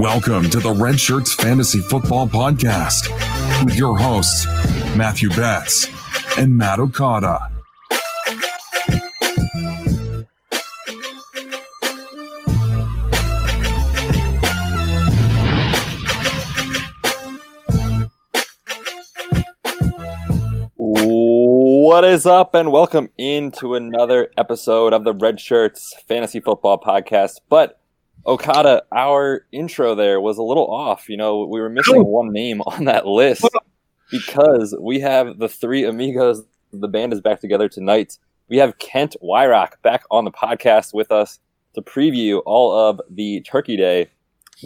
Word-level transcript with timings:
Welcome 0.00 0.48
to 0.48 0.60
the 0.60 0.72
Red 0.72 0.98
Shirts 0.98 1.34
Fantasy 1.34 1.80
Football 1.80 2.26
Podcast 2.26 3.10
with 3.66 3.76
your 3.76 3.98
hosts, 3.98 4.46
Matthew 4.96 5.28
Betz 5.28 5.88
and 6.38 6.56
Matt 6.56 6.78
Okada. 6.78 7.50
What 20.76 22.04
is 22.04 22.24
up, 22.24 22.54
and 22.54 22.72
welcome 22.72 23.10
into 23.18 23.74
another 23.74 24.30
episode 24.38 24.94
of 24.94 25.04
the 25.04 25.12
Red 25.12 25.38
Shirts 25.38 25.94
Fantasy 26.08 26.40
Football 26.40 26.80
Podcast. 26.80 27.40
But 27.50 27.79
Okada, 28.26 28.82
our 28.92 29.46
intro 29.52 29.94
there 29.94 30.20
was 30.20 30.38
a 30.38 30.42
little 30.42 30.72
off. 30.72 31.08
You 31.08 31.16
know, 31.16 31.46
we 31.46 31.60
were 31.60 31.70
missing 31.70 32.04
one 32.04 32.32
name 32.32 32.60
on 32.62 32.84
that 32.84 33.06
list 33.06 33.48
because 34.10 34.74
we 34.80 35.00
have 35.00 35.38
the 35.38 35.48
three 35.48 35.84
amigos. 35.84 36.42
The 36.72 36.88
band 36.88 37.12
is 37.12 37.20
back 37.20 37.40
together 37.40 37.68
tonight. 37.68 38.18
We 38.48 38.58
have 38.58 38.78
Kent 38.78 39.16
Weyrauch 39.22 39.72
back 39.82 40.04
on 40.10 40.24
the 40.24 40.30
podcast 40.30 40.92
with 40.92 41.10
us 41.12 41.38
to 41.74 41.82
preview 41.82 42.42
all 42.44 42.76
of 42.76 43.00
the 43.08 43.40
Turkey 43.42 43.76
Day 43.76 44.10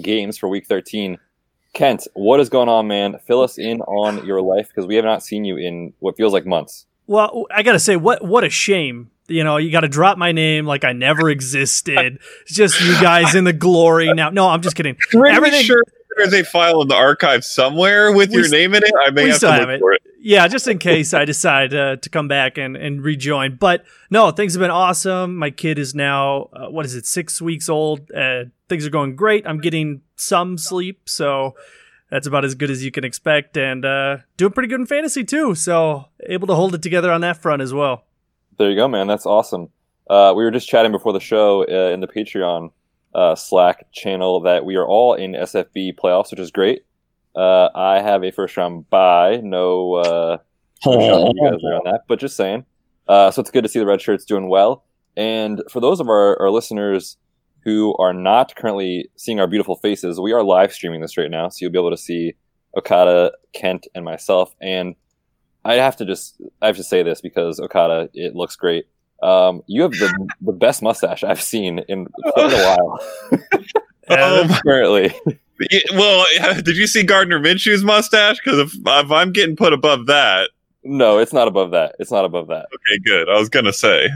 games 0.00 0.38
for 0.38 0.48
Week 0.48 0.66
13. 0.66 1.18
Kent, 1.74 2.06
what 2.14 2.40
is 2.40 2.48
going 2.48 2.68
on, 2.68 2.86
man? 2.86 3.18
Fill 3.26 3.42
us 3.42 3.58
in 3.58 3.80
on 3.82 4.24
your 4.24 4.40
life 4.40 4.68
because 4.68 4.86
we 4.86 4.94
have 4.94 5.04
not 5.04 5.22
seen 5.22 5.44
you 5.44 5.56
in 5.56 5.92
what 5.98 6.16
feels 6.16 6.32
like 6.32 6.46
months. 6.46 6.86
Well, 7.06 7.46
I 7.50 7.62
gotta 7.62 7.80
say, 7.80 7.96
what 7.96 8.24
what 8.24 8.44
a 8.44 8.50
shame. 8.50 9.10
You 9.26 9.42
know, 9.44 9.56
you 9.56 9.70
got 9.70 9.80
to 9.80 9.88
drop 9.88 10.18
my 10.18 10.32
name 10.32 10.66
like 10.66 10.84
I 10.84 10.92
never 10.92 11.30
existed. 11.30 12.18
It's 12.42 12.54
just 12.54 12.80
you 12.80 12.92
guys 13.00 13.34
in 13.34 13.44
the 13.44 13.52
glory 13.52 14.12
now. 14.12 14.30
No, 14.30 14.48
I'm 14.48 14.60
just 14.60 14.76
kidding. 14.76 14.96
Pretty 14.96 15.34
Everything- 15.34 15.62
sure 15.64 15.82
there's 16.16 16.32
a 16.34 16.44
file 16.44 16.80
in 16.82 16.88
the 16.88 16.94
archive 16.94 17.44
somewhere 17.44 18.12
with 18.12 18.30
We 18.30 18.36
your 18.36 18.48
name 18.48 18.74
in 18.74 18.84
it. 18.84 18.92
I 19.04 19.10
may 19.10 19.28
have 19.28 19.40
to 19.40 19.50
look 19.50 19.68
it. 19.68 19.80
for 19.80 19.92
it. 19.94 20.02
Yeah, 20.20 20.46
just 20.48 20.68
in 20.68 20.78
case 20.78 21.12
I 21.12 21.24
decide 21.24 21.74
uh, 21.74 21.96
to 21.96 22.08
come 22.08 22.28
back 22.28 22.56
and, 22.56 22.76
and 22.76 23.02
rejoin. 23.02 23.56
But 23.56 23.84
no, 24.10 24.30
things 24.30 24.54
have 24.54 24.60
been 24.60 24.70
awesome. 24.70 25.36
My 25.36 25.50
kid 25.50 25.78
is 25.78 25.94
now, 25.94 26.50
uh, 26.52 26.68
what 26.70 26.86
is 26.86 26.94
it, 26.94 27.04
six 27.04 27.42
weeks 27.42 27.68
old. 27.68 28.10
Uh, 28.12 28.44
things 28.68 28.86
are 28.86 28.90
going 28.90 29.16
great. 29.16 29.44
I'm 29.46 29.58
getting 29.60 30.02
some 30.16 30.56
sleep. 30.56 31.08
So 31.08 31.56
that's 32.10 32.26
about 32.26 32.44
as 32.44 32.54
good 32.54 32.70
as 32.70 32.84
you 32.84 32.90
can 32.90 33.04
expect. 33.04 33.56
And 33.56 33.84
uh, 33.84 34.18
doing 34.36 34.52
pretty 34.52 34.68
good 34.68 34.80
in 34.80 34.86
fantasy 34.86 35.24
too. 35.24 35.54
So 35.56 36.06
able 36.26 36.46
to 36.46 36.54
hold 36.54 36.74
it 36.74 36.82
together 36.82 37.10
on 37.12 37.20
that 37.22 37.42
front 37.42 37.60
as 37.60 37.74
well. 37.74 38.04
There 38.58 38.70
you 38.70 38.76
go, 38.76 38.88
man. 38.88 39.06
That's 39.06 39.26
awesome. 39.26 39.68
Uh, 40.08 40.32
we 40.36 40.44
were 40.44 40.50
just 40.50 40.68
chatting 40.68 40.92
before 40.92 41.12
the 41.12 41.20
show 41.20 41.62
uh, 41.62 41.92
in 41.92 42.00
the 42.00 42.06
Patreon 42.06 42.70
uh, 43.14 43.34
Slack 43.34 43.90
channel 43.92 44.40
that 44.40 44.64
we 44.64 44.76
are 44.76 44.86
all 44.86 45.14
in 45.14 45.32
SFB 45.32 45.96
playoffs, 45.96 46.30
which 46.30 46.40
is 46.40 46.50
great. 46.50 46.84
Uh, 47.34 47.68
I 47.74 48.00
have 48.00 48.22
a 48.22 48.30
first 48.30 48.56
round 48.56 48.88
bye. 48.90 49.40
No, 49.42 49.94
uh, 49.94 50.38
no 50.86 51.32
you 51.34 51.50
guys 51.50 51.60
there 51.62 51.74
on 51.74 51.82
that, 51.84 52.02
but 52.06 52.20
just 52.20 52.36
saying. 52.36 52.64
Uh, 53.08 53.30
so 53.30 53.40
it's 53.40 53.50
good 53.50 53.62
to 53.62 53.68
see 53.68 53.78
the 53.78 53.86
red 53.86 54.00
shirts 54.00 54.24
doing 54.24 54.48
well. 54.48 54.84
And 55.16 55.62
for 55.70 55.80
those 55.80 56.00
of 56.00 56.08
our, 56.08 56.40
our 56.40 56.50
listeners 56.50 57.16
who 57.64 57.96
are 57.96 58.12
not 58.12 58.54
currently 58.56 59.08
seeing 59.16 59.40
our 59.40 59.46
beautiful 59.46 59.76
faces, 59.76 60.20
we 60.20 60.32
are 60.32 60.42
live 60.42 60.72
streaming 60.72 61.00
this 61.00 61.16
right 61.16 61.30
now, 61.30 61.48
so 61.48 61.58
you'll 61.60 61.72
be 61.72 61.78
able 61.78 61.90
to 61.90 61.96
see 61.96 62.34
Okada, 62.76 63.32
Kent, 63.52 63.86
and 63.94 64.04
myself. 64.04 64.54
And 64.60 64.94
I 65.64 65.74
have 65.74 65.96
to 65.96 66.04
just 66.04 66.40
I 66.60 66.66
have 66.66 66.76
to 66.76 66.84
say 66.84 67.02
this 67.02 67.20
because 67.20 67.58
Okada, 67.60 68.10
it 68.14 68.34
looks 68.34 68.56
great. 68.56 68.86
Um, 69.22 69.62
you 69.66 69.82
have 69.82 69.92
the 69.92 70.28
the 70.40 70.52
best 70.52 70.82
mustache 70.82 71.24
I've 71.24 71.42
seen 71.42 71.80
in 71.88 72.06
quite 72.32 72.52
a 72.52 72.76
while. 72.76 73.00
Um, 74.06 74.48
Currently, 74.62 75.14
well, 75.94 76.26
did 76.62 76.76
you 76.76 76.86
see 76.86 77.04
Gardner 77.04 77.40
Minshew's 77.40 77.82
mustache? 77.82 78.38
Because 78.38 78.58
if, 78.58 78.74
if 78.74 79.10
I'm 79.10 79.32
getting 79.32 79.56
put 79.56 79.72
above 79.72 80.06
that, 80.06 80.50
no, 80.82 81.18
it's 81.18 81.32
not 81.32 81.48
above 81.48 81.70
that. 81.70 81.96
It's 81.98 82.10
not 82.10 82.26
above 82.26 82.48
that. 82.48 82.66
okay, 82.66 82.98
good. 83.04 83.30
I 83.30 83.38
was 83.38 83.48
gonna 83.48 83.72
say. 83.72 84.08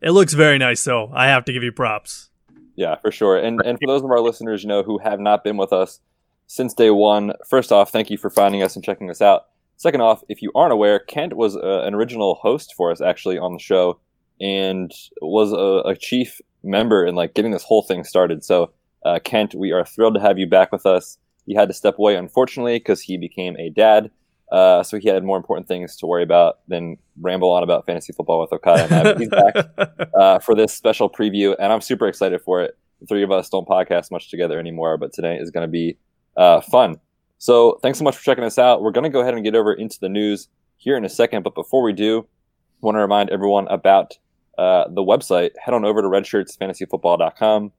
It 0.00 0.12
looks 0.12 0.32
very 0.32 0.56
nice, 0.56 0.82
though. 0.84 1.10
I 1.14 1.26
have 1.26 1.44
to 1.46 1.52
give 1.52 1.62
you 1.62 1.72
props. 1.72 2.30
Yeah, 2.76 2.96
for 2.96 3.10
sure. 3.10 3.36
And 3.36 3.60
and 3.62 3.78
for 3.78 3.86
those 3.86 4.02
of 4.02 4.10
our 4.10 4.20
listeners, 4.20 4.62
you 4.62 4.68
know, 4.68 4.82
who 4.82 4.98
have 4.98 5.20
not 5.20 5.44
been 5.44 5.58
with 5.58 5.72
us 5.72 6.00
since 6.46 6.72
day 6.72 6.90
one, 6.90 7.32
first 7.46 7.72
off, 7.72 7.90
thank 7.90 8.10
you 8.10 8.16
for 8.16 8.30
finding 8.30 8.62
us 8.62 8.74
and 8.74 8.84
checking 8.84 9.10
us 9.10 9.20
out. 9.20 9.46
Second 9.76 10.00
off, 10.00 10.22
if 10.28 10.40
you 10.42 10.50
aren't 10.54 10.72
aware, 10.72 10.98
Kent 10.98 11.34
was 11.34 11.56
uh, 11.56 11.82
an 11.84 11.94
original 11.94 12.36
host 12.36 12.74
for 12.76 12.90
us 12.90 13.00
actually 13.00 13.38
on 13.38 13.52
the 13.52 13.58
show, 13.58 14.00
and 14.40 14.92
was 15.20 15.52
a, 15.52 15.88
a 15.88 15.96
chief 15.96 16.40
member 16.62 17.04
in 17.04 17.14
like 17.14 17.34
getting 17.34 17.52
this 17.52 17.62
whole 17.62 17.82
thing 17.82 18.04
started. 18.04 18.44
So, 18.44 18.72
uh, 19.04 19.18
Kent, 19.22 19.54
we 19.54 19.72
are 19.72 19.84
thrilled 19.84 20.14
to 20.14 20.20
have 20.20 20.38
you 20.38 20.46
back 20.46 20.72
with 20.72 20.86
us. 20.86 21.18
He 21.46 21.54
had 21.54 21.68
to 21.68 21.74
step 21.74 21.98
away, 21.98 22.16
unfortunately, 22.16 22.78
because 22.78 23.00
he 23.00 23.18
became 23.18 23.56
a 23.58 23.70
dad. 23.70 24.10
Uh, 24.50 24.82
so 24.82 24.98
he 24.98 25.08
had 25.08 25.24
more 25.24 25.36
important 25.36 25.66
things 25.66 25.96
to 25.96 26.06
worry 26.06 26.22
about 26.22 26.60
than 26.68 26.96
ramble 27.20 27.50
on 27.50 27.62
about 27.62 27.84
fantasy 27.84 28.12
football 28.12 28.40
with 28.40 28.52
Okada. 28.52 28.86
And. 28.90 29.18
He's 29.18 29.28
back 29.28 30.08
uh, 30.14 30.38
for 30.38 30.54
this 30.54 30.72
special 30.72 31.10
preview, 31.10 31.54
and 31.58 31.72
I'm 31.72 31.80
super 31.80 32.06
excited 32.06 32.40
for 32.42 32.62
it. 32.62 32.76
The 33.00 33.06
three 33.06 33.22
of 33.22 33.30
us 33.30 33.48
don't 33.48 33.66
podcast 33.66 34.10
much 34.10 34.30
together 34.30 34.58
anymore, 34.58 34.96
but 34.96 35.12
today 35.12 35.36
is 35.36 35.50
going 35.50 35.66
to 35.66 35.70
be 35.70 35.98
uh, 36.36 36.60
fun. 36.60 36.98
So 37.38 37.78
thanks 37.82 37.98
so 37.98 38.04
much 38.04 38.16
for 38.16 38.22
checking 38.22 38.44
us 38.44 38.58
out. 38.58 38.82
We're 38.82 38.92
going 38.92 39.04
to 39.04 39.10
go 39.10 39.20
ahead 39.20 39.34
and 39.34 39.44
get 39.44 39.54
over 39.54 39.72
into 39.72 39.98
the 40.00 40.08
news 40.08 40.48
here 40.76 40.96
in 40.96 41.04
a 41.04 41.08
second, 41.08 41.42
but 41.42 41.54
before 41.54 41.82
we 41.82 41.92
do, 41.92 42.20
I 42.20 42.86
want 42.86 42.96
to 42.96 43.00
remind 43.00 43.30
everyone 43.30 43.68
about 43.68 44.18
uh, 44.58 44.84
the 44.88 45.02
website. 45.02 45.50
Head 45.58 45.74
on 45.74 45.84
over 45.84 46.02
to 46.02 46.08
redshirtsfantasyfootball.com. 46.08 47.72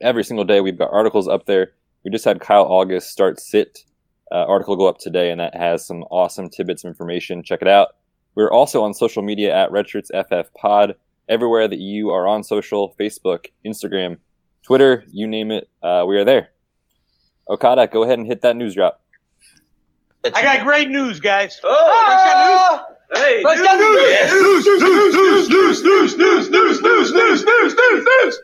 Every 0.00 0.24
single 0.24 0.44
day, 0.44 0.60
we've 0.60 0.78
got 0.78 0.92
articles 0.92 1.28
up 1.28 1.46
there. 1.46 1.72
We 2.04 2.10
just 2.10 2.24
had 2.24 2.40
Kyle 2.40 2.64
August 2.64 3.10
start 3.10 3.40
sit 3.40 3.84
uh, 4.32 4.44
article 4.46 4.76
go 4.76 4.88
up 4.88 4.98
today, 4.98 5.30
and 5.30 5.40
that 5.40 5.54
has 5.54 5.86
some 5.86 6.02
awesome 6.04 6.48
tidbits 6.48 6.84
of 6.84 6.88
information. 6.88 7.42
Check 7.42 7.62
it 7.62 7.68
out. 7.68 7.96
We're 8.34 8.50
also 8.50 8.82
on 8.82 8.94
social 8.94 9.22
media 9.22 9.54
at 9.54 9.70
RedshirtsFF 9.70 10.46
Pod. 10.54 10.96
Everywhere 11.28 11.68
that 11.68 11.78
you 11.78 12.10
are 12.10 12.26
on 12.26 12.42
social, 12.42 12.94
Facebook, 13.00 13.46
Instagram, 13.64 14.18
Twitter, 14.62 15.04
you 15.10 15.26
name 15.26 15.50
it, 15.50 15.68
uh, 15.82 16.04
we 16.06 16.16
are 16.16 16.24
there. 16.24 16.53
Okada, 17.48 17.86
go 17.86 18.02
ahead 18.04 18.18
and 18.18 18.26
hit 18.26 18.42
that 18.42 18.56
news 18.56 18.74
drop. 18.74 19.00
I 20.24 20.42
got 20.42 20.64
great 20.64 20.88
news, 20.88 21.20
guys. 21.20 21.60
Oh, 21.62 22.86
Hey, 23.14 23.42
Let's 23.44 23.60
get 23.60 23.78
news. 23.78 24.32
News, 24.32 24.64
news, 24.66 24.82
news, 24.82 25.50
news, 25.50 25.84
news, 25.84 26.16
news, 26.16 26.50
news, 26.50 26.80
news, 26.80 27.12
news, 27.12 27.44
news, 27.44 27.74
news, 27.74 28.04
news. 28.24 28.38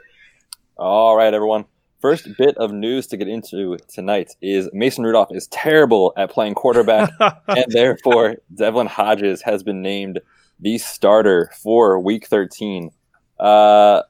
All 0.76 1.16
right, 1.16 1.32
everyone. 1.32 1.64
First 2.00 2.28
bit 2.38 2.56
of 2.56 2.72
news 2.72 3.06
to 3.08 3.16
get 3.16 3.28
into 3.28 3.76
tonight 3.88 4.34
is 4.40 4.70
Mason 4.72 5.04
Rudolph 5.04 5.28
is 5.32 5.48
terrible 5.48 6.12
at 6.16 6.30
playing 6.30 6.54
quarterback, 6.54 7.10
and 7.48 7.66
therefore 7.68 8.36
Devlin 8.54 8.86
Hodges 8.86 9.42
has 9.42 9.62
been 9.62 9.82
named 9.82 10.20
the 10.60 10.78
starter 10.78 11.50
for 11.62 11.98
Week 11.98 12.26
13. 12.26 12.90
Uh, 13.38 14.02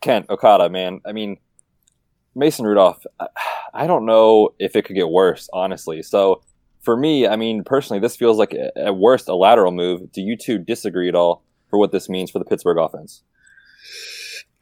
Kent 0.00 0.26
Okada, 0.30 0.68
man, 0.68 1.00
I 1.04 1.12
mean, 1.12 1.38
Mason 2.36 2.66
Rudolph, 2.66 3.04
I- 3.74 3.86
don't 3.86 4.06
know 4.06 4.54
if 4.58 4.76
it 4.76 4.84
could 4.84 4.94
get 4.96 5.08
worse, 5.08 5.48
honestly. 5.52 6.02
So 6.02 6.42
for 6.82 6.96
me, 6.96 7.26
I 7.26 7.36
mean, 7.36 7.64
personally, 7.64 8.00
this 8.00 8.16
feels 8.16 8.38
like 8.38 8.54
at 8.54 8.96
worst 8.96 9.28
a 9.28 9.34
lateral 9.34 9.72
move. 9.72 10.12
Do 10.12 10.20
you 10.20 10.36
two 10.36 10.58
disagree 10.58 11.08
at 11.08 11.14
all 11.14 11.42
for 11.68 11.78
what 11.78 11.92
this 11.92 12.08
means 12.08 12.30
for 12.30 12.38
the 12.38 12.44
Pittsburgh 12.44 12.78
offense? 12.78 13.22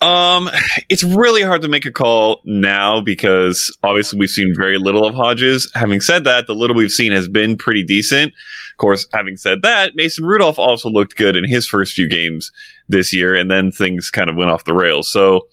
Um, 0.00 0.50
it's 0.88 1.02
really 1.02 1.42
hard 1.42 1.62
to 1.62 1.68
make 1.68 1.86
a 1.86 1.92
call 1.92 2.40
now 2.44 3.00
because 3.00 3.74
obviously 3.82 4.18
we've 4.18 4.28
seen 4.28 4.54
very 4.54 4.76
little 4.78 5.06
of 5.06 5.14
Hodges. 5.14 5.70
Having 5.74 6.00
said 6.00 6.24
that, 6.24 6.46
the 6.46 6.54
little 6.54 6.76
we've 6.76 6.90
seen 6.90 7.12
has 7.12 7.28
been 7.28 7.56
pretty 7.56 7.82
decent. 7.84 8.32
Of 8.72 8.78
course, 8.78 9.06
having 9.12 9.36
said 9.36 9.62
that, 9.62 9.92
Mason 9.94 10.26
Rudolph 10.26 10.58
also 10.58 10.90
looked 10.90 11.16
good 11.16 11.36
in 11.36 11.48
his 11.48 11.66
first 11.66 11.94
few 11.94 12.08
games 12.08 12.52
this 12.88 13.14
year, 13.14 13.34
and 13.34 13.50
then 13.50 13.70
things 13.70 14.10
kind 14.10 14.28
of 14.28 14.36
went 14.36 14.50
off 14.50 14.64
the 14.64 14.74
rails. 14.74 15.08
So 15.08 15.48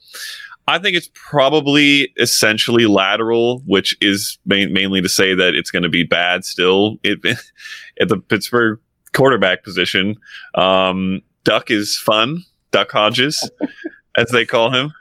I 0.67 0.79
think 0.79 0.95
it's 0.95 1.09
probably 1.13 2.13
essentially 2.17 2.85
lateral, 2.85 3.61
which 3.65 3.97
is 4.01 4.37
main, 4.45 4.71
mainly 4.73 5.01
to 5.01 5.09
say 5.09 5.33
that 5.33 5.55
it's 5.55 5.71
going 5.71 5.83
to 5.83 5.89
be 5.89 6.03
bad 6.03 6.45
still 6.45 6.97
it, 7.03 7.19
at 7.99 8.07
the 8.07 8.17
Pittsburgh 8.17 8.79
quarterback 9.13 9.63
position. 9.63 10.17
Um, 10.55 11.21
Duck 11.43 11.71
is 11.71 11.97
fun. 11.97 12.43
Duck 12.71 12.91
Hodges, 12.91 13.49
as 14.17 14.29
they 14.31 14.45
call 14.45 14.73
him, 14.73 14.93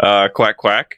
uh, 0.00 0.28
quack 0.34 0.56
quack. 0.56 0.96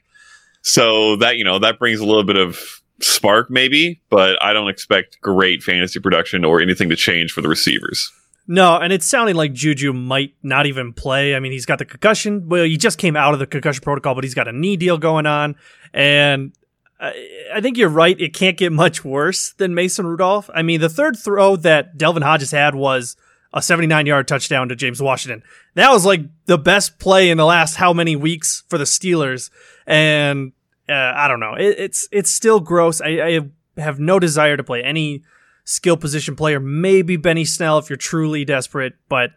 So 0.62 1.16
that 1.16 1.36
you 1.36 1.44
know 1.44 1.58
that 1.58 1.78
brings 1.78 2.00
a 2.00 2.06
little 2.06 2.24
bit 2.24 2.36
of 2.36 2.58
spark, 3.00 3.50
maybe, 3.50 4.00
but 4.10 4.42
I 4.42 4.52
don't 4.52 4.68
expect 4.68 5.20
great 5.20 5.62
fantasy 5.62 6.00
production 6.00 6.44
or 6.44 6.60
anything 6.60 6.88
to 6.88 6.96
change 6.96 7.32
for 7.32 7.40
the 7.40 7.48
receivers. 7.48 8.10
No, 8.48 8.76
and 8.76 8.92
it's 8.92 9.06
sounding 9.06 9.34
like 9.34 9.52
Juju 9.52 9.92
might 9.92 10.34
not 10.42 10.66
even 10.66 10.92
play. 10.92 11.34
I 11.34 11.40
mean, 11.40 11.52
he's 11.52 11.66
got 11.66 11.78
the 11.78 11.84
concussion. 11.84 12.48
Well, 12.48 12.64
he 12.64 12.76
just 12.76 12.98
came 12.98 13.16
out 13.16 13.32
of 13.32 13.40
the 13.40 13.46
concussion 13.46 13.82
protocol, 13.82 14.14
but 14.14 14.22
he's 14.22 14.34
got 14.34 14.46
a 14.46 14.52
knee 14.52 14.76
deal 14.76 14.98
going 14.98 15.26
on. 15.26 15.56
And 15.92 16.52
I, 17.00 17.12
I 17.54 17.60
think 17.60 17.76
you're 17.76 17.88
right. 17.88 18.18
It 18.20 18.34
can't 18.34 18.56
get 18.56 18.72
much 18.72 19.04
worse 19.04 19.52
than 19.54 19.74
Mason 19.74 20.06
Rudolph. 20.06 20.48
I 20.54 20.62
mean, 20.62 20.80
the 20.80 20.88
third 20.88 21.16
throw 21.16 21.56
that 21.56 21.98
Delvin 21.98 22.22
Hodges 22.22 22.52
had 22.52 22.76
was 22.76 23.16
a 23.52 23.60
79 23.60 24.06
yard 24.06 24.28
touchdown 24.28 24.68
to 24.68 24.76
James 24.76 25.02
Washington. 25.02 25.42
That 25.74 25.90
was 25.90 26.06
like 26.06 26.20
the 26.44 26.58
best 26.58 26.98
play 27.00 27.30
in 27.30 27.38
the 27.38 27.46
last 27.46 27.76
how 27.76 27.92
many 27.92 28.14
weeks 28.14 28.62
for 28.68 28.78
the 28.78 28.84
Steelers. 28.84 29.50
And 29.86 30.52
uh, 30.88 30.92
I 30.92 31.26
don't 31.26 31.40
know. 31.40 31.54
It, 31.54 31.78
it's 31.78 32.08
it's 32.12 32.30
still 32.30 32.60
gross. 32.60 33.00
I, 33.00 33.08
I 33.08 33.40
have 33.80 33.98
no 33.98 34.18
desire 34.18 34.56
to 34.56 34.64
play 34.64 34.84
any 34.84 35.22
skill 35.66 35.98
position 35.98 36.34
player. 36.34 36.58
Maybe 36.58 37.16
Benny 37.16 37.44
Snell 37.44 37.76
if 37.76 37.90
you're 37.90 37.98
truly 37.98 38.46
desperate, 38.46 38.94
but 39.10 39.32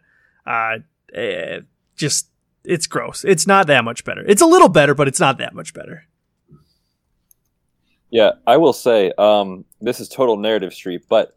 uh, 0.46 0.78
eh, 1.12 1.60
just 1.96 2.28
it's 2.64 2.86
gross. 2.86 3.24
It's 3.24 3.46
not 3.46 3.66
that 3.66 3.84
much 3.84 4.04
better. 4.04 4.24
It's 4.26 4.40
a 4.40 4.46
little 4.46 4.68
better, 4.68 4.94
but 4.94 5.08
it's 5.08 5.20
not 5.20 5.36
that 5.38 5.54
much 5.54 5.74
better. 5.74 6.04
Yeah, 8.10 8.32
I 8.46 8.56
will 8.56 8.72
say 8.72 9.12
um, 9.18 9.64
this 9.80 10.00
is 10.00 10.08
total 10.08 10.36
narrative 10.36 10.72
street, 10.72 11.02
but 11.08 11.36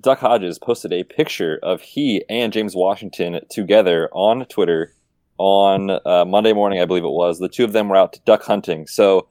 Duck 0.00 0.20
Hodges 0.20 0.58
posted 0.58 0.92
a 0.92 1.04
picture 1.04 1.58
of 1.62 1.82
he 1.82 2.24
and 2.28 2.52
James 2.52 2.74
Washington 2.74 3.40
together 3.50 4.08
on 4.12 4.46
Twitter 4.46 4.94
on 5.36 5.90
uh, 5.90 6.24
Monday 6.26 6.52
morning, 6.52 6.80
I 6.80 6.84
believe 6.84 7.04
it 7.04 7.08
was. 7.08 7.38
The 7.38 7.48
two 7.48 7.64
of 7.64 7.72
them 7.72 7.88
were 7.88 7.96
out 7.96 8.12
to 8.14 8.20
duck 8.20 8.42
hunting. 8.42 8.86
So 8.86 9.28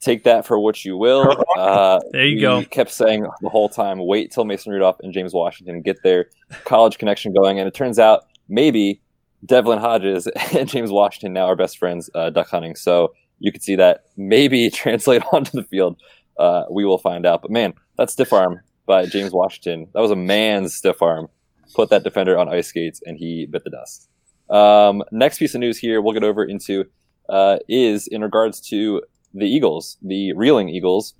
take 0.00 0.24
that 0.24 0.46
for 0.46 0.58
what 0.58 0.84
you 0.84 0.96
will. 0.96 1.44
Uh, 1.56 2.00
there 2.12 2.24
you 2.26 2.40
go. 2.40 2.64
Kept 2.64 2.90
saying 2.90 3.26
the 3.42 3.48
whole 3.48 3.68
time, 3.68 3.98
wait 3.98 4.32
till 4.32 4.44
Mason 4.44 4.72
Rudolph 4.72 4.96
and 5.00 5.12
James 5.12 5.32
Washington 5.32 5.82
get 5.82 6.02
their 6.02 6.26
college 6.64 6.98
connection 6.98 7.32
going, 7.32 7.58
and 7.58 7.68
it 7.68 7.74
turns 7.74 7.98
out 7.98 8.26
maybe 8.48 9.00
Devlin 9.44 9.78
Hodges 9.78 10.26
and 10.56 10.68
James 10.68 10.90
Washington 10.90 11.32
now 11.32 11.46
are 11.46 11.56
best 11.56 11.78
friends 11.78 12.10
uh, 12.14 12.30
duck 12.30 12.48
hunting. 12.48 12.76
So 12.76 13.14
you 13.38 13.52
could 13.52 13.62
see 13.62 13.76
that 13.76 14.04
maybe 14.16 14.70
translate 14.70 15.22
onto 15.32 15.52
the 15.52 15.64
field. 15.64 16.00
Uh, 16.38 16.64
we 16.70 16.84
will 16.84 16.98
find 16.98 17.26
out. 17.26 17.42
But 17.42 17.50
man, 17.50 17.74
that 17.98 18.10
stiff 18.10 18.32
arm 18.32 18.60
by 18.86 19.06
James 19.06 19.32
Washington, 19.32 19.88
that 19.92 20.00
was 20.00 20.10
a 20.10 20.16
man's 20.16 20.74
stiff 20.74 21.02
arm. 21.02 21.28
Put 21.74 21.90
that 21.90 22.02
defender 22.02 22.36
on 22.36 22.48
ice 22.48 22.68
skates, 22.68 23.00
and 23.06 23.16
he 23.16 23.46
bit 23.46 23.62
the 23.62 23.70
dust. 23.70 24.08
Um, 24.48 25.04
next 25.12 25.38
piece 25.38 25.54
of 25.54 25.60
news 25.60 25.78
here 25.78 26.00
we'll 26.00 26.14
get 26.14 26.24
over 26.24 26.42
into 26.42 26.84
uh, 27.28 27.58
is 27.68 28.08
in 28.08 28.22
regards 28.22 28.60
to 28.62 29.02
the 29.34 29.46
Eagles, 29.46 29.96
the 30.02 30.32
reeling 30.32 30.68
Eagles, 30.68 31.14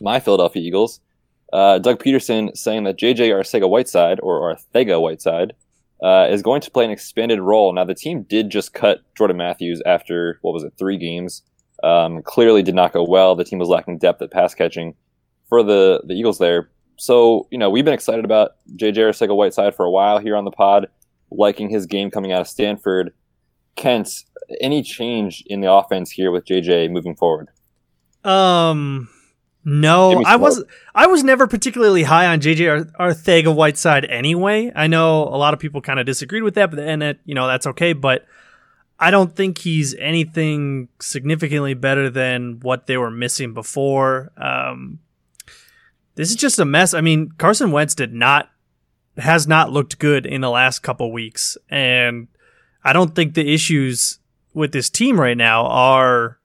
my 0.00 0.20
Philadelphia 0.20 0.62
Eagles. 0.62 1.00
Uh, 1.52 1.78
Doug 1.78 2.02
Pederson 2.02 2.56
saying 2.56 2.84
that 2.84 2.98
JJ 2.98 3.30
Arcega 3.30 3.68
Whiteside 3.68 4.20
or 4.22 4.54
Arthega 4.54 5.00
Whiteside 5.00 5.52
uh, 6.02 6.28
is 6.30 6.42
going 6.42 6.60
to 6.62 6.70
play 6.70 6.84
an 6.84 6.90
expanded 6.90 7.40
role. 7.40 7.72
Now, 7.72 7.84
the 7.84 7.94
team 7.94 8.22
did 8.22 8.50
just 8.50 8.72
cut 8.72 9.00
Jordan 9.16 9.36
Matthews 9.36 9.82
after, 9.84 10.38
what 10.42 10.54
was 10.54 10.64
it, 10.64 10.72
three 10.78 10.96
games. 10.96 11.42
Um, 11.82 12.22
clearly 12.22 12.62
did 12.62 12.74
not 12.74 12.92
go 12.92 13.02
well. 13.02 13.34
The 13.34 13.44
team 13.44 13.58
was 13.58 13.68
lacking 13.68 13.98
depth 13.98 14.22
at 14.22 14.30
pass 14.30 14.54
catching 14.54 14.94
for 15.48 15.62
the, 15.62 16.02
the 16.06 16.14
Eagles 16.14 16.38
there. 16.38 16.70
So, 16.96 17.46
you 17.50 17.58
know, 17.58 17.70
we've 17.70 17.84
been 17.84 17.94
excited 17.94 18.24
about 18.24 18.56
JJ 18.76 18.96
Arcega 18.96 19.34
Whiteside 19.34 19.74
for 19.74 19.86
a 19.86 19.90
while 19.90 20.18
here 20.18 20.36
on 20.36 20.44
the 20.44 20.50
pod, 20.50 20.88
liking 21.30 21.70
his 21.70 21.86
game 21.86 22.10
coming 22.10 22.32
out 22.32 22.42
of 22.42 22.48
Stanford. 22.48 23.12
Kent, 23.76 24.24
any 24.60 24.82
change 24.82 25.42
in 25.46 25.60
the 25.60 25.72
offense 25.72 26.10
here 26.10 26.30
with 26.30 26.44
JJ 26.44 26.90
moving 26.90 27.14
forward? 27.14 27.48
Um, 28.24 29.08
no, 29.64 30.22
I 30.24 30.36
was 30.36 30.64
I 30.94 31.06
was 31.06 31.22
never 31.22 31.46
particularly 31.46 32.02
high 32.02 32.26
on 32.26 32.40
JJ 32.40 32.92
Arthega 32.92 33.54
Whiteside 33.54 34.04
anyway. 34.06 34.72
I 34.74 34.86
know 34.86 35.24
a 35.24 35.36
lot 35.36 35.54
of 35.54 35.60
people 35.60 35.80
kind 35.80 36.00
of 36.00 36.06
disagreed 36.06 36.42
with 36.42 36.54
that, 36.54 36.70
but 36.70 36.78
and 36.78 37.02
it, 37.02 37.20
you 37.24 37.34
know 37.34 37.46
that's 37.46 37.66
okay. 37.66 37.92
But 37.92 38.26
I 38.98 39.10
don't 39.10 39.34
think 39.34 39.58
he's 39.58 39.94
anything 39.94 40.88
significantly 41.00 41.74
better 41.74 42.10
than 42.10 42.60
what 42.60 42.86
they 42.86 42.96
were 42.96 43.10
missing 43.10 43.54
before. 43.54 44.30
Um, 44.36 45.00
this 46.14 46.30
is 46.30 46.36
just 46.36 46.58
a 46.58 46.64
mess. 46.64 46.92
I 46.92 47.00
mean, 47.00 47.30
Carson 47.38 47.70
Wentz 47.70 47.94
did 47.94 48.12
not 48.12 48.50
has 49.16 49.46
not 49.46 49.72
looked 49.72 49.98
good 49.98 50.26
in 50.26 50.40
the 50.40 50.50
last 50.50 50.80
couple 50.80 51.12
weeks, 51.12 51.56
and 51.68 52.28
I 52.84 52.92
don't 52.92 53.14
think 53.14 53.34
the 53.34 53.52
issues 53.52 54.18
with 54.54 54.72
this 54.72 54.90
team 54.90 55.20
right 55.20 55.36
now 55.36 55.66
are 55.66 56.38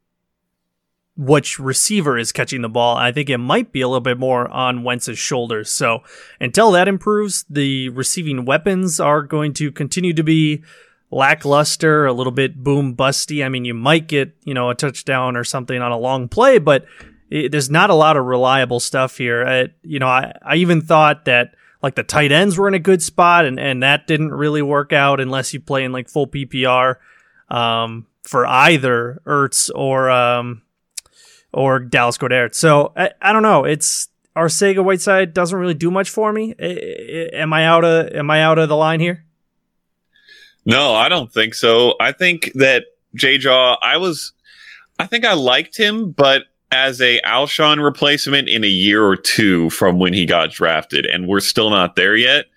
which 1.18 1.60
receiver 1.60 2.18
is 2.18 2.32
catching 2.32 2.62
the 2.62 2.70
ball. 2.70 2.98
I 2.98 3.12
think 3.12 3.30
it 3.30 3.38
might 3.38 3.72
be 3.72 3.82
a 3.82 3.88
little 3.88 4.02
bit 4.02 4.20
more 4.20 4.50
on 4.50 4.84
Wentz's 4.84 5.18
shoulders. 5.18 5.70
So 5.72 6.04
until 6.42 6.72
that 6.72 6.90
improves, 6.90 7.46
the 7.50 7.90
receiving 7.90 8.44
weapons 8.44 9.00
are 9.00 9.22
going 9.22 9.54
to 9.54 9.72
continue 9.72 10.14
to 10.14 10.24
be 10.24 10.64
lackluster, 11.12 12.06
a 12.06 12.14
little 12.14 12.34
bit 12.34 12.62
boom 12.64 12.96
busty. 12.96 13.46
I 13.46 13.50
mean, 13.50 13.64
you 13.64 13.74
might 13.74 14.08
get, 14.08 14.36
you 14.44 14.54
know, 14.54 14.70
a 14.70 14.76
touchdown 14.76 15.38
or 15.38 15.46
something 15.46 15.82
on 15.82 15.92
a 15.94 15.98
long 15.98 16.28
play, 16.28 16.58
but 16.58 16.86
it, 17.30 17.52
there's 17.52 17.70
not 17.70 17.90
a 17.90 17.96
lot 17.96 18.18
of 18.18 18.26
reliable 18.26 18.82
stuff 18.82 19.18
here. 19.18 19.46
I, 19.48 19.68
you 19.84 20.00
know, 20.00 20.08
I, 20.08 20.34
I 20.42 20.56
even 20.56 20.82
thought 20.82 21.26
that 21.26 21.56
like 21.86 21.94
the 21.94 22.04
tight 22.04 22.32
ends 22.32 22.58
were 22.58 22.68
in 22.68 22.74
a 22.74 22.80
good 22.80 23.04
spot 23.04 23.46
and, 23.46 23.60
and 23.60 23.84
that 23.84 24.08
didn't 24.08 24.34
really 24.34 24.64
work 24.64 24.92
out 24.92 25.20
unless 25.20 25.54
you 25.54 25.60
play 25.60 25.84
in 25.84 25.92
like 25.92 26.10
full 26.10 26.26
PPR, 26.26 26.96
um, 27.50 28.08
for 28.24 28.44
either 28.48 29.22
Ertz 29.24 29.70
or, 29.76 30.10
um, 30.10 30.64
or 31.54 31.78
Dallas 31.78 32.18
Goedert. 32.18 32.56
So 32.56 32.92
I, 32.98 33.12
I 33.22 33.32
don't 33.32 33.44
know. 33.44 33.66
It's 33.66 34.10
Arcega 34.36 34.84
Whiteside 34.84 35.36
doesn't 35.36 35.60
really 35.60 35.76
do 35.76 35.92
much 35.92 36.10
for 36.10 36.34
me. 36.34 36.56
I, 36.60 36.66
I, 36.66 37.30
am 37.34 37.54
I 37.54 37.66
out 37.68 37.86
of 37.86 38.08
am 38.14 38.32
I 38.32 38.42
out 38.42 38.58
of 38.58 38.68
the 38.68 38.76
line 38.76 39.00
here? 39.00 39.24
No, 40.66 40.96
I 40.96 41.08
don't 41.08 41.32
think 41.32 41.54
so. 41.54 41.94
I 42.00 42.14
think 42.14 42.52
that 42.56 42.86
J 43.14 43.38
Jaw, 43.38 43.78
I 43.84 43.98
was, 43.98 44.34
I 44.98 45.06
think 45.06 45.24
I 45.24 45.34
liked 45.34 45.78
him, 45.78 46.10
but 46.10 46.46
as 46.76 47.00
a 47.00 47.22
Alshon 47.22 47.82
replacement 47.82 48.50
in 48.50 48.66
a 48.66 48.68
year 48.68 49.06
or 49.06 49.16
two 49.16 49.70
from 49.70 49.98
when 49.98 50.12
he 50.12 50.26
got 50.26 50.52
drafted, 50.52 51.06
and 51.06 51.26
we're 51.26 51.40
still 51.40 51.70
not 51.70 51.96
there 51.96 52.18
yet. 52.18 52.48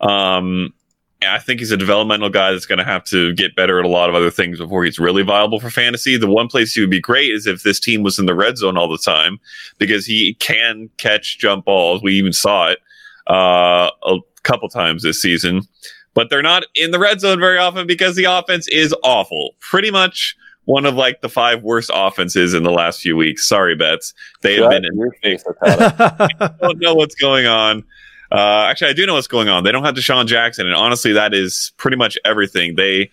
Um, 0.00 0.74
I 1.22 1.38
think 1.38 1.60
he's 1.60 1.70
a 1.70 1.76
developmental 1.76 2.30
guy 2.30 2.50
that's 2.50 2.66
going 2.66 2.80
to 2.80 2.84
have 2.84 3.04
to 3.04 3.32
get 3.34 3.54
better 3.54 3.78
at 3.78 3.84
a 3.84 3.88
lot 3.88 4.08
of 4.08 4.16
other 4.16 4.30
things 4.30 4.58
before 4.58 4.84
he's 4.84 4.98
really 4.98 5.22
viable 5.22 5.60
for 5.60 5.70
fantasy. 5.70 6.16
The 6.16 6.26
one 6.26 6.48
place 6.48 6.72
he 6.72 6.80
would 6.80 6.90
be 6.90 7.00
great 7.00 7.30
is 7.30 7.46
if 7.46 7.62
this 7.62 7.78
team 7.78 8.02
was 8.02 8.18
in 8.18 8.26
the 8.26 8.34
red 8.34 8.58
zone 8.58 8.76
all 8.76 8.88
the 8.88 8.98
time 8.98 9.38
because 9.78 10.04
he 10.04 10.34
can 10.40 10.90
catch 10.96 11.38
jump 11.38 11.66
balls. 11.66 12.02
We 12.02 12.14
even 12.14 12.32
saw 12.32 12.70
it 12.70 12.78
uh, 13.28 13.90
a 14.02 14.18
couple 14.42 14.68
times 14.68 15.04
this 15.04 15.22
season 15.22 15.62
but 16.12 16.28
they're 16.28 16.42
not 16.42 16.64
in 16.74 16.90
the 16.90 16.98
red 16.98 17.20
zone 17.20 17.38
very 17.38 17.56
often 17.56 17.86
because 17.86 18.16
the 18.16 18.24
offense 18.24 18.66
is 18.66 18.92
awful. 19.04 19.54
Pretty 19.60 19.92
much 19.92 20.36
one 20.70 20.86
of 20.86 20.94
like 20.94 21.20
the 21.20 21.28
five 21.28 21.62
worst 21.62 21.90
offenses 21.92 22.54
in 22.54 22.62
the 22.62 22.70
last 22.70 23.00
few 23.00 23.16
weeks. 23.16 23.46
Sorry, 23.46 23.74
Betz. 23.74 24.14
They 24.42 24.54
have 24.56 24.70
been 24.70 24.84
in 24.84 24.96
your 24.96 25.12
face. 25.22 25.44
I 25.62 26.50
don't 26.60 26.78
know 26.78 26.94
what's 26.94 27.16
going 27.16 27.46
on. 27.46 27.84
Uh, 28.30 28.66
actually, 28.68 28.90
I 28.90 28.92
do 28.92 29.04
know 29.04 29.14
what's 29.14 29.26
going 29.26 29.48
on. 29.48 29.64
They 29.64 29.72
don't 29.72 29.84
have 29.84 29.96
DeSean 29.96 30.26
Jackson, 30.26 30.66
and 30.66 30.76
honestly, 30.76 31.12
that 31.12 31.34
is 31.34 31.72
pretty 31.76 31.96
much 31.96 32.16
everything. 32.24 32.76
They 32.76 33.10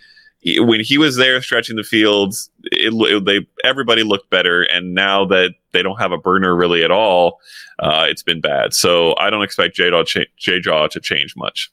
when 0.57 0.79
he 0.81 0.99
was 0.99 1.15
there 1.17 1.41
stretching 1.41 1.75
the 1.75 1.83
fields, 1.83 2.51
it, 2.65 2.93
it, 2.93 3.25
they 3.25 3.47
everybody 3.67 4.03
looked 4.03 4.29
better, 4.29 4.61
and 4.61 4.93
now 4.93 5.25
that 5.25 5.55
they 5.71 5.81
don't 5.81 5.99
have 5.99 6.11
a 6.11 6.17
burner 6.17 6.55
really 6.55 6.83
at 6.83 6.91
all, 6.91 7.39
uh, 7.79 8.05
it's 8.07 8.21
been 8.21 8.39
bad. 8.39 8.75
So 8.75 9.15
I 9.17 9.31
don't 9.31 9.41
expect 9.41 9.75
J 9.75 9.89
Jaw 9.89 10.03
J 10.37 10.59
Jaw 10.59 10.87
to 10.87 10.99
change 10.99 11.35
much. 11.35 11.71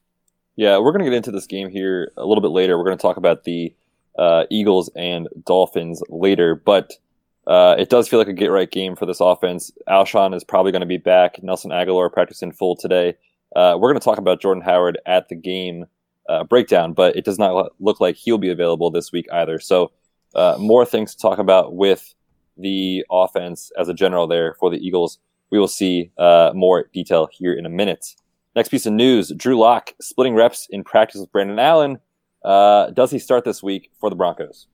Yeah, 0.56 0.78
we're 0.78 0.92
going 0.92 1.04
to 1.04 1.10
get 1.10 1.16
into 1.16 1.32
this 1.32 1.46
game 1.46 1.68
here 1.68 2.12
a 2.16 2.24
little 2.24 2.40
bit 2.40 2.52
later. 2.52 2.78
We're 2.78 2.84
going 2.84 2.96
to 2.96 3.02
talk 3.02 3.18
about 3.18 3.44
the 3.44 3.74
uh, 4.18 4.44
Eagles 4.50 4.90
and 4.97 5.28
Dolphins 5.44 6.02
later, 6.09 6.54
but 6.54 6.92
uh, 7.47 7.76
it 7.78 7.90
does 7.90 8.09
feel 8.09 8.18
like 8.18 8.28
a 8.28 8.33
get 8.33 8.47
right 8.50 8.71
game 8.71 8.97
for 8.97 9.06
this 9.06 9.21
offense. 9.21 9.71
Alshon 9.88 10.35
is 10.35 10.44
probably 10.44 10.73
going 10.73 10.80
to 10.80 10.87
be 10.87 10.97
back. 10.97 11.42
Nelson 11.42 11.71
Agholor 11.71 12.12
practicing 12.12 12.52
full 12.52 12.76
today. 12.76 13.16
Uh, 13.54 13.76
we're 13.78 13.90
going 13.90 14.00
to 14.00 14.04
talk 14.04 14.18
about 14.18 14.40
Jordan 14.40 14.62
Howard 14.62 14.99
at 15.06 15.28
the 15.28 15.35
game 15.35 15.87
uh, 16.28 16.44
breakdown, 16.44 16.92
but 16.92 17.16
it 17.16 17.25
does 17.25 17.38
not 17.38 17.73
look 17.80 18.00
like 18.00 18.16
he'll 18.16 18.38
be 18.38 18.50
available 18.50 18.90
this 18.90 19.12
week 19.12 19.26
either. 19.33 19.59
So, 19.59 19.92
uh, 20.35 20.56
more 20.59 20.85
things 20.85 21.14
to 21.14 21.21
talk 21.21 21.38
about 21.38 21.75
with 21.75 22.14
the 22.56 23.04
offense 23.11 23.71
as 23.78 23.88
a 23.88 23.94
general 23.94 24.26
there 24.26 24.54
for 24.54 24.71
the 24.71 24.78
Eagles. 24.78 25.18
We 25.50 25.59
will 25.59 25.68
see 25.68 26.11
uh, 26.18 26.50
more 26.54 26.88
detail 26.92 27.28
here 27.30 27.52
in 27.52 27.66
a 27.66 27.71
minute. 27.71 28.16
Next 28.56 28.68
piece 28.68 28.87
of 28.87 28.92
news 28.92 29.33
Drew 29.37 29.59
Lock 29.59 29.92
splitting 30.00 30.35
reps 30.35 30.66
in 30.71 30.83
practice 30.83 31.21
with 31.21 31.30
Brandon 31.30 31.59
Allen. 31.59 31.99
Uh, 32.44 32.90
does 32.90 33.10
he 33.10 33.18
start 33.18 33.44
this 33.44 33.62
week 33.62 33.90
for 33.98 34.10
the 34.10 34.16
Broncos? 34.16 34.66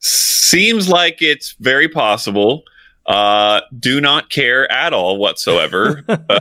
Seems 0.00 0.88
like 0.88 1.22
it's 1.22 1.52
very 1.60 1.88
possible. 1.88 2.64
Uh, 3.06 3.60
do 3.78 4.00
not 4.00 4.30
care 4.30 4.70
at 4.72 4.92
all 4.92 5.18
whatsoever 5.18 6.02
uh, 6.08 6.40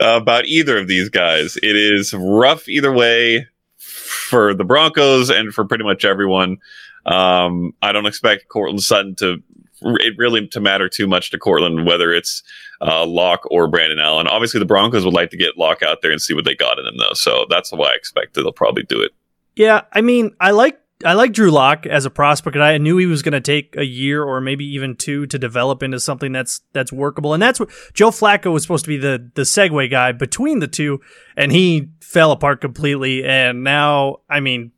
about 0.00 0.46
either 0.46 0.78
of 0.78 0.88
these 0.88 1.08
guys. 1.08 1.56
It 1.62 1.76
is 1.76 2.12
rough 2.14 2.68
either 2.68 2.92
way 2.92 3.46
for 3.76 4.54
the 4.54 4.64
Broncos 4.64 5.30
and 5.30 5.52
for 5.54 5.64
pretty 5.64 5.84
much 5.84 6.04
everyone. 6.04 6.58
Um, 7.06 7.74
I 7.80 7.92
don't 7.92 8.06
expect 8.06 8.48
Courtland 8.48 8.82
Sutton 8.82 9.14
to 9.16 9.42
it 9.82 10.14
really 10.16 10.46
to 10.48 10.60
matter 10.60 10.88
too 10.88 11.06
much 11.06 11.30
to 11.30 11.38
Courtland 11.38 11.86
whether 11.86 12.12
it's 12.12 12.42
uh, 12.80 13.06
Lock 13.06 13.46
or 13.50 13.68
Brandon 13.68 13.98
Allen. 13.98 14.28
Obviously, 14.28 14.60
the 14.60 14.66
Broncos 14.66 15.04
would 15.04 15.14
like 15.14 15.30
to 15.30 15.36
get 15.36 15.58
Lock 15.58 15.82
out 15.82 15.98
there 16.02 16.12
and 16.12 16.20
see 16.20 16.34
what 16.34 16.44
they 16.44 16.54
got 16.54 16.78
in 16.78 16.86
him, 16.86 16.96
though. 16.98 17.14
So 17.14 17.46
that's 17.50 17.72
why 17.72 17.90
I 17.90 17.94
expect 17.94 18.34
that 18.34 18.42
they'll 18.42 18.52
probably 18.52 18.84
do 18.84 19.00
it. 19.00 19.12
Yeah, 19.56 19.82
I 19.92 20.00
mean, 20.00 20.36
I 20.40 20.52
like 20.52 20.80
I 21.04 21.12
like 21.12 21.32
Drew 21.32 21.50
Lock 21.50 21.86
as 21.86 22.04
a 22.04 22.10
prospect, 22.10 22.56
and 22.56 22.64
I 22.64 22.76
knew 22.78 22.96
he 22.96 23.06
was 23.06 23.22
going 23.22 23.32
to 23.32 23.40
take 23.40 23.76
a 23.76 23.84
year 23.84 24.22
or 24.22 24.40
maybe 24.40 24.64
even 24.64 24.96
two 24.96 25.26
to 25.26 25.38
develop 25.38 25.82
into 25.82 26.00
something 26.00 26.32
that's 26.32 26.60
that's 26.72 26.92
workable. 26.92 27.34
And 27.34 27.42
that's 27.42 27.60
what 27.60 27.70
Joe 27.94 28.10
Flacco 28.10 28.52
was 28.52 28.62
supposed 28.62 28.84
to 28.84 28.88
be 28.88 28.96
the 28.96 29.30
the 29.34 29.42
segue 29.42 29.90
guy 29.90 30.12
between 30.12 30.58
the 30.58 30.68
two, 30.68 31.00
and 31.36 31.52
he 31.52 31.90
fell 32.00 32.32
apart 32.32 32.60
completely. 32.60 33.24
And 33.24 33.62
now, 33.62 34.18
I 34.28 34.40
mean, 34.40 34.72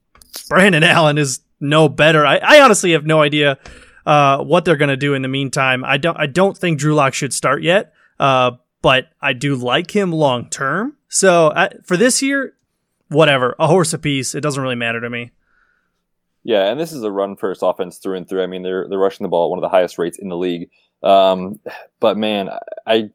Brandon 0.48 0.82
Allen 0.84 1.16
is 1.16 1.40
no 1.58 1.88
better. 1.88 2.26
I, 2.26 2.36
I 2.36 2.60
honestly 2.60 2.92
have 2.92 3.06
no 3.06 3.22
idea 3.22 3.58
uh, 4.06 4.42
what 4.42 4.64
they're 4.64 4.76
going 4.76 4.90
to 4.90 4.96
do 4.96 5.14
in 5.14 5.22
the 5.22 5.28
meantime. 5.28 5.84
I 5.84 5.98
don't 5.98 6.16
I 6.16 6.26
don't 6.26 6.56
think 6.56 6.78
Drew 6.78 6.94
Lock 6.94 7.14
should 7.14 7.32
start 7.32 7.62
yet, 7.62 7.92
uh, 8.18 8.52
but 8.82 9.08
I 9.20 9.32
do 9.32 9.56
like 9.56 9.94
him 9.94 10.12
long 10.12 10.48
term. 10.48 10.96
So 11.08 11.48
uh, 11.48 11.68
for 11.84 11.96
this 11.96 12.22
year, 12.22 12.54
whatever, 13.08 13.54
a 13.58 13.66
horse 13.66 13.92
apiece. 13.92 14.34
It 14.34 14.40
doesn't 14.40 14.62
really 14.62 14.76
matter 14.76 15.00
to 15.00 15.10
me. 15.10 15.32
Yeah, 16.42 16.70
and 16.70 16.80
this 16.80 16.92
is 16.92 17.02
a 17.02 17.10
run 17.10 17.36
first 17.36 17.60
offense 17.62 17.98
through 17.98 18.16
and 18.16 18.28
through. 18.28 18.42
I 18.42 18.46
mean, 18.46 18.62
they're 18.62 18.88
they're 18.88 18.98
rushing 18.98 19.24
the 19.24 19.28
ball 19.28 19.46
at 19.46 19.50
one 19.50 19.58
of 19.58 19.62
the 19.62 19.68
highest 19.68 19.98
rates 19.98 20.18
in 20.18 20.28
the 20.28 20.36
league. 20.36 20.70
Um, 21.02 21.60
but 22.00 22.16
man, 22.16 22.48
I 22.86 23.10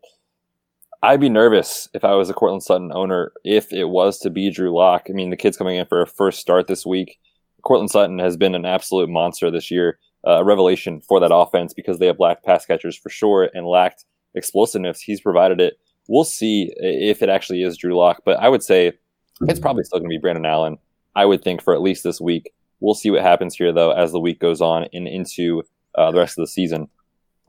I'd 1.02 1.20
be 1.20 1.30
nervous 1.30 1.90
if 1.94 2.04
I 2.04 2.14
was 2.14 2.30
a 2.30 2.34
Courtland 2.34 2.64
Sutton 2.64 2.92
owner 2.94 3.32
if 3.44 3.74
it 3.74 3.86
was 3.86 4.20
to 4.20 4.30
be 4.30 4.52
Drew 4.52 4.76
Lock. 4.76 5.08
I 5.10 5.14
mean, 5.14 5.32
the 5.32 5.38
kid's 5.38 5.58
coming 5.58 5.78
in 5.78 5.86
for 5.88 6.02
a 6.02 6.08
first 6.08 6.40
start 6.40 6.68
this 6.68 6.86
week. 6.86 7.20
Courtland 7.64 7.90
Sutton 7.90 8.20
has 8.20 8.38
been 8.38 8.54
an 8.54 8.66
absolute 8.66 9.10
monster 9.10 9.50
this 9.50 9.72
year, 9.72 9.98
a 10.26 10.44
revelation 10.44 11.02
for 11.02 11.20
that 11.20 11.34
offense 11.34 11.74
because 11.74 12.00
they 12.00 12.08
have 12.08 12.20
lacked 12.20 12.46
pass 12.46 12.66
catchers 12.66 12.98
for 12.98 13.10
sure 13.10 13.50
and 13.54 13.68
lacked 13.68 14.06
explosiveness. 14.34 15.02
He's 15.02 15.22
provided 15.22 15.62
it. 15.62 15.80
We'll 16.08 16.24
see 16.24 16.74
if 16.78 17.22
it 17.22 17.30
actually 17.30 17.64
is 17.64 17.78
Drew 17.78 17.96
Lock, 17.96 18.22
but 18.26 18.40
I 18.40 18.50
would 18.50 18.64
say 18.64 18.94
it's 19.42 19.60
probably 19.60 19.84
still 19.84 20.00
going 20.00 20.10
to 20.10 20.16
be 20.16 20.22
Brandon 20.22 20.46
Allen. 20.46 20.78
I 21.16 21.26
would 21.26 21.44
think 21.44 21.62
for 21.62 21.74
at 21.74 21.82
least 21.82 22.04
this 22.04 22.20
week. 22.20 22.54
We'll 22.80 22.94
see 22.94 23.10
what 23.10 23.22
happens 23.22 23.56
here 23.56 23.72
though 23.72 23.92
as 23.92 24.12
the 24.12 24.20
week 24.20 24.40
goes 24.40 24.62
on 24.62 24.88
and 24.94 25.08
into 25.08 25.64
uh, 25.96 26.12
the 26.12 26.20
rest 26.20 26.38
of 26.38 26.44
the 26.44 26.52
season. 26.52 26.90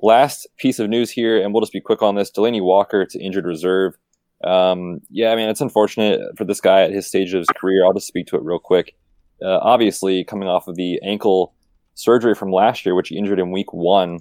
Last 0.00 0.47
piece 0.56 0.78
of 0.78 0.88
news 0.88 1.11
here, 1.11 1.42
and 1.42 1.52
we'll 1.52 1.62
just 1.62 1.73
be 1.73 1.80
quick 1.80 2.02
on 2.02 2.14
this: 2.14 2.30
Delanie 2.30 2.62
Walker 2.62 3.04
to 3.06 3.18
injured 3.18 3.47
reserve. 3.47 3.97
Um, 4.45 5.00
yeah, 5.11 5.33
I 5.33 5.37
mean 5.37 5.49
it's 5.49 5.61
unfortunate 5.61 6.21
for 6.37 6.45
this 6.45 6.61
guy 6.61 6.83
at 6.83 6.92
his 6.92 7.06
stage 7.06 7.33
of 7.35 7.38
his 7.38 7.49
career. 7.49 7.85
I'll 7.85 7.95
just 7.95 8.06
speak 8.06 8.26
to 8.28 8.37
it 8.37 8.42
real 8.42 8.59
quick. 8.59 8.95
Uh, 9.42 9.59
obviously, 9.59 10.23
coming 10.25 10.49
off 10.49 10.68
of 10.68 10.76
the 10.76 11.00
ankle 11.02 11.54
surgery 11.96 12.34
from 12.34 12.52
last 12.52 12.86
year, 12.86 12.94
which 12.94 13.08
he 13.08 13.18
injured 13.18 13.40
in 13.40 13.50
week 13.50 13.72
one, 13.72 14.20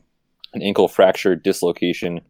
an 0.53 0.63
ankle 0.63 0.87
fracture 0.87 1.35
dislocation, 1.35 2.21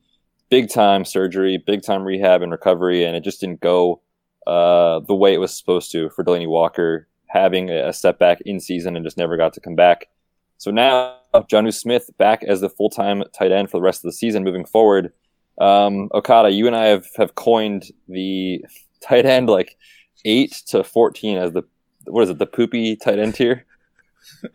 big 0.49 0.69
time 0.69 1.05
surgery, 1.05 1.57
big 1.57 1.81
time 1.81 2.03
rehab 2.03 2.41
and 2.41 2.51
recovery, 2.51 3.05
and 3.05 3.15
it 3.15 3.23
just 3.23 3.39
didn't 3.39 3.61
go 3.61 4.01
uh, 4.45 4.99
the 4.99 5.15
way 5.15 5.33
it 5.33 5.39
was 5.39 5.55
supposed 5.55 5.91
to 5.91 6.09
for 6.09 6.23
Delanie 6.23 6.49
Walker, 6.49 7.07
having 7.27 7.69
a 7.69 7.93
setback 7.93 8.41
in 8.41 8.59
season 8.59 8.95
and 8.95 9.05
just 9.05 9.17
never 9.17 9.37
got 9.37 9.53
to 9.53 9.61
come 9.61 9.75
back. 9.75 10.07
So 10.57 10.71
now 10.71 11.17
Jonnu 11.33 11.73
Smith 11.73 12.09
back 12.17 12.43
as 12.43 12.61
the 12.61 12.69
full 12.69 12.89
time 12.89 13.23
tight 13.33 13.51
end 13.51 13.69
for 13.69 13.77
the 13.77 13.83
rest 13.83 13.99
of 13.99 14.09
the 14.09 14.13
season 14.13 14.43
moving 14.43 14.65
forward. 14.65 15.13
Um, 15.59 16.09
Okada, 16.13 16.51
you 16.51 16.67
and 16.67 16.75
I 16.75 16.85
have, 16.85 17.07
have 17.17 17.35
coined 17.35 17.85
the 18.07 18.65
tight 19.01 19.25
end 19.25 19.49
like 19.49 19.77
eight 20.25 20.63
to 20.67 20.83
fourteen 20.83 21.37
as 21.37 21.51
the 21.51 21.63
what 22.05 22.23
is 22.23 22.29
it 22.29 22.39
the 22.39 22.45
poopy 22.45 22.95
tight 22.95 23.19
end 23.19 23.35
tier? 23.35 23.65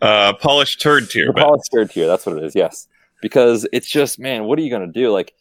Uh, 0.01 0.33
polished 0.33 0.81
turd 0.81 1.09
tier. 1.09 1.27
The 1.27 1.33
polished 1.33 1.69
turd 1.73 1.91
tier. 1.91 2.07
That's 2.07 2.25
what 2.25 2.37
it 2.37 2.43
is. 2.43 2.55
Yes, 2.55 2.87
because 3.21 3.67
it's 3.71 3.87
just 3.89 4.19
man, 4.19 4.45
what 4.45 4.57
are 4.59 4.61
you 4.61 4.69
gonna 4.69 4.87
do? 4.87 5.11
Like, 5.11 5.33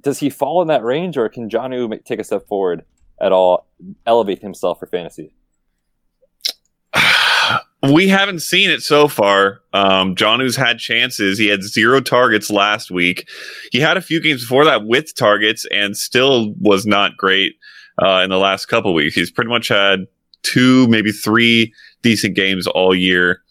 does 0.00 0.18
he 0.18 0.30
fall 0.30 0.62
in 0.62 0.68
that 0.68 0.82
range, 0.82 1.16
or 1.16 1.28
can 1.28 1.48
Jonnu 1.48 2.04
take 2.04 2.20
a 2.20 2.24
step 2.24 2.46
forward 2.46 2.84
at 3.20 3.32
all, 3.32 3.66
elevate 4.06 4.40
himself 4.42 4.78
for 4.78 4.86
fantasy? 4.86 5.34
We 7.92 8.08
haven't 8.08 8.40
seen 8.40 8.70
it 8.70 8.80
so 8.80 9.08
far. 9.08 9.60
Um, 9.74 10.14
Jonnu's 10.14 10.56
had 10.56 10.78
chances. 10.78 11.38
He 11.38 11.48
had 11.48 11.62
zero 11.62 12.00
targets 12.00 12.48
last 12.48 12.90
week. 12.90 13.28
He 13.72 13.78
had 13.78 13.98
a 13.98 14.00
few 14.00 14.22
games 14.22 14.40
before 14.40 14.64
that 14.64 14.86
with 14.86 15.14
targets 15.14 15.66
and 15.70 15.94
still 15.94 16.54
was 16.58 16.86
not 16.86 17.18
great 17.18 17.56
uh, 18.02 18.22
in 18.24 18.30
the 18.30 18.38
last 18.38 18.66
couple 18.66 18.94
weeks. 18.94 19.14
He's 19.14 19.30
pretty 19.30 19.50
much 19.50 19.68
had 19.68 20.06
two, 20.42 20.88
maybe 20.88 21.12
three 21.12 21.74
decent 22.04 22.36
games 22.36 22.68
all 22.68 22.94
year. 22.94 23.42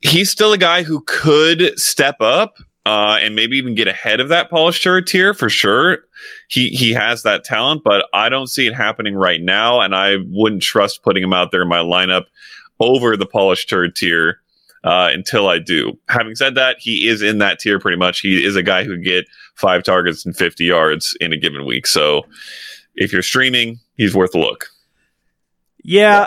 He's 0.00 0.30
still 0.30 0.52
a 0.52 0.58
guy 0.58 0.82
who 0.82 1.02
could 1.06 1.78
step 1.78 2.16
up 2.20 2.56
uh, 2.86 3.18
and 3.20 3.36
maybe 3.36 3.56
even 3.56 3.74
get 3.74 3.86
ahead 3.86 4.20
of 4.20 4.28
that 4.30 4.50
polished 4.50 4.82
turd 4.82 5.06
tier 5.06 5.32
for 5.32 5.48
sure. 5.48 5.98
He 6.48 6.70
he 6.70 6.92
has 6.92 7.22
that 7.22 7.44
talent, 7.44 7.82
but 7.84 8.06
I 8.12 8.28
don't 8.28 8.48
see 8.48 8.66
it 8.66 8.74
happening 8.74 9.14
right 9.14 9.40
now, 9.40 9.80
and 9.80 9.94
I 9.94 10.16
wouldn't 10.26 10.62
trust 10.62 11.02
putting 11.02 11.22
him 11.22 11.32
out 11.32 11.52
there 11.52 11.62
in 11.62 11.68
my 11.68 11.78
lineup 11.78 12.24
over 12.80 13.16
the 13.16 13.26
polished 13.26 13.68
turd 13.68 13.94
tier 13.94 14.40
uh, 14.82 15.10
until 15.12 15.48
I 15.48 15.58
do. 15.58 15.98
Having 16.08 16.34
said 16.34 16.54
that, 16.56 16.76
he 16.78 17.08
is 17.08 17.22
in 17.22 17.38
that 17.38 17.58
tier 17.58 17.78
pretty 17.78 17.96
much. 17.96 18.20
He 18.20 18.44
is 18.44 18.56
a 18.56 18.62
guy 18.62 18.84
who 18.84 18.98
get 18.98 19.26
five 19.54 19.82
targets 19.82 20.26
and 20.26 20.36
50 20.36 20.64
yards 20.64 21.16
in 21.20 21.32
a 21.32 21.36
given 21.36 21.64
week. 21.64 21.86
So 21.86 22.26
if 22.94 23.12
you're 23.12 23.22
streaming, 23.22 23.78
he's 23.96 24.14
worth 24.14 24.34
a 24.34 24.38
look. 24.38 24.66
Yeah, 25.82 26.26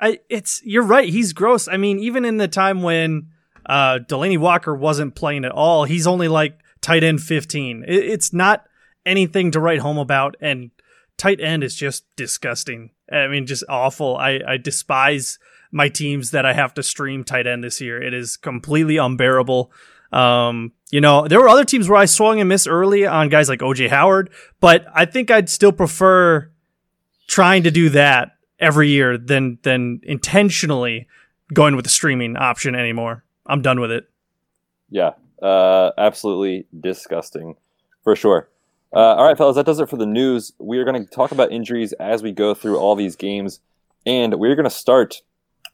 I, 0.00 0.20
it's 0.28 0.60
you're 0.64 0.84
right. 0.84 1.08
He's 1.08 1.32
gross. 1.32 1.68
I 1.68 1.76
mean, 1.76 1.98
even 1.98 2.24
in 2.24 2.36
the 2.36 2.48
time 2.48 2.82
when 2.82 3.28
uh, 3.66 4.00
Delanie 4.00 4.38
Walker 4.38 4.74
wasn't 4.74 5.14
playing 5.14 5.44
at 5.44 5.52
all, 5.52 5.84
he's 5.84 6.06
only 6.06 6.28
like 6.28 6.58
tight 6.80 7.04
end 7.04 7.22
15. 7.22 7.84
It, 7.86 7.94
it's 7.94 8.32
not 8.32 8.64
anything 9.06 9.50
to 9.52 9.60
write 9.60 9.80
home 9.80 9.98
about, 9.98 10.36
and 10.40 10.70
tight 11.16 11.40
end 11.40 11.64
is 11.64 11.74
just 11.74 12.04
disgusting. 12.16 12.90
I 13.10 13.28
mean, 13.28 13.46
just 13.46 13.64
awful. 13.68 14.16
I, 14.16 14.40
I 14.46 14.56
despise 14.56 15.38
my 15.70 15.88
teams 15.88 16.30
that 16.30 16.46
I 16.46 16.52
have 16.52 16.74
to 16.74 16.82
stream 16.82 17.24
tight 17.24 17.46
end 17.46 17.64
this 17.64 17.80
year. 17.80 18.02
It 18.02 18.14
is 18.14 18.36
completely 18.36 18.96
unbearable. 18.96 19.72
Um, 20.12 20.72
you 20.90 21.00
know, 21.00 21.26
there 21.26 21.40
were 21.40 21.48
other 21.48 21.64
teams 21.64 21.88
where 21.88 21.98
I 21.98 22.04
swung 22.04 22.38
and 22.38 22.48
missed 22.48 22.68
early 22.68 23.04
on 23.06 23.28
guys 23.28 23.48
like 23.48 23.60
OJ 23.60 23.88
Howard, 23.88 24.30
but 24.60 24.86
I 24.94 25.04
think 25.04 25.30
I'd 25.30 25.48
still 25.48 25.72
prefer 25.72 26.50
trying 27.26 27.64
to 27.64 27.70
do 27.70 27.88
that 27.90 28.33
every 28.64 28.88
year 28.88 29.18
than 29.18 29.58
than 29.62 30.00
intentionally 30.02 31.06
going 31.52 31.76
with 31.76 31.84
the 31.84 31.90
streaming 31.90 32.36
option 32.36 32.74
anymore. 32.74 33.24
I'm 33.46 33.62
done 33.62 33.78
with 33.78 33.90
it. 33.90 34.08
Yeah, 34.90 35.12
uh, 35.42 35.90
absolutely 35.98 36.66
disgusting 36.78 37.56
for 38.02 38.16
sure. 38.16 38.48
Uh, 38.92 39.16
all 39.16 39.24
right, 39.24 39.36
fellas, 39.36 39.56
that 39.56 39.66
does 39.66 39.80
it 39.80 39.90
for 39.90 39.96
the 39.96 40.06
news. 40.06 40.52
We 40.58 40.78
are 40.78 40.84
going 40.84 41.04
to 41.04 41.10
talk 41.10 41.32
about 41.32 41.52
injuries 41.52 41.92
as 41.94 42.22
we 42.22 42.32
go 42.32 42.54
through 42.54 42.78
all 42.78 42.94
these 42.94 43.16
games, 43.16 43.60
and 44.06 44.34
we're 44.36 44.54
going 44.54 44.64
to 44.64 44.70
start 44.70 45.22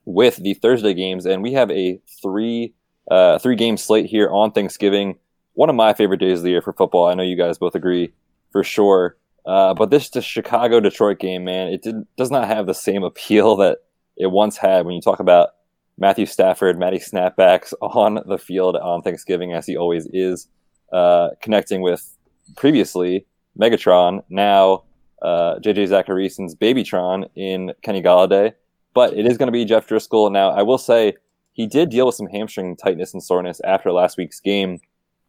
with 0.04 0.36
the 0.36 0.54
Thursday 0.54 0.94
games, 0.94 1.26
and 1.26 1.42
we 1.42 1.52
have 1.52 1.70
a 1.70 2.00
three 2.22 2.74
uh, 3.10 3.38
three 3.38 3.56
game 3.56 3.76
slate 3.76 4.06
here 4.06 4.28
on 4.30 4.52
Thanksgiving. 4.52 5.16
One 5.54 5.68
of 5.68 5.76
my 5.76 5.92
favorite 5.92 6.20
days 6.20 6.38
of 6.38 6.44
the 6.44 6.50
year 6.50 6.62
for 6.62 6.72
football. 6.72 7.08
I 7.08 7.14
know 7.14 7.22
you 7.22 7.36
guys 7.36 7.58
both 7.58 7.74
agree 7.74 8.12
for 8.50 8.64
sure. 8.64 9.16
Uh, 9.50 9.74
but 9.74 9.90
this 9.90 10.10
Chicago 10.20 10.80
Detroit 10.80 11.18
game, 11.18 11.44
man, 11.44 11.68
it 11.68 11.82
did, 11.82 12.06
does 12.16 12.30
not 12.30 12.46
have 12.46 12.66
the 12.66 12.74
same 12.74 13.02
appeal 13.02 13.56
that 13.56 13.78
it 14.16 14.30
once 14.30 14.56
had 14.56 14.86
when 14.86 14.94
you 14.94 15.00
talk 15.00 15.20
about 15.20 15.50
Matthew 15.98 16.26
Stafford, 16.26 16.78
Matty 16.78 16.98
snapbacks 16.98 17.72
on 17.80 18.20
the 18.26 18.38
field 18.38 18.76
on 18.76 19.02
Thanksgiving, 19.02 19.52
as 19.52 19.66
he 19.66 19.76
always 19.76 20.06
is, 20.12 20.46
uh, 20.92 21.30
connecting 21.42 21.82
with 21.82 22.16
previously 22.56 23.26
Megatron, 23.58 24.22
now 24.28 24.84
uh, 25.22 25.56
JJ 25.56 25.88
Zachariason's 25.88 26.54
Babytron 26.54 27.28
in 27.34 27.72
Kenny 27.82 28.02
Golladay 28.02 28.54
but 28.94 29.16
it 29.16 29.26
is 29.26 29.38
going 29.38 29.46
to 29.46 29.52
be 29.52 29.64
Jeff 29.64 29.88
Driskel. 29.88 30.30
Now, 30.32 30.50
I 30.50 30.62
will 30.62 30.78
say 30.78 31.14
he 31.52 31.66
did 31.66 31.90
deal 31.90 32.06
with 32.06 32.14
some 32.14 32.26
hamstring 32.26 32.76
tightness 32.76 33.12
and 33.12 33.22
soreness 33.22 33.60
after 33.64 33.92
last 33.92 34.16
week's 34.16 34.40
game, 34.40 34.80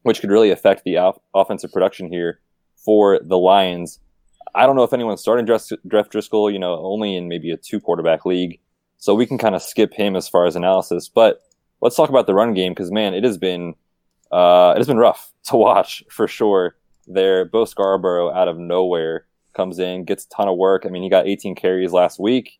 which 0.04 0.22
could 0.22 0.32
really 0.32 0.51
affect 0.51 0.84
the 0.84 0.98
off- 0.98 1.20
offensive 1.34 1.72
production 1.72 2.12
here 2.12 2.40
for 2.75 3.20
the 3.24 3.38
Lions. 3.38 4.00
I 4.55 4.65
don't 4.65 4.75
know 4.75 4.84
if 4.84 4.93
anyone's 4.93 5.22
starting 5.22 5.46
Jeff, 5.46 5.67
Jeff 5.91 6.10
Driskel, 6.10 6.51
you 6.51 6.60
know, 6.60 6.77
only 6.84 7.15
in 7.15 7.27
maybe 7.27 7.51
a 7.51 7.58
two 7.58 7.79
quarterback 7.79 8.25
league. 8.25 8.60
So 8.98 9.15
we 9.15 9.25
can 9.25 9.38
kind 9.38 9.55
of 9.55 9.62
skip 9.62 9.93
him 9.93 10.15
as 10.15 10.29
far 10.29 10.46
as 10.46 10.55
analysis. 10.55 11.10
But 11.10 11.41
let's 11.81 11.96
talk 11.96 12.10
about 12.10 12.27
the 12.27 12.34
run 12.34 12.53
game 12.53 12.74
because, 12.74 12.91
man, 12.91 13.13
it 13.13 13.24
has 13.24 13.38
been 13.38 13.75
uh, 14.31 14.74
it 14.75 14.79
has 14.79 14.88
been 14.88 14.98
rough 14.98 15.34
to 15.46 15.55
watch 15.55 16.03
for 16.10 16.27
sure. 16.27 16.75
There, 17.08 17.46
Bo 17.46 17.65
Scarborough 17.65 18.31
out 18.31 18.48
of 18.48 18.58
nowhere 18.58 19.25
comes 19.53 19.79
in, 19.79 20.05
gets 20.05 20.25
a 20.25 20.29
ton 20.29 20.48
of 20.48 20.58
work. 20.58 20.86
I 20.86 20.89
mean, 20.89 21.03
he 21.03 21.10
got 21.10 21.27
18 21.27 21.55
carries 21.55 21.91
last 21.91 22.20
week. 22.20 22.60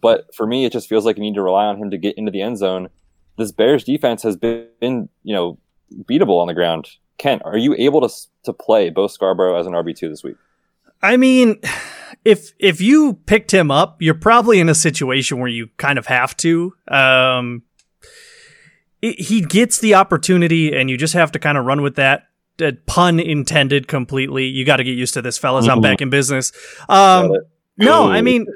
But 0.00 0.32
for 0.34 0.46
me, 0.46 0.64
it 0.64 0.72
just 0.72 0.88
feels 0.88 1.04
like 1.04 1.16
you 1.16 1.22
need 1.22 1.34
to 1.34 1.42
rely 1.42 1.64
on 1.64 1.76
him 1.76 1.90
to 1.90 1.98
get 1.98 2.16
into 2.16 2.30
the 2.30 2.42
end 2.42 2.58
zone. 2.58 2.88
This 3.36 3.50
Bears 3.50 3.82
defense 3.82 4.22
has 4.22 4.36
been, 4.36 4.68
you 4.80 5.34
know, 5.34 5.58
beatable 6.04 6.40
on 6.40 6.46
the 6.46 6.54
ground. 6.54 6.88
Kent, 7.16 7.42
are 7.44 7.58
you 7.58 7.74
able 7.76 8.06
to 8.06 8.14
to 8.44 8.52
play 8.52 8.90
Bo 8.90 9.08
Scarborough 9.08 9.58
as 9.58 9.66
an 9.66 9.72
RB 9.72 9.96
two 9.96 10.08
this 10.08 10.22
week? 10.22 10.36
I 11.02 11.16
mean, 11.16 11.60
if 12.24 12.52
if 12.58 12.80
you 12.80 13.14
picked 13.26 13.52
him 13.52 13.70
up, 13.70 14.00
you're 14.00 14.14
probably 14.14 14.60
in 14.60 14.68
a 14.68 14.74
situation 14.74 15.38
where 15.38 15.48
you 15.48 15.68
kind 15.76 15.98
of 15.98 16.06
have 16.06 16.36
to. 16.38 16.74
Um, 16.88 17.62
it, 19.00 19.20
he 19.20 19.40
gets 19.40 19.78
the 19.78 19.94
opportunity, 19.94 20.76
and 20.76 20.90
you 20.90 20.96
just 20.96 21.14
have 21.14 21.32
to 21.32 21.38
kind 21.38 21.56
of 21.56 21.64
run 21.64 21.82
with 21.82 21.96
that. 21.96 22.24
Uh, 22.60 22.72
pun 22.86 23.20
intended 23.20 23.86
completely. 23.86 24.46
You 24.46 24.64
got 24.64 24.76
to 24.76 24.84
get 24.84 24.96
used 24.96 25.14
to 25.14 25.22
this, 25.22 25.38
fellas. 25.38 25.68
I'm 25.68 25.80
back 25.80 26.00
in 26.00 26.10
business. 26.10 26.50
Um, 26.88 27.32
no, 27.76 28.10
I 28.10 28.20
mean, 28.20 28.46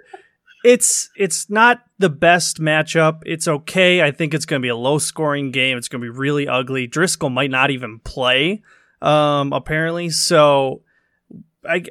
it's 0.64 1.10
it's 1.16 1.48
not 1.48 1.82
the 1.98 2.10
best 2.10 2.60
matchup. 2.60 3.22
It's 3.24 3.46
okay. 3.46 4.02
I 4.02 4.10
think 4.10 4.34
it's 4.34 4.44
going 4.44 4.60
to 4.60 4.64
be 4.64 4.70
a 4.70 4.76
low 4.76 4.98
scoring 4.98 5.52
game. 5.52 5.78
It's 5.78 5.88
going 5.88 6.02
to 6.02 6.12
be 6.12 6.18
really 6.18 6.48
ugly. 6.48 6.88
Driskel 6.88 7.32
might 7.32 7.50
not 7.50 7.70
even 7.70 8.00
play, 8.00 8.62
um, 9.00 9.52
apparently. 9.52 10.10
So, 10.10 10.82
I 11.68 11.84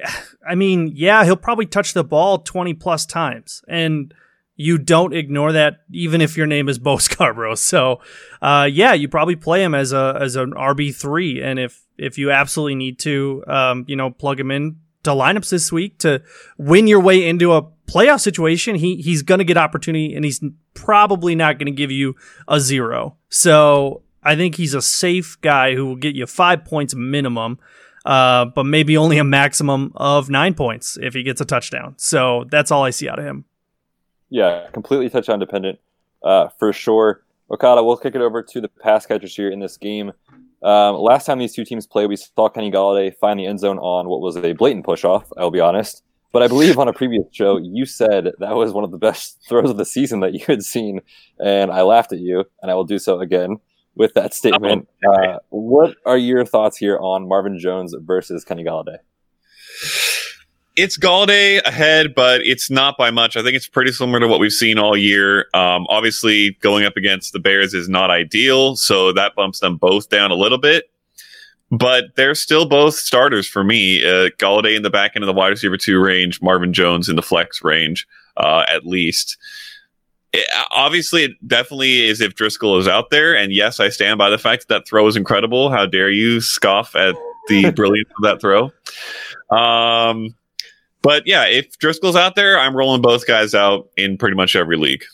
I 0.46 0.54
mean, 0.54 0.92
yeah, 0.94 1.24
he'll 1.24 1.36
probably 1.36 1.66
touch 1.66 1.94
the 1.94 2.04
ball 2.04 2.38
twenty 2.38 2.74
plus 2.74 3.06
times, 3.06 3.62
and 3.68 4.12
you 4.56 4.78
don't 4.78 5.14
ignore 5.14 5.52
that, 5.52 5.80
even 5.90 6.20
if 6.20 6.36
your 6.36 6.46
name 6.46 6.68
is 6.68 6.78
Bo 6.78 6.96
Scarborough. 6.98 7.54
So, 7.54 8.00
uh, 8.40 8.68
yeah, 8.70 8.92
you 8.92 9.08
probably 9.08 9.36
play 9.36 9.62
him 9.62 9.74
as 9.74 9.92
a 9.92 10.16
as 10.20 10.36
an 10.36 10.52
RB 10.52 10.94
three, 10.94 11.42
and 11.42 11.58
if 11.58 11.84
if 11.98 12.18
you 12.18 12.30
absolutely 12.30 12.74
need 12.74 12.98
to, 13.00 13.44
um, 13.46 13.84
you 13.86 13.96
know, 13.96 14.10
plug 14.10 14.38
him 14.40 14.50
in 14.50 14.76
to 15.04 15.10
lineups 15.10 15.50
this 15.50 15.72
week 15.72 15.98
to 15.98 16.22
win 16.58 16.86
your 16.86 17.00
way 17.00 17.28
into 17.28 17.52
a 17.52 17.62
playoff 17.86 18.20
situation, 18.20 18.76
he 18.76 18.96
he's 18.96 19.22
going 19.22 19.38
to 19.38 19.44
get 19.44 19.56
opportunity, 19.56 20.14
and 20.14 20.24
he's 20.24 20.42
probably 20.74 21.34
not 21.34 21.58
going 21.58 21.66
to 21.66 21.72
give 21.72 21.90
you 21.90 22.14
a 22.48 22.60
zero. 22.60 23.16
So, 23.28 24.02
I 24.22 24.36
think 24.36 24.56
he's 24.56 24.74
a 24.74 24.82
safe 24.82 25.40
guy 25.40 25.74
who 25.74 25.86
will 25.86 25.96
get 25.96 26.14
you 26.14 26.26
five 26.26 26.64
points 26.64 26.94
minimum. 26.94 27.58
Uh, 28.04 28.46
but 28.46 28.64
maybe 28.64 28.96
only 28.96 29.18
a 29.18 29.24
maximum 29.24 29.92
of 29.94 30.28
nine 30.28 30.54
points 30.54 30.98
if 31.00 31.14
he 31.14 31.22
gets 31.22 31.40
a 31.40 31.44
touchdown. 31.44 31.94
So 31.98 32.44
that's 32.50 32.70
all 32.70 32.84
I 32.84 32.90
see 32.90 33.08
out 33.08 33.18
of 33.18 33.24
him. 33.24 33.44
Yeah, 34.30 34.68
completely 34.72 35.08
touchdown 35.10 35.38
dependent 35.38 35.78
uh, 36.22 36.48
for 36.58 36.72
sure. 36.72 37.22
Okada, 37.50 37.82
we'll 37.82 37.96
kick 37.96 38.14
it 38.14 38.20
over 38.20 38.42
to 38.42 38.60
the 38.60 38.68
pass 38.68 39.04
catchers 39.06 39.36
here 39.36 39.50
in 39.50 39.60
this 39.60 39.76
game. 39.76 40.12
Um, 40.62 40.96
last 40.96 41.26
time 41.26 41.38
these 41.38 41.54
two 41.54 41.64
teams 41.64 41.86
played, 41.86 42.06
we 42.08 42.16
saw 42.16 42.48
Kenny 42.48 42.70
Golladay 42.70 43.14
find 43.16 43.38
the 43.38 43.46
end 43.46 43.60
zone 43.60 43.78
on 43.78 44.08
what 44.08 44.20
was 44.20 44.36
a 44.36 44.52
blatant 44.52 44.84
push 44.84 45.04
off, 45.04 45.30
I'll 45.36 45.50
be 45.50 45.60
honest. 45.60 46.02
But 46.32 46.42
I 46.42 46.48
believe 46.48 46.78
on 46.78 46.88
a 46.88 46.94
previous 46.94 47.26
show, 47.30 47.58
you 47.58 47.84
said 47.84 48.32
that 48.38 48.56
was 48.56 48.72
one 48.72 48.84
of 48.84 48.90
the 48.90 48.98
best 48.98 49.38
throws 49.48 49.70
of 49.70 49.76
the 49.76 49.84
season 49.84 50.20
that 50.20 50.32
you 50.32 50.44
had 50.46 50.62
seen. 50.62 51.00
And 51.38 51.70
I 51.70 51.82
laughed 51.82 52.12
at 52.12 52.20
you, 52.20 52.44
and 52.62 52.70
I 52.70 52.74
will 52.74 52.84
do 52.84 52.98
so 52.98 53.20
again 53.20 53.58
with 53.94 54.14
that 54.14 54.34
statement. 54.34 54.88
Uh, 55.06 55.38
what 55.50 55.96
are 56.06 56.16
your 56.16 56.44
thoughts 56.44 56.76
here 56.76 56.98
on 56.98 57.28
Marvin 57.28 57.58
Jones 57.58 57.94
versus 58.00 58.44
Kenny 58.44 58.64
Golladay? 58.64 58.98
It's 60.74 60.96
Golladay 60.96 61.62
ahead, 61.66 62.14
but 62.14 62.40
it's 62.42 62.70
not 62.70 62.96
by 62.96 63.10
much. 63.10 63.36
I 63.36 63.42
think 63.42 63.54
it's 63.54 63.68
pretty 63.68 63.92
similar 63.92 64.20
to 64.20 64.28
what 64.28 64.40
we've 64.40 64.52
seen 64.52 64.78
all 64.78 64.96
year. 64.96 65.46
Um, 65.52 65.86
obviously, 65.90 66.56
going 66.60 66.86
up 66.86 66.96
against 66.96 67.34
the 67.34 67.38
Bears 67.38 67.74
is 67.74 67.90
not 67.90 68.10
ideal, 68.10 68.76
so 68.76 69.12
that 69.12 69.34
bumps 69.34 69.60
them 69.60 69.76
both 69.76 70.08
down 70.08 70.30
a 70.30 70.34
little 70.34 70.58
bit. 70.58 70.84
But 71.70 72.16
they're 72.16 72.34
still 72.34 72.66
both 72.66 72.94
starters 72.94 73.46
for 73.46 73.64
me. 73.64 74.02
Uh, 74.02 74.30
Golladay 74.38 74.76
in 74.76 74.82
the 74.82 74.90
back 74.90 75.12
end 75.14 75.22
of 75.22 75.26
the 75.26 75.32
wide 75.34 75.48
receiver 75.48 75.76
two 75.76 75.98
range, 76.00 76.40
Marvin 76.40 76.72
Jones 76.72 77.08
in 77.08 77.16
the 77.16 77.22
flex 77.22 77.62
range, 77.62 78.06
uh, 78.38 78.64
at 78.68 78.86
least. 78.86 79.36
It, 80.32 80.46
obviously, 80.74 81.24
it 81.24 81.32
definitely 81.46 82.08
is 82.08 82.20
if 82.20 82.34
Driskel 82.34 82.78
is 82.78 82.88
out 82.88 83.10
there. 83.10 83.36
And 83.36 83.52
yes, 83.52 83.80
I 83.80 83.88
stand 83.88 84.18
by 84.18 84.30
the 84.30 84.38
fact 84.38 84.68
that, 84.68 84.74
that 84.74 84.88
throw 84.88 85.06
is 85.06 85.16
incredible. 85.16 85.70
How 85.70 85.86
dare 85.86 86.10
you 86.10 86.40
scoff 86.40 86.96
at 86.96 87.14
the 87.48 87.70
brilliance 87.76 88.08
of 88.18 88.22
that 88.22 88.40
throw? 88.40 88.70
Um, 89.56 90.34
but 91.02 91.26
yeah, 91.26 91.44
if 91.44 91.78
Driskel's 91.78 92.16
out 92.16 92.36
there, 92.36 92.58
I'm 92.58 92.76
rolling 92.76 93.02
both 93.02 93.26
guys 93.26 93.54
out 93.54 93.88
in 93.96 94.16
pretty 94.16 94.36
much 94.36 94.56
every 94.56 94.76
league. 94.76 95.04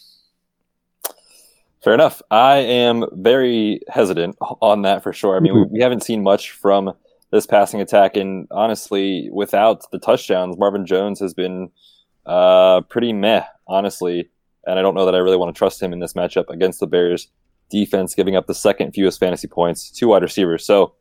Fair 1.82 1.94
enough. 1.94 2.20
I 2.30 2.56
am 2.56 3.04
very 3.12 3.80
hesitant 3.88 4.36
on 4.40 4.82
that 4.82 5.02
for 5.02 5.12
sure. 5.12 5.36
I 5.36 5.40
mean, 5.40 5.54
we, 5.54 5.62
we 5.64 5.80
haven't 5.80 6.02
seen 6.02 6.22
much 6.22 6.50
from 6.50 6.92
this 7.30 7.46
passing 7.46 7.80
attack, 7.80 8.16
and 8.16 8.46
honestly, 8.50 9.28
without 9.32 9.90
the 9.90 9.98
touchdowns, 9.98 10.58
Marvin 10.58 10.86
Jones 10.86 11.20
has 11.20 11.34
been 11.34 11.70
uh, 12.26 12.80
pretty 12.82 13.12
meh, 13.12 13.44
honestly. 13.66 14.28
And 14.66 14.78
I 14.78 14.82
don't 14.82 14.94
know 14.94 15.06
that 15.06 15.14
I 15.14 15.18
really 15.18 15.36
want 15.36 15.54
to 15.54 15.58
trust 15.58 15.82
him 15.82 15.92
in 15.92 16.00
this 16.00 16.12
matchup 16.12 16.48
against 16.48 16.80
the 16.80 16.86
Bears 16.86 17.28
defense, 17.70 18.14
giving 18.14 18.36
up 18.36 18.46
the 18.46 18.54
second 18.54 18.92
fewest 18.92 19.20
fantasy 19.20 19.48
points 19.48 19.90
to 19.90 20.08
wide 20.08 20.22
receivers. 20.22 20.64
So 20.64 20.94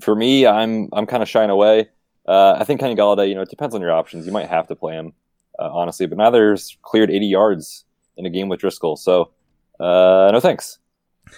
for 0.00 0.14
me, 0.14 0.46
I'm 0.46 0.88
I'm 0.92 1.06
kind 1.06 1.22
of 1.22 1.28
shying 1.28 1.50
away. 1.50 1.88
Uh, 2.26 2.56
I 2.58 2.64
think 2.64 2.80
Kenny 2.80 2.94
Golladay, 2.96 3.28
you 3.28 3.34
know, 3.34 3.42
it 3.42 3.50
depends 3.50 3.74
on 3.74 3.80
your 3.80 3.92
options. 3.92 4.26
You 4.26 4.32
might 4.32 4.48
have 4.48 4.66
to 4.68 4.76
play 4.76 4.94
him, 4.94 5.12
uh, 5.58 5.70
honestly, 5.70 6.06
but 6.06 6.16
neither's 6.16 6.78
cleared 6.82 7.10
80 7.10 7.26
yards 7.26 7.84
in 8.16 8.24
a 8.24 8.30
game 8.30 8.48
with 8.48 8.60
Driskel, 8.60 8.96
So, 8.96 9.30
uh, 9.80 10.30
no 10.32 10.40
thanks. 10.40 10.78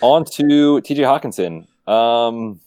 On 0.01 0.25
to 0.25 0.81
TJ 0.83 0.99
Hockenson. 0.99 1.67
Um, 1.91 2.61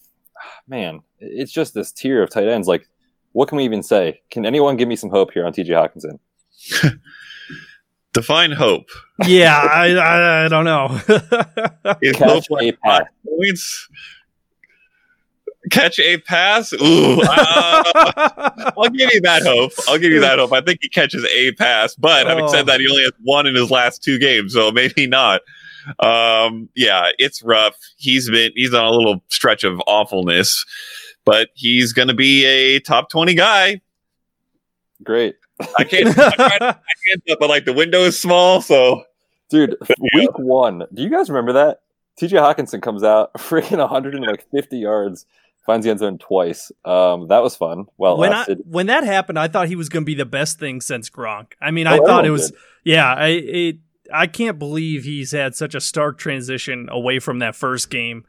man, 0.67 1.01
it's 1.19 1.51
just 1.51 1.73
this 1.73 1.91
tier 1.91 2.23
of 2.23 2.29
tight 2.29 2.47
ends. 2.47 2.67
Like, 2.67 2.87
what 3.33 3.47
can 3.47 3.57
we 3.57 3.63
even 3.65 3.83
say? 3.83 4.21
Can 4.31 4.45
anyone 4.45 4.77
give 4.77 4.87
me 4.87 4.95
some 4.95 5.09
hope 5.09 5.31
here 5.31 5.45
on 5.45 5.53
TJ 5.53 5.69
Hockenson? 5.69 6.19
Define 8.13 8.51
hope. 8.51 8.89
Yeah, 9.27 9.55
I, 9.55 9.93
I, 9.93 10.45
I 10.45 10.47
don't 10.47 10.65
know. 10.65 10.99
Is 12.01 12.17
hope 12.17 12.43
like 12.49 12.77
five 12.83 13.03
points? 13.25 13.87
catch 15.69 15.99
a 15.99 16.17
pass. 16.19 16.73
Ooh, 16.73 17.21
uh, 17.21 18.71
I'll 18.77 18.89
give 18.89 19.13
you 19.13 19.21
that 19.21 19.43
hope. 19.43 19.71
I'll 19.87 19.97
give 19.97 20.11
you 20.11 20.19
that 20.21 20.39
hope. 20.39 20.53
I 20.53 20.61
think 20.61 20.79
he 20.81 20.89
catches 20.89 21.25
a 21.25 21.51
pass, 21.53 21.95
but 21.95 22.27
having 22.27 22.47
said 22.47 22.65
that, 22.67 22.79
he 22.79 22.89
only 22.89 23.03
has 23.03 23.11
one 23.21 23.45
in 23.45 23.55
his 23.55 23.71
last 23.71 24.03
two 24.03 24.19
games, 24.19 24.53
so 24.53 24.71
maybe 24.71 25.07
not. 25.07 25.41
Um, 25.99 26.69
yeah, 26.75 27.09
it's 27.17 27.43
rough. 27.43 27.75
He's 27.97 28.29
been 28.29 28.51
he's 28.55 28.73
on 28.73 28.85
a 28.85 28.91
little 28.91 29.23
stretch 29.29 29.63
of 29.63 29.81
awfulness, 29.87 30.65
but 31.25 31.49
he's 31.55 31.93
going 31.93 32.09
to 32.09 32.13
be 32.13 32.45
a 32.45 32.79
top 32.79 33.09
twenty 33.09 33.33
guy. 33.33 33.81
Great. 35.03 35.35
I 35.77 35.83
can't. 35.83 36.07
I 36.17 36.31
can't, 36.31 36.61
I 36.61 36.75
can't 37.27 37.39
but 37.39 37.49
like 37.49 37.65
the 37.65 37.73
window 37.73 37.99
is 37.99 38.19
small, 38.19 38.61
so 38.61 39.03
dude, 39.49 39.75
week 40.13 40.37
one. 40.37 40.83
Do 40.93 41.03
you 41.03 41.09
guys 41.09 41.29
remember 41.29 41.53
that? 41.53 41.81
TJ 42.19 42.31
Hockenson 42.31 42.81
comes 42.81 43.03
out 43.03 43.33
freaking 43.37 43.77
150 43.79 44.77
yards 44.77 45.25
finds 45.69 45.85
the 45.85 45.91
end 45.91 45.99
zone 45.99 46.17
twice. 46.17 46.71
Um, 46.83 47.27
that 47.27 47.43
was 47.43 47.55
fun. 47.55 47.85
Well, 47.95 48.17
when 48.17 48.33
I, 48.33 48.45
when 48.65 48.87
that 48.87 49.03
happened, 49.03 49.37
I 49.37 49.47
thought 49.47 49.67
he 49.67 49.75
was 49.75 49.87
going 49.87 50.01
to 50.01 50.05
be 50.05 50.15
the 50.15 50.25
best 50.25 50.57
thing 50.57 50.81
since 50.81 51.11
Gronk. 51.11 51.53
I 51.61 51.69
mean, 51.69 51.85
oh, 51.85 51.91
I 51.91 51.97
thought 51.97 52.25
it 52.25 52.31
was. 52.31 52.49
Good. 52.49 52.59
Yeah, 52.85 53.13
I 53.13 53.27
it, 53.27 53.77
I 54.11 54.25
can't 54.25 54.57
believe 54.57 55.03
he's 55.03 55.31
had 55.31 55.55
such 55.55 55.75
a 55.75 55.81
stark 55.81 56.17
transition 56.17 56.89
away 56.91 57.19
from 57.19 57.39
that 57.39 57.55
first 57.55 57.91
game. 57.91 58.25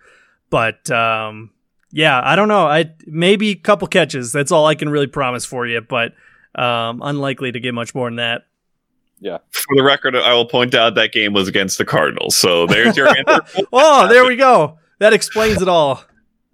But 0.50 0.90
um, 0.90 1.50
yeah, 1.90 2.20
I 2.22 2.36
don't 2.36 2.48
know. 2.48 2.66
I 2.66 2.92
maybe 3.06 3.50
a 3.50 3.56
couple 3.56 3.88
catches. 3.88 4.32
That's 4.32 4.52
all 4.52 4.66
I 4.66 4.74
can 4.74 4.90
really 4.90 5.06
promise 5.06 5.46
for 5.46 5.66
you. 5.66 5.80
But 5.80 6.12
um, 6.54 7.00
unlikely 7.02 7.52
to 7.52 7.60
get 7.60 7.74
much 7.74 7.94
more 7.94 8.08
than 8.08 8.16
that. 8.16 8.42
Yeah. 9.20 9.38
For 9.50 9.76
the 9.76 9.82
record, 9.82 10.16
I 10.16 10.32
will 10.32 10.46
point 10.46 10.74
out 10.74 10.94
that 10.94 11.12
game 11.12 11.34
was 11.34 11.46
against 11.46 11.78
the 11.78 11.84
Cardinals. 11.84 12.36
So 12.36 12.66
there's 12.66 12.96
your 12.96 13.08
answer. 13.08 13.64
oh, 13.72 14.08
there 14.08 14.24
we 14.24 14.36
go. 14.36 14.78
That 14.98 15.12
explains 15.12 15.60
it 15.60 15.68
all 15.68 16.04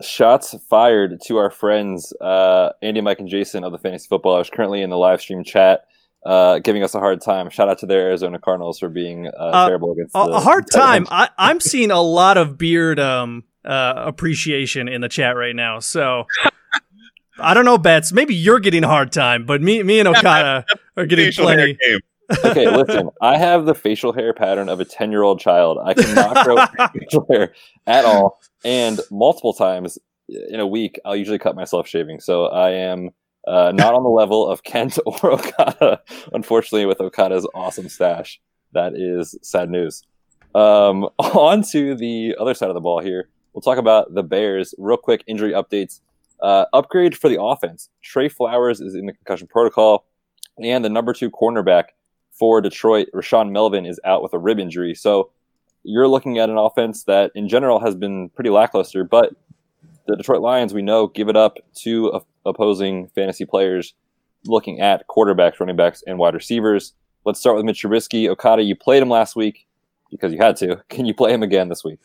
shots 0.03 0.55
fired 0.69 1.21
to 1.27 1.37
our 1.37 1.51
friends 1.51 2.13
uh, 2.21 2.71
Andy, 2.83 3.01
Mike, 3.01 3.19
and 3.19 3.29
Jason 3.29 3.65
of 3.65 3.73
the 3.73 3.79
Fantasy 3.79 4.09
Footballers 4.09 4.51
currently 4.51 4.83
in 4.83 4.91
the 4.91 4.99
live 4.99 5.21
stream 5.21 5.45
chat. 5.45 5.87
Uh, 6.25 6.59
giving 6.59 6.83
us 6.83 6.93
a 6.95 6.99
hard 6.99 7.21
time. 7.21 7.49
Shout 7.51 7.69
out 7.69 7.79
to 7.79 7.87
their 7.87 8.09
Arizona 8.09 8.41
Cardinals 8.41 8.81
for 8.81 8.89
being 8.89 9.29
uh, 9.29 9.31
uh 9.31 9.67
terrible 9.67 9.93
against 9.93 10.17
a, 10.17 10.19
a 10.19 10.41
hard 10.41 10.69
time. 10.69 11.07
I, 11.09 11.29
am 11.39 11.61
seeing 11.61 11.93
a 11.93 12.01
lot 12.01 12.37
of 12.37 12.59
beard 12.59 12.99
um, 12.99 13.45
uh, 13.65 13.95
appreciation 13.97 14.89
in 14.89 15.03
the 15.03 15.09
chat 15.09 15.37
right 15.37 15.55
now. 15.55 15.79
So 15.79 16.27
I 17.39 17.55
don't 17.55 17.65
know, 17.65 17.79
Betz. 17.79 18.13
Maybe 18.13 18.35
you're 18.35 18.61
getting 18.61 18.85
a 18.85 18.89
hard 18.89 19.13
time, 19.13 19.45
but 19.45 19.63
me, 19.63 19.83
me 19.83 19.99
and 20.01 20.09
Okada 20.09 20.65
are 20.97 21.07
getting 21.07 21.33
plenty. 21.33 21.79
okay, 22.45 22.69
listen. 22.77 23.11
I 23.21 23.37
have 23.37 23.67
the 23.67 23.75
facial 23.75 24.13
hair 24.13 24.33
pattern 24.33 24.69
of 24.69 24.81
a 24.81 24.85
ten-year-old 24.85 25.41
child. 25.41 25.79
I 25.83 25.95
cannot 25.95 26.45
grow 26.45 26.57
facial 26.95 27.27
hair 27.31 27.53
at 27.87 28.05
all 28.05 28.41
and 28.65 29.01
multiple 29.11 29.53
times 29.53 29.99
in 30.29 30.61
a 30.61 30.67
week, 30.67 30.99
I'll 31.05 31.17
usually 31.17 31.39
cut 31.39 31.55
myself 31.55 31.87
shaving. 31.87 32.21
So 32.21 32.47
I 32.47 32.71
am 32.71 33.11
uh, 33.47 33.73
not 33.73 33.95
on 33.95 34.03
the 34.03 34.09
level 34.09 34.49
of 34.49 34.65
Kent 34.65 34.99
or 35.07 35.33
Okada, 35.33 36.01
unfortunately, 36.33 36.87
with 36.87 37.01
Okada's 37.01 37.49
awesome 37.55 37.89
stash. 37.89 38.41
That 38.73 38.95
is 38.95 39.39
sad 39.43 39.71
news. 39.71 40.03
Um, 40.55 41.09
on 41.19 41.63
to 41.71 41.95
the 41.95 42.35
other 42.39 42.55
side 42.55 42.69
of 42.69 42.75
the 42.75 42.81
ball 42.81 43.01
here. 43.01 43.29
We'll 43.53 43.63
talk 43.63 43.79
about 43.79 44.13
the 44.15 44.23
Bears. 44.23 44.75
Real 44.79 44.97
quick 44.97 45.23
injury 45.27 45.53
updates. 45.53 46.01
Uh, 46.41 46.67
upgrade 46.73 47.17
for 47.17 47.29
the 47.29 47.41
offense. 47.41 47.89
Trey 48.03 48.29
Flowers 48.29 48.81
is 48.81 48.95
in 48.95 49.07
the 49.07 49.13
concussion 49.13 49.47
protocol, 49.47 50.05
and 50.59 50.85
the 50.85 50.89
number 50.89 51.13
two 51.13 51.31
cornerback 51.31 51.85
for 52.33 52.61
Detroit, 52.61 53.09
Rashaan 53.15 53.51
Melvin, 53.51 53.87
is 53.87 53.99
out 54.05 54.23
with 54.23 54.35
a 54.35 54.39
rib 54.39 54.59
injury. 54.59 54.95
So 54.95 55.31
you're 55.83 56.09
looking 56.09 56.39
at 56.39 56.51
an 56.51 56.59
offense 56.59 57.05
that 57.05 57.31
in 57.35 57.49
general 57.49 57.81
has 57.81 57.95
been 57.95 58.29
pretty 58.31 58.51
lackluster, 58.51 59.05
but 59.05 59.35
the 60.07 60.17
Detroit 60.17 60.41
Lions, 60.41 60.75
we 60.75 60.83
know, 60.83 61.07
give 61.07 61.29
it 61.29 61.37
up 61.37 61.59
to 61.83 62.21
opposing 62.45 63.09
fantasy 63.09 63.45
players 63.45 63.95
looking 64.45 64.81
at 64.81 65.07
quarterbacks, 65.09 65.59
running 65.59 65.77
backs, 65.77 66.03
and 66.07 66.19
wide 66.19 66.35
receivers. 66.35 66.93
Let's 67.25 67.41
start 67.41 67.57
with 67.57 67.65
Mitch 67.65 67.83
Trubisky. 67.83 68.29
Okada, 68.29 68.63
you 68.63 68.77
played 68.77 69.03
him 69.03 69.11
last 69.11 69.35
week 69.37 69.67
because 70.11 70.33
you 70.33 70.39
had 70.39 70.57
to. 70.57 70.83
Can 70.89 71.07
you 71.07 71.15
play 71.15 71.33
him 71.33 71.43
again 71.43 71.69
this 71.69 71.83
week? 71.85 72.01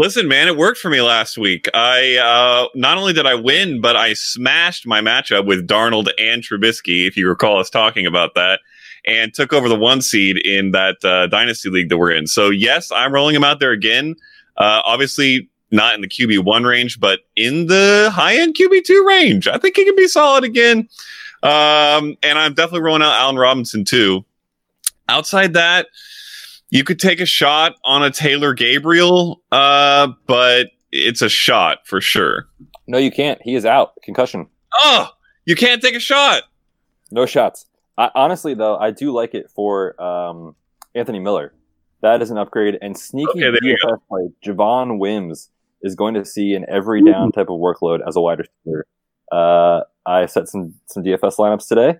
Listen, 0.00 0.28
man, 0.28 0.48
it 0.48 0.56
worked 0.56 0.78
for 0.78 0.88
me 0.88 1.02
last 1.02 1.36
week. 1.36 1.68
I 1.74 2.16
uh, 2.16 2.68
not 2.74 2.96
only 2.96 3.12
did 3.12 3.26
I 3.26 3.34
win, 3.34 3.82
but 3.82 3.96
I 3.96 4.14
smashed 4.14 4.86
my 4.86 5.02
matchup 5.02 5.44
with 5.44 5.68
Darnold 5.68 6.08
and 6.16 6.42
Trubisky. 6.42 7.06
If 7.06 7.18
you 7.18 7.28
recall 7.28 7.58
us 7.58 7.68
talking 7.68 8.06
about 8.06 8.34
that, 8.34 8.60
and 9.04 9.34
took 9.34 9.52
over 9.52 9.68
the 9.68 9.76
one 9.76 10.00
seed 10.00 10.38
in 10.38 10.70
that 10.70 11.04
uh, 11.04 11.26
dynasty 11.26 11.68
league 11.68 11.90
that 11.90 11.98
we're 11.98 12.12
in. 12.12 12.26
So 12.26 12.48
yes, 12.48 12.90
I'm 12.90 13.12
rolling 13.12 13.34
him 13.34 13.44
out 13.44 13.60
there 13.60 13.72
again. 13.72 14.14
Uh, 14.56 14.80
obviously, 14.86 15.50
not 15.70 15.96
in 15.96 16.00
the 16.00 16.08
QB 16.08 16.46
one 16.46 16.64
range, 16.64 16.98
but 16.98 17.20
in 17.36 17.66
the 17.66 18.10
high 18.10 18.40
end 18.40 18.54
QB 18.54 18.84
two 18.84 19.04
range. 19.06 19.48
I 19.48 19.58
think 19.58 19.76
he 19.76 19.84
can 19.84 19.96
be 19.96 20.08
solid 20.08 20.44
again. 20.44 20.88
Um, 21.42 22.16
and 22.22 22.38
I'm 22.38 22.54
definitely 22.54 22.86
rolling 22.86 23.02
out 23.02 23.20
Allen 23.20 23.36
Robinson 23.36 23.84
too. 23.84 24.24
outside 25.10 25.52
that, 25.52 25.88
you 26.70 26.84
could 26.84 26.98
take 26.98 27.20
a 27.20 27.26
shot 27.26 27.74
on 27.84 28.02
a 28.02 28.10
Taylor 28.10 28.54
Gabriel, 28.54 29.42
uh, 29.52 30.08
but 30.26 30.68
it's 30.92 31.22
a 31.22 31.28
shot 31.28 31.86
for 31.86 32.00
sure. 32.00 32.48
No, 32.86 32.98
you 32.98 33.10
can't. 33.10 33.40
He 33.42 33.54
is 33.54 33.64
out. 33.64 33.92
Concussion. 34.02 34.46
Oh, 34.82 35.08
you 35.44 35.56
can't 35.56 35.82
take 35.82 35.94
a 35.94 36.00
shot. 36.00 36.44
No 37.10 37.26
shots. 37.26 37.66
I, 37.98 38.10
honestly, 38.14 38.54
though, 38.54 38.76
I 38.76 38.90
do 38.90 39.12
like 39.12 39.34
it 39.34 39.50
for 39.50 40.00
um, 40.02 40.54
Anthony 40.94 41.18
Miller. 41.18 41.52
That 42.02 42.22
is 42.22 42.30
an 42.30 42.38
upgrade. 42.38 42.78
And 42.80 42.96
sneaky 42.96 43.44
Okay, 43.44 43.58
DFS 43.62 43.98
play, 44.08 44.30
Javon 44.44 44.98
Wims 44.98 45.50
is 45.82 45.94
going 45.94 46.14
to 46.14 46.24
see 46.24 46.54
an 46.54 46.64
every 46.68 47.02
down 47.02 47.32
type 47.32 47.48
of 47.48 47.58
workload 47.58 48.00
as 48.06 48.16
a 48.16 48.20
wide 48.20 48.38
receiver. 48.38 48.86
Uh, 49.30 49.82
I 50.06 50.26
set 50.26 50.48
some 50.48 50.74
some 50.86 51.04
DFS 51.04 51.36
lineups 51.36 51.68
today. 51.68 51.98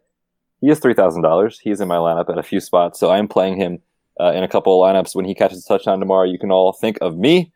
He 0.60 0.70
is 0.70 0.78
three 0.78 0.94
thousand 0.94 1.22
dollars. 1.22 1.58
He's 1.58 1.80
in 1.80 1.88
my 1.88 1.96
lineup 1.96 2.30
at 2.30 2.38
a 2.38 2.42
few 2.42 2.60
spots, 2.60 2.98
so 2.98 3.10
I 3.10 3.18
am 3.18 3.28
playing 3.28 3.56
him 3.56 3.80
uh, 4.18 4.32
in 4.32 4.42
a 4.42 4.48
couple 4.48 4.82
of 4.82 4.86
lineups. 4.86 5.14
When 5.14 5.24
he 5.24 5.34
catches 5.34 5.64
a 5.64 5.68
touchdown 5.68 6.00
tomorrow, 6.00 6.24
you 6.24 6.38
can 6.38 6.50
all 6.50 6.72
think 6.72 6.98
of 7.00 7.16
me. 7.16 7.52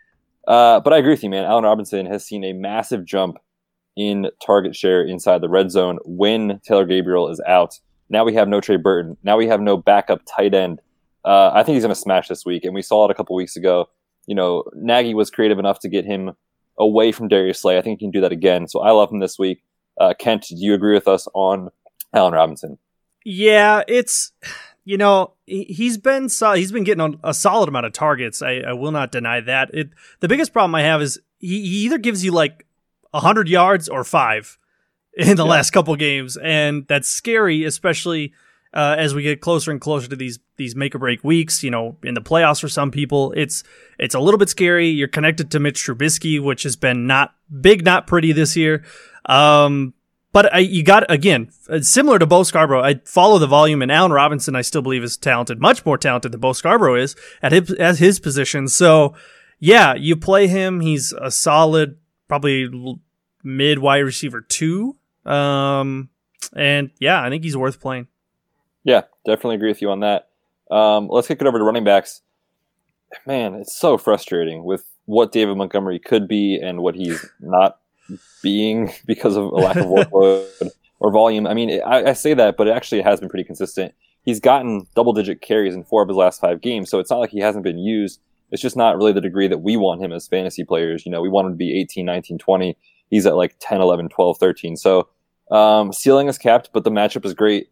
Uh, 0.46 0.80
but 0.80 0.92
I 0.92 0.98
agree 0.98 1.12
with 1.12 1.22
you, 1.22 1.30
man. 1.30 1.44
Allen 1.44 1.64
Robinson 1.64 2.06
has 2.06 2.24
seen 2.24 2.44
a 2.44 2.52
massive 2.52 3.04
jump 3.04 3.38
in 3.96 4.28
target 4.44 4.74
share 4.76 5.02
inside 5.02 5.40
the 5.40 5.48
red 5.48 5.70
zone 5.70 5.98
when 6.04 6.60
Taylor 6.66 6.84
Gabriel 6.84 7.28
is 7.28 7.40
out. 7.46 7.78
Now 8.10 8.24
we 8.24 8.34
have 8.34 8.48
no 8.48 8.60
Trey 8.60 8.76
Burton. 8.76 9.16
Now 9.22 9.36
we 9.36 9.46
have 9.48 9.60
no 9.60 9.76
backup 9.76 10.20
tight 10.26 10.54
end. 10.54 10.80
Uh, 11.24 11.50
I 11.54 11.62
think 11.62 11.74
he's 11.74 11.84
going 11.84 11.94
to 11.94 12.00
smash 12.00 12.28
this 12.28 12.44
week, 12.44 12.64
and 12.64 12.74
we 12.74 12.82
saw 12.82 13.06
it 13.06 13.10
a 13.10 13.14
couple 13.14 13.34
weeks 13.34 13.56
ago. 13.56 13.88
You 14.26 14.34
know, 14.34 14.64
Nagy 14.74 15.14
was 15.14 15.30
creative 15.30 15.58
enough 15.58 15.78
to 15.80 15.88
get 15.88 16.04
him 16.04 16.32
away 16.78 17.12
from 17.12 17.28
Darius 17.28 17.60
Slay. 17.60 17.78
I 17.78 17.82
think 17.82 18.00
he 18.00 18.06
can 18.06 18.10
do 18.10 18.20
that 18.20 18.32
again. 18.32 18.68
So 18.68 18.80
I 18.80 18.90
love 18.90 19.10
him 19.10 19.20
this 19.20 19.38
week. 19.38 19.62
Uh, 19.98 20.12
Kent, 20.18 20.46
do 20.48 20.56
you 20.56 20.74
agree 20.74 20.94
with 20.94 21.08
us 21.08 21.26
on 21.34 21.70
Allen 22.12 22.34
Robinson? 22.34 22.78
Yeah, 23.24 23.82
it's 23.88 24.32
you 24.84 24.96
know 24.96 25.32
he- 25.46 25.64
he's 25.64 25.96
been 25.98 26.28
so, 26.28 26.52
he's 26.52 26.72
been 26.72 26.84
getting 26.84 27.18
a 27.24 27.34
solid 27.34 27.68
amount 27.68 27.86
of 27.86 27.92
targets. 27.92 28.42
I, 28.42 28.58
I 28.66 28.72
will 28.72 28.92
not 28.92 29.12
deny 29.12 29.40
that. 29.40 29.70
It 29.74 29.90
the 30.20 30.28
biggest 30.28 30.52
problem 30.52 30.74
I 30.74 30.82
have 30.82 31.02
is 31.02 31.18
he, 31.38 31.60
he 31.62 31.84
either 31.84 31.98
gives 31.98 32.24
you 32.24 32.32
like 32.32 32.66
hundred 33.12 33.48
yards 33.48 33.88
or 33.88 34.02
five 34.04 34.58
in 35.16 35.36
the 35.36 35.44
Yeah. 35.44 35.50
last 35.50 35.70
couple 35.70 35.94
games, 35.96 36.36
and 36.36 36.86
that's 36.88 37.08
scary, 37.08 37.64
especially 37.64 38.32
uh, 38.72 38.96
as 38.98 39.14
we 39.14 39.22
get 39.22 39.40
closer 39.40 39.70
and 39.70 39.80
closer 39.80 40.08
to 40.08 40.16
these 40.16 40.40
these 40.56 40.74
make 40.74 40.94
or 40.94 40.98
break 40.98 41.22
weeks. 41.22 41.62
You 41.62 41.70
know, 41.70 41.96
in 42.02 42.14
the 42.14 42.20
playoffs 42.20 42.60
for 42.60 42.68
some 42.68 42.90
people, 42.90 43.32
it's 43.36 43.62
it's 43.98 44.14
a 44.16 44.20
little 44.20 44.38
bit 44.38 44.48
scary. 44.48 44.88
You're 44.88 45.06
connected 45.08 45.50
to 45.52 45.60
Mitch 45.60 45.84
Trubisky, 45.86 46.42
which 46.42 46.64
has 46.64 46.74
been 46.74 47.06
not 47.06 47.34
big, 47.60 47.84
not 47.84 48.06
pretty 48.08 48.32
this 48.32 48.56
year. 48.56 48.84
Um, 49.26 49.94
but 50.34 50.52
I, 50.52 50.58
you 50.58 50.82
got 50.82 51.08
again 51.10 51.50
uh, 51.68 51.80
similar 51.80 52.18
to 52.18 52.26
Bo 52.26 52.42
Scarborough. 52.42 52.82
I 52.82 53.00
follow 53.04 53.38
the 53.38 53.46
volume, 53.46 53.80
and 53.82 53.92
Allen 53.92 54.10
Robinson, 54.10 54.56
I 54.56 54.62
still 54.62 54.82
believe, 54.82 55.04
is 55.04 55.16
talented, 55.16 55.60
much 55.60 55.86
more 55.86 55.96
talented 55.96 56.32
than 56.32 56.40
Bo 56.40 56.52
Scarborough 56.52 56.96
is 56.96 57.14
at 57.40 57.52
his 57.52 57.70
at 57.74 57.98
his 57.98 58.18
position. 58.18 58.66
So, 58.66 59.14
yeah, 59.60 59.94
you 59.94 60.16
play 60.16 60.48
him. 60.48 60.80
He's 60.80 61.12
a 61.12 61.30
solid, 61.30 61.98
probably 62.26 62.68
mid 63.44 63.78
wide 63.78 64.00
receiver 64.00 64.40
two. 64.40 64.96
Um, 65.24 66.10
and 66.56 66.90
yeah, 66.98 67.22
I 67.22 67.30
think 67.30 67.44
he's 67.44 67.56
worth 67.56 67.80
playing. 67.80 68.08
Yeah, 68.82 69.02
definitely 69.24 69.54
agree 69.54 69.70
with 69.70 69.82
you 69.82 69.90
on 69.90 70.00
that. 70.00 70.30
Um, 70.68 71.06
let's 71.08 71.28
kick 71.28 71.40
it 71.40 71.46
over 71.46 71.58
to 71.58 71.64
running 71.64 71.84
backs. 71.84 72.22
Man, 73.24 73.54
it's 73.54 73.72
so 73.72 73.96
frustrating 73.96 74.64
with 74.64 74.84
what 75.04 75.30
David 75.30 75.56
Montgomery 75.56 76.00
could 76.00 76.26
be 76.26 76.58
and 76.60 76.82
what 76.82 76.96
he's 76.96 77.24
not 77.38 77.78
being 78.42 78.92
because 79.06 79.36
of 79.36 79.44
a 79.44 79.56
lack 79.56 79.76
of 79.76 79.86
workload 79.86 80.70
or 81.00 81.10
volume. 81.10 81.46
I 81.46 81.54
mean, 81.54 81.80
I, 81.84 82.10
I 82.10 82.12
say 82.12 82.34
that, 82.34 82.56
but 82.56 82.68
it 82.68 82.72
actually 82.72 83.02
has 83.02 83.20
been 83.20 83.28
pretty 83.28 83.44
consistent. 83.44 83.94
He's 84.24 84.40
gotten 84.40 84.86
double 84.94 85.12
digit 85.12 85.42
carries 85.42 85.74
in 85.74 85.84
four 85.84 86.02
of 86.02 86.08
his 86.08 86.16
last 86.16 86.40
five 86.40 86.60
games, 86.60 86.88
so 86.88 86.98
it's 86.98 87.10
not 87.10 87.18
like 87.18 87.30
he 87.30 87.40
hasn't 87.40 87.64
been 87.64 87.78
used. 87.78 88.20
It's 88.50 88.62
just 88.62 88.76
not 88.76 88.96
really 88.96 89.12
the 89.12 89.20
degree 89.20 89.48
that 89.48 89.58
we 89.58 89.76
want 89.76 90.00
him 90.00 90.12
as 90.12 90.28
fantasy 90.28 90.64
players. 90.64 91.04
You 91.04 91.12
know, 91.12 91.20
we 91.20 91.28
want 91.28 91.46
him 91.46 91.52
to 91.54 91.56
be 91.56 91.78
18, 91.80 92.06
19, 92.06 92.38
20. 92.38 92.76
He's 93.10 93.26
at 93.26 93.36
like 93.36 93.56
10, 93.58 93.80
11, 93.80 94.08
12, 94.08 94.38
13. 94.38 94.76
So 94.76 95.08
um, 95.50 95.92
ceiling 95.92 96.28
is 96.28 96.38
capped, 96.38 96.70
but 96.72 96.84
the 96.84 96.90
matchup 96.90 97.24
is 97.24 97.34
great. 97.34 97.68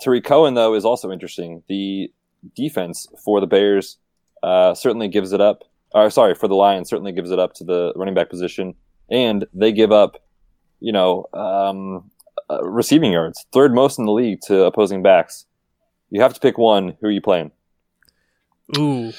Tarik 0.00 0.24
Cohen, 0.24 0.54
though, 0.54 0.74
is 0.74 0.84
also 0.84 1.10
interesting. 1.10 1.62
The 1.68 2.12
defense 2.54 3.06
for 3.24 3.40
the 3.40 3.46
Bears 3.46 3.98
uh, 4.42 4.74
certainly 4.74 5.08
gives 5.08 5.32
it 5.32 5.40
up. 5.40 5.64
Or 5.92 6.10
sorry, 6.10 6.34
for 6.34 6.48
the 6.48 6.54
Lions 6.54 6.88
certainly 6.88 7.12
gives 7.12 7.30
it 7.30 7.38
up 7.38 7.54
to 7.54 7.64
the 7.64 7.92
running 7.96 8.14
back 8.14 8.28
position, 8.28 8.74
and 9.10 9.46
they 9.54 9.72
give 9.72 9.92
up, 9.92 10.22
you 10.80 10.92
know, 10.92 11.26
um, 11.32 12.10
uh, 12.50 12.62
receiving 12.64 13.12
yards, 13.12 13.44
third 13.52 13.74
most 13.74 13.98
in 13.98 14.06
the 14.06 14.12
league 14.12 14.40
to 14.46 14.64
opposing 14.64 15.02
backs. 15.02 15.46
You 16.10 16.20
have 16.22 16.34
to 16.34 16.40
pick 16.40 16.58
one. 16.58 16.96
Who 17.00 17.08
are 17.08 17.10
you 17.10 17.20
playing? 17.20 17.50
Ooh, 18.76 19.12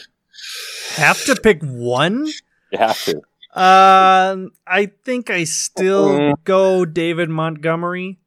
have 0.95 1.23
to 1.25 1.35
pick 1.35 1.61
one. 1.61 2.27
You 2.71 2.77
have 2.79 3.01
to. 3.05 3.17
Um, 3.59 4.51
I 4.67 4.91
think 5.03 5.29
I 5.29 5.45
still 5.45 6.09
Mm. 6.19 6.33
go 6.43 6.85
David 6.85 7.29
Montgomery. 7.29 8.19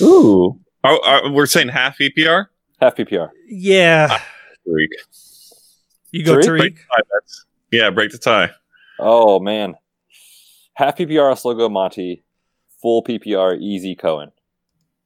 Ooh. 0.00 0.58
Oh, 0.84 0.98
uh, 0.98 1.30
we're 1.32 1.46
saying 1.46 1.68
half 1.68 1.98
EPR? 2.00 2.46
Half 2.80 2.96
PPR. 2.96 3.28
Yeah, 3.48 4.18
Freak. 4.64 4.90
you 6.12 6.24
go 6.24 6.34
Tarik? 6.40 6.46
Tarik. 6.46 6.76
Tie. 6.76 7.18
Yeah, 7.72 7.90
break 7.90 8.12
the 8.12 8.18
tie. 8.18 8.50
Oh 8.98 9.40
man, 9.40 9.74
half 10.76 10.96
PPR. 10.96 11.28
I'll 11.30 11.36
still 11.36 11.68
Monty. 11.68 12.22
Full 12.82 13.02
PPR. 13.02 13.58
Easy 13.60 13.94
Cohen. 13.96 14.30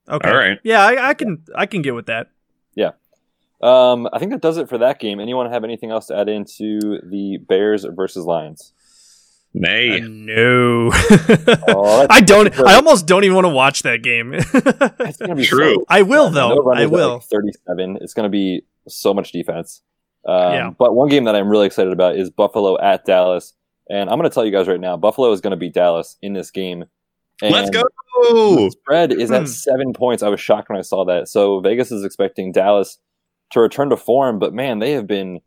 Okay. 0.08 0.28
All 0.28 0.36
right. 0.36 0.58
Yeah, 0.64 0.84
I, 0.84 1.10
I 1.10 1.14
can 1.14 1.42
I 1.54 1.66
can 1.66 1.82
get 1.82 1.94
with 1.94 2.06
that. 2.06 2.30
Yeah. 2.74 2.90
Um, 3.62 4.08
I 4.12 4.18
think 4.18 4.32
that 4.32 4.40
does 4.40 4.56
it 4.56 4.68
for 4.68 4.78
that 4.78 4.98
game. 4.98 5.20
Anyone 5.20 5.50
have 5.50 5.64
anything 5.64 5.90
else 5.90 6.06
to 6.06 6.16
add 6.16 6.28
into 6.28 6.98
the 7.04 7.38
Bears 7.46 7.84
versus 7.84 8.24
Lions? 8.24 8.72
Nay. 9.52 10.00
Uh, 10.00 10.06
no, 10.08 10.90
Oh, 11.68 12.06
I 12.08 12.20
don't. 12.20 12.56
I 12.60 12.74
almost 12.76 13.06
don't 13.06 13.24
even 13.24 13.34
want 13.34 13.46
to 13.46 13.52
watch 13.52 13.82
that 13.82 14.02
game. 14.02 14.32
It's 15.02 15.16
gonna 15.18 15.34
be 15.34 15.44
True. 15.44 15.74
so- 15.74 15.84
I 15.88 16.02
will 16.02 16.30
No 16.30 16.54
though. 16.54 16.62
runners 16.62 16.82
I 16.84 16.86
will. 16.86 17.14
like, 17.14 17.22
Thirty-seven. 17.24 17.98
It's 18.00 18.14
going 18.14 18.24
to 18.24 18.30
be 18.30 18.62
so 18.88 19.12
much 19.12 19.32
defense. 19.32 19.82
Um, 20.24 20.52
Yeah. 20.52 20.70
But 20.78 20.94
one 20.94 21.08
game 21.08 21.24
that 21.24 21.34
I'm 21.36 21.48
really 21.48 21.66
excited 21.66 21.92
about 21.92 22.16
is 22.16 22.30
Buffalo 22.30 22.78
at 22.80 23.04
Dallas, 23.04 23.54
and 23.90 24.08
I'm 24.08 24.16
going 24.18 24.28
to 24.30 24.34
tell 24.34 24.44
you 24.44 24.52
guys 24.52 24.68
right 24.68 24.80
now, 24.80 24.96
Buffalo 24.96 25.30
is 25.32 25.40
going 25.40 25.50
to 25.50 25.56
beat 25.56 25.74
Dallas 25.74 26.16
in 26.22 26.32
this 26.32 26.50
game. 26.50 26.84
And 27.42 27.52
Let's 27.52 27.70
go. 27.70 27.82
The 28.22 28.70
spread 28.82 29.12
is 29.12 29.28
Hmm. 29.30 29.34
at 29.36 29.48
seven 29.48 29.92
points. 29.92 30.22
I 30.22 30.28
was 30.28 30.40
shocked 30.40 30.68
when 30.68 30.78
I 30.78 30.82
saw 30.82 31.04
that. 31.06 31.28
So 31.28 31.60
Vegas 31.60 31.90
is 31.90 32.04
expecting 32.04 32.52
Dallas 32.52 32.98
to 33.50 33.60
return 33.60 33.88
to 33.90 33.96
form, 33.96 34.38
but 34.38 34.52
man, 34.54 34.78
they 34.78 34.92
have 34.92 35.06
been 35.06 35.40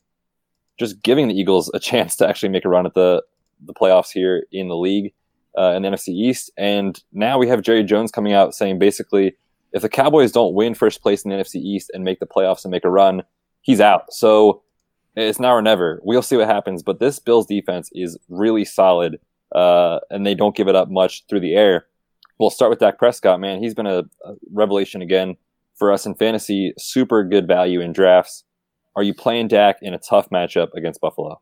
just 0.79 1.03
giving 1.03 1.27
the 1.27 1.39
Eagles 1.39 1.69
a 1.73 1.79
chance 1.89 2.15
to 2.17 2.27
actually 2.27 2.49
make 2.49 2.65
a 2.65 2.69
run 2.69 2.86
at 2.86 2.93
the 2.95 3.23
the 3.65 3.73
playoffs 3.73 4.12
here 4.12 4.45
in 4.51 4.67
the 4.67 4.75
league 4.75 5.13
uh, 5.58 5.73
in 5.75 5.84
the 5.84 5.89
NFC 5.89 6.10
East. 6.10 6.51
And 6.58 7.01
now 7.13 7.38
we 7.38 7.47
have 7.47 7.62
Jerry 7.62 7.84
Jones 7.84 8.12
coming 8.12 8.34
out 8.34 8.53
saying 8.56 8.79
basically, 8.79 9.38
if 9.71 9.82
the 9.84 9.88
Cowboys 9.89 10.32
don't 10.34 10.53
win 10.53 10.73
first 10.73 11.01
place 11.01 11.23
in 11.23 11.29
the 11.29 11.38
NFC 11.38 11.56
East 11.62 11.89
and 11.93 12.03
make 12.03 12.19
the 12.19 12.25
playoffs 12.25 12.65
and 12.65 12.71
make 12.71 12.84
a 12.84 12.89
run, 12.89 13.23
he's 13.62 13.79
out. 13.79 14.12
So 14.12 14.62
it's 15.15 15.39
now 15.39 15.54
or 15.54 15.62
never. 15.62 15.99
We'll 16.04 16.21
see 16.21 16.38
what 16.38 16.47
happens. 16.47 16.84
But 16.84 16.99
this 16.99 17.19
Bills 17.19 17.45
defense 17.45 17.89
is 17.93 18.17
really 18.30 18.65
solid, 18.65 19.19
uh, 19.54 19.99
and 20.10 20.26
they 20.26 20.36
don't 20.36 20.56
give 20.56 20.67
it 20.67 20.76
up 20.76 20.89
much 20.89 21.26
through 21.28 21.41
the 21.41 21.56
air. 21.56 21.86
We'll 22.39 22.49
start 22.49 22.69
with 22.69 22.80
Dak 22.80 22.97
Prescott, 22.97 23.39
man. 23.39 23.62
He's 23.62 23.76
been 23.76 23.86
a, 23.88 23.99
a 24.26 24.34
revelation 24.52 25.02
again 25.02 25.38
for 25.76 25.91
us 25.91 26.06
in 26.06 26.15
fantasy. 26.15 26.73
Super 26.78 27.23
good 27.23 27.47
value 27.47 27.80
in 27.80 27.93
drafts. 27.93 28.43
Are 28.95 29.04
you 29.04 29.13
playing 29.13 29.47
Dak 29.47 29.78
in 29.82 29.93
a 29.93 29.99
tough 29.99 30.30
matchup 30.30 30.69
against 30.76 31.02
Buffalo? 31.02 31.41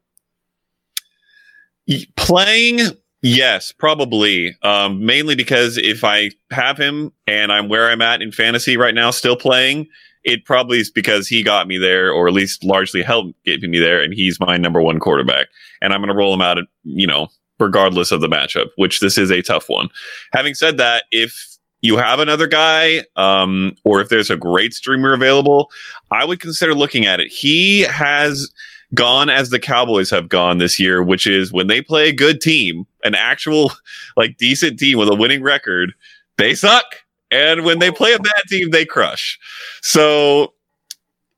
Playing, 2.15 2.79
yes, 3.21 3.71
probably. 3.71 4.55
Um, 4.62 5.05
mainly 5.05 5.36
because 5.36 5.77
if 5.77 6.03
I 6.03 6.31
have 6.51 6.77
him 6.77 7.12
and 7.27 7.51
I'm 7.51 7.67
where 7.67 7.89
I'm 7.89 8.01
at 8.01 8.21
in 8.21 8.31
fantasy 8.31 8.77
right 8.77 8.95
now, 8.95 9.12
still 9.12 9.36
playing, 9.36 9.88
it 10.23 10.45
probably 10.45 10.79
is 10.79 10.91
because 10.91 11.27
he 11.27 11.43
got 11.43 11.67
me 11.67 11.77
there, 11.77 12.12
or 12.12 12.27
at 12.27 12.34
least 12.34 12.63
largely 12.63 13.01
helped 13.01 13.34
get 13.43 13.62
me 13.62 13.79
there, 13.79 14.01
and 14.01 14.13
he's 14.13 14.39
my 14.39 14.57
number 14.57 14.81
one 14.81 14.99
quarterback. 14.99 15.47
And 15.81 15.93
I'm 15.93 15.99
going 16.01 16.10
to 16.10 16.15
roll 16.15 16.34
him 16.34 16.41
out, 16.41 16.57
at, 16.57 16.65
you 16.84 17.07
know, 17.07 17.27
regardless 17.60 18.12
of 18.12 18.21
the 18.21 18.27
matchup, 18.27 18.67
which 18.75 18.99
this 18.99 19.17
is 19.17 19.31
a 19.31 19.41
tough 19.41 19.67
one. 19.67 19.89
Having 20.34 20.55
said 20.55 20.77
that, 20.77 21.03
if 21.12 21.57
you 21.81 21.97
have 21.97 22.19
another 22.19 22.47
guy, 22.47 23.03
um, 23.15 23.75
or 23.84 24.01
if 24.01 24.10
there's 24.10 24.29
a 24.29 24.38
great 24.38 24.73
streamer 24.73 25.13
available, 25.13 25.71
I 26.12 26.25
would 26.25 26.39
consider 26.39 26.75
looking 26.75 27.05
at 27.05 27.19
it. 27.19 27.31
He 27.31 27.81
has 27.81 28.51
gone 28.93 29.29
as 29.29 29.49
the 29.49 29.60
Cowboys 29.60 30.10
have 30.10 30.29
gone 30.29 30.57
this 30.57 30.79
year, 30.79 31.01
which 31.01 31.25
is 31.25 31.51
when 31.51 31.67
they 31.67 31.81
play 31.81 32.10
a 32.10 32.13
good 32.13 32.41
team, 32.41 32.86
an 33.03 33.15
actual 33.15 33.71
like 34.17 34.38
decent 34.38 34.79
team 34.79 34.97
with 34.97 35.10
a 35.10 35.15
winning 35.15 35.41
record, 35.41 35.93
they 36.38 36.53
suck. 36.53 36.86
And 37.32 37.63
when 37.63 37.80
they 37.80 37.91
play 37.91 38.13
a 38.13 38.20
bad 38.20 38.44
team, 38.50 38.72
they 38.72 38.86
crush. 38.86 39.39
So 39.82 40.54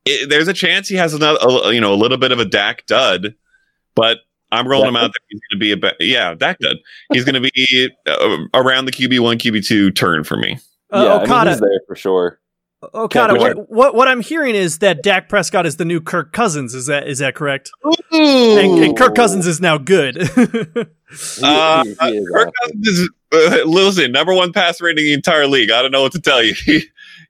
it, 0.05 0.29
there's 0.29 0.47
a 0.47 0.53
chance 0.53 0.87
he 0.87 0.95
has 0.95 1.13
another, 1.13 1.39
a, 1.41 1.71
you 1.71 1.79
know, 1.79 1.93
a 1.93 1.95
little 1.95 2.17
bit 2.17 2.31
of 2.31 2.39
a 2.39 2.45
Dak 2.45 2.85
dud, 2.87 3.35
but 3.95 4.19
I'm 4.51 4.67
rolling 4.67 4.89
him 4.89 4.95
out 4.95 5.13
that 5.13 5.21
he's 5.29 5.39
going 5.39 5.59
to 5.59 5.59
be 5.59 5.71
a 5.71 5.77
ba- 5.77 5.95
yeah 5.99 6.33
Dak 6.33 6.59
dud. 6.59 6.77
He's 7.11 7.23
going 7.25 7.41
to 7.41 7.49
be 7.53 7.89
uh, 8.07 8.37
around 8.53 8.85
the 8.85 8.91
QB 8.91 9.19
one, 9.19 9.37
QB 9.37 9.65
two 9.65 9.91
turn 9.91 10.23
for 10.23 10.37
me. 10.37 10.59
Uh, 10.91 11.03
yeah, 11.05 11.35
I 11.35 11.43
mean, 11.43 11.47
he's 11.47 11.59
there 11.59 11.81
for 11.87 11.95
sure. 11.95 12.39
Okada, 12.93 13.37
Can't 13.37 13.57
what, 13.57 13.69
what 13.71 13.95
what 13.95 14.07
I'm 14.07 14.21
hearing 14.21 14.55
is 14.55 14.79
that 14.79 15.03
Dak 15.03 15.29
Prescott 15.29 15.65
is 15.65 15.77
the 15.77 15.85
new 15.85 16.01
Kirk 16.01 16.31
Cousins. 16.33 16.73
Is 16.73 16.85
that 16.87 17.07
is 17.07 17.19
that 17.19 17.35
correct? 17.35 17.71
And, 18.11 18.83
and 18.83 18.97
Kirk 18.97 19.15
Cousins 19.15 19.45
is 19.47 19.59
now 19.61 19.77
good. 19.77 20.17
He- 21.13 21.43
Uh, 21.43 21.83
he- 21.83 21.89
he 22.01 22.17
is, 22.17 22.29
Kirk. 22.33 22.51
Cousins 22.63 22.87
is 22.87 23.09
uh, 23.33 23.63
listen, 23.65 24.11
number 24.11 24.33
one 24.33 24.51
pass 24.51 24.81
rating 24.81 25.05
in 25.05 25.09
the 25.09 25.13
entire 25.13 25.45
league. 25.47 25.69
I 25.71 25.81
don't 25.83 25.91
know 25.91 26.01
what 26.01 26.11
to 26.13 26.21
tell 26.21 26.41
you. 26.43 26.53
He, 26.65 26.81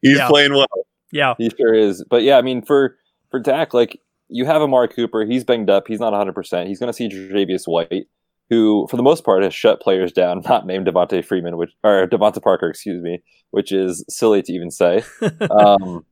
he's 0.01 0.17
Yeah. 0.17 0.27
playing 0.29 0.53
well. 0.53 0.67
yeah, 1.11 1.33
He 1.37 1.49
sure 1.49 1.73
is. 1.73 2.03
But 2.09 2.23
yeah, 2.23 2.37
I 2.37 2.41
mean, 2.41 2.61
for 2.61 2.97
for 3.29 3.39
Dak, 3.39 3.73
like 3.73 3.99
you 4.29 4.45
have 4.45 4.61
Amari 4.61 4.87
Cooper, 4.87 5.25
he's 5.25 5.43
banged 5.43 5.69
up. 5.69 5.87
He's 5.87 5.99
not 5.99 6.11
100. 6.11 6.33
percent 6.33 6.67
He's 6.69 6.79
going 6.79 6.87
to 6.87 6.93
see 6.93 7.09
Tre'Davious 7.09 7.67
White, 7.67 8.07
who 8.53 8.87
for 8.89 8.97
the 8.97 9.03
most 9.03 9.23
part 9.23 9.43
has 9.43 9.53
shut 9.53 9.81
players 9.81 10.11
down. 10.11 10.41
Not 10.49 10.65
named 10.65 10.87
Devonta 10.87 11.23
Freeman, 11.25 11.57
which 11.57 11.71
or 11.83 12.07
Devonta 12.07 12.41
Parker, 12.41 12.69
excuse 12.69 13.01
me, 13.01 13.21
which 13.51 13.71
is 13.71 14.05
silly 14.09 14.41
to 14.43 14.53
even 14.53 14.71
say. 14.71 15.03
um, 15.51 16.05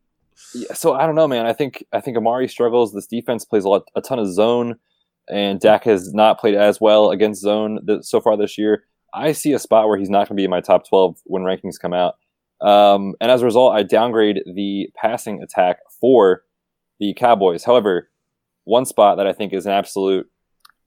yeah, 0.54 0.74
so 0.74 0.94
I 0.94 1.06
don't 1.06 1.16
know, 1.16 1.28
man. 1.28 1.46
I 1.46 1.54
think 1.54 1.86
I 1.94 2.02
think 2.02 2.18
Amari 2.18 2.48
struggles. 2.48 2.94
This 2.94 3.08
defense 3.08 3.46
plays 3.46 3.64
a 3.64 3.70
lot, 3.70 3.88
a 3.96 4.02
ton 4.02 4.20
of 4.20 4.32
zone, 4.32 4.76
and 5.30 5.60
Dak 5.60 5.84
has 5.86 6.14
not 6.14 6.40
played 6.40 6.56
as 6.56 6.82
well 6.82 7.12
against 7.12 7.42
zone 7.42 7.80
th- 7.86 8.04
so 8.04 8.20
far 8.20 8.36
this 8.38 8.58
year. 8.58 8.84
I 9.14 9.34
see 9.34 9.54
a 9.54 9.60
spot 9.60 9.88
where 9.88 9.98
he's 9.98 10.10
not 10.10 10.28
going 10.28 10.38
to 10.38 10.40
be 10.40 10.46
in 10.46 10.50
my 10.50 10.62
top 10.62 10.88
12 10.88 11.18
when 11.26 11.44
rankings 11.44 11.80
come 11.80 11.94
out. 11.94 12.16
Um, 12.62 13.16
and 13.20 13.30
as 13.30 13.42
a 13.42 13.46
result, 13.46 13.76
I 13.76 13.84
downgrade 13.84 14.42
the 14.46 14.90
passing 14.96 15.44
attack 15.44 15.80
for 16.00 16.44
the 17.00 17.14
Cowboys. 17.14 17.66
However, 17.66 18.10
one 18.64 18.86
spot 18.86 19.18
that 19.18 19.28
I 19.28 19.34
think 19.34 19.52
is 19.52 19.66
an 19.66 19.74
absolute 19.74 20.30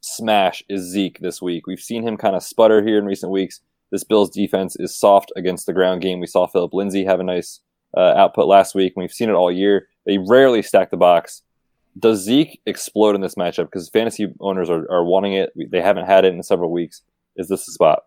smash 0.04 0.62
is 0.68 0.82
Zeke 0.82 1.18
this 1.20 1.40
week. 1.40 1.66
We've 1.66 1.80
seen 1.80 2.06
him 2.06 2.16
kind 2.16 2.36
of 2.36 2.42
sputter 2.42 2.84
here 2.84 2.98
in 2.98 3.06
recent 3.06 3.32
weeks. 3.32 3.60
This 3.90 4.04
Bills 4.04 4.30
defense 4.30 4.76
is 4.76 4.94
soft 4.94 5.32
against 5.36 5.66
the 5.66 5.72
ground 5.72 6.02
game. 6.02 6.20
We 6.20 6.26
saw 6.26 6.46
Phillip 6.46 6.74
Lindsay 6.74 7.04
have 7.04 7.20
a 7.20 7.24
nice 7.24 7.60
uh, 7.96 8.14
output 8.16 8.46
last 8.46 8.74
week, 8.74 8.92
and 8.96 9.02
we've 9.02 9.12
seen 9.12 9.28
it 9.28 9.34
all 9.34 9.52
year. 9.52 9.88
They 10.04 10.18
rarely 10.18 10.62
stack 10.62 10.90
the 10.90 10.96
box. 10.96 11.42
Does 11.98 12.20
Zeke 12.20 12.60
explode 12.66 13.14
in 13.14 13.20
this 13.20 13.36
matchup? 13.36 13.66
Because 13.66 13.88
fantasy 13.88 14.32
owners 14.40 14.68
are, 14.68 14.90
are 14.90 15.04
wanting 15.04 15.34
it. 15.34 15.52
They 15.70 15.80
haven't 15.80 16.06
had 16.06 16.24
it 16.24 16.34
in 16.34 16.42
several 16.42 16.72
weeks. 16.72 17.02
Is 17.36 17.48
this 17.48 17.66
the 17.66 17.72
spot? 17.72 18.04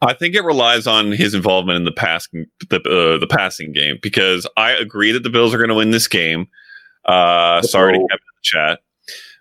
I 0.00 0.14
think 0.14 0.34
it 0.34 0.42
relies 0.42 0.86
on 0.86 1.12
his 1.12 1.32
involvement 1.32 1.76
in 1.76 1.84
the 1.84 1.92
pass 1.92 2.28
the 2.28 2.76
uh, 2.76 3.18
the 3.18 3.26
passing 3.28 3.72
game 3.72 3.98
because 4.02 4.48
I 4.56 4.72
agree 4.72 5.12
that 5.12 5.22
the 5.22 5.30
Bills 5.30 5.54
are 5.54 5.58
going 5.58 5.68
to 5.68 5.76
win 5.76 5.92
this 5.92 6.08
game. 6.08 6.48
Uh, 7.04 7.62
sorry 7.62 7.92
to. 7.92 7.98
Kevin 7.98 8.08
in 8.10 8.18
the 8.36 8.42
chat, 8.42 8.80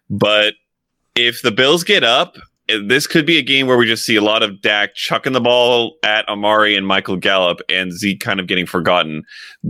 but 0.09 0.53
if 1.15 1.41
the 1.41 1.51
Bills 1.51 1.83
get 1.83 2.03
up, 2.03 2.35
this 2.67 3.07
could 3.07 3.25
be 3.25 3.37
a 3.37 3.41
game 3.41 3.67
where 3.67 3.77
we 3.77 3.85
just 3.85 4.05
see 4.05 4.15
a 4.15 4.21
lot 4.21 4.43
of 4.43 4.61
Dak 4.61 4.95
chucking 4.95 5.33
the 5.33 5.41
ball 5.41 5.97
at 6.03 6.27
Amari 6.29 6.75
and 6.75 6.87
Michael 6.87 7.17
Gallup, 7.17 7.59
and 7.69 7.91
Zeke 7.91 8.19
kind 8.19 8.39
of 8.39 8.47
getting 8.47 8.65
forgotten. 8.65 9.23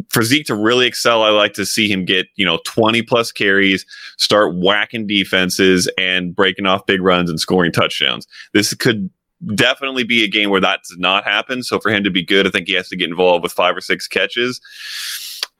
For 0.09 0.21
Zeke 0.23 0.45
to 0.47 0.55
really 0.55 0.85
excel, 0.85 1.23
I 1.23 1.29
like 1.29 1.53
to 1.53 1.65
see 1.65 1.91
him 1.91 2.05
get 2.05 2.27
you 2.35 2.45
know 2.45 2.59
twenty 2.65 3.01
plus 3.01 3.31
carries, 3.31 3.85
start 4.17 4.55
whacking 4.55 5.07
defenses, 5.07 5.89
and 5.97 6.35
breaking 6.35 6.65
off 6.65 6.85
big 6.85 7.01
runs 7.01 7.29
and 7.29 7.39
scoring 7.39 7.71
touchdowns. 7.71 8.27
This 8.53 8.73
could 8.73 9.09
definitely 9.55 10.03
be 10.03 10.23
a 10.23 10.27
game 10.27 10.51
where 10.51 10.61
that 10.61 10.81
does 10.87 10.97
not 10.99 11.23
happen. 11.23 11.63
So 11.63 11.79
for 11.79 11.89
him 11.89 12.03
to 12.03 12.11
be 12.11 12.23
good, 12.23 12.45
I 12.45 12.51
think 12.51 12.67
he 12.67 12.73
has 12.75 12.89
to 12.89 12.97
get 12.97 13.09
involved 13.09 13.41
with 13.41 13.51
five 13.51 13.75
or 13.75 13.81
six 13.81 14.07
catches. 14.07 14.61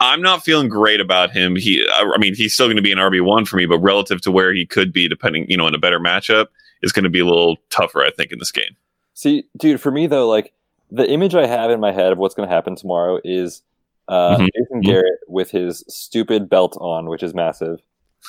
I'm 0.01 0.21
not 0.21 0.43
feeling 0.43 0.67
great 0.67 0.99
about 0.99 1.31
him. 1.31 1.55
He, 1.55 1.87
I 1.93 2.17
mean, 2.17 2.33
he's 2.35 2.53
still 2.53 2.65
going 2.65 2.75
to 2.75 2.81
be 2.81 2.91
an 2.91 2.97
RB 2.97 3.23
one 3.23 3.45
for 3.45 3.55
me, 3.55 3.65
but 3.67 3.77
relative 3.79 4.19
to 4.21 4.31
where 4.31 4.51
he 4.53 4.65
could 4.65 4.91
be, 4.91 5.07
depending, 5.07 5.45
you 5.49 5.55
know, 5.55 5.67
in 5.67 5.75
a 5.75 5.77
better 5.77 5.99
matchup, 5.99 6.47
is 6.81 6.91
going 6.91 7.03
to 7.03 7.09
be 7.09 7.19
a 7.19 7.25
little 7.25 7.57
tougher, 7.69 8.03
I 8.03 8.09
think, 8.09 8.31
in 8.31 8.39
this 8.39 8.51
game. 8.51 8.75
See, 9.13 9.45
dude, 9.57 9.79
for 9.79 9.91
me 9.91 10.07
though, 10.07 10.27
like 10.27 10.51
the 10.89 11.07
image 11.09 11.35
I 11.35 11.45
have 11.45 11.69
in 11.69 11.79
my 11.79 11.91
head 11.91 12.11
of 12.11 12.17
what's 12.17 12.33
going 12.35 12.49
to 12.49 12.53
happen 12.53 12.75
tomorrow 12.75 13.19
is 13.23 13.61
uh, 14.07 14.37
Mhm. 14.37 14.49
Jason 14.57 14.81
Garrett 14.81 15.19
with 15.27 15.51
his 15.51 15.85
stupid 15.87 16.49
belt 16.49 16.75
on, 16.81 17.05
which 17.07 17.21
is 17.23 17.33
massive, 17.35 17.79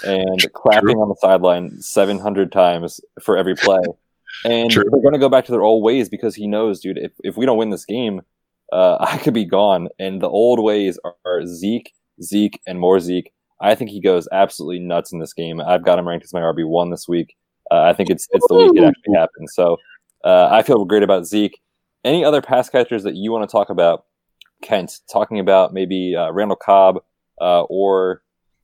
and 0.05 0.53
clapping 0.53 0.99
on 0.99 1.09
the 1.09 1.17
sideline 1.17 1.81
700 1.81 2.53
times 2.53 3.01
for 3.21 3.37
every 3.37 3.55
play. 3.57 3.81
And 4.47 4.71
True. 4.71 4.85
they're 4.91 5.03
going 5.03 5.13
to 5.13 5.19
go 5.19 5.29
back 5.29 5.45
to 5.45 5.53
their 5.53 5.63
old 5.63 5.83
ways 5.85 6.09
because 6.09 6.35
he 6.35 6.47
knows, 6.47 6.81
dude, 6.81 6.97
if, 6.97 7.13
if 7.23 7.37
we 7.37 7.45
don't 7.45 7.59
win 7.59 7.69
this 7.69 7.85
game, 7.85 8.23
uh, 8.73 8.97
I 9.01 9.19
could 9.19 9.35
be 9.35 9.45
gone. 9.45 9.89
And 9.99 10.21
the 10.21 10.29
old 10.29 10.59
ways 10.61 10.99
are, 11.05 11.47
Zeke, 11.47 11.93
Zeke, 12.23 12.61
and 12.67 12.81
more 12.81 12.99
Zeke. 12.99 13.33
I 13.61 13.77
think 13.77 13.91
he 13.91 14.01
goes 14.01 14.27
absolutely 14.33 14.81
nuts 14.81 15.13
in 15.13 15.21
this 15.21 15.33
game. 15.33 15.61
I've 15.61 15.85
got 15.85 15.99
him 15.99 16.09
ranked 16.09 16.25
as 16.25 16.33
my 16.33 16.41
RB 16.41 16.67
one 16.67 16.91
this 16.91 17.07
week. 17.07 17.37
Uh, 17.71 17.83
I 17.83 17.93
think 17.93 18.11
it's 18.11 18.27
it's 18.33 18.47
the 18.49 18.55
week 18.57 18.73
it 18.75 18.85
actually 18.85 19.15
happens. 19.15 19.55
So 19.55 19.77
uh, 20.25 20.49
I 20.51 20.63
feel 20.63 20.85
great 20.85 21.05
about 21.05 21.27
Zeke. 21.27 21.61
Any 22.05 22.25
other 22.25 22.43
pass 22.43 22.69
catchers 22.69 23.05
that 23.05 23.15
you 23.15 23.31
want 23.31 23.49
to 23.49 23.53
talk 23.53 23.71
about, 23.71 24.05
Kent? 24.63 24.99
Talking 25.11 25.39
about 25.39 25.73
maybe 25.73 26.17
uh, 26.17 26.33
Randall 26.33 26.57
Cobb 26.57 26.99
uh, 27.41 27.63
or, 27.63 28.23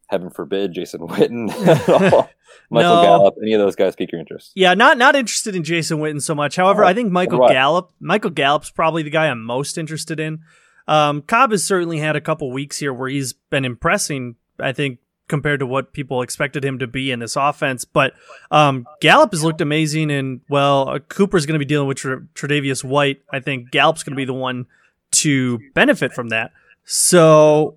heaven 0.09 0.31
forbid, 0.31 0.73
Jason 0.73 1.01
Witten, 1.09 1.47
Michael 2.71 2.94
No. 2.97 3.03
Gallup. 3.03 3.35
Any 3.42 3.53
of 3.55 3.61
those 3.61 3.77
guys 3.77 3.94
pique 3.97 4.12
your 4.12 4.21
interest? 4.21 4.53
Yeah, 4.55 4.75
not 4.75 4.99
not 4.99 5.16
interested 5.16 5.55
in 5.55 5.64
Jason 5.64 5.99
Witten 5.99 6.21
so 6.21 6.35
much. 6.35 6.57
However, 6.57 6.85
Oh, 6.85 6.88
I 6.88 6.94
think 6.94 7.11
Michael 7.12 7.40
what? 7.40 7.53
Gallup, 7.53 7.92
Michael 8.01 8.31
Gallup's 8.31 8.71
probably 8.71 9.03
the 9.03 9.11
guy 9.11 9.29
I'm 9.29 9.42
most 9.44 9.79
interested 9.79 10.18
in. 10.21 10.40
Um, 10.87 11.23
Cobb 11.23 11.51
has 11.53 11.62
certainly 11.64 11.99
had 11.99 12.16
a 12.16 12.21
couple 12.21 12.51
weeks 12.51 12.79
here 12.79 12.92
where 12.92 13.09
he's 13.09 13.33
been 13.33 13.64
impressing. 13.64 14.37
I 14.59 14.73
think 14.73 14.99
compared 15.29 15.61
to 15.61 15.66
what 15.66 15.92
people 15.92 16.23
expected 16.23 16.64
him 16.64 16.79
to 16.79 16.87
be 16.87 17.11
in 17.11 17.18
this 17.18 17.37
offense, 17.37 17.85
but 17.85 18.14
um, 18.51 18.87
Gallup 19.03 19.31
has 19.33 19.44
looked 19.44 19.61
amazing. 19.61 20.11
And 20.11 20.40
well, 20.49 20.88
uh, 20.88 20.99
Cooper's 21.01 21.44
going 21.44 21.53
to 21.53 21.59
be 21.59 21.66
dealing 21.68 21.87
with 21.87 21.99
Tre- 21.99 22.21
Tre'Davious 22.35 22.83
White. 22.83 23.21
I 23.31 23.40
think 23.40 23.71
Gallup's 23.71 24.03
going 24.03 24.14
to 24.14 24.16
be 24.16 24.25
the 24.25 24.33
one 24.33 24.64
to 25.11 25.59
benefit 25.75 26.14
from 26.14 26.31
that. 26.31 26.53
So 26.87 27.77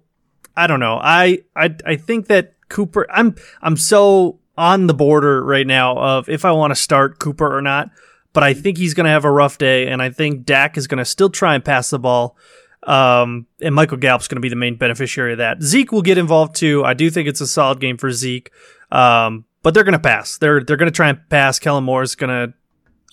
I 0.62 0.68
don't 0.68 0.80
know. 0.80 1.00
I 1.02 1.40
I 1.56 1.76
I 1.86 1.96
think 1.96 2.28
that 2.28 2.54
Cooper. 2.70 3.08
I'm 3.10 3.36
I'm 3.62 3.78
so 3.78 4.40
on 4.58 4.88
the 4.88 4.94
border 4.94 5.44
right 5.44 5.66
now 5.66 5.98
of 5.98 6.30
if 6.30 6.46
I 6.46 6.52
want 6.52 6.72
to 6.72 6.76
start 6.76 7.20
Cooper 7.20 7.56
or 7.56 7.62
not. 7.62 7.90
But 8.34 8.44
I 8.44 8.54
think 8.54 8.78
he's 8.78 8.94
going 8.94 9.06
to 9.06 9.10
have 9.10 9.26
a 9.26 9.32
rough 9.32 9.58
day, 9.58 9.88
and 9.88 10.02
I 10.02 10.10
think 10.10 10.46
Dak 10.46 10.78
is 10.78 10.88
going 10.88 11.00
to 11.00 11.06
still 11.06 11.30
try 11.30 11.54
and 11.54 11.66
pass 11.66 11.90
the 11.90 12.00
ball. 12.00 12.38
Um, 12.84 13.46
and 13.62 13.76
Michael 13.76 13.98
Gallup's 13.98 14.30
going 14.30 14.38
to 14.38 14.42
be 14.42 14.48
the 14.48 14.56
main 14.56 14.76
beneficiary 14.76 15.34
of 15.34 15.40
that. 15.40 15.62
Zeke 15.62 15.92
will 15.92 16.02
get 16.02 16.18
involved 16.18 16.56
too. 16.56 16.86
I 16.86 16.94
do 16.94 17.10
think 17.10 17.28
it's 17.28 17.42
a 17.42 17.48
solid 17.48 17.82
game 17.82 17.98
for 17.98 18.10
Zeke. 18.12 18.50
Um, 18.90 19.44
but 19.64 19.74
they're 19.74 19.84
going 19.84 19.94
to 19.94 20.00
pass. 20.00 20.38
They're 20.38 20.64
they're 20.64 20.78
going 20.78 20.92
to 20.92 20.96
try 20.96 21.10
and 21.10 21.28
pass. 21.30 21.60
Kellen 21.60 21.84
Moore 21.84 22.04
is 22.04 22.16
going 22.16 22.30
to 22.30 22.54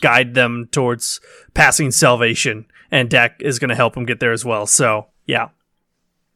guide 0.00 0.34
them 0.34 0.68
towards 0.70 1.20
passing 1.54 1.90
salvation, 1.90 2.66
and 2.90 3.10
Dak 3.10 3.40
is 3.40 3.58
going 3.58 3.70
to 3.70 3.74
help 3.74 3.94
them 3.94 4.06
get 4.06 4.20
there 4.20 4.32
as 4.32 4.44
well. 4.44 4.66
So 4.66 5.06
yeah, 5.26 5.48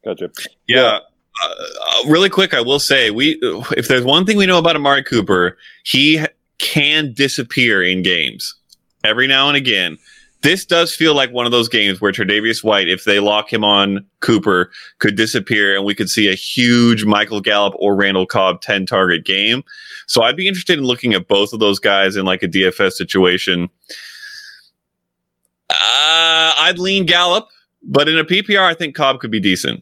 Gotcha. 0.03 0.29
Yeah. 0.67 0.99
Uh, 1.41 1.47
uh, 1.47 2.09
really 2.09 2.29
quick, 2.29 2.53
I 2.53 2.61
will 2.61 2.79
say 2.79 3.09
we 3.09 3.39
if 3.41 3.87
there's 3.87 4.03
one 4.03 4.25
thing 4.25 4.37
we 4.37 4.45
know 4.45 4.59
about 4.59 4.75
Amari 4.75 5.03
Cooper, 5.03 5.57
he 5.83 6.23
can 6.59 7.13
disappear 7.13 7.83
in 7.83 8.03
games 8.03 8.55
every 9.03 9.27
now 9.27 9.47
and 9.47 9.57
again. 9.57 9.97
This 10.41 10.65
does 10.65 10.93
feel 10.93 11.15
like 11.15 11.31
one 11.31 11.45
of 11.45 11.53
those 11.53 11.69
games 11.69 12.01
where 12.01 12.11
Tre'Davious 12.11 12.65
White, 12.65 12.89
if 12.89 13.05
they 13.05 13.21
lock 13.21 13.51
him 13.51 13.63
on 13.63 14.05
Cooper, 14.19 14.71
could 14.99 15.15
disappear, 15.15 15.73
and 15.73 15.85
we 15.85 15.95
could 15.95 16.09
see 16.09 16.29
a 16.29 16.35
huge 16.35 17.05
Michael 17.05 17.39
Gallup 17.39 17.73
or 17.79 17.95
Randall 17.95 18.25
Cobb 18.25 18.61
ten 18.61 18.85
target 18.85 19.23
game. 19.23 19.63
So 20.05 20.21
I'd 20.21 20.35
be 20.35 20.47
interested 20.47 20.77
in 20.77 20.83
looking 20.83 21.13
at 21.13 21.29
both 21.29 21.53
of 21.53 21.61
those 21.61 21.79
guys 21.79 22.17
in 22.17 22.25
like 22.25 22.43
a 22.43 22.47
DFS 22.47 22.91
situation. 22.91 23.69
Uh, 25.69 26.53
I'd 26.59 26.77
lean 26.77 27.05
Gallup, 27.05 27.47
but 27.81 28.09
in 28.09 28.17
a 28.17 28.25
PPR, 28.25 28.59
I 28.59 28.73
think 28.73 28.95
Cobb 28.95 29.21
could 29.21 29.31
be 29.31 29.39
decent. 29.39 29.81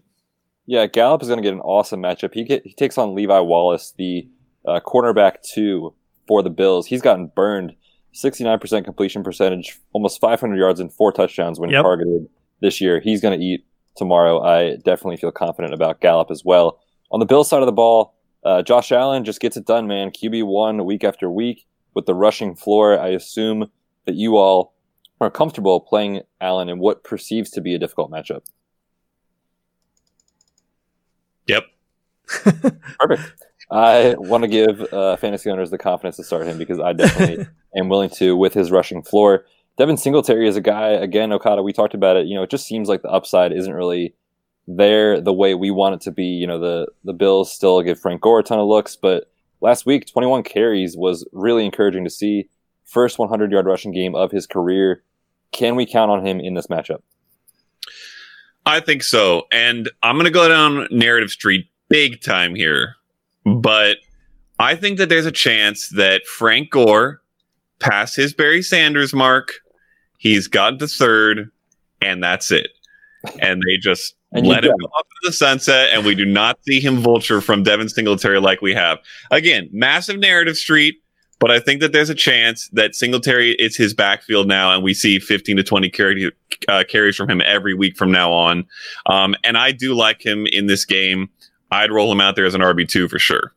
Yeah, 0.65 0.85
Gallup 0.85 1.21
is 1.21 1.27
going 1.27 1.37
to 1.37 1.43
get 1.43 1.53
an 1.53 1.61
awesome 1.61 2.01
matchup. 2.01 2.33
He 2.33 2.43
get, 2.43 2.65
he 2.65 2.73
takes 2.73 2.97
on 2.97 3.15
Levi 3.15 3.39
Wallace, 3.39 3.93
the 3.97 4.27
uh, 4.65 4.79
cornerback 4.85 5.41
two 5.43 5.93
for 6.27 6.43
the 6.43 6.49
Bills. 6.49 6.85
He's 6.87 7.01
gotten 7.01 7.27
burned, 7.35 7.73
sixty 8.13 8.43
nine 8.43 8.59
percent 8.59 8.85
completion 8.85 9.23
percentage, 9.23 9.79
almost 9.93 10.21
five 10.21 10.39
hundred 10.39 10.57
yards 10.57 10.79
and 10.79 10.93
four 10.93 11.11
touchdowns 11.11 11.59
when 11.59 11.71
Yep. 11.71 11.83
targeted 11.83 12.29
this 12.61 12.79
year. 12.79 12.99
He's 12.99 13.21
going 13.21 13.37
to 13.37 13.43
eat 13.43 13.65
tomorrow. 13.97 14.41
I 14.41 14.75
definitely 14.77 15.17
feel 15.17 15.31
confident 15.31 15.73
about 15.73 15.99
Gallup 15.99 16.31
as 16.31 16.45
well. 16.45 16.79
On 17.11 17.19
the 17.19 17.25
Bills 17.25 17.49
side 17.49 17.61
of 17.61 17.65
the 17.65 17.71
ball, 17.73 18.15
uh, 18.45 18.61
Josh 18.61 18.91
Allen 18.91 19.25
just 19.25 19.41
gets 19.41 19.57
it 19.57 19.65
done, 19.65 19.87
man. 19.87 20.11
QB 20.11 20.45
one 20.45 20.85
week 20.85 21.03
after 21.03 21.29
week 21.29 21.65
with 21.93 22.05
the 22.05 22.15
rushing 22.15 22.55
floor. 22.55 22.97
I 22.99 23.09
assume 23.09 23.69
that 24.05 24.15
you 24.15 24.37
all 24.37 24.73
are 25.19 25.29
comfortable 25.29 25.79
playing 25.81 26.21
Allen 26.39 26.69
in 26.69 26.79
what 26.79 27.03
perceives 27.03 27.49
to 27.51 27.61
be 27.61 27.75
a 27.75 27.79
difficult 27.79 28.09
matchup. 28.11 28.43
Yep. 31.47 31.65
Perfect. 32.99 33.43
I 33.71 34.15
want 34.17 34.43
to 34.43 34.49
give 34.49 34.81
uh, 34.93 35.15
fantasy 35.15 35.49
owners 35.49 35.71
the 35.71 35.77
confidence 35.77 36.17
to 36.17 36.23
start 36.23 36.45
him 36.45 36.57
because 36.57 36.79
I 36.79 36.93
definitely 36.93 37.47
am 37.75 37.87
willing 37.87 38.09
to 38.11 38.35
with 38.35 38.53
his 38.53 38.69
rushing 38.69 39.01
floor. 39.01 39.45
Devin 39.77 39.97
Singletary 39.97 40.47
is 40.47 40.57
a 40.57 40.61
guy, 40.61 40.89
again, 40.89 41.31
Okada, 41.31 41.63
we 41.63 41.71
talked 41.71 41.93
about 41.93 42.17
it. 42.17 42.27
You 42.27 42.35
know, 42.35 42.43
it 42.43 42.49
just 42.49 42.67
seems 42.67 42.89
like 42.89 43.01
the 43.01 43.09
upside 43.09 43.53
isn't 43.53 43.73
really 43.73 44.13
there 44.67 45.21
the 45.21 45.33
way 45.33 45.55
we 45.55 45.71
want 45.71 45.95
it 45.95 46.01
to 46.01 46.11
be. 46.11 46.25
You 46.25 46.47
know, 46.47 46.59
the, 46.59 46.87
the 47.05 47.13
Bills 47.13 47.51
still 47.51 47.81
give 47.81 47.99
Frank 47.99 48.21
Gore 48.21 48.39
a 48.39 48.43
ton 48.43 48.59
of 48.59 48.67
looks, 48.67 48.97
but 48.97 49.31
last 49.61 49.85
week, 49.85 50.05
21 50.05 50.43
carries 50.43 50.97
was 50.97 51.25
really 51.31 51.65
encouraging 51.65 52.03
to 52.03 52.09
see. 52.09 52.49
First 52.83 53.17
100 53.19 53.53
yard 53.53 53.65
rushing 53.65 53.93
game 53.93 54.15
of 54.15 54.31
his 54.31 54.45
career. 54.45 55.01
Can 55.53 55.77
we 55.77 55.85
count 55.85 56.11
on 56.11 56.25
him 56.25 56.41
in 56.41 56.55
this 56.55 56.67
matchup? 56.67 57.01
I 58.65 58.81
think 58.81 59.03
so. 59.03 59.47
And 59.51 59.89
I'm 60.03 60.15
going 60.15 60.25
to 60.25 60.31
go 60.31 60.47
down 60.47 60.87
narrative 60.91 61.29
street 61.29 61.67
big 61.91 62.21
time 62.21 62.55
here. 62.55 62.95
But 63.45 63.97
I 64.59 64.75
think 64.75 64.97
that 64.97 65.09
there's 65.09 65.25
a 65.25 65.31
chance 65.31 65.89
that 65.89 66.25
Frank 66.25 66.71
Gore 66.71 67.21
passed 67.79 68.15
his 68.15 68.33
Barry 68.33 68.61
Sanders 68.61 69.13
mark. 69.13 69.53
He's 70.17 70.47
got 70.47 70.79
the 70.79 70.87
third, 70.87 71.51
and 72.01 72.23
that's 72.23 72.51
it. 72.51 72.69
And 73.39 73.61
they 73.67 73.77
just 73.77 74.15
And 74.33 74.47
let 74.47 74.63
him 74.63 74.71
go. 74.79 74.85
off 74.85 75.03
to 75.03 75.29
the 75.29 75.33
sunset, 75.33 75.89
and 75.91 76.05
we 76.05 76.15
do 76.15 76.25
not 76.25 76.57
see 76.63 76.79
him 76.79 76.99
vulture 76.99 77.41
from 77.41 77.63
Devin 77.63 77.89
Singletary 77.89 78.39
like 78.39 78.61
we 78.61 78.73
have. 78.73 78.99
Again, 79.29 79.69
massive 79.73 80.19
narrative 80.19 80.55
street. 80.55 80.95
But 81.41 81.49
I 81.51 81.59
think 81.59 81.81
that 81.81 81.91
there's 81.91 82.11
a 82.11 82.15
chance 82.15 82.69
that 82.73 82.93
Singletary 82.93 83.53
is 83.53 83.75
his 83.75 83.95
backfield 83.95 84.47
now, 84.47 84.73
and 84.73 84.83
we 84.83 84.93
see 84.93 85.17
15 85.17 85.57
to 85.57 85.63
20 85.63 85.89
carry, 85.89 86.31
uh, 86.69 86.83
carries 86.87 87.15
from 87.15 87.31
him 87.31 87.41
every 87.43 87.73
week 87.73 87.97
from 87.97 88.11
now 88.11 88.31
on. 88.31 88.63
Um, 89.07 89.35
and 89.43 89.57
I 89.57 89.71
do 89.71 89.95
like 89.95 90.23
him 90.23 90.45
in 90.45 90.67
this 90.67 90.85
game. 90.85 91.29
I'd 91.71 91.91
roll 91.91 92.11
him 92.11 92.21
out 92.21 92.35
there 92.35 92.45
as 92.45 92.53
an 92.55 92.61
RB 92.61 92.87
two 92.87 93.07
for 93.07 93.19
sure. 93.19 93.53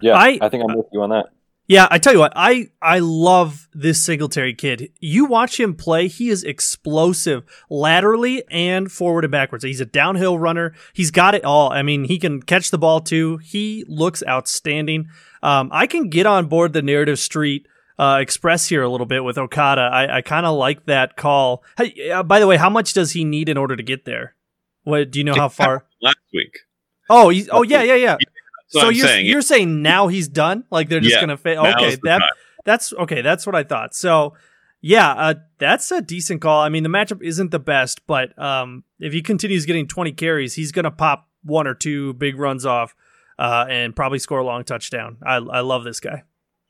Yeah, 0.00 0.14
I- 0.14 0.38
I, 0.42 0.48
think 0.48 0.64
I'm 0.68 0.76
with 0.76 0.86
you 0.92 1.00
on 1.02 1.10
that. 1.10 1.26
Yeah, 1.68 1.88
I 1.90 1.98
tell 1.98 2.12
you 2.12 2.20
what, 2.20 2.32
I 2.36 2.68
I 2.80 3.00
love 3.00 3.66
this 3.74 4.00
Singletary 4.00 4.54
kid. 4.54 4.92
You 5.00 5.24
watch 5.24 5.58
him 5.58 5.74
play; 5.74 6.06
he 6.06 6.28
is 6.28 6.44
explosive 6.44 7.42
laterally 7.68 8.44
and 8.50 8.90
forward 8.92 9.24
and 9.24 9.32
backwards. 9.32 9.64
He's 9.64 9.80
a 9.80 9.84
downhill 9.86 10.38
runner. 10.38 10.74
He's 10.92 11.10
got 11.10 11.34
it 11.34 11.44
all. 11.44 11.72
I 11.72 11.82
mean, 11.82 12.04
he 12.04 12.18
can 12.20 12.40
catch 12.40 12.70
the 12.70 12.78
ball 12.78 13.00
too. 13.00 13.38
He 13.38 13.84
looks 13.88 14.22
outstanding. 14.28 15.08
Um, 15.42 15.68
I 15.72 15.88
can 15.88 16.08
get 16.08 16.24
on 16.24 16.46
board 16.46 16.72
the 16.72 16.82
narrative 16.82 17.18
street 17.18 17.66
uh, 17.98 18.18
express 18.20 18.68
here 18.68 18.82
a 18.84 18.88
little 18.88 19.06
bit 19.06 19.24
with 19.24 19.36
Okada. 19.36 19.80
I, 19.92 20.18
I 20.18 20.22
kind 20.22 20.46
of 20.46 20.54
like 20.56 20.86
that 20.86 21.16
call. 21.16 21.64
Hey, 21.76 22.10
uh, 22.10 22.22
by 22.22 22.38
the 22.38 22.46
way, 22.46 22.58
how 22.58 22.70
much 22.70 22.92
does 22.92 23.10
he 23.10 23.24
need 23.24 23.48
in 23.48 23.56
order 23.56 23.74
to 23.74 23.82
get 23.82 24.04
there? 24.04 24.36
What 24.84 25.10
do 25.10 25.18
you 25.18 25.24
know 25.24 25.34
how 25.34 25.48
far? 25.48 25.84
Last 26.00 26.18
week. 26.32 26.58
Oh, 27.08 27.28
he's, 27.28 27.48
oh 27.50 27.62
yeah, 27.62 27.82
yeah, 27.82 27.94
yeah. 27.94 28.16
That's 28.16 28.28
so 28.68 28.88
I'm 28.88 28.94
you're 28.94 29.06
saying. 29.06 29.26
you're 29.26 29.42
saying 29.42 29.82
now 29.82 30.08
he's 30.08 30.28
done? 30.28 30.64
Like 30.70 30.88
they're 30.88 31.00
just 31.00 31.14
Yeah, 31.14 31.20
gonna 31.20 31.36
fail? 31.36 31.64
Okay, 31.66 31.96
that 32.02 32.18
time. 32.18 32.28
that's 32.64 32.92
okay. 32.92 33.22
That's 33.22 33.46
what 33.46 33.54
I 33.54 33.62
thought. 33.62 33.94
So 33.94 34.34
yeah, 34.80 35.10
uh, 35.12 35.34
that's 35.58 35.90
a 35.90 36.00
decent 36.00 36.40
call. 36.40 36.60
I 36.60 36.68
mean, 36.68 36.82
the 36.82 36.88
matchup 36.88 37.22
isn't 37.22 37.50
the 37.50 37.58
best, 37.58 38.06
but 38.06 38.36
um, 38.38 38.84
if 39.00 39.12
he 39.12 39.22
continues 39.22 39.66
getting 39.66 39.86
20 39.88 40.12
carries, 40.12 40.54
he's 40.54 40.72
gonna 40.72 40.90
pop 40.90 41.28
one 41.42 41.66
or 41.66 41.74
two 41.74 42.12
big 42.14 42.38
runs 42.38 42.66
off, 42.66 42.94
uh, 43.38 43.66
and 43.68 43.94
probably 43.94 44.18
score 44.18 44.40
a 44.40 44.44
long 44.44 44.64
touchdown. 44.64 45.16
I 45.24 45.36
I 45.36 45.60
love 45.60 45.84
this 45.84 46.00
guy. 46.00 46.24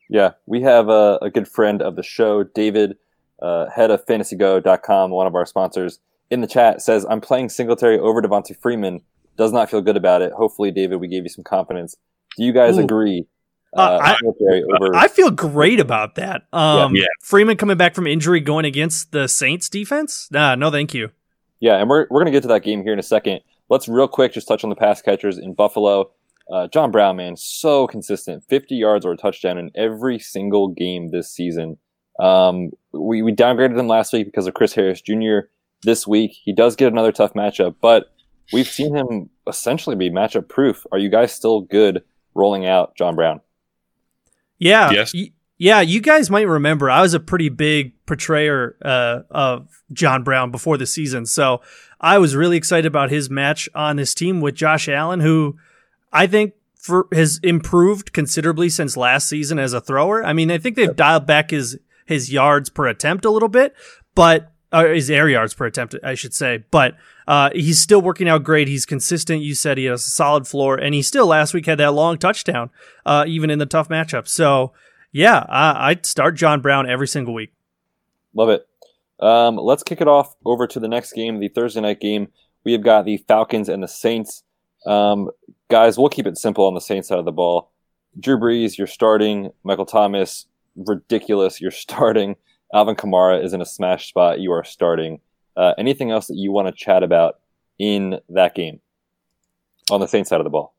Yeah, 0.09 0.33
we 0.45 0.61
have 0.61 0.87
a, 0.87 1.17
a 1.21 1.29
good 1.29 1.47
friend 1.47 1.81
of 1.81 1.95
the 1.95 2.03
show, 2.03 2.43
David, 2.43 2.97
uh, 3.41 3.69
head 3.69 3.91
of 3.91 4.05
fantasygo.com, 4.05 5.11
one 5.11 5.27
of 5.27 5.35
our 5.35 5.45
sponsors, 5.45 5.99
in 6.29 6.41
the 6.41 6.47
chat 6.47 6.81
says, 6.81 7.05
I'm 7.09 7.21
playing 7.21 7.49
Singletary 7.49 7.99
over 7.99 8.21
Devonta 8.21 8.55
Freeman. 8.55 9.01
Does 9.37 9.53
not 9.53 9.69
feel 9.69 9.81
good 9.81 9.97
about 9.97 10.21
it. 10.21 10.31
Hopefully, 10.33 10.71
David, 10.71 10.97
we 10.99 11.07
gave 11.07 11.23
you 11.23 11.29
some 11.29 11.43
confidence. 11.43 11.95
Do 12.37 12.43
you 12.43 12.51
guys 12.53 12.77
Ooh. 12.77 12.81
agree? 12.81 13.27
Uh, 13.75 13.99
I- 14.01 14.17
over. 14.25 14.95
I 14.95 15.07
feel 15.07 15.29
great 15.29 15.79
about 15.79 16.15
that. 16.15 16.43
Um, 16.53 16.95
Yeah. 16.95 17.03
Freeman 17.21 17.57
coming 17.57 17.77
back 17.77 17.93
from 17.95 18.07
injury, 18.07 18.39
going 18.39 18.65
against 18.65 19.11
the 19.11 19.27
Saints 19.27 19.69
defense. 19.69 20.27
Nah, 20.31 20.55
no, 20.55 20.71
thank 20.71 20.93
you. 20.93 21.11
Yeah, 21.59 21.77
and 21.77 21.89
we're, 21.89 22.07
we're 22.09 22.19
going 22.21 22.25
to 22.27 22.31
get 22.31 22.41
to 22.43 22.47
that 22.49 22.63
game 22.63 22.81
here 22.83 22.93
in 22.93 22.99
a 22.99 23.03
second. 23.03 23.41
Let's 23.69 23.87
real 23.87 24.07
quick 24.07 24.33
just 24.33 24.47
touch 24.47 24.63
on 24.63 24.69
the 24.69 24.75
pass 24.75 25.01
catchers 25.01 25.37
in 25.37 25.53
Buffalo. 25.53 26.11
Uh, 26.51 26.67
John 26.67 26.91
Brown, 26.91 27.17
man, 27.17 27.35
so 27.35 27.87
consistent. 27.87 28.43
50 28.47 28.75
yards 28.75 29.05
or 29.05 29.11
a 29.11 29.17
touchdown 29.17 29.57
in 29.57 29.69
every 29.75 30.17
single 30.17 30.69
game 30.69 31.11
this 31.11 31.29
season. 31.29 31.77
Um, 32.19 32.71
we, 32.93 33.21
we 33.21 33.33
downgraded 33.33 33.77
him 33.77 33.87
last 33.87 34.13
week 34.13 34.25
because 34.27 34.47
of 34.47 34.53
Chris 34.53 34.73
Harris 34.73 35.01
Jr. 35.01 35.39
This 35.83 36.07
week, 36.07 36.31
he 36.43 36.53
does 36.53 36.75
get 36.75 36.91
another 36.91 37.11
tough 37.11 37.33
matchup, 37.33 37.75
but 37.81 38.05
we've 38.53 38.67
seen 38.67 38.95
him 38.95 39.29
essentially 39.47 39.95
be 39.95 40.09
matchup 40.09 40.47
proof. 40.47 40.85
Are 40.91 40.97
you 40.97 41.09
guys 41.09 41.31
still 41.31 41.61
good 41.61 42.03
rolling 42.33 42.65
out 42.65 42.95
John 42.95 43.15
Brown? 43.15 43.41
Yeah. 44.59 44.91
Yes. 44.91 45.13
y- 45.13 45.31
yeah, 45.59 45.81
you 45.81 46.01
guys 46.01 46.29
might 46.29 46.47
remember 46.47 46.89
I 46.89 47.01
was 47.01 47.15
a 47.15 47.19
pretty 47.19 47.49
big 47.49 47.93
portrayer 48.05 48.77
uh, 48.83 49.21
of 49.31 49.81
John 49.91 50.23
Brown 50.23 50.51
before 50.51 50.77
the 50.77 50.85
season. 50.85 51.25
So 51.25 51.61
I 51.99 52.19
was 52.19 52.35
really 52.35 52.57
excited 52.57 52.85
about 52.85 53.09
his 53.09 53.29
match 53.29 53.67
on 53.73 53.95
this 53.95 54.13
team 54.13 54.39
with 54.39 54.53
Josh 54.53 54.87
Allen, 54.87 55.19
who 55.19 55.57
I 56.13 56.27
think 56.27 56.53
for, 56.75 57.07
has 57.11 57.39
improved 57.41 58.13
considerably 58.13 58.69
since 58.69 58.95
last 58.95 59.27
season 59.27 59.57
as 59.57 59.73
a 59.73 59.81
thrower. 59.81 60.23
I 60.23 60.33
mean, 60.33 60.51
I 60.51 60.59
think 60.59 60.75
they've 60.75 60.95
dialed 60.95 61.25
back 61.25 61.49
his 61.49 61.79
his 62.05 62.31
yards 62.31 62.69
per 62.69 62.87
attempt 62.87 63.25
a 63.25 63.31
little 63.31 63.49
bit, 63.49 63.73
but 64.13 64.51
uh, 64.71 64.85
his 64.85 65.09
air 65.09 65.29
yards 65.29 65.53
per 65.53 65.65
attempt, 65.65 65.95
I 66.03 66.15
should 66.15 66.33
say. 66.33 66.63
But 66.71 66.95
uh, 67.27 67.49
he's 67.53 67.79
still 67.79 68.01
working 68.01 68.27
out 68.27 68.43
great. 68.43 68.67
He's 68.67 68.85
consistent. 68.85 69.41
You 69.41 69.55
said 69.55 69.77
he 69.77 69.85
has 69.85 70.05
a 70.05 70.09
solid 70.09 70.47
floor, 70.47 70.75
and 70.75 70.93
he 70.93 71.01
still 71.01 71.27
last 71.27 71.53
week 71.53 71.65
had 71.65 71.79
that 71.79 71.93
long 71.93 72.17
touchdown, 72.17 72.69
uh, 73.05 73.25
even 73.27 73.49
in 73.49 73.59
the 73.59 73.65
tough 73.65 73.89
matchup. 73.89 74.27
So 74.27 74.73
yeah, 75.11 75.45
I, 75.49 75.89
I'd 75.89 76.05
start 76.05 76.35
John 76.35 76.61
Brown 76.61 76.89
every 76.89 77.07
single 77.07 77.33
week. 77.33 77.53
Love 78.33 78.49
it. 78.49 78.67
Um, 79.19 79.55
let's 79.55 79.83
kick 79.83 80.01
it 80.01 80.07
off 80.07 80.35
over 80.45 80.67
to 80.67 80.79
the 80.79 80.87
next 80.87 81.13
game, 81.13 81.39
the 81.39 81.47
Thursday 81.47 81.81
night 81.81 81.99
game. 81.99 82.27
We 82.63 82.73
have 82.73 82.83
got 82.83 83.05
the 83.05 83.17
Falcons 83.27 83.69
and 83.69 83.81
the 83.81 83.87
Saints. 83.87 84.43
Um, 84.85 85.31
guys, 85.69 85.97
we'll 85.97 86.09
keep 86.09 86.27
it 86.27 86.37
simple 86.37 86.65
on 86.65 86.75
the 86.75 86.81
Saints 86.81 87.07
side 87.07 87.19
of 87.19 87.25
the 87.25 87.31
ball. 87.31 87.71
Drew 88.19 88.37
Brees, 88.37 88.77
you're 88.77 88.87
starting. 88.87 89.51
Michael 89.63 89.85
Thomas, 89.85 90.45
ridiculous. 90.75 91.59
You're 91.61 91.71
starting. 91.71 92.35
Alvin 92.73 92.95
Kamara 92.95 93.43
is 93.43 93.53
in 93.53 93.61
a 93.61 93.65
smash 93.65 94.09
spot. 94.09 94.39
You 94.39 94.51
are 94.51 94.63
starting. 94.63 95.19
Uh, 95.55 95.73
anything 95.77 96.11
else 96.11 96.27
that 96.27 96.35
you 96.35 96.51
want 96.51 96.67
to 96.67 96.71
chat 96.71 97.01
about 97.03 97.39
in 97.79 98.19
that 98.29 98.53
game 98.55 98.79
on 99.89 99.99
the 99.99 100.07
Saints 100.07 100.29
side 100.29 100.39
of 100.39 100.43
the 100.43 100.49
ball? 100.49 100.75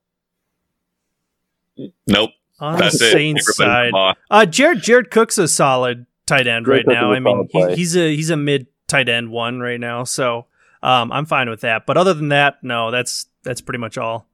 Nope. 2.06 2.30
On 2.60 2.78
That's 2.78 2.98
the 2.98 3.06
it. 3.06 3.12
Saints 3.12 3.60
Everybody 3.60 3.90
side, 3.90 3.94
off. 3.96 4.16
uh, 4.30 4.46
Jared 4.46 4.82
Jared 4.82 5.10
Cook's 5.10 5.38
a 5.38 5.46
solid 5.46 6.06
tight 6.26 6.46
end 6.46 6.66
Jared 6.66 6.86
right 6.86 6.94
Cook 6.94 6.94
now. 6.94 7.12
I 7.12 7.20
mean, 7.20 7.48
he, 7.52 7.74
he's 7.76 7.96
a 7.96 8.14
he's 8.14 8.30
a 8.30 8.36
mid 8.36 8.66
tight 8.88 9.08
end 9.08 9.30
one 9.30 9.60
right 9.60 9.78
now, 9.78 10.02
so 10.04 10.46
um, 10.82 11.12
I'm 11.12 11.24
fine 11.24 11.48
with 11.48 11.60
that. 11.60 11.86
But 11.86 11.96
other 11.96 12.14
than 12.14 12.28
that, 12.30 12.62
no, 12.64 12.90
that's 12.90 13.26
that's 13.44 13.60
pretty 13.60 13.78
much 13.78 13.96
all. 13.96 14.26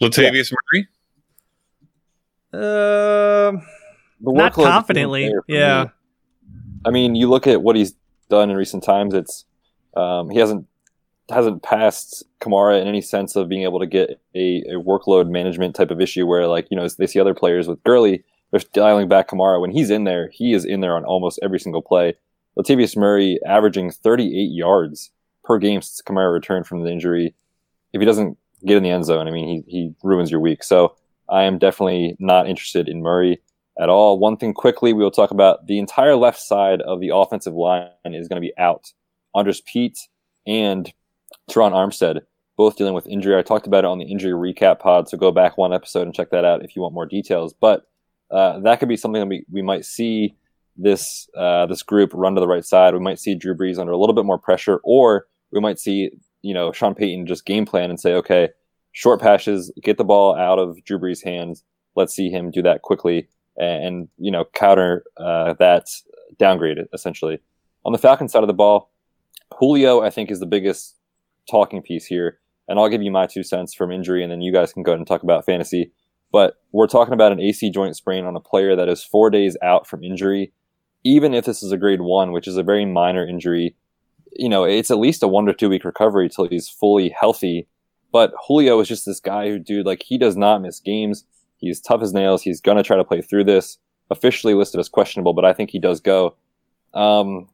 Latavius 0.00 0.52
Murray. 0.52 0.88
Um, 3.48 3.62
The 4.20 4.32
Not 4.32 4.52
confidently, 4.52 5.32
yeah. 5.46 5.86
I 6.86 6.90
mean, 6.90 7.16
you 7.16 7.28
look 7.28 7.46
at 7.46 7.62
what 7.62 7.76
he's 7.76 7.94
done 8.30 8.48
in 8.48 8.56
recent 8.56 8.84
times. 8.84 9.12
It's 9.12 9.44
um, 9.96 10.30
he 10.30 10.38
hasn't 10.38 10.66
hasn't 11.28 11.62
passed 11.62 12.24
Kamara 12.40 12.80
in 12.80 12.86
any 12.86 13.00
sense 13.00 13.34
of 13.34 13.48
being 13.48 13.64
able 13.64 13.80
to 13.80 13.86
get 13.86 14.20
a, 14.36 14.62
a 14.68 14.74
workload 14.74 15.28
management 15.28 15.74
type 15.74 15.90
of 15.90 16.00
issue 16.00 16.24
where, 16.24 16.46
like, 16.46 16.68
you 16.70 16.76
know, 16.76 16.86
they 16.88 17.08
see 17.08 17.18
other 17.18 17.34
players 17.34 17.66
with 17.66 17.82
Gurley, 17.82 18.22
they're 18.50 18.60
dialing 18.72 19.08
back 19.08 19.28
Kamara. 19.28 19.60
When 19.60 19.72
he's 19.72 19.90
in 19.90 20.04
there, 20.04 20.30
he 20.32 20.54
is 20.54 20.64
in 20.64 20.80
there 20.80 20.96
on 20.96 21.04
almost 21.04 21.40
every 21.42 21.58
single 21.58 21.82
play. 21.82 22.14
Latavius 22.56 22.96
Murray 22.96 23.40
averaging 23.44 23.90
38 23.90 24.30
yards 24.52 25.10
per 25.42 25.58
game 25.58 25.82
since 25.82 26.00
Kamara 26.00 26.32
returned 26.32 26.66
from 26.66 26.82
the 26.82 26.90
injury. 26.90 27.34
If 27.92 28.00
he 28.00 28.06
doesn't 28.06 28.38
get 28.64 28.76
in 28.76 28.84
the 28.84 28.90
end 28.90 29.04
zone, 29.04 29.26
I 29.26 29.30
mean, 29.32 29.64
he, 29.66 29.70
he 29.70 29.94
ruins 30.02 30.30
your 30.30 30.40
week. 30.40 30.62
So 30.62 30.94
I 31.28 31.42
am 31.42 31.58
definitely 31.58 32.16
not 32.20 32.48
interested 32.48 32.88
in 32.88 33.02
Murray 33.02 33.40
at 33.78 33.88
all. 33.88 34.18
One 34.18 34.36
thing 34.36 34.54
quickly, 34.54 34.92
we 34.92 35.02
will 35.02 35.10
talk 35.10 35.30
about 35.30 35.66
the 35.66 35.78
entire 35.78 36.16
left 36.16 36.40
side 36.40 36.80
of 36.82 37.00
the 37.00 37.10
offensive 37.14 37.54
line 37.54 37.90
is 38.04 38.28
going 38.28 38.40
to 38.40 38.46
be 38.46 38.56
out. 38.58 38.92
Andrus 39.34 39.62
Peat 39.64 39.98
and 40.46 40.92
Terron 41.50 41.72
Armstead 41.72 42.22
both 42.56 42.76
dealing 42.76 42.94
with 42.94 43.06
injury. 43.06 43.36
I 43.36 43.42
talked 43.42 43.66
about 43.66 43.84
it 43.84 43.88
on 43.88 43.98
the 43.98 44.10
injury 44.10 44.32
recap 44.32 44.78
pod, 44.78 45.08
so 45.08 45.18
go 45.18 45.30
back 45.30 45.58
one 45.58 45.74
episode 45.74 46.02
and 46.02 46.14
check 46.14 46.30
that 46.30 46.44
out 46.44 46.64
if 46.64 46.74
you 46.74 46.82
want 46.82 46.94
more 46.94 47.06
details. 47.06 47.52
But 47.52 47.82
uh, 48.30 48.60
that 48.60 48.80
could 48.80 48.88
be 48.88 48.96
something 48.96 49.20
that 49.20 49.28
we, 49.28 49.44
we 49.50 49.62
might 49.62 49.84
see 49.84 50.36
this 50.76 51.28
uh, 51.36 51.66
this 51.66 51.82
group 51.82 52.10
run 52.14 52.34
to 52.34 52.40
the 52.40 52.48
right 52.48 52.64
side. 52.64 52.94
We 52.94 53.00
might 53.00 53.18
see 53.18 53.34
Drew 53.34 53.54
Brees 53.54 53.78
under 53.78 53.92
a 53.92 53.98
little 53.98 54.14
bit 54.14 54.24
more 54.24 54.38
pressure, 54.38 54.80
or 54.84 55.26
we 55.52 55.60
might 55.60 55.78
see 55.78 56.10
you 56.42 56.54
know 56.54 56.72
Sean 56.72 56.94
Payton 56.94 57.26
just 57.26 57.44
game 57.44 57.66
plan 57.66 57.90
and 57.90 58.00
say, 58.00 58.14
okay, 58.14 58.48
short 58.92 59.20
passes, 59.20 59.70
get 59.82 59.98
the 59.98 60.04
ball 60.04 60.34
out 60.34 60.58
of 60.58 60.82
Drew 60.84 60.98
Brees' 60.98 61.24
hands. 61.24 61.62
Let's 61.94 62.14
see 62.14 62.30
him 62.30 62.50
do 62.50 62.62
that 62.62 62.82
quickly 62.82 63.28
and, 63.58 64.08
you 64.18 64.30
know 64.30 64.44
counter 64.54 65.04
uh, 65.16 65.54
that 65.58 65.88
downgrade 66.38 66.78
essentially. 66.92 67.38
On 67.84 67.92
the 67.92 67.98
Falcons 67.98 68.32
side 68.32 68.42
of 68.42 68.48
the 68.48 68.54
ball, 68.54 68.90
Julio 69.58 70.02
I 70.02 70.10
think 70.10 70.30
is 70.30 70.40
the 70.40 70.46
biggest 70.46 70.96
talking 71.50 71.82
piece 71.82 72.06
here, 72.06 72.38
and 72.68 72.78
I'll 72.78 72.88
give 72.88 73.02
you 73.02 73.10
my 73.10 73.26
two 73.26 73.42
cents 73.42 73.74
from 73.74 73.92
injury, 73.92 74.22
and 74.22 74.30
then 74.30 74.40
you 74.40 74.52
guys 74.52 74.72
can 74.72 74.82
go 74.82 74.92
and 74.92 75.06
talk 75.06 75.22
about 75.22 75.44
fantasy. 75.44 75.92
But 76.32 76.54
we're 76.72 76.88
talking 76.88 77.14
about 77.14 77.32
an 77.32 77.40
AC 77.40 77.70
joint 77.70 77.96
sprain 77.96 78.24
on 78.24 78.36
a 78.36 78.40
player 78.40 78.76
that 78.76 78.88
is 78.88 79.04
four 79.04 79.30
days 79.30 79.56
out 79.62 79.86
from 79.86 80.02
injury. 80.02 80.52
Even 81.04 81.34
if 81.34 81.44
this 81.44 81.62
is 81.62 81.70
a 81.70 81.76
grade 81.76 82.00
one, 82.00 82.32
which 82.32 82.48
is 82.48 82.56
a 82.56 82.64
very 82.64 82.84
minor 82.84 83.26
injury, 83.26 83.76
you 84.32 84.48
know, 84.48 84.64
it's 84.64 84.90
at 84.90 84.98
least 84.98 85.22
a 85.22 85.28
one 85.28 85.46
to 85.46 85.54
two 85.54 85.68
week 85.68 85.84
recovery 85.84 86.28
till 86.28 86.48
he's 86.48 86.68
fully 86.68 87.14
healthy. 87.18 87.68
But 88.12 88.32
Julio 88.46 88.80
is 88.80 88.88
just 88.88 89.06
this 89.06 89.20
guy 89.20 89.48
who, 89.48 89.58
dude, 89.58 89.86
like 89.86 90.02
he 90.02 90.18
does 90.18 90.36
not 90.36 90.62
miss 90.62 90.80
games. 90.80 91.24
He's 91.58 91.80
tough 91.80 92.02
as 92.02 92.12
nails. 92.12 92.42
He's 92.42 92.60
gonna 92.60 92.82
try 92.82 92.96
to 92.96 93.04
play 93.04 93.22
through 93.22 93.44
this. 93.44 93.78
Officially 94.10 94.54
listed 94.54 94.78
as 94.78 94.88
questionable, 94.88 95.32
but 95.32 95.44
I 95.44 95.52
think 95.52 95.70
he 95.70 95.80
does 95.80 96.00
go. 96.00 96.36
Um, 96.94 97.48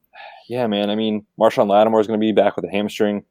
yeah, 0.47 0.67
man. 0.67 0.89
I 0.89 0.95
mean, 0.95 1.25
Marshon 1.39 1.67
Lattimore 1.67 1.99
is 1.99 2.07
going 2.07 2.19
to 2.19 2.23
be 2.23 2.31
back 2.31 2.55
with 2.55 2.65
a 2.65 2.69
hamstring. 2.69 3.23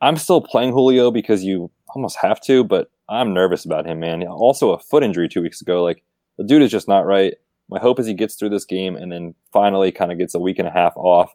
I'm 0.00 0.16
still 0.16 0.40
playing 0.40 0.72
Julio 0.72 1.10
because 1.10 1.44
you 1.44 1.70
almost 1.94 2.16
have 2.22 2.40
to, 2.42 2.64
but 2.64 2.90
I'm 3.08 3.34
nervous 3.34 3.64
about 3.64 3.86
him, 3.86 4.00
man. 4.00 4.22
Also, 4.26 4.70
a 4.70 4.78
foot 4.78 5.02
injury 5.02 5.28
two 5.28 5.42
weeks 5.42 5.60
ago. 5.60 5.82
Like 5.82 6.02
the 6.38 6.44
dude 6.44 6.62
is 6.62 6.70
just 6.70 6.88
not 6.88 7.06
right. 7.06 7.34
My 7.68 7.78
hope 7.78 8.00
is 8.00 8.06
he 8.06 8.14
gets 8.14 8.34
through 8.34 8.50
this 8.50 8.64
game 8.64 8.96
and 8.96 9.12
then 9.12 9.34
finally 9.52 9.92
kind 9.92 10.10
of 10.10 10.18
gets 10.18 10.34
a 10.34 10.40
week 10.40 10.58
and 10.58 10.66
a 10.66 10.72
half 10.72 10.96
off 10.96 11.34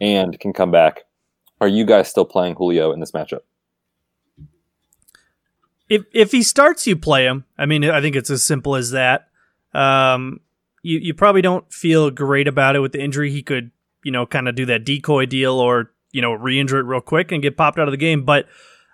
and 0.00 0.38
can 0.38 0.52
come 0.52 0.70
back. 0.70 1.02
Are 1.60 1.68
you 1.68 1.84
guys 1.84 2.08
still 2.08 2.24
playing 2.24 2.56
Julio 2.56 2.92
in 2.92 3.00
this 3.00 3.12
matchup? 3.12 3.40
If 5.88 6.04
if 6.12 6.32
he 6.32 6.42
starts, 6.42 6.86
you 6.86 6.96
play 6.96 7.24
him. 7.24 7.44
I 7.58 7.66
mean, 7.66 7.84
I 7.84 8.00
think 8.00 8.16
it's 8.16 8.30
as 8.30 8.42
simple 8.42 8.74
as 8.74 8.90
that. 8.92 9.28
Um, 9.72 10.40
you 10.82 10.98
you 10.98 11.14
probably 11.14 11.42
don't 11.42 11.70
feel 11.72 12.10
great 12.10 12.48
about 12.48 12.76
it 12.76 12.80
with 12.80 12.92
the 12.92 13.02
injury. 13.02 13.30
He 13.30 13.42
could, 13.42 13.70
you 14.02 14.12
know, 14.12 14.26
kind 14.26 14.48
of 14.48 14.54
do 14.54 14.66
that 14.66 14.84
decoy 14.84 15.26
deal 15.26 15.58
or 15.58 15.90
you 16.12 16.22
know 16.22 16.32
re-injure 16.32 16.78
it 16.78 16.84
real 16.84 17.00
quick 17.00 17.32
and 17.32 17.42
get 17.42 17.56
popped 17.56 17.78
out 17.78 17.88
of 17.88 17.92
the 17.92 17.98
game. 17.98 18.24
But 18.24 18.46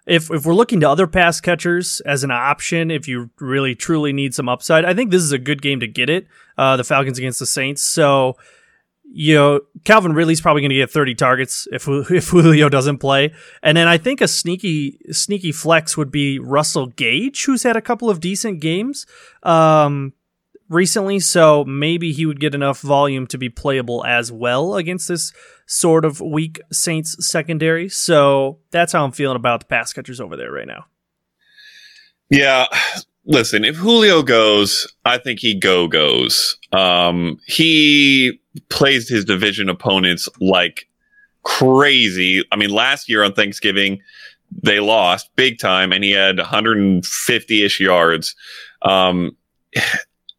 if 0.07 0.31
if 0.31 0.45
we're 0.45 0.55
looking 0.55 0.81
to 0.81 0.91
other 0.91 1.07
pass 1.07 1.41
catchers 1.41 2.01
as 2.01 2.25
an 2.25 2.31
option, 2.31 2.91
if 2.91 3.07
you 3.07 3.31
really 3.39 3.75
truly 3.75 4.13
need 4.13 4.35
some 4.35 4.49
upside, 4.49 4.85
I 4.85 4.95
think 4.95 5.11
this 5.11 5.23
is 5.23 5.33
a 5.33 5.39
good 5.39 5.63
game 5.63 5.81
to 5.81 5.87
get 5.87 6.11
it. 6.11 6.27
Uh, 6.59 6.77
the 6.77 6.85
Falcons 6.85 7.19
against 7.19 7.39
the 7.39 7.47
Saints. 7.47 7.85
So 7.85 8.37
you 9.13 9.35
know, 9.35 9.61
Calvin 9.85 10.13
Ridley's 10.13 10.41
probably 10.41 10.63
going 10.63 10.71
to 10.71 10.77
get 10.77 10.91
30 10.91 11.15
targets 11.17 11.67
if 11.73 11.89
if 11.89 12.29
Julio 12.29 12.69
doesn't 12.69 12.99
play. 12.99 13.35
And 13.63 13.77
then 13.77 13.89
I 13.89 13.99
think 13.99 14.21
a 14.21 14.29
sneaky 14.29 14.99
sneaky 15.11 15.53
flex 15.53 15.97
would 15.97 16.11
be 16.11 16.39
Russell 16.39 16.87
Gage, 16.87 17.45
who's 17.45 17.63
had 17.63 17.77
a 17.77 17.83
couple 17.83 18.09
of 18.09 18.21
decent 18.21 18.61
games 18.61 19.07
um, 19.43 20.13
recently. 20.69 21.19
So 21.19 21.65
maybe 21.65 22.13
he 22.13 22.25
would 22.25 22.41
get 22.41 22.55
enough 22.55 22.81
volume 22.81 23.27
to 23.29 23.39
be 23.39 23.49
playable 23.49 24.05
as 24.05 24.31
well 24.31 24.77
against 24.77 25.09
this 25.09 25.33
sort 25.67 26.05
of 26.05 26.21
weak 26.21 26.61
Saints 26.73 27.27
secondary. 27.27 27.89
So 27.89 28.59
that's 28.71 28.93
how 28.93 29.05
I'm 29.05 29.13
feeling 29.13 29.37
about 29.37 29.61
the 29.61 29.67
pass 29.67 29.93
catchers 29.93 30.21
over 30.21 30.37
there 30.37 30.53
right 30.53 30.69
now. 30.69 30.87
Yeah, 32.29 32.67
listen, 33.25 33.65
if 33.65 33.77
Julio 33.77 34.23
goes, 34.23 34.93
I 35.05 35.19
think 35.19 35.41
he 35.41 35.59
go 35.59 35.89
goes. 35.89 36.59
Um, 36.73 37.39
he 37.47 38.41
plays 38.69 39.09
his 39.09 39.25
division 39.25 39.69
opponents 39.69 40.29
like 40.41 40.89
crazy. 41.43 42.45
I 42.53 42.57
mean, 42.57 42.71
last 42.71 43.09
year 43.09 43.23
on 43.23 43.33
Thanksgiving, 43.33 44.01
they 44.63 44.81
lost 44.81 45.31
big 45.37 45.59
time 45.59 45.93
and 45.93 46.03
he 46.03 46.11
had 46.11 46.39
150 46.39 47.65
ish 47.65 47.81
yards. 47.81 48.35
Um, 48.83 49.37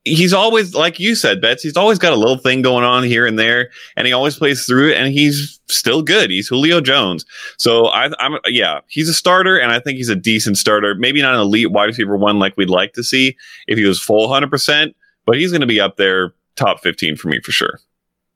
he's 0.03 0.33
always 0.33 0.73
like 0.73 0.99
you 0.99 1.15
said, 1.15 1.41
Betz. 1.41 1.63
He's 1.63 1.77
always 1.77 1.99
got 1.99 2.13
a 2.13 2.15
little 2.15 2.37
thing 2.37 2.61
going 2.61 2.83
on 2.83 3.03
here 3.03 3.25
and 3.25 3.37
there, 3.37 3.69
and 3.95 4.07
he 4.07 4.13
always 4.13 4.37
plays 4.37 4.65
through 4.65 4.91
it. 4.91 4.97
And 4.97 5.13
he's 5.13 5.59
still 5.67 6.01
good. 6.01 6.29
He's 6.29 6.47
Julio 6.47 6.81
Jones. 6.81 7.25
So 7.57 7.87
I, 7.87 8.11
am 8.19 8.39
yeah, 8.47 8.79
he's 8.87 9.09
a 9.09 9.13
starter, 9.13 9.57
and 9.57 9.71
I 9.71 9.79
think 9.79 9.97
he's 9.97 10.09
a 10.09 10.15
decent 10.15 10.57
starter. 10.57 10.95
Maybe 10.95 11.21
not 11.21 11.35
an 11.35 11.41
elite 11.41 11.71
wide 11.71 11.85
receiver 11.85 12.17
one 12.17 12.39
like 12.39 12.57
we'd 12.57 12.69
like 12.69 12.93
to 12.93 13.03
see 13.03 13.35
if 13.67 13.77
he 13.77 13.85
was 13.85 13.99
full 14.01 14.27
100, 14.29 14.49
percent 14.49 14.95
but 15.25 15.37
he's 15.37 15.51
going 15.51 15.61
to 15.61 15.67
be 15.67 15.79
up 15.79 15.97
there 15.97 16.33
top 16.55 16.81
15 16.81 17.15
for 17.15 17.29
me 17.29 17.39
for 17.41 17.51
sure. 17.51 17.79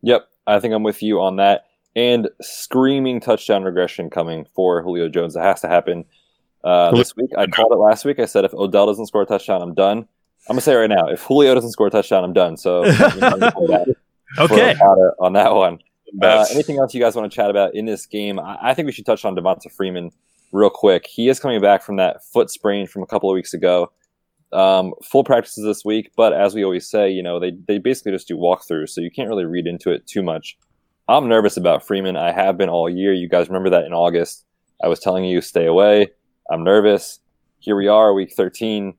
Yep, 0.01 0.27
I 0.47 0.59
think 0.59 0.73
I'm 0.73 0.83
with 0.83 1.01
you 1.01 1.19
on 1.21 1.37
that. 1.37 1.65
And 1.95 2.29
screaming 2.41 3.21
touchdown 3.21 3.63
regression 3.63 4.09
coming 4.09 4.45
for 4.53 4.81
Julio 4.81 5.07
Jones. 5.07 5.35
It 5.35 5.41
has 5.41 5.61
to 5.61 5.67
happen 5.67 6.05
uh, 6.63 6.91
this 6.91 7.15
week. 7.15 7.31
I 7.37 7.47
called 7.47 7.71
it 7.71 7.77
last 7.77 8.03
week. 8.03 8.19
I 8.19 8.25
said 8.25 8.43
if 8.43 8.53
Odell 8.53 8.85
doesn't 8.87 9.07
score 9.07 9.21
a 9.21 9.25
touchdown, 9.25 9.61
I'm 9.61 9.73
done. 9.73 10.07
I'm 10.47 10.53
gonna 10.53 10.61
say 10.61 10.75
right 10.75 10.89
now, 10.89 11.07
if 11.07 11.23
Julio 11.23 11.55
doesn't 11.55 11.71
score 11.71 11.87
a 11.87 11.89
touchdown, 11.89 12.23
I'm 12.23 12.33
done. 12.33 12.55
So 12.57 12.83
okay, 14.39 14.75
on 15.19 15.33
that 15.33 15.53
one. 15.53 15.79
Uh, 16.21 16.45
anything 16.51 16.77
else 16.77 16.93
you 16.93 17.01
guys 17.01 17.15
want 17.15 17.29
to 17.29 17.35
chat 17.35 17.49
about 17.49 17.75
in 17.75 17.85
this 17.85 18.05
game? 18.05 18.39
I, 18.39 18.57
I 18.61 18.73
think 18.73 18.85
we 18.85 18.91
should 18.91 19.05
touch 19.05 19.25
on 19.25 19.35
Devonta 19.35 19.71
Freeman 19.71 20.11
real 20.51 20.69
quick. 20.69 21.07
He 21.07 21.29
is 21.29 21.39
coming 21.39 21.59
back 21.61 21.81
from 21.81 21.95
that 21.97 22.23
foot 22.23 22.49
sprain 22.49 22.85
from 22.87 23.01
a 23.01 23.07
couple 23.07 23.29
of 23.29 23.33
weeks 23.33 23.53
ago. 23.53 23.91
Um, 24.53 24.93
full 25.03 25.23
practices 25.23 25.65
this 25.65 25.83
week, 25.83 26.11
but 26.15 26.31
as 26.31 26.53
we 26.53 26.63
always 26.63 26.87
say, 26.87 27.09
you 27.09 27.23
know, 27.23 27.39
they, 27.39 27.51
they 27.67 27.79
basically 27.79 28.11
just 28.11 28.27
do 28.27 28.37
walkthroughs, 28.37 28.89
so 28.89 29.01
you 29.01 29.11
can't 29.11 29.27
really 29.27 29.43
read 29.43 29.67
into 29.67 29.91
it 29.91 30.05
too 30.07 30.21
much. 30.21 30.57
I'm 31.09 31.27
nervous 31.27 31.57
about 31.57 31.85
Freeman. 31.85 32.15
I 32.15 32.31
have 32.31 32.57
been 32.57 32.69
all 32.69 32.89
year. 32.89 33.13
You 33.13 33.27
guys 33.27 33.47
remember 33.47 33.71
that 33.71 33.85
in 33.85 33.93
August. 33.93 34.45
I 34.81 34.87
was 34.87 34.99
telling 34.99 35.25
you, 35.25 35.41
stay 35.41 35.65
away. 35.65 36.09
I'm 36.49 36.63
nervous. 36.63 37.19
Here 37.59 37.75
we 37.75 37.87
are, 37.87 38.13
week 38.13 38.33
13 38.33 38.93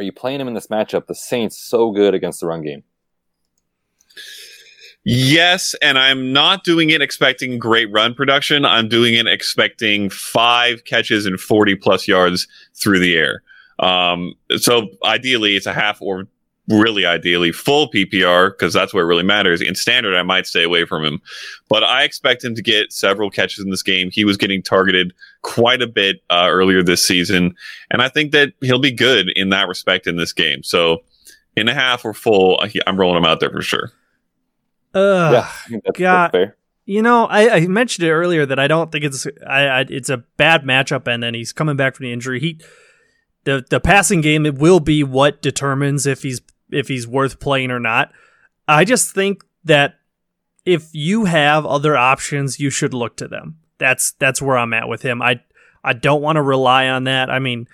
are 0.00 0.02
you 0.02 0.12
playing 0.12 0.40
him 0.40 0.48
in 0.48 0.54
this 0.54 0.68
matchup? 0.68 1.08
The 1.08 1.14
Saints 1.14 1.58
so 1.58 1.90
good 1.90 2.14
against 2.14 2.40
the 2.40 2.46
run 2.46 2.62
game. 2.62 2.84
Yes, 5.04 5.74
and 5.82 5.98
I'm 5.98 6.32
not 6.32 6.64
doing 6.64 6.88
it 6.88 7.02
expecting 7.02 7.58
great 7.58 7.92
run 7.92 8.14
production. 8.14 8.64
I'm 8.64 8.88
doing 8.88 9.14
it 9.14 9.26
expecting 9.26 10.08
five 10.08 10.86
catches 10.86 11.26
and 11.26 11.38
40 11.38 11.74
plus 11.74 12.08
yards 12.08 12.48
through 12.74 13.00
the 13.00 13.14
air. 13.14 13.42
Um, 13.78 14.34
so 14.56 14.88
ideally, 15.04 15.54
it's 15.54 15.66
a 15.66 15.74
half 15.74 16.00
or 16.00 16.24
really 16.68 17.04
ideally 17.04 17.52
full 17.52 17.90
PPR 17.90 18.52
because 18.52 18.72
that's 18.72 18.94
where 18.94 19.04
it 19.04 19.08
really 19.08 19.22
matters. 19.22 19.60
In 19.60 19.74
standard, 19.74 20.16
I 20.16 20.22
might 20.22 20.46
stay 20.46 20.62
away 20.62 20.86
from 20.86 21.04
him, 21.04 21.20
but 21.68 21.84
I 21.84 22.04
expect 22.04 22.42
him 22.42 22.54
to 22.54 22.62
get 22.62 22.90
several 22.90 23.30
catches 23.30 23.62
in 23.62 23.70
this 23.70 23.82
game. 23.82 24.10
He 24.10 24.24
was 24.24 24.38
getting 24.38 24.62
targeted 24.62 25.12
quite 25.42 25.82
a 25.82 25.86
bit 25.86 26.22
uh, 26.30 26.46
earlier 26.48 26.82
this 26.82 27.04
season, 27.04 27.54
and 27.90 28.02
I 28.02 28.08
think 28.08 28.32
that 28.32 28.52
he'll 28.60 28.78
be 28.78 28.92
good 28.92 29.30
in 29.36 29.50
that 29.50 29.68
respect 29.68 30.06
in 30.06 30.16
this 30.16 30.32
game. 30.32 30.62
So, 30.62 31.04
in 31.56 31.68
a 31.68 31.74
half 31.74 32.04
or 32.04 32.14
full, 32.14 32.62
I'm 32.86 32.98
rolling 32.98 33.18
him 33.18 33.24
out 33.24 33.40
there 33.40 33.50
for 33.50 33.62
sure. 33.62 33.92
Uh, 34.94 35.30
yeah, 35.32 35.78
that's, 35.84 35.98
God. 35.98 36.32
That's 36.32 36.52
you 36.90 37.02
know, 37.02 37.26
I, 37.26 37.54
I, 37.54 37.66
mentioned 37.68 38.08
it 38.08 38.10
earlier 38.10 38.44
that 38.44 38.58
I 38.58 38.66
don't 38.66 38.90
think 38.90 39.04
it's 39.04 39.24
I, 39.46 39.66
I, 39.66 39.80
it's 39.88 40.08
a 40.08 40.16
bad 40.36 40.64
matchup, 40.64 41.06
and 41.06 41.22
then 41.22 41.34
he's 41.34 41.52
coming 41.52 41.76
back 41.76 41.94
from 41.94 42.02
the 42.02 42.12
injury. 42.12 42.40
He 42.40 42.60
the 43.44 43.64
the 43.70 43.78
passing 43.78 44.20
game 44.20 44.44
it 44.44 44.58
will 44.58 44.80
be 44.80 45.04
what 45.04 45.40
determines 45.40 46.04
if 46.04 46.24
he's 46.24 46.40
if 46.68 46.88
he's 46.88 47.06
worth 47.06 47.38
playing 47.38 47.70
or 47.70 47.78
not. 47.78 48.10
I 48.66 48.84
just 48.84 49.14
think 49.14 49.44
that 49.62 50.00
if 50.64 50.88
you 50.92 51.26
have 51.26 51.64
other 51.64 51.96
options, 51.96 52.58
you 52.58 52.70
should 52.70 52.92
look 52.92 53.16
to 53.18 53.28
them. 53.28 53.59
That's 53.80 54.12
that's 54.12 54.40
where 54.40 54.56
I'm 54.56 54.72
at 54.72 54.88
with 54.88 55.02
him. 55.02 55.20
I 55.20 55.40
I 55.82 55.94
don't 55.94 56.22
want 56.22 56.36
to 56.36 56.42
rely 56.42 56.88
on 56.88 57.04
that. 57.04 57.30
I 57.30 57.40
mean, 57.40 57.66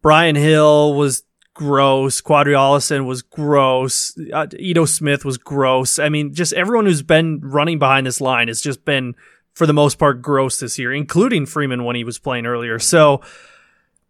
Brian 0.00 0.36
Hill 0.36 0.94
was 0.94 1.24
gross. 1.52 2.22
Qadree 2.22 2.56
Ollison 2.56 3.04
was 3.04 3.20
gross. 3.20 4.18
Uh, 4.32 4.46
Ito 4.58 4.86
Smith 4.86 5.24
was 5.24 5.36
gross. 5.36 5.98
I 5.98 6.08
mean, 6.08 6.32
just 6.32 6.54
everyone 6.54 6.86
who's 6.86 7.02
been 7.02 7.40
running 7.42 7.78
behind 7.78 8.06
this 8.06 8.20
line 8.20 8.48
has 8.48 8.62
just 8.62 8.84
been, 8.84 9.14
for 9.52 9.66
the 9.66 9.72
most 9.74 9.98
part, 9.98 10.22
gross 10.22 10.60
this 10.60 10.78
year, 10.78 10.92
including 10.92 11.44
Freeman 11.44 11.84
when 11.84 11.96
he 11.96 12.04
was 12.04 12.18
playing 12.18 12.46
earlier. 12.46 12.78
So 12.78 13.22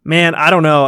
man, 0.07 0.35
I 0.35 0.49
don't 0.49 0.63
know. 0.63 0.85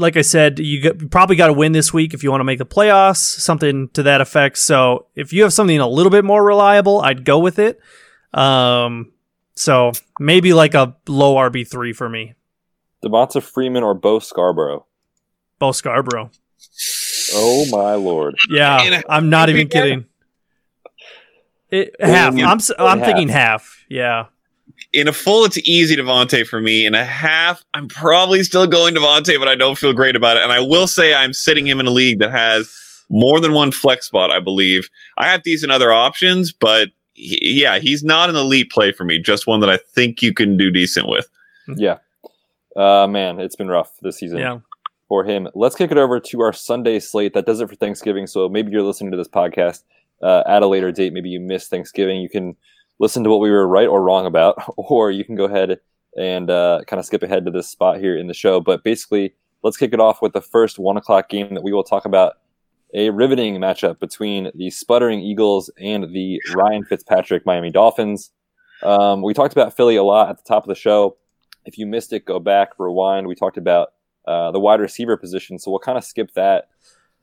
like 0.00 0.16
I 0.16 0.22
said, 0.22 0.58
you 0.58 0.94
probably 1.10 1.36
got 1.36 1.48
to 1.48 1.52
win 1.52 1.72
this 1.72 1.92
week 1.92 2.14
if 2.14 2.24
you 2.24 2.30
want 2.30 2.40
to 2.40 2.44
make 2.44 2.58
the 2.58 2.66
playoffs, 2.66 3.18
something 3.18 3.90
to 3.90 4.02
that 4.04 4.22
effect. 4.22 4.56
So 4.58 5.06
if 5.14 5.32
you 5.32 5.42
have 5.42 5.52
something 5.52 5.78
a 5.78 5.86
little 5.86 6.10
bit 6.10 6.24
more 6.24 6.42
reliable, 6.42 7.02
I'd 7.02 7.24
go 7.24 7.38
with 7.38 7.58
it. 7.58 7.78
Um, 8.32 9.12
so 9.54 9.92
maybe 10.18 10.52
like 10.52 10.74
a 10.74 10.96
low 11.06 11.34
RB 11.34 11.66
three 11.66 11.92
for 11.92 12.08
me. 12.08 12.34
Devonta 13.04 13.42
Freeman 13.42 13.82
or 13.82 13.94
Bo 13.94 14.18
Scarborough? 14.18 14.86
Bo 15.58 15.72
Scarborough. 15.72 16.30
Oh 17.34 17.66
my 17.70 17.94
lord! 17.94 18.36
Yeah, 18.50 19.02
I'm 19.08 19.28
not 19.28 19.50
even 19.50 19.68
kidding. 19.68 20.06
It, 21.70 21.96
half. 22.00 22.34
I'm 22.34 22.60
I'm 22.78 22.98
half. 22.98 23.06
thinking 23.06 23.28
half. 23.28 23.84
Yeah 23.88 24.26
in 24.92 25.08
a 25.08 25.12
full, 25.12 25.44
it's 25.44 25.58
easy 25.68 25.96
Devonta 25.96 26.46
for 26.46 26.60
me. 26.60 26.86
In 26.86 26.94
a 26.94 27.04
half, 27.04 27.64
I'm 27.74 27.88
probably 27.88 28.42
still 28.44 28.66
going 28.66 28.94
Devonta, 28.94 29.38
but 29.38 29.48
I 29.48 29.56
don't 29.56 29.76
feel 29.76 29.92
great 29.92 30.16
about 30.16 30.36
it. 30.36 30.42
And 30.42 30.52
I 30.52 30.60
will 30.60 30.86
say 30.86 31.14
I'm 31.14 31.32
sitting 31.32 31.66
him 31.66 31.80
in 31.80 31.86
a 31.86 31.90
league 31.90 32.20
that 32.20 32.30
has 32.30 32.72
more 33.10 33.40
than 33.40 33.52
one 33.52 33.72
flex 33.72 34.06
spot, 34.06 34.30
I 34.30 34.40
believe. 34.40 34.88
I 35.18 35.28
have 35.28 35.42
decent 35.42 35.72
other 35.72 35.92
options, 35.92 36.52
but 36.52 36.88
he, 37.14 37.60
yeah, 37.62 37.78
he's 37.78 38.04
not 38.04 38.28
an 38.28 38.36
elite 38.36 38.70
play 38.70 38.92
for 38.92 39.04
me. 39.04 39.18
Just 39.18 39.46
one 39.46 39.60
that 39.60 39.70
I 39.70 39.76
think 39.76 40.22
you 40.22 40.34
can 40.34 40.56
do 40.56 40.70
decent 40.70 41.08
with. 41.08 41.28
Yeah. 41.68 41.98
Uh, 42.76 43.06
man, 43.08 43.40
it's 43.40 43.56
been 43.56 43.68
rough 43.68 43.92
this 44.02 44.18
season. 44.18 44.38
Yeah. 44.38 44.58
For 45.08 45.22
him, 45.22 45.48
let's 45.54 45.76
kick 45.76 45.90
it 45.90 45.98
over 45.98 46.18
to 46.18 46.40
our 46.40 46.52
Sunday 46.52 46.98
slate. 46.98 47.34
That 47.34 47.46
does 47.46 47.60
it 47.60 47.68
for 47.68 47.76
Thanksgiving. 47.76 48.26
So 48.26 48.48
maybe 48.48 48.72
you're 48.72 48.82
listening 48.82 49.10
to 49.12 49.16
this 49.16 49.28
podcast 49.28 49.82
uh, 50.22 50.42
at 50.46 50.62
a 50.62 50.66
later 50.66 50.90
date. 50.90 51.12
Maybe 51.12 51.28
you 51.28 51.40
missed 51.40 51.70
Thanksgiving. 51.70 52.20
You 52.20 52.28
can 52.28 52.56
listen 52.98 53.22
to 53.24 53.30
what 53.30 53.40
we 53.40 53.50
were 53.50 53.68
right 53.68 53.86
or 53.86 54.02
wrong 54.02 54.26
about, 54.26 54.62
or 54.76 55.10
you 55.10 55.24
can 55.24 55.36
go 55.36 55.44
ahead 55.44 55.78
and 56.16 56.50
uh, 56.50 56.80
kind 56.86 56.98
of 56.98 57.06
skip 57.06 57.22
ahead 57.22 57.44
to 57.44 57.50
this 57.50 57.68
spot 57.68 57.98
here 57.98 58.16
in 58.16 58.26
the 58.26 58.34
show. 58.34 58.60
But 58.60 58.82
basically, 58.82 59.34
let's 59.62 59.76
kick 59.76 59.92
it 59.92 60.00
off 60.00 60.22
with 60.22 60.32
the 60.32 60.40
first 60.40 60.78
one 60.78 60.96
o'clock 60.96 61.28
game 61.28 61.54
that 61.54 61.62
we 61.62 61.72
will 61.72 61.84
talk 61.84 62.06
about 62.06 62.38
a 62.94 63.10
riveting 63.10 63.56
matchup 63.56 63.98
between 63.98 64.50
the 64.54 64.70
sputtering 64.70 65.20
Eagles 65.20 65.70
and 65.78 66.04
the 66.14 66.40
Ryan 66.54 66.84
Fitzpatrick 66.84 67.44
Miami 67.44 67.70
Dolphins. 67.70 68.30
Um, 68.82 69.22
we 69.22 69.34
talked 69.34 69.52
about 69.52 69.76
Philly 69.76 69.96
a 69.96 70.02
lot 70.02 70.30
at 70.30 70.36
the 70.36 70.44
top 70.46 70.64
of 70.64 70.68
the 70.68 70.74
show. 70.74 71.16
If 71.64 71.78
you 71.78 71.86
missed 71.86 72.12
it, 72.12 72.24
go 72.24 72.38
back, 72.38 72.70
rewind. 72.78 73.26
We 73.26 73.34
talked 73.34 73.56
about 73.56 73.88
uh, 74.26 74.52
the 74.52 74.60
wide 74.60 74.80
receiver 74.80 75.16
position, 75.16 75.58
so 75.58 75.70
we'll 75.70 75.80
kind 75.80 75.98
of 75.98 76.04
skip 76.04 76.32
that. 76.34 76.68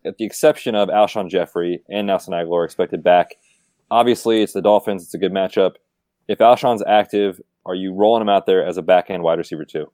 At 0.04 0.18
the 0.18 0.26
exception 0.26 0.76
of 0.76 0.90
Alshon 0.90 1.30
Jeffery 1.30 1.84
and 1.90 2.08
Nelson 2.08 2.34
Agholor 2.34 2.66
expected 2.66 3.04
back 3.04 3.36
obviously 3.92 4.42
it's 4.42 4.54
the 4.54 4.62
Dolphins. 4.62 5.04
It's 5.04 5.14
a 5.14 5.20
good 5.20 5.34
matchup. 5.34 5.76
if 6.28 6.40
Alshon's 6.40 6.84
active, 6.88 7.42
are 7.66 7.76
you 7.76 7.94
rolling 7.94 8.22
him 8.22 8.30
out 8.30 8.46
there 8.46 8.66
as 8.66 8.78
a 8.78 8.82
backhand 8.82 9.22
wide 9.22 9.38
receiver 9.38 9.66
too? 9.66 9.92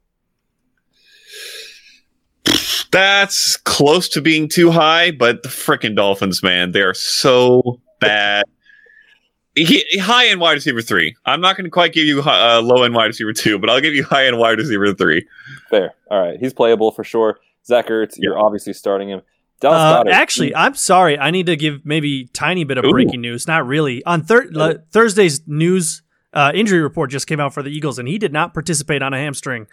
That's 2.92 3.58
close 3.58 4.08
to 4.10 4.22
being 4.22 4.48
too 4.48 4.72
high, 4.72 5.12
but 5.12 5.44
the 5.44 5.50
freaking 5.50 5.96
Dolphins, 5.96 6.42
man, 6.42 6.72
they 6.72 6.82
are 6.82 6.94
so 6.94 7.80
bad. 8.00 8.46
He, 9.56 9.84
high 10.00 10.28
end 10.28 10.40
wide 10.40 10.54
receiver 10.54 10.82
three. 10.82 11.16
I'm 11.26 11.42
not 11.42 11.58
going 11.58 11.66
to 11.66 11.72
quite 11.72 11.92
give 11.92 12.06
you 12.06 12.22
uh, 12.22 12.62
low 12.64 12.84
end 12.84 12.94
wide 12.94 13.06
receiver 13.06 13.34
two, 13.34 13.58
but 13.58 13.70
I'll 13.70 13.82
give 13.82 13.96
you 13.96 14.04
high 14.04 14.28
end 14.28 14.38
wide 14.38 14.60
receiver 14.60 14.94
three. 14.94 15.28
Fair. 15.70 15.94
All 16.12 16.20
right, 16.22 16.40
he's 16.40 16.54
playable 16.54 16.92
for 16.92 17.04
sure. 17.04 17.40
Zach 17.66 17.88
Ertz, 17.88 18.14
you're 18.18 18.38
obviously 18.38 18.74
starting 18.74 19.10
him. 19.10 19.22
Dallas 19.60 19.80
Uh, 19.82 20.04
Goedert, 20.04 20.12
actually, 20.14 20.56
I'm 20.56 20.76
sorry. 20.76 21.18
I 21.18 21.32
need 21.32 21.48
to 21.48 21.56
give 21.56 21.84
maybe 21.84 22.28
tiny 22.34 22.64
bit 22.66 22.78
of 22.78 22.86
Ooh. 22.86 22.92
breaking 22.92 23.20
news. 23.22 23.48
Not 23.48 23.66
really. 23.66 24.06
On 24.06 24.22
thir- 24.24 24.48
Oh. 24.54 24.58
le- 24.60 24.78
Thursday's 24.92 25.42
news 25.48 26.04
uh, 26.34 26.52
injury 26.54 26.80
report 26.82 27.10
just 27.10 27.26
came 27.26 27.40
out 27.40 27.52
for 27.56 27.64
the 27.64 27.70
Eagles, 27.72 27.98
and 27.98 28.08
he 28.08 28.20
did 28.20 28.32
not 28.32 28.54
participate 28.54 29.02
on 29.02 29.14
a 29.14 29.18
hamstring 29.18 29.66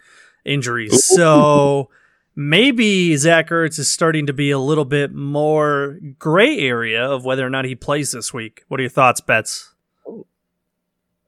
injury. 0.46 0.88
So 0.88 1.90
maybe 2.37 3.16
Zach 3.16 3.49
Ertz 3.51 3.78
is 3.78 3.91
starting 3.91 4.26
to 4.26 4.32
be 4.32 4.51
a 4.51 4.59
little 4.59 4.85
bit 4.85 5.12
more 5.14 5.99
gray 6.18 6.59
area 6.59 7.05
of 7.09 7.24
whether 7.24 7.47
or 7.47 7.51
not 7.51 7.64
he 7.64 7.74
plays 7.74 8.12
this 8.12 8.32
week. 8.32 8.62
What 8.68 8.80
are 8.80 8.82
your 8.82 8.91
thoughts, 8.91 9.20
Betz? 9.20 9.74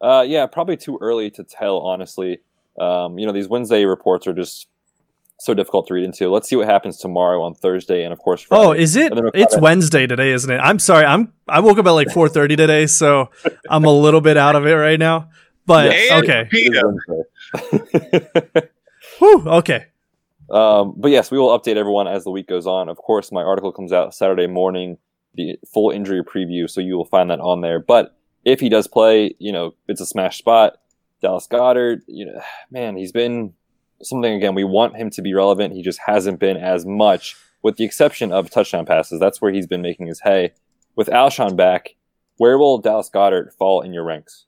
Uh, 0.01 0.25
yeah, 0.27 0.47
probably 0.47 0.77
too 0.77 0.99
early 1.01 1.31
to 1.31 1.43
tell, 1.45 1.79
honestly. 1.79 2.41
Um, 2.79 3.19
you 3.19 3.27
know, 3.27 3.33
these 3.33 3.49
Wednesday 3.49 3.85
reports 3.87 4.27
are 4.27 4.35
just 4.35 4.69
so 5.39 5.55
difficult 5.55 5.87
to 5.87 5.95
read 5.95 6.05
into. 6.05 6.31
Let's 6.31 6.49
see 6.49 6.57
what 6.57 6.67
happens 6.67 6.99
tomorrow 6.99 7.43
on 7.43 7.55
Thursday, 7.55 8.05
and 8.05 8.13
of 8.13 8.19
course, 8.19 8.43
Friday. 8.43 8.63
Oh, 8.65 8.73
is 8.73 8.97
it? 8.97 9.15
We'll 9.15 9.31
It's 9.35 9.55
kinda- 9.55 9.63
Wednesday 9.63 10.07
today, 10.07 10.33
isn't 10.33 10.51
it? 10.51 10.59
I'm 10.59 10.79
sorry. 10.79 11.05
I'm 11.05 11.33
I 11.49 11.61
woke 11.61 11.79
up 11.79 11.87
at 11.87 11.91
like 11.91 12.09
4:30 12.09 12.57
today, 12.57 12.87
so 12.87 13.31
I'm 13.71 13.85
a 13.85 13.93
little 13.93 14.21
bit 14.21 14.37
out 14.37 14.57
of 14.57 14.67
it 14.67 14.75
right 14.75 14.99
now. 14.99 15.31
But 15.65 15.93
And 15.93 16.25
okay, 16.25 16.49
It 16.53 16.75
is 18.55 18.63
Whew, 19.19 19.49
okay. 19.49 19.87
Um, 20.51 20.95
but 20.97 21.11
yes, 21.11 21.31
we 21.31 21.39
will 21.39 21.59
update 21.59 21.77
everyone 21.77 22.07
as 22.07 22.25
the 22.25 22.31
week 22.31 22.49
goes 22.49 22.67
on. 22.67 22.89
Of 22.89 22.99
course, 22.99 23.33
my 23.33 23.43
article 23.43 23.73
comes 23.73 23.93
out 23.93 24.15
Saturday 24.15 24.47
morning, 24.47 24.99
the 25.35 25.59
full 25.73 25.91
injury 25.91 26.23
preview, 26.23 26.69
so 26.71 26.81
you 26.81 26.97
will 26.97 27.05
find 27.05 27.31
that 27.31 27.41
on 27.41 27.61
there. 27.61 27.81
But 27.81 28.17
if 28.45 28.61
he 28.61 28.69
does 28.69 28.87
play, 28.87 29.35
you 29.39 29.53
know, 29.53 29.75
it's 29.89 30.01
a 30.01 30.07
smash 30.07 30.39
spot. 30.39 30.79
Dallas 31.21 31.49
Goedert, 31.49 32.03
you 32.07 32.27
know, 32.27 32.41
man, 32.71 32.97
he's 32.97 33.13
been 33.13 33.55
something 34.03 34.33
again. 34.33 34.55
We 34.55 34.65
want 34.65 34.97
him 34.97 35.11
to 35.11 35.23
be 35.23 35.35
relevant. 35.35 35.75
He 35.75 35.83
just 35.83 36.01
hasn't 36.07 36.39
been 36.39 36.57
as 36.57 36.87
much, 36.87 37.37
with 37.63 37.77
the 37.77 37.85
exception 37.85 38.33
of 38.33 38.51
touchdown 38.51 38.87
passes. 38.87 39.21
That's 39.21 39.41
where 39.41 39.53
he's 39.53 39.67
been 39.67 39.83
making 39.83 40.07
his 40.07 40.21
hay. 40.21 40.53
With 40.95 41.09
Alshon 41.09 41.57
back, 41.57 41.97
where 42.37 42.59
will 42.59 42.79
Dallas 42.79 43.11
Goedert 43.13 43.53
fall 43.53 43.81
in 43.81 43.93
your 43.93 44.05
ranks? 44.05 44.47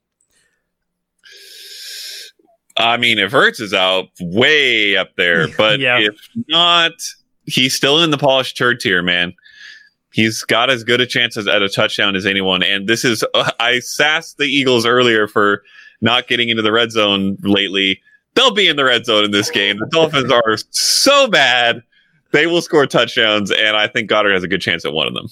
I 2.79 2.97
mean, 2.97 3.19
if 3.19 3.31
Ertz 3.33 3.59
is 3.61 3.73
out, 3.73 4.07
way 4.21 4.95
up 4.97 5.09
there. 5.17 5.47
But 5.57 5.79
Yeah. 5.79 5.99
if 5.99 6.15
not, 6.47 6.93
he's 7.45 7.75
still 7.75 8.01
in 8.01 8.09
the 8.11 8.17
polished 8.17 8.57
third 8.57 8.79
tier, 8.79 9.01
man. 9.03 9.33
He's 10.11 10.41
got 10.43 10.69
as 10.71 10.83
good 10.83 11.01
a 11.01 11.05
chance 11.05 11.37
as 11.37 11.47
at 11.47 11.61
a 11.61 11.69
touchdown 11.69 12.15
as 12.15 12.25
anyone. 12.25 12.63
And 12.63 12.87
this 12.87 13.05
is, 13.05 13.23
uh, 13.35 13.51
I 13.59 13.79
sassed 13.79 14.37
the 14.37 14.45
Eagles 14.45 14.85
earlier 14.85 15.27
for 15.27 15.61
not 16.01 16.27
getting 16.27 16.49
into 16.49 16.63
the 16.63 16.71
red 16.71 16.91
zone 16.91 17.37
lately. 17.41 17.99
They'll 18.35 18.53
be 18.53 18.67
in 18.67 18.75
the 18.75 18.85
red 18.85 19.05
zone 19.05 19.25
in 19.25 19.31
this 19.31 19.51
game. 19.51 19.77
The 19.77 19.87
Dolphins 19.91 20.31
are 20.31 20.57
so 20.71 21.27
bad. 21.27 21.81
They 22.31 22.47
will 22.47 22.61
score 22.61 22.85
touchdowns, 22.87 23.51
and 23.51 23.75
I 23.75 23.87
think 23.87 24.09
Goedert 24.09 24.33
has 24.33 24.43
a 24.43 24.47
good 24.47 24.61
chance 24.61 24.85
at 24.85 24.93
one 24.93 25.07
of 25.07 25.13
them. 25.13 25.27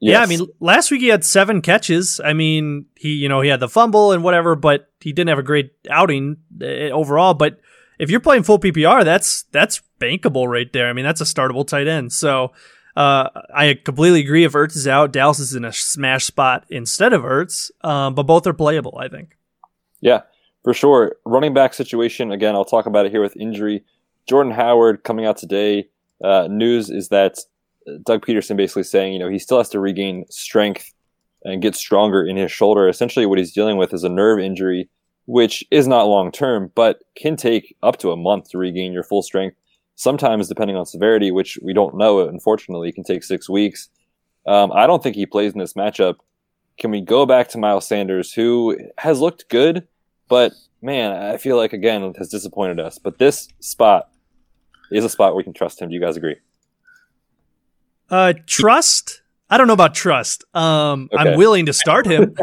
Yeah, 0.00 0.22
I 0.22 0.26
mean, 0.26 0.46
last 0.60 0.90
week 0.90 1.00
he 1.00 1.08
had 1.08 1.24
seven 1.24 1.60
catches. 1.60 2.20
I 2.24 2.32
mean, 2.32 2.86
he 2.96 3.14
you 3.14 3.28
know 3.28 3.40
he 3.40 3.48
had 3.48 3.60
the 3.60 3.68
fumble 3.68 4.12
and 4.12 4.22
whatever, 4.22 4.54
but 4.54 4.90
he 5.00 5.12
didn't 5.12 5.28
have 5.28 5.38
a 5.38 5.42
great 5.42 5.72
outing 5.90 6.36
uh, 6.62 6.90
overall. 6.90 7.34
But 7.34 7.58
if 7.98 8.10
you're 8.10 8.20
playing 8.20 8.44
full 8.44 8.60
PPR, 8.60 9.04
that's 9.04 9.42
that's 9.50 9.82
bankable 10.00 10.46
right 10.46 10.72
there. 10.72 10.88
I 10.88 10.92
mean, 10.92 11.04
that's 11.04 11.20
a 11.20 11.24
startable 11.24 11.66
tight 11.66 11.88
end. 11.88 12.12
So 12.12 12.52
uh, 12.96 13.28
I 13.54 13.74
completely 13.74 14.20
agree. 14.20 14.44
If 14.44 14.52
Ertz 14.52 14.76
is 14.76 14.88
out, 14.88 15.12
Dallas 15.12 15.38
is 15.38 15.54
in 15.54 15.64
a 15.64 15.72
smash 15.72 16.24
spot 16.24 16.64
instead 16.68 17.12
of 17.12 17.22
Ertz. 17.22 17.70
Um, 17.84 18.14
but 18.14 18.24
both 18.24 18.46
are 18.46 18.52
playable, 18.52 18.98
I 19.00 19.08
think. 19.08 19.36
Yeah, 20.00 20.22
for 20.64 20.74
sure. 20.74 21.16
Running 21.24 21.54
back 21.54 21.74
situation, 21.74 22.30
again, 22.30 22.54
I'll 22.54 22.64
talk 22.64 22.86
about 22.86 23.06
it 23.06 23.12
here 23.12 23.22
with 23.22 23.36
injury. 23.36 23.84
Jordan 24.28 24.52
Howard 24.52 25.04
coming 25.04 25.26
out 25.26 25.36
today. 25.36 25.88
Uh, 26.22 26.48
news 26.50 26.90
is 26.90 27.08
that 27.08 27.38
Doug 28.04 28.24
Pederson 28.24 28.56
basically 28.56 28.82
saying, 28.82 29.12
you 29.12 29.18
know, 29.18 29.28
he 29.28 29.38
still 29.38 29.58
has 29.58 29.68
to 29.70 29.80
regain 29.80 30.24
strength 30.30 30.92
and 31.44 31.62
get 31.62 31.74
stronger 31.74 32.24
in 32.24 32.36
his 32.36 32.50
shoulder. 32.50 32.88
Essentially, 32.88 33.26
what 33.26 33.38
he's 33.38 33.52
dealing 33.52 33.76
with 33.76 33.92
is 33.94 34.04
a 34.04 34.08
nerve 34.08 34.38
injury, 34.38 34.88
which 35.26 35.64
is 35.70 35.86
not 35.86 36.04
long 36.04 36.32
term, 36.32 36.70
but 36.74 37.02
can 37.16 37.36
take 37.36 37.76
up 37.82 37.98
to 37.98 38.10
a 38.10 38.16
month 38.16 38.50
to 38.50 38.58
regain 38.58 38.92
your 38.92 39.02
full 39.02 39.22
strength. 39.22 39.56
Sometimes, 39.94 40.48
depending 40.48 40.76
on 40.76 40.86
severity, 40.86 41.30
which 41.30 41.58
we 41.62 41.72
don't 41.72 41.96
know, 41.96 42.20
unfortunately, 42.20 42.92
can 42.92 43.04
take 43.04 43.24
six 43.24 43.48
weeks. 43.48 43.88
Um, 44.46 44.72
I 44.72 44.86
don't 44.86 45.02
think 45.02 45.16
he 45.16 45.26
plays 45.26 45.52
in 45.52 45.58
this 45.58 45.74
matchup. 45.74 46.16
Can 46.78 46.90
we 46.90 47.00
go 47.00 47.26
back 47.26 47.48
to 47.48 47.58
Miles 47.58 47.86
Sanders, 47.86 48.32
who 48.32 48.78
has 48.98 49.20
looked 49.20 49.48
good, 49.48 49.86
but 50.28 50.52
man, 50.80 51.12
I 51.12 51.36
feel 51.36 51.56
like 51.56 51.72
again 51.72 52.14
has 52.18 52.28
disappointed 52.28 52.78
us. 52.78 52.98
But 52.98 53.18
this 53.18 53.48
spot 53.60 54.10
is 54.92 55.04
a 55.04 55.08
spot 55.08 55.36
we 55.36 55.42
can 55.42 55.52
trust 55.52 55.82
him. 55.82 55.88
Do 55.88 55.94
you 55.94 56.00
guys 56.00 56.16
agree? 56.16 56.36
Uh, 58.10 58.34
trust. 58.46 59.22
I 59.50 59.56
don't 59.56 59.66
know 59.66 59.72
about 59.72 59.94
trust. 59.94 60.44
Um, 60.54 61.08
Okay. 61.12 61.30
I'm 61.30 61.38
willing 61.38 61.66
to 61.66 61.72
start 61.72 62.06
him. 62.06 62.34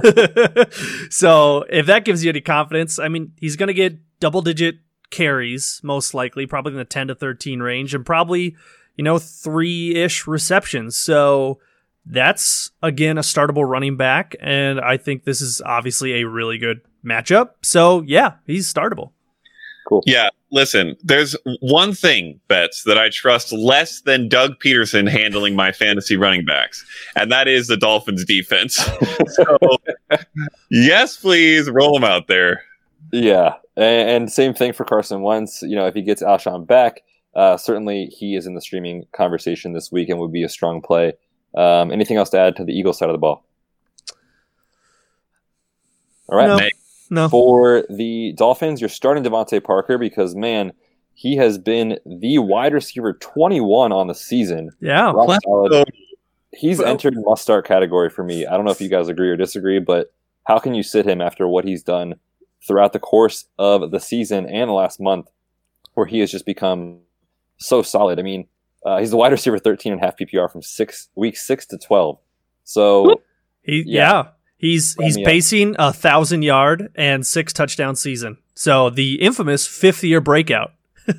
so 1.09 1.65
if 1.69 1.85
that 1.85 2.03
gives 2.05 2.23
you 2.23 2.29
any 2.29 2.41
confidence, 2.41 2.97
I 2.99 3.07
mean, 3.09 3.33
he's 3.37 3.55
going 3.55 3.67
to 3.67 3.73
get 3.73 3.97
double 4.19 4.41
digit 4.41 4.77
carries, 5.11 5.79
most 5.83 6.13
likely, 6.13 6.45
probably 6.47 6.73
in 6.73 6.77
the 6.79 6.85
10 6.85 7.07
to 7.09 7.15
13 7.15 7.59
range, 7.61 7.93
and 7.93 8.05
probably, 8.05 8.55
you 8.95 9.03
know, 9.03 9.19
three 9.19 9.95
ish 9.95 10.25
receptions. 10.25 10.97
So 10.97 11.59
that's, 12.07 12.71
again, 12.81 13.17
a 13.17 13.21
startable 13.21 13.67
running 13.69 13.97
back. 13.97 14.35
And 14.39 14.79
I 14.79 14.97
think 14.97 15.25
this 15.25 15.41
is 15.41 15.61
obviously 15.63 16.21
a 16.21 16.27
really 16.27 16.57
good 16.57 16.81
matchup. 17.05 17.51
So 17.61 18.01
yeah, 18.07 18.33
he's 18.45 18.71
startable. 18.71 19.11
Cool. 19.87 20.01
Yeah, 20.07 20.29
listen, 20.55 20.95
there's 21.03 21.35
one 21.59 21.93
thing, 21.93 22.39
Betz, 22.47 22.83
that 22.85 22.97
I 22.97 23.09
trust 23.09 23.51
less 23.51 24.01
than 24.01 24.27
Doug 24.27 24.53
Pederson 24.63 25.07
handling 25.07 25.55
my 25.55 25.71
fantasy 25.71 26.15
running 26.15 26.45
backs, 26.45 26.83
and 27.15 27.31
that 27.31 27.47
is 27.47 27.67
the 27.67 27.77
Dolphins 27.77 28.25
defense. 28.25 28.75
so, 29.27 29.57
yes, 30.71 31.17
please 31.17 31.69
roll 31.69 31.93
them 31.93 32.05
out 32.05 32.27
there. 32.27 32.63
Yeah, 33.11 33.55
and, 33.75 34.09
and 34.09 34.31
same 34.31 34.53
thing 34.55 34.73
for 34.73 34.85
Carson 34.85 35.21
Wentz. 35.21 35.61
You 35.61 35.75
know, 35.75 35.85
if 35.85 35.93
he 35.93 36.01
gets 36.01 36.23
Alshon 36.23 36.65
back, 36.65 37.03
uh, 37.35 37.57
certainly 37.57 38.07
he 38.07 38.35
is 38.35 38.47
in 38.47 38.55
the 38.55 38.61
streaming 38.61 39.05
conversation 39.11 39.73
this 39.73 39.91
week 39.91 40.09
and 40.09 40.19
would 40.19 40.31
be 40.31 40.43
a 40.43 40.49
strong 40.49 40.81
play. 40.81 41.13
Um, 41.55 41.91
anything 41.91 42.17
else 42.17 42.29
to 42.31 42.39
add 42.39 42.55
to 42.55 42.63
the 42.63 42.73
Eagles 42.73 42.97
side 42.97 43.09
of 43.09 43.13
the 43.13 43.19
ball? 43.19 43.45
All 46.27 46.37
right. 46.37 46.47
No. 46.47 46.57
Nick. 47.15 47.21
No. 47.23 47.29
For 47.29 47.83
the 47.89 48.33
Dolphins, 48.37 48.81
you're 48.81 48.89
starting 48.89 49.23
DeVante 49.23 49.63
Parker 49.63 49.97
because 49.97 50.35
man, 50.35 50.73
he 51.13 51.35
has 51.37 51.57
been 51.57 51.97
the 52.05 52.39
wide 52.39 52.73
receiver 52.73 53.13
21 53.13 53.91
on 53.91 54.07
the 54.07 54.15
season. 54.15 54.69
Yeah. 54.81 55.11
Rock 55.11 55.27
Let's 55.29 55.45
solid. 55.45 55.71
go. 55.71 55.83
He's 56.53 56.79
Well- 56.79 56.87
entered 56.87 57.15
must 57.17 57.41
start 57.41 57.65
category 57.65 58.09
for 58.09 58.23
me. 58.23 58.45
I 58.45 58.55
don't 58.55 58.65
know 58.65 58.71
if 58.71 58.81
you 58.81 58.89
guys 58.89 59.07
agree 59.07 59.29
or 59.29 59.35
disagree, 59.37 59.79
but 59.79 60.11
how 60.43 60.57
can 60.59 60.73
you 60.73 60.83
sit 60.83 61.05
him 61.07 61.21
after 61.21 61.47
what 61.47 61.65
he's 61.65 61.83
done 61.83 62.15
throughout 62.65 62.93
the 62.93 62.99
course 62.99 63.45
of 63.59 63.91
the 63.91 63.99
season 63.99 64.45
and 64.47 64.69
the 64.69 64.73
last 64.73 64.99
month, 64.99 65.27
where 65.95 66.05
he 66.05 66.19
has 66.19 66.31
just 66.31 66.45
become 66.45 66.99
so 67.57 67.81
solid? 67.81 68.19
I 68.19 68.23
mean, 68.23 68.47
uh, 68.85 68.99
he's 68.99 69.11
the 69.11 69.17
wide 69.17 69.31
receiver 69.31 69.57
13 69.59 69.91
and 69.93 70.01
a 70.01 70.05
half 70.05 70.15
PPR 70.17 70.47
from 70.51 70.61
six 70.61 71.09
week 71.15 71.35
six 71.37 71.65
to 71.67 71.77
12. 71.77 72.19
So 72.63 73.21
He, 73.63 73.83
Yeah. 73.87 74.11
yeah. 74.11 74.27
He's 74.57 74.95
he's 74.95 75.17
pacing 75.17 75.75
a 75.77 75.91
thousand 75.93 76.41
yard 76.43 76.89
and 76.95 77.25
six 77.27 77.51
touchdown 77.53 77.95
season. 77.95 78.37
So 78.53 78.89
the 78.89 79.15
infamous 79.21 79.67
fifth 79.67 80.03
year 80.03 80.21
breakout. 80.21 80.71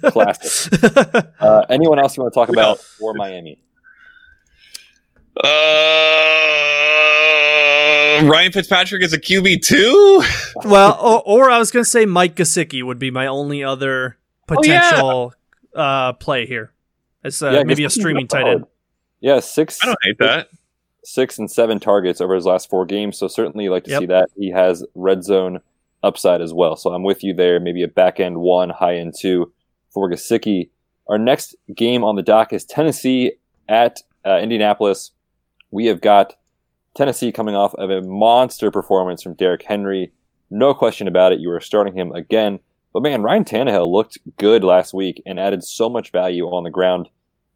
classic. 0.08 0.72
Uh, 1.38 1.64
anyone 1.68 1.98
else 1.98 2.16
you 2.16 2.22
want 2.22 2.32
to 2.32 2.40
talk 2.40 2.48
about 2.48 2.78
for 2.80 3.12
Miami? 3.14 3.58
Uh, 8.16 8.24
Ryan 8.24 8.50
Fitzpatrick 8.52 9.02
is 9.02 9.12
a 9.12 9.18
QB 9.20 9.62
too. 9.62 10.22
well, 10.64 10.98
or, 11.00 11.22
or 11.26 11.50
I 11.50 11.58
was 11.58 11.70
going 11.70 11.84
to 11.84 11.88
say 11.90 12.06
Mike 12.06 12.34
Gesicki 12.36 12.82
would 12.82 12.98
be 12.98 13.10
my 13.10 13.26
only 13.26 13.62
other 13.62 14.16
Oh, 14.48 14.54
yeah. 14.62 14.80
potential 14.80 15.34
uh, 15.74 16.12
play 16.14 16.46
here. 16.46 16.72
It's 17.24 17.42
uh, 17.42 17.50
Yeah, 17.50 17.62
maybe 17.64 17.84
a 17.84 17.90
streaming 17.90 18.28
solid. 18.30 18.44
tight 18.44 18.50
end. 18.52 18.64
Yeah, 19.20 19.40
six. 19.40 19.78
I 19.82 19.86
don't 19.86 19.98
hate 20.02 20.18
that. 20.18 20.48
Six 21.06 21.38
and 21.38 21.48
seven 21.50 21.78
targets 21.78 22.20
over 22.20 22.34
his 22.34 22.46
last 22.46 22.68
four 22.68 22.84
games. 22.84 23.16
So 23.16 23.28
certainly 23.28 23.68
like 23.68 23.84
to 23.84 23.90
Yep. 23.92 24.00
see 24.00 24.06
that. 24.06 24.28
He 24.36 24.50
has 24.50 24.84
red 24.96 25.22
zone 25.22 25.60
upside 26.02 26.40
as 26.40 26.52
well. 26.52 26.74
So 26.76 26.92
I'm 26.92 27.02
with 27.04 27.22
you 27.22 27.32
there. 27.32 27.60
Maybe 27.60 27.82
a 27.82 27.88
back 27.88 28.18
end 28.20 28.38
one, 28.40 28.70
high 28.70 28.96
end 28.96 29.14
two 29.18 29.52
for 29.90 30.10
Gesicki. 30.10 30.70
Our 31.08 31.18
next 31.18 31.54
game 31.74 32.02
on 32.02 32.16
the 32.16 32.22
dock 32.22 32.52
is 32.52 32.64
Tennessee 32.64 33.32
at 33.68 34.02
uh, 34.26 34.38
Indianapolis. 34.38 35.12
We 35.70 35.86
have 35.86 36.00
got 36.00 36.34
Tennessee 36.96 37.30
coming 37.30 37.54
off 37.54 37.74
of 37.76 37.90
a 37.90 38.02
monster 38.02 38.70
performance 38.72 39.22
from 39.22 39.34
Derrick 39.34 39.62
Henry. 39.62 40.12
no 40.50 40.74
question 40.74 41.06
about 41.08 41.32
it. 41.32 41.40
You 41.40 41.48
were 41.50 41.60
starting 41.60 41.94
him 41.96 42.12
again. 42.12 42.58
But 42.92 43.02
man, 43.02 43.22
Ryan 43.22 43.44
Tannehill 43.44 43.86
looked 43.86 44.18
good 44.38 44.64
last 44.64 44.94
week 44.94 45.22
and 45.26 45.38
added 45.38 45.62
so 45.62 45.88
much 45.88 46.10
value 46.12 46.46
on 46.46 46.64
the 46.64 46.70
ground. 46.70 47.08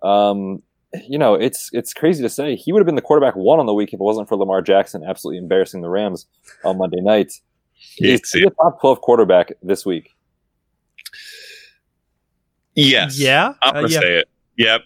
Um, 0.03 0.63
you 1.09 1.19
know, 1.19 1.35
it's 1.35 1.71
it's 1.73 1.93
crazy 1.95 2.23
to 2.23 2.29
say 2.29 2.57
he 2.57 2.73
would 2.73 2.81
have 2.81 2.87
been 2.87 2.97
the 2.97 3.03
quarterback 3.03 3.35
one 3.37 3.61
on 3.61 3.67
the 3.67 3.75
week 3.75 3.91
if 3.91 3.95
it 3.95 4.03
wasn't 4.03 4.29
for 4.29 4.37
Lamar 4.37 4.61
Jackson 4.63 5.05
absolutely 5.07 5.39
embarrassing 5.39 5.83
the 5.83 5.89
Rams 5.89 6.27
on 6.65 6.79
Monday 6.79 7.01
night. 7.01 7.33
Is 7.99 8.31
he 8.33 8.43
a 8.45 8.51
top 8.51 8.81
twelve 8.81 9.01
quarterback 9.01 9.53
this 9.63 9.87
week? 9.87 10.11
Yes. 12.75 13.19
Yeah. 13.19 13.55
I'm 13.63 13.75
gonna 13.75 13.87
Uh, 13.87 13.91
yeah. 13.91 14.01
say 14.01 14.19
it. 14.19 14.29
Yep. 14.57 14.81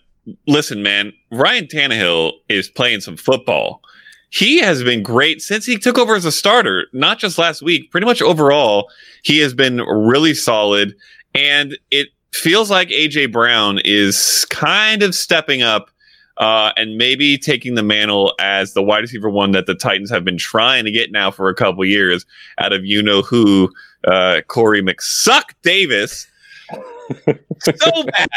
Listen, 0.46 0.82
man, 0.82 1.12
Ryan 1.30 1.66
Tannehill 1.66 2.32
is 2.48 2.68
playing 2.68 3.00
some 3.00 3.16
football. 3.16 3.82
He 4.30 4.58
has 4.60 4.82
been 4.82 5.02
great 5.02 5.42
since 5.42 5.64
he 5.66 5.76
took 5.78 5.96
over 5.98 6.14
as 6.16 6.24
a 6.24 6.32
starter, 6.32 6.86
not 6.92 7.18
just 7.18 7.38
last 7.38 7.62
week, 7.62 7.90
pretty 7.90 8.06
much 8.06 8.20
overall. 8.22 8.90
He 9.22 9.38
has 9.40 9.54
been 9.54 9.78
really 9.82 10.34
solid. 10.34 10.94
And 11.34 11.78
it 11.90 12.08
feels 12.32 12.70
like 12.70 12.88
AJ 12.88 13.30
Brown 13.32 13.78
is 13.84 14.44
kind 14.50 15.02
of 15.02 15.14
stepping 15.14 15.62
up 15.62 15.90
uh, 16.38 16.72
and 16.76 16.96
maybe 16.96 17.38
taking 17.38 17.74
the 17.74 17.82
mantle 17.82 18.34
as 18.40 18.74
the 18.74 18.82
wide 18.82 19.00
receiver 19.00 19.30
one 19.30 19.52
that 19.52 19.66
the 19.66 19.74
Titans 19.74 20.10
have 20.10 20.24
been 20.24 20.38
trying 20.38 20.84
to 20.84 20.90
get 20.90 21.12
now 21.12 21.30
for 21.30 21.48
a 21.48 21.54
couple 21.54 21.84
years 21.84 22.26
out 22.58 22.72
of 22.72 22.84
you 22.84 23.02
know 23.02 23.22
who, 23.22 23.70
uh, 24.06 24.40
Corey 24.48 24.82
McSuck 24.82 25.54
Davis. 25.62 26.26
so 27.60 28.04
bad. 28.04 28.28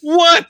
What? 0.00 0.46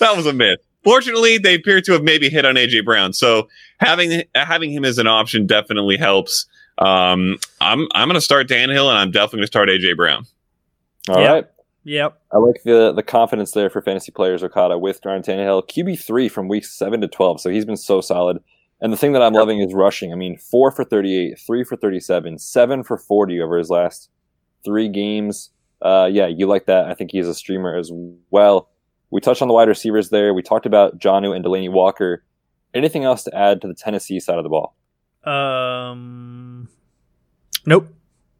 That 0.00 0.16
was 0.16 0.26
a 0.26 0.32
myth. 0.32 0.60
Fortunately, 0.82 1.36
they 1.36 1.56
appear 1.56 1.80
to 1.82 1.92
have 1.92 2.02
maybe 2.02 2.30
hit 2.30 2.44
on 2.46 2.54
AJ 2.54 2.84
Brown. 2.84 3.12
So 3.12 3.48
having 3.78 4.22
having 4.34 4.72
him 4.72 4.84
as 4.84 4.98
an 4.98 5.06
option 5.06 5.46
definitely 5.46 5.96
helps. 5.98 6.46
Um, 6.78 7.38
I'm 7.60 7.86
I'm 7.92 8.08
going 8.08 8.14
to 8.14 8.20
start 8.22 8.48
Tannehill, 8.48 8.88
and 8.88 8.98
I'm 8.98 9.10
definitely 9.10 9.40
going 9.40 9.42
to 9.42 9.46
start 9.48 9.68
AJ 9.68 9.96
Brown. 9.96 10.24
All 11.08 11.16
right, 11.16 11.22
Yeah. 11.22 11.42
Yep. 11.84 12.20
I 12.32 12.38
like 12.38 12.62
the 12.64 12.92
the 12.92 13.02
confidence 13.02 13.52
there 13.52 13.70
for 13.70 13.80
fantasy 13.80 14.12
players, 14.12 14.42
Okada, 14.42 14.78
with 14.78 15.00
Ryan 15.04 15.22
Tannehill. 15.22 15.68
QB 15.68 15.98
three 16.00 16.28
from 16.28 16.48
weeks 16.48 16.72
seven 16.72 17.00
to 17.00 17.08
twelve, 17.08 17.40
so 17.40 17.50
he's 17.50 17.64
been 17.64 17.76
so 17.76 18.00
solid. 18.00 18.38
And 18.82 18.92
the 18.92 18.96
thing 18.96 19.12
that 19.12 19.22
I'm 19.22 19.34
loving 19.34 19.60
is 19.60 19.74
rushing. 19.74 20.12
I 20.12 20.16
mean, 20.16 20.38
four 20.38 20.70
for 20.70 20.84
thirty 20.84 21.16
eight, 21.16 21.38
three 21.38 21.64
for 21.64 21.76
thirty 21.76 22.00
seven, 22.00 22.38
seven 22.38 22.82
for 22.82 22.96
forty 22.96 23.40
over 23.40 23.56
his 23.56 23.70
last 23.70 24.10
three 24.64 24.88
games. 24.88 25.50
Uh, 25.82 26.08
yeah, 26.10 26.26
you 26.26 26.46
like 26.46 26.66
that. 26.66 26.86
I 26.86 26.94
think 26.94 27.10
he's 27.12 27.26
a 27.28 27.34
streamer 27.34 27.74
as 27.74 27.90
well. 28.30 28.68
We 29.10 29.20
touched 29.20 29.42
on 29.42 29.48
the 29.48 29.54
wide 29.54 29.68
receivers 29.68 30.10
there. 30.10 30.34
We 30.34 30.42
talked 30.42 30.66
about 30.66 30.98
Jonnu 30.98 31.34
and 31.34 31.44
Delanie 31.44 31.72
Walker. 31.72 32.24
Anything 32.74 33.04
else 33.04 33.24
to 33.24 33.34
add 33.34 33.60
to 33.62 33.68
the 33.68 33.74
Tennessee 33.74 34.20
side 34.20 34.38
of 34.38 34.44
the 34.44 34.50
ball? 34.50 34.76
Um. 35.24 36.68
Nope. 37.66 37.88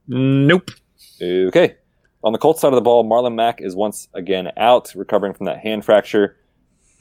Nope. 0.07 0.71
Okay. 1.23 1.77
On 2.23 2.33
the 2.33 2.39
Colts 2.39 2.61
side 2.61 2.69
of 2.69 2.75
the 2.75 2.83
ball, 2.83 3.05
Marlon 3.05 3.35
Mack 3.35 3.61
is 3.61 3.75
once 3.75 4.09
again 4.15 4.51
out, 4.57 4.93
recovering 4.95 5.33
from 5.33 5.47
that 5.47 5.59
hand 5.59 5.85
fracture. 5.85 6.37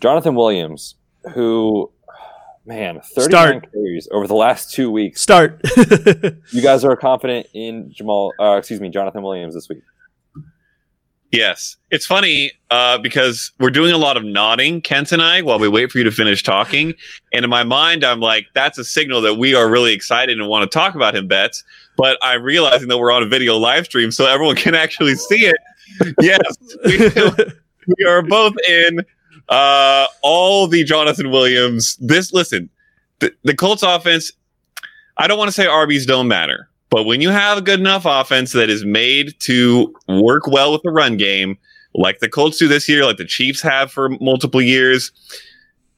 Jonathan 0.02 0.34
Williams, 0.34 0.96
who, 1.34 1.92
man, 2.66 3.02
39 3.02 3.30
Start. 3.30 3.72
carries 3.74 4.08
over 4.12 4.28
the 4.28 4.36
last 4.36 4.72
two 4.74 4.90
weeks. 4.90 5.22
Start. 5.22 5.62
You 6.52 6.62
guys 6.64 6.84
are 6.84 6.96
confident 6.96 7.48
in 7.54 7.92
Jamal, 7.92 8.34
uh, 8.40 8.56
excuse 8.58 8.80
me, 8.80 8.90
Jonathan 8.90 9.22
Williams 9.22 9.54
this 9.54 9.68
week. 9.70 9.84
Yes, 11.32 11.78
it's 11.92 12.08
funny 12.08 12.52
uh, 12.72 12.98
because 12.98 13.52
we're 13.60 13.70
doing 13.70 13.92
a 13.92 13.98
lot 13.98 14.18
of 14.18 14.24
nodding, 14.24 14.82
Kent 14.82 15.12
and 15.12 15.22
I, 15.22 15.44
while 15.44 15.60
we 15.60 15.68
wait 15.68 15.92
for 15.92 16.00
you 16.00 16.04
to 16.04 16.12
finish 16.12 16.42
talking. 16.42 16.96
And 17.32 17.44
in 17.44 17.52
my 17.52 17.64
mind, 17.64 18.04
I'm 18.04 18.20
like, 18.20 18.48
that's 18.56 18.80
a 18.80 18.84
signal 18.84 19.22
that 19.22 19.36
we 19.36 19.54
are 19.54 19.70
really 19.70 19.94
excited 19.94 20.40
and 20.40 20.48
want 20.48 20.70
to 20.70 20.76
talk 20.76 20.96
about 20.96 21.16
him, 21.16 21.28
Betz. 21.28 21.64
But 21.98 22.18
I'm 22.24 22.42
realizing 22.42 22.88
that 22.88 22.98
we're 22.98 23.12
on 23.12 23.22
a 23.22 23.28
video 23.28 23.58
live 23.58 23.86
stream, 23.86 24.10
so 24.10 24.26
everyone 24.26 24.56
can 24.56 24.74
actually 24.74 25.16
see 25.16 25.46
it. 25.46 25.58
Yes, 26.20 26.40
we, 26.86 26.98
we 27.98 28.06
are 28.06 28.24
both 28.24 28.54
in 28.68 29.06
uh, 29.50 30.08
all 30.24 30.66
the 30.66 30.84
Jonathan 30.84 31.30
Williams. 31.30 31.96
This 31.98 32.34
listen, 32.34 32.70
the, 33.20 33.34
the 33.44 33.54
Colts 33.54 33.84
offense. 33.84 34.32
I 35.18 35.28
don't 35.28 35.38
want 35.38 35.50
to 35.50 35.54
say 35.54 35.66
RBs 35.66 36.08
don't 36.08 36.28
matter, 36.28 36.70
but 36.90 37.04
when 37.04 37.22
you 37.22 37.30
have 37.30 37.58
a 37.58 37.62
good 37.62 37.80
enough 37.80 38.04
offense 38.06 38.52
that 38.54 38.70
is 38.70 38.84
made 38.86 39.34
to 39.42 39.94
work 40.08 40.48
well 40.48 40.72
with 40.72 40.82
the 40.84 40.92
run 40.92 41.18
game, 41.18 41.58
like 41.94 42.20
the 42.20 42.30
Colts 42.30 42.58
do 42.58 42.68
this 42.68 42.88
year, 42.90 43.06
like 43.06 43.18
the 43.18 43.26
Chiefs 43.26 43.62
have 43.62 43.92
for 43.92 44.10
multiple 44.22 44.62
years, 44.62 45.12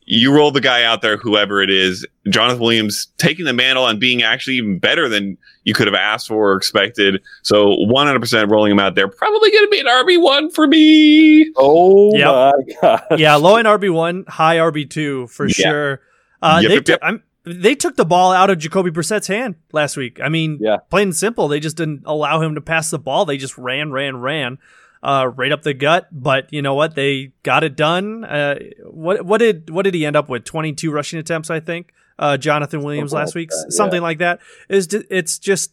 you 0.06 0.34
roll 0.34 0.52
the 0.52 0.60
guy 0.62 0.84
out 0.84 1.02
there, 1.02 1.16
whoever 1.16 1.62
it 1.62 1.70
is. 1.70 2.06
Jonathan 2.30 2.60
Williams 2.62 3.08
taking 3.18 3.46
the 3.46 3.54
mantle 3.54 3.88
and 3.88 4.00
being 4.00 4.24
actually 4.24 4.56
even 4.58 4.80
better 4.80 5.08
than 5.08 5.38
you 5.64 5.74
could 5.74 5.88
have 5.88 5.94
asked 5.96 6.28
for 6.28 6.52
or 6.54 6.56
expected. 6.58 7.22
So 7.44 7.76
100% 7.78 8.50
rolling 8.50 8.72
him 8.72 8.80
out 8.80 8.96
there. 8.96 9.08
Probably 9.08 9.52
going 9.52 9.64
to 9.66 9.70
be 9.70 9.80
an 9.80 9.86
RB1 9.86 10.54
for 10.54 10.68
me. 10.68 11.52
Oh 11.56 12.16
Yep. 12.18 12.28
my 12.28 12.74
god! 12.82 13.20
yeah, 13.20 13.36
low 13.36 13.56
end 13.58 13.68
RB 13.68 13.94
one, 13.94 14.26
high 14.28 14.58
RB 14.58 14.90
two 14.90 15.28
for 15.28 15.46
Yeah. 15.48 15.54
sure. 15.54 16.02
Uh, 16.42 16.60
Yep, 16.62 16.68
they, 16.70 16.76
yep, 16.76 16.86
took- 16.86 16.94
yep. 16.94 17.00
I'm, 17.04 17.24
they 17.44 17.76
took 17.76 17.96
the 17.96 18.06
ball 18.06 18.32
out 18.32 18.50
of 18.50 18.60
Jacoby 18.60 18.92
Brissett's 18.92 19.28
hand 19.28 19.56
last 19.72 19.98
week. 19.98 20.20
I 20.22 20.30
mean, 20.30 20.58
Yeah. 20.62 20.78
plain 20.90 21.10
and 21.10 21.16
simple, 21.16 21.48
they 21.48 21.60
just 21.60 21.78
didn't 21.78 22.04
allow 22.06 22.42
him 22.42 22.56
to 22.56 22.62
pass 22.62 22.90
the 22.90 23.00
ball. 23.00 23.26
They 23.26 23.38
just 23.38 23.58
ran, 23.58 23.92
ran, 23.92 24.18
ran, 24.18 24.58
uh, 25.02 25.32
right 25.36 25.52
up 25.52 25.64
the 25.64 25.74
gut. 25.74 26.08
But 26.12 26.52
you 26.54 26.62
know 26.62 26.76
what? 26.76 26.96
They 26.96 27.34
got 27.44 27.64
it 27.64 27.76
done. 27.76 28.24
Uh, 28.24 28.60
what 28.84 29.26
what 29.26 29.40
did 29.40 29.70
what 29.70 29.84
did 29.84 29.94
he 29.94 30.06
end 30.06 30.16
up 30.16 30.30
with? 30.30 30.44
Twenty 30.44 30.74
two 30.74 30.92
rushing 30.92 31.20
attempts, 31.20 31.50
I 31.50 31.60
think. 31.60 31.94
Uh, 32.20 32.38
Jonathan 32.38 32.84
Williams 32.84 33.14
last 33.14 33.34
week, 33.34 33.50
that, 33.50 33.66
yeah. 33.70 33.76
something 33.76 34.02
like 34.02 34.20
that. 34.20 34.40
Is 34.70 34.88
it's 35.10 35.40
just 35.40 35.72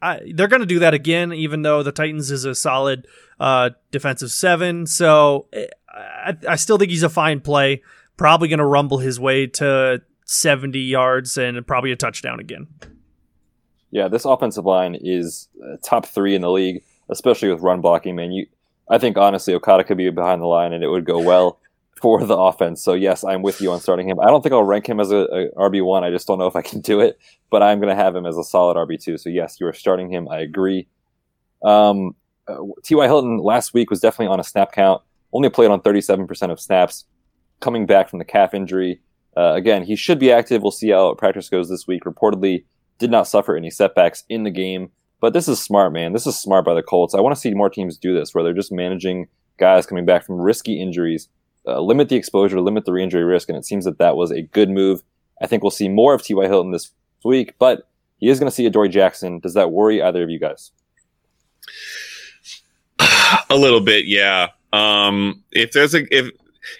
I, 0.00 0.20
they're 0.34 0.48
going 0.48 0.60
to 0.60 0.66
do 0.66 0.78
that 0.78 0.94
again, 0.94 1.32
even 1.32 1.62
though 1.62 1.82
the 1.82 1.92
Titans 1.92 2.30
is 2.30 2.44
a 2.44 2.54
solid 2.54 3.06
uh, 3.38 3.70
defensive 3.90 4.30
seven. 4.30 4.86
So 4.86 5.46
eh, 5.52 5.66
I, 5.92 6.36
I 6.48 6.56
still 6.56 6.78
think 6.78 6.90
he's 6.90 7.02
a 7.02 7.08
fine 7.10 7.40
play. 7.40 7.82
Probably 8.16 8.48
going 8.48 8.58
to 8.60 8.64
rumble 8.64 8.98
his 8.98 9.20
way 9.20 9.46
to 9.46 10.00
70 10.28 10.78
yards 10.78 11.38
and 11.38 11.66
probably 11.66 11.90
a 11.90 11.96
touchdown 11.96 12.38
again. 12.38 12.66
Yeah, 13.90 14.08
this 14.08 14.26
offensive 14.26 14.66
line 14.66 14.94
is 15.00 15.48
uh, 15.64 15.78
top 15.82 16.04
three 16.04 16.34
in 16.34 16.42
the 16.42 16.50
league, 16.50 16.84
especially 17.08 17.50
with 17.50 17.62
run 17.62 17.80
blocking. 17.80 18.14
Man, 18.14 18.32
you, 18.32 18.46
I 18.90 18.98
think 18.98 19.16
honestly, 19.16 19.54
Okada 19.54 19.84
could 19.84 19.96
be 19.96 20.08
behind 20.10 20.42
the 20.42 20.46
line 20.46 20.74
and 20.74 20.84
it 20.84 20.88
would 20.88 21.06
go 21.06 21.18
well 21.18 21.58
for 22.00 22.22
the 22.24 22.36
offense. 22.36 22.82
So 22.82 22.92
yes, 22.92 23.24
I'm 23.24 23.40
with 23.40 23.62
you 23.62 23.72
on 23.72 23.80
starting 23.80 24.08
him. 24.08 24.20
I 24.20 24.26
don't 24.26 24.42
think 24.42 24.52
I'll 24.52 24.62
rank 24.62 24.86
him 24.86 25.00
as 25.00 25.10
a, 25.10 25.16
a 25.16 25.50
RB 25.56 25.82
one. 25.82 26.04
I 26.04 26.10
just 26.10 26.26
don't 26.26 26.38
know 26.38 26.46
if 26.46 26.54
I 26.54 26.62
can 26.62 26.80
do 26.80 27.00
it, 27.00 27.18
but 27.50 27.62
I'm 27.62 27.80
going 27.80 27.94
to 27.94 28.00
have 28.00 28.14
him 28.14 28.26
as 28.26 28.36
a 28.36 28.44
solid 28.44 28.76
RB 28.76 29.02
two. 29.02 29.16
So 29.16 29.30
yes, 29.30 29.58
you 29.58 29.66
are 29.66 29.72
starting 29.72 30.12
him. 30.12 30.28
I 30.28 30.40
agree. 30.40 30.86
Um, 31.64 32.14
uh, 32.46 32.58
T.Y. 32.84 33.06
Hilton 33.06 33.38
last 33.38 33.72
week 33.72 33.88
was 33.88 34.00
definitely 34.00 34.32
on 34.32 34.40
a 34.40 34.44
snap 34.44 34.72
count. 34.72 35.02
Only 35.32 35.48
played 35.48 35.70
on 35.70 35.80
37% 35.80 36.50
of 36.50 36.60
snaps. 36.60 37.06
Coming 37.60 37.86
back 37.86 38.08
from 38.08 38.18
the 38.18 38.24
calf 38.24 38.54
injury. 38.54 39.00
Uh, 39.38 39.54
again, 39.54 39.84
he 39.84 39.94
should 39.94 40.18
be 40.18 40.32
active. 40.32 40.62
We'll 40.62 40.72
see 40.72 40.90
how 40.90 41.14
practice 41.14 41.48
goes 41.48 41.68
this 41.68 41.86
week. 41.86 42.02
Reportedly, 42.04 42.64
did 42.98 43.10
not 43.10 43.28
suffer 43.28 43.56
any 43.56 43.70
setbacks 43.70 44.24
in 44.28 44.42
the 44.42 44.50
game. 44.50 44.90
But 45.20 45.32
this 45.32 45.48
is 45.48 45.60
smart, 45.60 45.92
man. 45.92 46.12
This 46.12 46.26
is 46.26 46.38
smart 46.38 46.64
by 46.64 46.74
the 46.74 46.82
Colts. 46.82 47.14
I 47.14 47.20
want 47.20 47.34
to 47.34 47.40
see 47.40 47.54
more 47.54 47.70
teams 47.70 47.96
do 47.96 48.14
this, 48.14 48.34
where 48.34 48.44
they're 48.44 48.52
just 48.52 48.72
managing 48.72 49.28
guys 49.58 49.86
coming 49.86 50.04
back 50.04 50.24
from 50.24 50.40
risky 50.40 50.80
injuries, 50.80 51.28
uh, 51.66 51.80
limit 51.80 52.08
the 52.08 52.16
exposure, 52.16 52.60
limit 52.60 52.84
the 52.84 52.92
re-injury 52.92 53.24
risk, 53.24 53.48
and 53.48 53.58
it 53.58 53.64
seems 53.64 53.84
that 53.84 53.98
that 53.98 54.16
was 54.16 54.30
a 54.30 54.42
good 54.42 54.70
move. 54.70 55.02
I 55.40 55.46
think 55.46 55.62
we'll 55.62 55.70
see 55.70 55.88
more 55.88 56.14
of 56.14 56.22
T.Y. 56.22 56.46
Hilton 56.46 56.72
this 56.72 56.92
week, 57.24 57.54
but 57.58 57.88
he 58.18 58.28
is 58.28 58.38
going 58.38 58.50
to 58.50 58.54
see 58.54 58.66
Adoree 58.66 58.88
Jackson. 58.88 59.40
Does 59.40 59.54
that 59.54 59.72
worry 59.72 60.02
either 60.02 60.22
of 60.22 60.30
you 60.30 60.38
guys? 60.38 60.70
A 63.50 63.56
little 63.56 63.80
bit, 63.80 64.06
yeah. 64.06 64.48
Um, 64.72 65.42
if 65.50 65.72
there's 65.72 65.94
a 65.94 66.02
if 66.14 66.30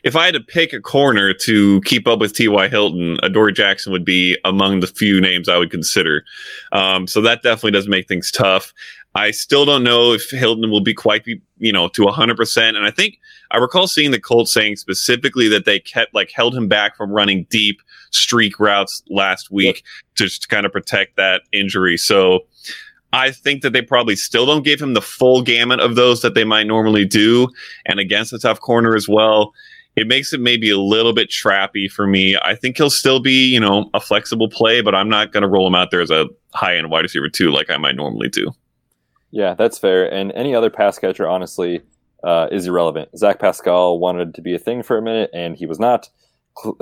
if 0.04 0.16
I 0.16 0.26
had 0.26 0.34
to 0.34 0.40
pick 0.40 0.72
a 0.72 0.80
corner 0.80 1.32
to 1.34 1.80
keep 1.82 2.06
up 2.06 2.18
with 2.18 2.34
T.Y. 2.34 2.68
Hilton, 2.68 3.18
Adoree 3.22 3.52
Jackson 3.52 3.92
would 3.92 4.04
be 4.04 4.36
among 4.44 4.80
the 4.80 4.86
few 4.86 5.20
names 5.20 5.48
I 5.48 5.58
would 5.58 5.70
consider. 5.70 6.24
Um, 6.72 7.06
so 7.06 7.20
that 7.22 7.42
definitely 7.42 7.72
does 7.72 7.88
make 7.88 8.08
things 8.08 8.30
tough. 8.30 8.72
I 9.14 9.30
still 9.30 9.64
don't 9.64 9.82
know 9.82 10.12
if 10.12 10.30
Hilton 10.30 10.70
will 10.70 10.82
be 10.82 10.94
quite, 10.94 11.26
you 11.58 11.72
know, 11.72 11.88
to 11.88 12.02
100%. 12.02 12.68
And 12.76 12.86
I 12.86 12.90
think 12.90 13.18
I 13.50 13.56
recall 13.56 13.86
seeing 13.86 14.10
the 14.10 14.20
Colts 14.20 14.52
saying 14.52 14.76
specifically 14.76 15.48
that 15.48 15.64
they 15.64 15.80
kept, 15.80 16.14
like, 16.14 16.30
held 16.30 16.54
him 16.54 16.68
back 16.68 16.96
from 16.96 17.10
running 17.10 17.46
deep 17.50 17.80
streak 18.10 18.60
routes 18.60 19.02
last 19.08 19.50
week 19.50 19.82
just 20.14 20.42
to 20.42 20.48
kind 20.48 20.66
of 20.66 20.72
protect 20.72 21.16
that 21.16 21.42
injury. 21.52 21.96
So 21.96 22.40
I 23.12 23.30
think 23.30 23.62
that 23.62 23.72
they 23.72 23.82
probably 23.82 24.16
still 24.16 24.44
don't 24.46 24.64
give 24.64 24.80
him 24.80 24.94
the 24.94 25.02
full 25.02 25.42
gamut 25.42 25.80
of 25.80 25.96
those 25.96 26.20
that 26.22 26.34
they 26.34 26.44
might 26.44 26.66
normally 26.66 27.04
do. 27.04 27.48
And 27.86 27.98
against 27.98 28.32
a 28.32 28.38
tough 28.38 28.60
corner 28.60 28.94
as 28.94 29.08
well, 29.08 29.54
it 29.96 30.06
makes 30.06 30.32
it 30.32 30.40
maybe 30.40 30.70
a 30.70 30.78
little 30.78 31.12
bit 31.12 31.30
trappy 31.30 31.90
for 31.90 32.06
me. 32.06 32.36
I 32.44 32.54
think 32.54 32.76
he'll 32.76 32.90
still 32.90 33.20
be, 33.20 33.52
you 33.52 33.58
know, 33.58 33.90
a 33.94 34.00
flexible 34.00 34.48
play, 34.48 34.80
but 34.80 34.94
I'm 34.94 35.08
not 35.08 35.32
going 35.32 35.42
to 35.42 35.48
roll 35.48 35.66
him 35.66 35.74
out 35.74 35.90
there 35.90 36.00
as 36.00 36.10
a 36.10 36.26
high 36.54 36.76
end 36.76 36.90
wide 36.90 37.00
receiver 37.00 37.28
too, 37.28 37.50
like 37.50 37.70
I 37.70 37.78
might 37.78 37.96
normally 37.96 38.28
do. 38.28 38.52
Yeah, 39.30 39.54
that's 39.54 39.78
fair. 39.78 40.10
And 40.12 40.32
any 40.32 40.54
other 40.54 40.70
pass 40.70 40.98
catcher, 40.98 41.26
honestly, 41.28 41.82
uh, 42.24 42.48
is 42.50 42.66
irrelevant. 42.66 43.16
Zach 43.16 43.38
Pascal 43.38 43.98
wanted 43.98 44.34
to 44.34 44.42
be 44.42 44.54
a 44.54 44.58
thing 44.58 44.82
for 44.82 44.98
a 44.98 45.02
minute, 45.02 45.30
and 45.32 45.56
he 45.56 45.66
was 45.66 45.78
not. 45.78 46.08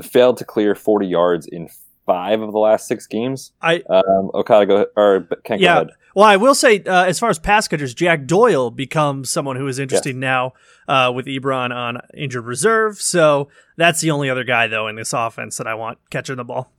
Failed 0.02 0.38
to 0.38 0.44
clear 0.44 0.74
40 0.74 1.06
yards 1.06 1.46
in 1.46 1.68
five 2.06 2.40
of 2.40 2.52
the 2.52 2.58
last 2.58 2.86
six 2.86 3.06
games. 3.06 3.52
I 3.60 3.82
um, 3.90 4.30
Okada 4.32 4.66
go 4.66 4.86
or 4.96 5.28
Kent 5.44 5.60
yeah. 5.60 5.74
go 5.74 5.80
ahead. 5.82 5.90
Well, 6.14 6.24
I 6.24 6.36
will 6.36 6.54
say, 6.54 6.82
uh, 6.82 7.04
as 7.04 7.18
far 7.18 7.28
as 7.28 7.38
pass 7.38 7.68
catchers, 7.68 7.92
Jack 7.92 8.24
Doyle 8.24 8.70
becomes 8.70 9.28
someone 9.28 9.56
who 9.56 9.66
is 9.66 9.78
interesting 9.78 10.18
now 10.18 10.54
uh, 10.88 11.12
with 11.14 11.26
Ebron 11.26 11.74
on 11.74 12.00
injured 12.16 12.46
reserve. 12.46 12.98
So 13.02 13.50
that's 13.76 14.00
the 14.00 14.10
only 14.10 14.30
other 14.30 14.42
guy, 14.42 14.66
though, 14.66 14.88
in 14.88 14.96
this 14.96 15.12
offense 15.12 15.58
that 15.58 15.66
I 15.66 15.74
want 15.74 15.98
catching 16.08 16.36
the 16.36 16.44
ball. 16.44 16.72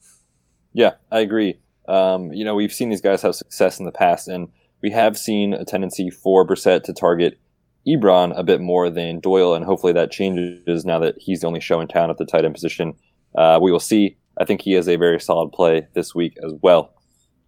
Yeah, 0.73 0.93
I 1.11 1.19
agree. 1.19 1.59
Um, 1.88 2.34
you 2.34 2.43
know, 2.43 2.55
we've 2.55 2.73
seen 2.73 2.89
these 2.89 3.01
guys 3.01 3.21
have 3.21 3.36
success 3.36 3.78
in 3.78 3.86
the 3.86 3.91
past, 3.91 4.28
and 4.28 4.47
we 4.82 4.89
have 4.89 5.17
seen 5.19 5.53
a 5.53 5.63
tendency 5.63 6.09
for 6.09 6.45
Brissett 6.45 6.84
to 6.86 6.93
target 6.93 7.39
Ebron 7.88 8.38
a 8.38 8.43
bit 8.43 8.59
more 8.59 8.89
than 8.89 9.19
Doyle, 9.19 9.53
and 9.53 9.63
hopefully 9.63 9.93
that 9.93 10.11
changes 10.11 10.84
now 10.84 10.97
that 10.99 11.15
he's 11.19 11.41
the 11.41 11.47
only 11.47 11.59
show 11.59 11.80
in 11.80 11.88
town 11.88 12.09
at 12.09 12.17
the 12.17 12.25
tight 12.25 12.43
end 12.43 12.55
position. 12.55 12.93
Uh, 13.36 13.59
we 13.61 13.71
will 13.71 13.80
see. 13.80 14.17
I 14.39 14.45
think 14.45 14.61
he 14.61 14.75
is 14.75 14.88
a 14.88 14.95
very 14.95 15.19
solid 15.19 15.51
play 15.51 15.88
this 15.93 16.13
week 16.13 16.38
as 16.45 16.53
well. 16.61 16.93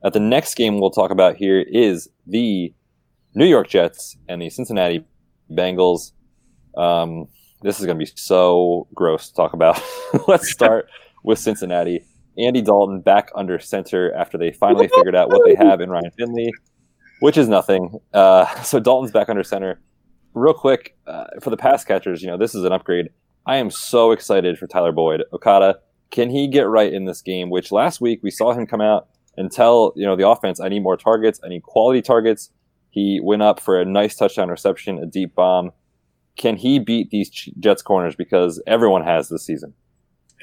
At 0.04 0.14
the 0.14 0.20
next 0.20 0.56
game 0.56 0.80
we'll 0.80 0.92
talk 0.92 1.12
about 1.12 1.36
here 1.36 1.60
is 1.60 2.10
the 2.26 2.74
New 3.36 3.46
York 3.46 3.68
Jets 3.68 4.18
and 4.28 4.42
the 4.42 4.50
Cincinnati 4.50 5.06
Bengals. 5.52 6.14
Um, 6.78 7.28
this 7.62 7.80
is 7.80 7.86
going 7.86 7.98
to 7.98 8.06
be 8.06 8.12
so 8.16 8.88
gross 8.94 9.30
to 9.30 9.36
talk 9.36 9.54
about. 9.54 9.82
Let's 10.28 10.52
start 10.52 10.90
with 11.24 11.40
Cincinnati. 11.40 12.04
Andy 12.38 12.62
Dalton 12.62 13.02
back 13.02 13.30
under 13.36 13.60
center 13.60 14.14
after 14.14 14.38
they 14.38 14.52
finally 14.52 14.88
figured 14.88 15.16
out 15.16 15.30
what 15.30 15.42
they 15.46 15.56
have 15.64 15.82
in 15.82 15.90
Ryan 15.90 16.12
Finley, 16.18 16.52
which 17.20 17.38
is 17.38 17.50
nothing. 17.50 18.00
Uh, 18.14 18.46
so 18.64 18.80
Dalton's 18.80 19.12
back 19.12 19.30
under 19.30 19.44
center. 19.44 19.82
Real 20.34 20.54
quick, 20.54 20.96
uh, 21.08 21.26
for 21.42 21.50
the 21.50 21.58
pass 21.58 21.84
catchers, 21.84 22.22
you 22.22 22.28
know, 22.28 22.38
this 22.38 22.56
is 22.56 22.64
an 22.64 22.72
upgrade. 22.72 23.10
I 23.46 23.58
am 23.58 23.72
so 23.72 24.12
excited 24.12 24.58
for 24.58 24.68
Tyler 24.68 24.92
Boyd. 24.92 25.24
Okada, 25.34 25.80
can 26.12 26.30
he 26.30 26.48
get 26.48 26.68
right 26.68 26.92
in 26.92 27.06
this 27.06 27.22
game? 27.22 27.50
Which 27.50 27.72
last 27.72 28.02
week 28.02 28.22
we 28.24 28.32
saw 28.32 28.54
him 28.54 28.66
come 28.66 28.82
out 28.82 29.08
and 29.38 29.52
tell, 29.52 29.94
you 29.96 30.06
know, 30.06 30.16
the 30.16 30.28
offense, 30.28 30.60
I 30.60 30.70
need 30.70 30.84
more 30.84 30.98
targets. 30.98 31.40
I 31.44 31.50
need 31.50 31.64
quality 31.64 32.02
targets. 32.02 32.52
He 32.90 33.20
went 33.22 33.42
up 33.42 33.60
for 33.60 33.80
a 33.80 33.86
nice 33.86 34.16
touchdown 34.16 34.50
reception, 34.50 34.98
a 35.00 35.06
deep 35.06 35.36
bomb. 35.36 35.72
Can 36.36 36.58
he 36.58 36.80
beat 36.80 37.12
these 37.12 37.30
Jets 37.60 37.82
corners? 37.82 38.16
Because 38.16 38.62
everyone 38.66 39.04
has 39.04 39.30
this 39.30 39.46
season. 39.46 39.74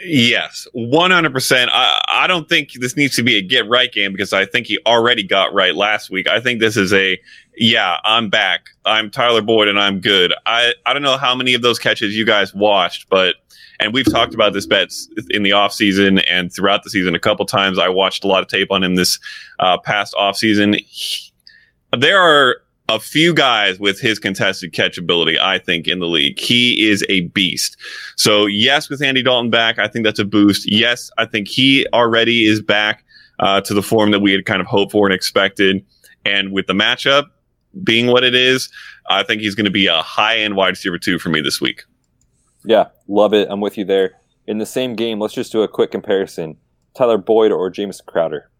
Yes, 0.04 0.68
100%. 0.76 1.68
I, 1.72 2.00
I 2.12 2.26
don't 2.26 2.48
think 2.48 2.72
this 2.74 2.96
needs 2.96 3.16
to 3.16 3.22
be 3.22 3.36
a 3.36 3.42
get 3.42 3.66
right 3.68 3.90
game 3.90 4.12
because 4.12 4.32
I 4.32 4.44
think 4.44 4.66
he 4.66 4.78
already 4.86 5.22
got 5.22 5.54
right 5.54 5.74
last 5.74 6.10
week. 6.10 6.28
I 6.28 6.38
think 6.40 6.60
this 6.60 6.76
is 6.76 6.92
a, 6.92 7.18
yeah, 7.56 7.96
I'm 8.04 8.28
back. 8.28 8.68
I'm 8.84 9.10
Tyler 9.10 9.42
Boyd 9.42 9.68
and 9.68 9.78
I'm 9.78 10.00
good. 10.00 10.34
I, 10.44 10.74
I 10.84 10.92
don't 10.92 11.02
know 11.02 11.16
how 11.16 11.34
many 11.34 11.54
of 11.54 11.62
those 11.62 11.78
catches 11.78 12.14
you 12.14 12.26
guys 12.26 12.54
watched, 12.54 13.08
but, 13.08 13.36
and 13.80 13.94
we've 13.94 14.10
talked 14.10 14.34
about 14.34 14.52
this 14.52 14.66
Betz 14.66 15.08
in 15.30 15.42
the 15.42 15.50
offseason 15.50 16.22
and 16.28 16.52
throughout 16.52 16.82
the 16.82 16.90
season 16.90 17.14
a 17.14 17.18
couple 17.18 17.46
times. 17.46 17.78
I 17.78 17.88
watched 17.88 18.24
a 18.24 18.26
lot 18.26 18.42
of 18.42 18.48
tape 18.48 18.70
on 18.70 18.84
him 18.84 18.94
this 18.94 19.18
uh, 19.58 19.78
past 19.78 20.14
offseason. 20.14 20.80
There 21.96 22.20
are 22.20 22.56
a 22.88 23.00
few 23.00 23.34
guys 23.34 23.78
with 23.80 24.00
his 24.00 24.18
contested 24.18 24.72
catch 24.72 24.96
ability, 24.98 25.38
I 25.40 25.58
think, 25.58 25.88
in 25.88 25.98
the 25.98 26.06
league. 26.06 26.38
He 26.38 26.88
is 26.88 27.04
a 27.08 27.22
beast. 27.28 27.76
So, 28.16 28.46
yes, 28.46 28.88
with 28.88 29.02
Andy 29.02 29.22
Dalton 29.22 29.50
back, 29.50 29.78
I 29.78 29.88
think 29.88 30.04
that's 30.04 30.20
a 30.20 30.24
boost. 30.24 30.70
Yes, 30.70 31.10
I 31.18 31.26
think 31.26 31.48
he 31.48 31.86
already 31.92 32.44
is 32.44 32.60
back 32.60 33.04
uh, 33.40 33.60
to 33.62 33.74
the 33.74 33.82
form 33.82 34.10
that 34.10 34.20
we 34.20 34.32
had 34.32 34.44
kind 34.44 34.60
of 34.60 34.66
hoped 34.66 34.92
for 34.92 35.06
and 35.06 35.14
expected. 35.14 35.84
And 36.24 36.52
with 36.52 36.66
the 36.66 36.72
matchup 36.74 37.26
being 37.82 38.06
what 38.06 38.24
it 38.24 38.34
is, 38.34 38.70
I 39.08 39.22
think 39.22 39.42
he's 39.42 39.54
going 39.54 39.66
to 39.66 39.70
be 39.70 39.86
a 39.86 40.02
high 40.02 40.38
end 40.38 40.56
wide 40.56 40.70
receiver 40.70 40.98
two 40.98 41.18
for 41.18 41.28
me 41.28 41.40
this 41.40 41.60
week. 41.60 41.84
Yeah, 42.64 42.86
love 43.08 43.32
it. 43.32 43.48
I'm 43.50 43.60
with 43.60 43.78
you 43.78 43.84
there. 43.84 44.12
In 44.46 44.58
the 44.58 44.66
same 44.66 44.94
game, 44.94 45.20
let's 45.20 45.34
just 45.34 45.52
do 45.52 45.62
a 45.62 45.68
quick 45.68 45.90
comparison 45.90 46.56
Tyler 46.96 47.18
Boyd 47.18 47.52
or 47.52 47.68
James 47.70 48.00
Crowder? 48.00 48.50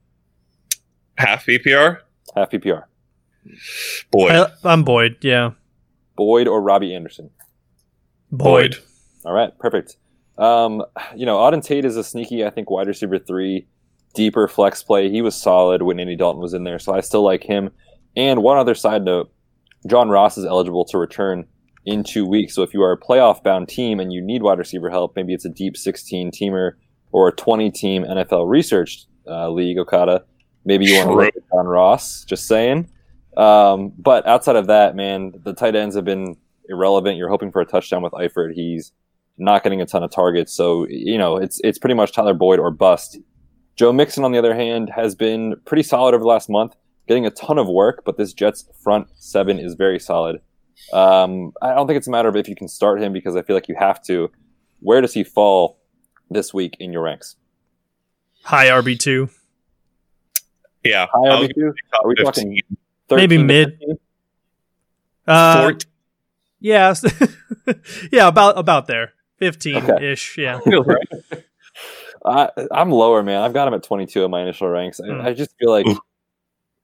Half 1.16 1.46
PPR? 1.46 2.00
Half 2.34 2.50
PPR. 2.50 2.84
Boyd. 4.10 4.32
I, 4.32 4.46
I'm 4.64 4.84
Boyd. 4.84 5.16
Yeah. 5.22 5.52
Boyd 6.16 6.46
or 6.46 6.60
Robbie 6.60 6.94
Anderson? 6.94 7.30
Boyd. 8.30 8.72
Boyd. 8.72 8.82
All 9.24 9.32
right, 9.32 9.56
perfect. 9.58 9.96
Um, 10.38 10.84
you 11.16 11.24
know, 11.24 11.38
Auden 11.38 11.64
Tate 11.64 11.84
is 11.84 11.96
a 11.96 12.04
sneaky, 12.04 12.44
I 12.44 12.50
think, 12.50 12.70
wide 12.70 12.86
receiver 12.86 13.18
three, 13.18 13.66
deeper 14.14 14.46
flex 14.48 14.82
play. 14.82 15.10
He 15.10 15.22
was 15.22 15.34
solid 15.34 15.82
when 15.82 15.98
Andy 15.98 16.16
Dalton 16.16 16.42
was 16.42 16.52
in 16.52 16.64
there, 16.64 16.78
so 16.78 16.94
I 16.94 17.00
still 17.00 17.22
like 17.22 17.42
him. 17.42 17.70
And 18.16 18.42
one 18.42 18.58
other 18.58 18.74
side 18.74 19.04
note 19.04 19.32
John 19.86 20.08
Ross 20.08 20.38
is 20.38 20.44
eligible 20.44 20.84
to 20.86 20.98
return 20.98 21.46
in 21.84 22.02
two 22.02 22.26
weeks. 22.26 22.54
So 22.54 22.62
if 22.62 22.74
you 22.74 22.82
are 22.82 22.92
a 22.92 22.98
playoff 22.98 23.42
bound 23.42 23.68
team 23.68 24.00
and 24.00 24.12
you 24.12 24.20
need 24.20 24.42
wide 24.42 24.58
receiver 24.58 24.90
help, 24.90 25.14
maybe 25.14 25.32
it's 25.34 25.44
a 25.44 25.50
deep 25.50 25.76
16 25.76 26.32
teamer 26.32 26.72
or 27.12 27.28
a 27.28 27.32
20 27.32 27.70
team 27.70 28.04
NFL 28.04 28.48
research 28.48 29.06
uh, 29.28 29.50
league, 29.50 29.78
Okada. 29.78 30.24
Maybe 30.64 30.86
you 30.86 30.96
want 30.96 31.08
to 31.08 31.14
look 31.14 31.36
at 31.36 31.48
John 31.52 31.66
Ross, 31.66 32.24
just 32.24 32.48
saying. 32.48 32.90
Um, 33.36 33.92
but 33.98 34.26
outside 34.26 34.56
of 34.56 34.66
that, 34.66 34.96
man, 34.96 35.32
the 35.44 35.52
tight 35.52 35.76
ends 35.76 35.94
have 35.94 36.04
been 36.04 36.36
irrelevant. 36.68 37.16
You're 37.16 37.28
hoping 37.28 37.52
for 37.52 37.60
a 37.60 37.66
touchdown 37.66 38.02
with 38.02 38.12
Eifert. 38.12 38.54
He's 38.54 38.92
not 39.38 39.62
getting 39.62 39.80
a 39.80 39.86
ton 39.86 40.02
of 40.02 40.10
targets. 40.10 40.52
So, 40.52 40.86
you 40.88 41.18
know, 41.18 41.36
it's 41.36 41.60
it's 41.62 41.78
pretty 41.78 41.94
much 41.94 42.12
Tyler 42.12 42.34
Boyd 42.34 42.58
or 42.58 42.70
bust. 42.70 43.18
Joe 43.76 43.92
Mixon, 43.92 44.24
on 44.24 44.32
the 44.32 44.38
other 44.38 44.54
hand, 44.54 44.90
has 44.90 45.14
been 45.14 45.54
pretty 45.66 45.82
solid 45.82 46.14
over 46.14 46.22
the 46.22 46.28
last 46.28 46.48
month, 46.48 46.74
getting 47.08 47.26
a 47.26 47.30
ton 47.30 47.58
of 47.58 47.68
work, 47.68 48.02
but 48.04 48.16
this 48.16 48.32
Jets 48.32 48.64
front 48.82 49.08
seven 49.16 49.58
is 49.58 49.74
very 49.74 49.98
solid. 49.98 50.40
Um, 50.92 51.52
I 51.62 51.74
don't 51.74 51.86
think 51.86 51.96
it's 51.96 52.06
a 52.06 52.10
matter 52.10 52.28
of 52.28 52.36
if 52.36 52.48
you 52.48 52.54
can 52.56 52.68
start 52.68 53.00
him 53.02 53.12
because 53.12 53.34
I 53.36 53.42
feel 53.42 53.56
like 53.56 53.68
you 53.68 53.76
have 53.78 54.02
to. 54.04 54.30
Where 54.80 55.00
does 55.00 55.14
he 55.14 55.24
fall 55.24 55.78
this 56.30 56.52
week 56.52 56.76
in 56.78 56.92
your 56.92 57.02
ranks? 57.02 57.36
High 58.44 58.66
RB2. 58.68 59.30
Yeah. 60.84 61.06
High 61.06 61.28
I'll 61.30 61.42
RB2? 61.42 61.48
give 61.48 61.56
you 61.56 61.74
top 61.92 62.04
Are 62.04 62.08
we 62.08 62.14
15. 62.16 62.24
talking 62.24 62.60
Maybe 63.10 63.36
13 63.36 63.38
to 63.38 63.44
mid. 63.44 63.70
15? 63.70 63.96
Uh, 65.26 65.62
14. 65.62 65.90
yeah. 66.60 66.94
yeah, 68.12 68.28
about 68.28 68.58
about 68.58 68.86
there. 68.86 69.12
15 69.38 70.02
ish. 70.02 70.38
Yeah. 70.38 70.60
I, 72.24 72.50
I'm 72.72 72.90
lower, 72.90 73.22
man. 73.22 73.42
I've 73.42 73.52
got 73.52 73.68
him 73.68 73.74
at 73.74 73.82
22 73.82 74.24
in 74.24 74.30
my 74.30 74.42
initial 74.42 74.68
ranks. 74.68 75.00
I, 75.00 75.06
Hmm. 75.08 75.20
I 75.20 75.32
just 75.32 75.54
feel 75.58 75.70
like 75.70 75.86
Oof. 75.86 75.98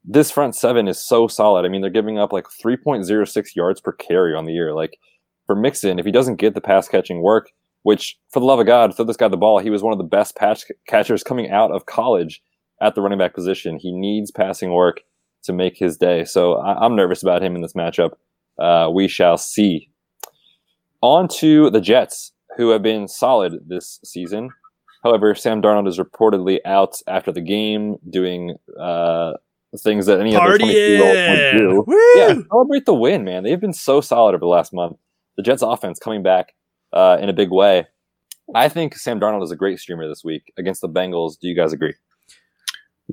This 0.05 0.30
front 0.30 0.55
seven 0.57 0.88
is 0.88 1.03
so 1.03 1.28
solid. 1.28 1.64
I 1.64 1.68
mean, 1.68 1.80
they're 1.80 1.90
giving 1.90 2.18
up 2.18 2.32
like 2.32 2.46
3.06 2.64 3.55
yards 3.55 3.80
per 3.80 3.92
carry 3.92 4.34
on 4.34 4.44
the 4.44 4.53
year. 4.53 4.74
Like 4.74 4.98
for 5.46 5.55
Mixon, 5.55 5.98
if 5.98 6.05
he 6.05 6.12
doesn't 6.12 6.36
get 6.36 6.55
the 6.55 6.61
pass 6.61 6.88
catching 6.88 7.22
work, 7.22 7.50
which 7.82 8.18
for 8.30 8.40
the 8.40 8.46
love 8.46 8.61
of 8.61 8.66
God, 8.66 8.94
throw 8.94 9.05
this 9.05 9.16
guy 9.16 9.28
the 9.28 9.36
ball. 9.36 9.59
He 9.59 9.70
was 9.70 9.82
one 9.82 9.92
of 9.92 9.98
the 9.98 10.05
best 10.05 10.36
patch 10.36 10.64
catchers 10.86 11.22
coming 11.22 11.50
out 11.50 11.70
of 11.70 11.86
college 11.86 12.42
at 12.80 12.94
the 12.94 13.00
running 13.00 13.18
back 13.18 13.34
position. 13.34 13.78
He 13.78 13.92
needs 13.92 14.30
passing 14.30 14.72
work 14.72 15.00
to 15.44 15.53
make 15.53 15.76
his 15.76 15.96
day. 15.96 16.24
So 16.24 16.55
I, 16.55 16.84
I'm 16.84 16.96
nervous 16.96 17.22
about 17.22 17.42
him 17.42 17.55
in 17.55 17.62
this 17.62 17.74
matchup. 17.74 18.12
Uh, 18.59 18.90
we 18.92 19.09
shall 19.09 19.36
see. 19.36 19.88
On 21.00 21.26
to 21.26 21.70
the 21.70 21.80
Jets, 21.80 22.32
who 22.57 22.70
have 22.70 22.82
been 22.82 23.09
solid 23.09 23.55
this 23.66 23.98
season. 24.05 24.50
However, 25.03 25.34
Sam 25.34 25.61
Darnold 25.61 25.88
is 25.88 25.98
reportedly 25.98 26.59
out 26.64 26.94
after 27.09 27.32
the 27.32 27.40
game 27.40 27.96
doing 28.09 28.57
uh, 28.80 29.32
things 29.79 30.07
that 30.07 30.20
any 30.20 30.37
other 30.37 30.59
22 30.59 30.73
year 30.73 31.03
old 31.03 31.39
would 31.39 31.59
do. 31.59 31.85
Woo! 31.87 31.97
Yeah, 32.16 32.35
celebrate 32.51 32.85
the 32.85 32.95
win, 32.95 33.25
man. 33.25 33.43
They've 33.43 33.61
been 33.61 33.73
so 33.73 34.01
solid 34.01 34.35
over 34.35 34.41
the 34.41 34.47
last 34.47 34.73
month. 34.73 34.99
The 35.37 35.43
Jets 35.43 35.62
offense 35.62 35.99
coming 35.99 36.23
back 36.23 36.55
uh, 36.93 37.18
in 37.20 37.29
a 37.29 37.33
big 37.33 37.51
way. 37.51 37.87
I 38.55 38.68
think 38.68 38.97
Sam 38.97 39.18
Darnold 39.18 39.45
is 39.45 39.51
a 39.51 39.57
great 39.57 39.79
streamer 39.79 40.07
this 40.07 40.23
week 40.23 40.53
against 40.59 40.83
the 40.83 40.89
Bengals. 40.89 41.39
Do 41.39 41.49
you 41.49 41.57
guys 41.57 41.73
agree? 41.73 41.95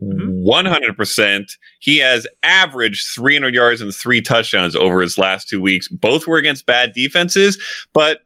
One 0.02 0.66
hundred 0.66 0.96
percent. 0.96 1.52
He 1.80 1.98
has 1.98 2.28
averaged 2.44 3.08
three 3.14 3.36
hundred 3.36 3.54
yards 3.54 3.82
and 3.82 3.94
three 3.94 4.22
touchdowns 4.22 4.76
over 4.76 5.02
his 5.02 5.18
last 5.18 5.50
two 5.50 5.62
weeks. 5.62 5.88
Both 5.88 6.28
were 6.28 6.38
against 6.38 6.66
bad 6.66 6.94
defenses, 6.94 7.62
but 7.94 8.22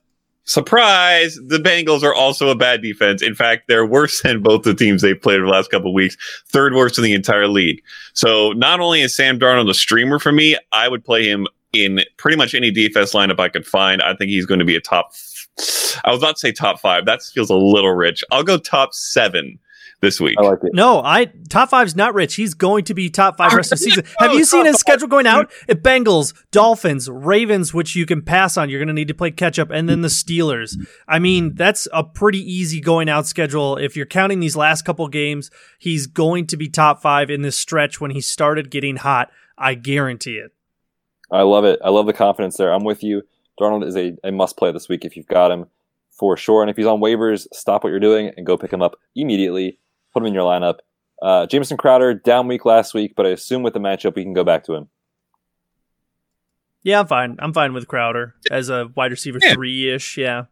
surprise, 0.46 1.36
the 1.48 1.58
Bengals 1.58 2.04
are 2.04 2.14
also 2.14 2.50
a 2.50 2.56
bad 2.56 2.82
defense. 2.82 3.22
In 3.22 3.36
fact, 3.36 3.64
they're 3.68 3.86
worse 3.86 4.22
than 4.22 4.42
both 4.42 4.64
the 4.64 4.74
teams 4.74 5.02
they've 5.02 5.22
played 5.22 5.38
over 5.38 5.46
the 5.46 5.52
last 5.52 5.72
couple 5.72 5.90
of 5.90 5.96
weeks. 5.96 6.18
Third 6.48 6.74
worst 6.74 6.98
in 6.98 7.04
the 7.04 7.14
entire 7.14 7.48
league. 7.48 7.82
So 8.14 8.52
not 8.54 8.80
only 8.80 9.02
is 9.02 9.16
Sam 9.16 9.40
Darnold 9.40 9.70
a 9.70 9.74
streamer 9.74 10.20
for 10.20 10.32
me, 10.32 10.58
I 10.72 10.88
would 10.88 11.04
play 11.04 11.28
him 11.28 11.48
in 11.74 12.02
pretty 12.18 12.38
much 12.38 12.54
any 12.54 12.72
defense 12.72 13.14
lineup 13.14 13.40
I 13.40 13.50
could 13.50 13.66
find. 13.66 14.02
I 14.02 14.16
think 14.16 14.30
he's 14.30 14.46
going 14.46 14.60
to 14.60 14.66
be 14.66 14.76
a 14.76 14.82
top. 14.82 15.12
I 16.04 16.12
was 16.12 16.20
about 16.20 16.36
to 16.36 16.40
say 16.40 16.52
top 16.52 16.80
five. 16.80 17.06
That 17.06 17.22
feels 17.22 17.50
a 17.50 17.56
little 17.56 17.94
rich. 17.94 18.24
I'll 18.32 18.44
go 18.44 18.58
top 18.58 18.94
seven 18.94 19.60
this 20.04 20.20
week. 20.20 20.36
I 20.38 20.44
like 20.44 20.60
it. 20.64 20.72
No, 20.74 21.02
I 21.02 21.32
top 21.50 21.70
five's 21.70 21.96
not 21.96 22.14
rich. 22.14 22.36
He's 22.36 22.54
going 22.54 22.84
to 22.86 22.94
be 22.94 23.10
top 23.10 23.38
five 23.38 23.54
rest 23.54 23.72
of 23.72 23.80
the 23.80 23.86
season. 23.86 24.06
Have 24.20 24.34
you 24.34 24.46
seen 24.46 24.66
his 24.66 24.78
schedule 24.78 25.08
going 25.08 25.26
out? 25.26 25.52
It 25.68 25.82
Bengals, 25.82 26.34
Dolphins, 26.52 27.10
Ravens, 27.10 27.74
which 27.74 27.96
you 27.96 28.06
can 28.06 28.22
pass 28.22 28.58
on. 28.58 28.70
You're 28.70 28.80
going 28.80 28.88
to 28.88 28.94
need 28.94 29.08
to 29.08 29.14
play 29.14 29.32
catch 29.32 29.58
up, 29.58 29.70
and 29.72 29.88
then 29.88 30.02
the 30.02 30.10
Steelers. 30.10 30.76
I 31.08 31.20
mean, 31.20 31.56
that's 31.56 31.88
a 31.94 32.04
pretty 32.04 32.40
easy 32.40 32.82
going 32.82 33.08
out 33.08 33.26
schedule. 33.26 33.78
If 33.78 33.96
you're 33.96 34.06
counting 34.06 34.42
these 34.42 34.58
last 34.58 34.82
couple 34.82 35.08
games, 35.08 35.50
he's 35.80 36.06
going 36.06 36.48
to 36.48 36.58
be 36.58 36.68
top 36.68 37.02
five 37.02 37.30
in 37.30 37.44
this 37.44 37.58
stretch 37.58 38.02
when 38.02 38.12
he 38.12 38.20
started 38.20 38.70
getting 38.70 38.98
hot. 38.98 39.32
I 39.58 39.76
guarantee 39.76 40.36
it. 40.38 40.52
I 41.32 41.44
love 41.44 41.64
it. 41.64 41.80
I 41.84 41.90
love 41.90 42.08
the 42.08 42.14
confidence 42.14 42.58
there. 42.58 42.74
I'm 42.74 42.84
with 42.84 43.04
you. 43.04 43.24
Darnold 43.60 43.86
is 43.86 43.96
a, 43.96 44.18
a 44.24 44.32
must 44.32 44.58
play 44.58 44.72
this 44.72 44.90
week 44.90 45.06
if 45.06 45.16
you've 45.16 45.28
got 45.28 45.52
him 45.52 45.68
for 46.12 46.38
sure. 46.38 46.62
And 46.62 46.70
if 46.70 46.78
he's 46.78 46.86
on 46.86 47.00
waivers, 47.00 47.48
stop 47.54 47.84
what 47.84 47.90
you're 47.90 48.00
doing 48.00 48.32
and 48.38 48.46
go 48.46 48.58
pick 48.58 48.72
him 48.72 48.82
up 48.82 48.96
immediately. 49.16 49.80
Put 50.14 50.24
him 50.24 50.28
in 50.28 50.34
your 50.34 50.44
lineup. 50.44 50.80
Uh, 51.22 51.46
Jamison 51.46 51.78
Crowder 51.78 52.14
down 52.14 52.48
week 52.48 52.66
last 52.66 52.94
week, 52.94 53.14
but 53.16 53.26
I 53.26 53.30
assume 53.30 53.64
with 53.64 53.74
the 53.74 53.80
matchup 53.80 54.16
we 54.16 54.24
can 54.24 54.34
go 54.34 54.44
back 54.44 54.64
to 54.66 54.74
him. 54.76 54.90
Yeah, 56.84 57.00
I'm 57.00 57.08
fine. 57.08 57.38
I'm 57.40 57.54
fine 57.54 57.74
with 57.74 57.88
Crowder 57.88 58.36
as 58.52 58.70
a 58.70 58.92
wide 58.96 59.12
receiver 59.12 59.40
Yeah. 59.42 59.54
three 59.54 59.90
ish. 59.94 60.18
Yeah, 60.18 60.46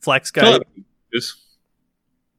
flex 0.00 0.30
guy. 0.30 0.58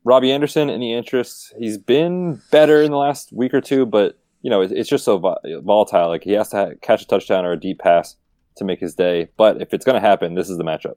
Robbie 0.04 0.32
Anderson, 0.32 0.70
any 0.70 0.94
interest? 0.96 1.54
He's 1.58 1.78
been 1.78 2.42
better 2.52 2.82
in 2.82 2.92
the 2.92 2.98
last 2.98 3.32
week 3.34 3.54
or 3.54 3.62
two, 3.62 3.86
but 3.86 4.18
you 4.42 4.50
know 4.50 4.62
it, 4.62 4.72
it's 4.72 4.90
just 4.90 5.04
so 5.06 5.18
volatile. 5.64 6.08
Like 6.10 6.24
he 6.24 6.34
has 6.34 6.50
to 6.50 6.76
catch 6.82 7.02
a 7.02 7.08
touchdown 7.08 7.46
or 7.46 7.52
a 7.54 7.60
deep 7.60 7.80
pass 7.80 8.16
to 8.58 8.64
make 8.64 8.80
his 8.80 8.96
day. 8.96 9.30
But 9.38 9.62
if 9.62 9.74
it's 9.74 9.86
going 9.86 10.00
to 10.02 10.08
happen, 10.08 10.36
this 10.36 10.50
is 10.50 10.58
the 10.58 10.64
matchup. 10.64 10.96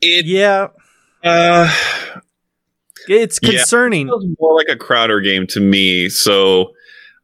It, 0.00 0.26
Yeah, 0.26 0.68
uh, 1.24 1.70
it's 3.08 3.38
Yeah. 3.42 3.50
concerning. 3.50 4.08
feels 4.08 4.24
more 4.40 4.54
like 4.54 4.68
a 4.68 4.76
Crowder 4.76 5.20
game 5.20 5.46
to 5.48 5.60
me. 5.60 6.08
So 6.08 6.72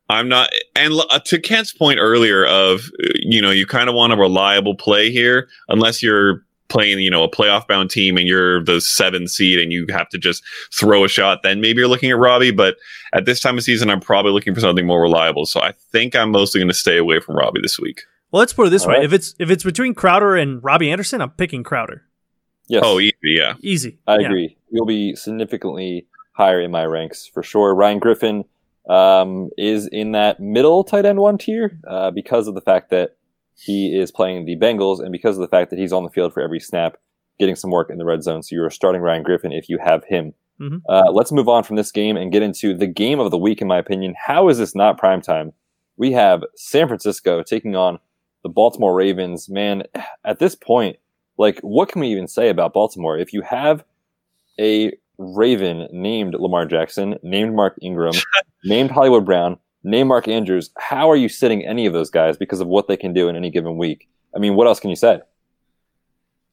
I'm 0.09 0.29
not. 0.29 0.51
And 0.77 0.93
uh, 1.11 1.19
to 1.27 1.41
Kent's 1.41 1.73
point 1.73 1.99
earlier 2.01 2.45
of 2.47 2.83
you 3.15 3.41
know 3.41 3.51
you 3.51 3.67
kind 3.67 3.89
of 3.89 3.95
want 3.95 4.13
a 4.13 4.17
reliable 4.17 4.75
play 4.77 5.11
here, 5.11 5.49
unless 5.69 6.03
you're 6.03 6.45
playing 6.69 6.99
you 7.01 7.11
know 7.11 7.23
a 7.23 7.31
playoff 7.31 7.67
bound 7.69 7.91
team 7.91 8.17
and 8.17 8.27
you're 8.27 8.63
the 8.65 8.81
seven 8.81 9.29
seed 9.29 9.59
and 9.59 9.73
you 9.73 9.87
have 9.91 10.09
to 10.09 10.19
just 10.19 10.43
throw 10.73 11.05
a 11.05 11.09
shot. 11.09 11.43
Then 11.43 11.61
maybe 11.61 11.79
you're 11.81 11.89
looking 11.89 12.11
at 12.11 12.19
Robbie. 12.19 12.51
But 12.51 12.77
at 13.15 13.25
this 13.27 13.41
time 13.41 13.57
of 13.59 13.65
season, 13.65 13.91
I'm 13.91 14.01
probably 14.01 14.33
looking 14.33 14.55
for 14.55 14.61
something 14.61 14.87
more 14.87 15.01
reliable. 15.01 15.47
So 15.47 15.61
I 15.61 15.73
think 15.93 16.15
I'm 16.17 16.31
mostly 16.31 16.61
going 16.61 16.69
to 16.69 16.75
stay 16.75 16.97
away 16.99 17.21
from 17.21 17.37
Robbie 17.37 17.61
this 17.63 17.79
week. 17.79 18.03
Well, 18.31 18.41
let's 18.41 18.55
put 18.55 18.67
it 18.67 18.71
this 18.71 18.83
All 18.85 18.89
way: 18.89 18.97
right. 18.97 19.05
if 19.05 19.13
it's 19.13 19.35
if 19.39 19.51
it's 19.51 19.65
between 19.65 19.95
Crowder 19.95 20.37
and 20.37 20.63
Robbie 20.65 20.91
Anderson, 20.91 21.21
I'm 21.21 21.31
picking 21.31 21.63
Crowder. 21.63 22.03
Yes. 22.69 22.83
Oh, 22.85 22.99
easy, 23.01 23.15
yeah. 23.25 23.55
Easy. 23.61 23.99
I 24.07 24.19
Yeah. 24.19 24.27
agree. 24.27 24.57
You'll 24.71 24.87
be 24.87 25.15
significantly 25.17 26.07
higher 26.33 26.61
in 26.61 26.71
my 26.71 26.85
ranks 26.87 27.27
for 27.27 27.43
sure. 27.43 27.75
Ryan 27.75 27.99
Griffin 27.99 28.45
um, 28.89 29.51
is 29.59 29.87
in 29.89 30.13
that 30.13 30.41
middle 30.41 30.83
tight 30.85 31.05
end 31.05 31.19
one 31.21 31.39
tier 31.39 31.79
uh, 31.87 32.11
because 32.11 32.49
of 32.49 32.55
the 32.55 32.61
fact 32.61 32.91
that 32.91 33.17
he 33.55 33.97
is 33.97 34.11
playing 34.11 34.45
the 34.45 34.57
Bengals 34.57 35.01
and 35.01 35.13
because 35.13 35.37
of 35.37 35.43
the 35.43 35.49
fact 35.49 35.71
that 35.71 35.79
he's 35.79 35.93
on 35.93 36.03
the 36.05 36.11
field 36.11 36.33
for 36.33 36.43
every 36.43 36.59
snap, 36.59 36.97
getting 37.39 37.55
some 37.55 37.71
work 37.71 37.91
in 37.91 37.99
the 37.99 38.05
red 38.05 38.23
zone. 38.23 38.43
So 38.43 38.55
you're 38.57 38.71
starting 38.71 39.03
Ryan 39.03 39.23
Griffin 39.23 39.53
if 39.53 39.69
you 39.69 39.79
have 39.79 40.05
him. 40.05 40.33
Mhm. 40.61 40.81
Uh, 40.89 41.11
let's 41.13 41.33
move 41.33 41.49
on 41.49 41.63
from 41.65 41.77
this 41.77 41.93
game 41.93 42.17
and 42.17 42.33
get 42.33 42.43
into 42.43 42.75
the 42.75 42.87
game 42.87 43.21
of 43.21 43.31
the 43.31 43.39
week, 43.39 43.61
in 43.61 43.69
my 43.69 43.79
opinion. 43.79 44.15
How 44.27 44.49
is 44.49 44.59
this 44.59 44.75
not 44.75 44.99
prime 44.99 45.21
time? 45.21 45.53
We 45.97 46.13
have 46.13 46.43
San 46.57 46.89
Francisco 46.89 47.43
taking 47.43 47.77
on 47.77 47.99
the 48.43 48.49
Baltimore 48.49 48.95
Ravens. 48.95 49.49
Man, 49.49 49.85
at 50.25 50.39
this 50.39 50.55
point, 50.55 50.97
like, 51.43 51.59
what 51.61 51.89
can 51.91 52.01
we 52.01 52.09
even 52.09 52.29
say 52.29 52.49
about 52.49 52.73
Baltimore? 52.73 53.19
If 53.19 53.33
you 53.33 53.43
have 53.43 53.85
a 54.59 54.93
Raven 55.19 55.89
named 55.93 56.35
Lamar 56.35 56.65
Jackson, 56.67 57.19
named 57.23 57.55
Mark 57.55 57.77
Ingram, 57.83 58.15
named 58.65 58.91
Hollywood 58.93 59.27
Brown, 59.27 59.59
named 59.83 60.09
Mark 60.09 60.29
Andrews, 60.29 60.71
how 60.79 61.11
are 61.11 61.17
you 61.17 61.29
sitting 61.29 61.67
any 61.67 61.85
of 61.85 61.93
those 61.93 62.11
guys 62.11 62.37
because 62.37 62.61
of 62.61 62.69
what 62.69 62.87
they 62.87 62.97
can 62.97 63.13
do 63.13 63.29
in 63.29 63.37
any 63.37 63.51
given 63.51 63.77
week? 63.77 64.09
I 64.35 64.39
mean, 64.39 64.55
what 64.55 64.67
else 64.69 64.81
can 64.81 64.91
you 64.91 64.97
say? 64.97 65.21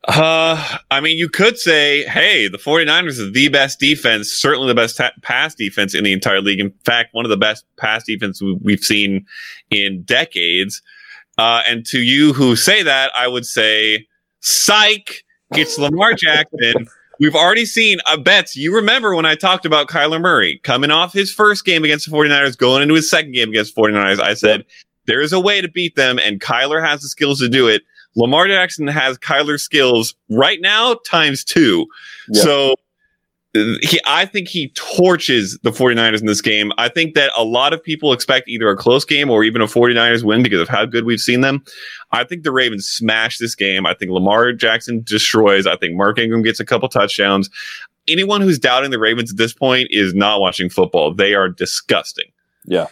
Uh, 0.07 0.77
I 0.89 1.01
mean, 1.01 1.17
you 1.17 1.29
could 1.29 1.57
say, 1.57 2.03
hey, 2.05 2.47
the 2.47 2.57
49ers 2.57 3.19
are 3.19 3.29
the 3.31 3.49
best 3.49 3.79
defense, 3.79 4.29
certainly 4.29 4.67
the 4.67 4.75
best 4.75 4.97
ta- 4.97 5.11
pass 5.21 5.53
defense 5.53 5.93
in 5.93 6.03
the 6.03 6.13
entire 6.13 6.41
league. 6.41 6.59
In 6.59 6.73
fact, 6.85 7.13
one 7.13 7.25
of 7.25 7.29
the 7.29 7.37
best 7.37 7.65
pass 7.77 8.03
defense 8.05 8.41
we- 8.41 8.57
we've 8.63 8.83
seen 8.83 9.25
in 9.69 10.03
decades. 10.03 10.81
Uh, 11.37 11.61
and 11.67 11.85
to 11.87 11.99
you 11.99 12.33
who 12.33 12.55
say 12.55 12.81
that, 12.81 13.11
I 13.17 13.27
would 13.27 13.45
say, 13.45 14.07
psych, 14.41 15.23
it's 15.51 15.77
Lamar 15.77 16.13
Jackson. 16.13 16.87
We've 17.19 17.35
already 17.35 17.65
seen, 17.65 17.99
I 18.07 18.15
bet 18.15 18.55
you 18.55 18.73
remember 18.73 19.13
when 19.13 19.25
I 19.25 19.35
talked 19.35 19.65
about 19.65 19.89
Kyler 19.89 20.21
Murray 20.21 20.59
coming 20.63 20.89
off 20.89 21.11
his 21.11 21.33
first 21.33 21.65
game 21.65 21.83
against 21.83 22.09
the 22.09 22.15
49ers, 22.15 22.57
going 22.57 22.81
into 22.81 22.93
his 22.93 23.09
second 23.09 23.33
game 23.33 23.49
against 23.49 23.75
the 23.75 23.81
49ers. 23.81 24.21
I 24.21 24.35
said, 24.35 24.63
there 25.05 25.21
is 25.21 25.33
a 25.33 25.39
way 25.39 25.59
to 25.59 25.67
beat 25.67 25.95
them, 25.95 26.17
and 26.17 26.39
Kyler 26.39 26.85
has 26.85 27.01
the 27.01 27.09
skills 27.09 27.39
to 27.39 27.49
do 27.49 27.67
it. 27.67 27.81
Lamar 28.15 28.47
Jackson 28.47 28.87
has 28.87 29.17
Kyler's 29.17 29.63
skills 29.63 30.15
right 30.29 30.61
now 30.61 30.95
times 31.05 31.43
two. 31.43 31.87
Yeah. 32.29 32.41
So 32.41 32.71
uh, 32.71 32.75
he, 33.53 33.99
I 34.05 34.25
think 34.25 34.47
he 34.47 34.69
torches 34.75 35.57
the 35.63 35.71
49ers 35.71 36.19
in 36.19 36.27
this 36.27 36.41
game. 36.41 36.71
I 36.77 36.87
think 36.87 37.15
that 37.15 37.31
a 37.35 37.43
lot 37.43 37.73
of 37.73 37.83
people 37.83 38.13
expect 38.13 38.47
either 38.47 38.69
a 38.69 38.77
close 38.77 39.03
game 39.05 39.29
or 39.29 39.43
even 39.43 39.61
a 39.61 39.65
49ers 39.65 40.23
win 40.23 40.43
because 40.43 40.61
of 40.61 40.67
how 40.69 40.85
good 40.85 41.03
we've 41.05 41.19
seen 41.19 41.41
them. 41.41 41.63
I 42.11 42.23
think 42.23 42.43
the 42.43 42.51
Ravens 42.51 42.85
smash 42.87 43.37
this 43.39 43.55
game. 43.55 43.85
I 43.87 43.93
think 43.95 44.11
Lamar 44.11 44.53
Jackson 44.53 45.01
destroys. 45.03 45.65
I 45.65 45.75
think 45.77 45.95
Mark 45.95 46.19
Ingram 46.19 46.43
gets 46.43 46.59
a 46.59 46.65
couple 46.65 46.87
touchdowns. 46.89 47.49
Anyone 48.07 48.41
who's 48.41 48.59
doubting 48.59 48.91
the 48.91 48.99
Ravens 48.99 49.31
at 49.31 49.37
this 49.37 49.53
point 49.53 49.87
is 49.91 50.13
not 50.13 50.39
watching 50.39 50.69
football. 50.69 51.13
They 51.13 51.33
are 51.33 51.49
disgusting. 51.49 52.25
Yeah. 52.65 52.87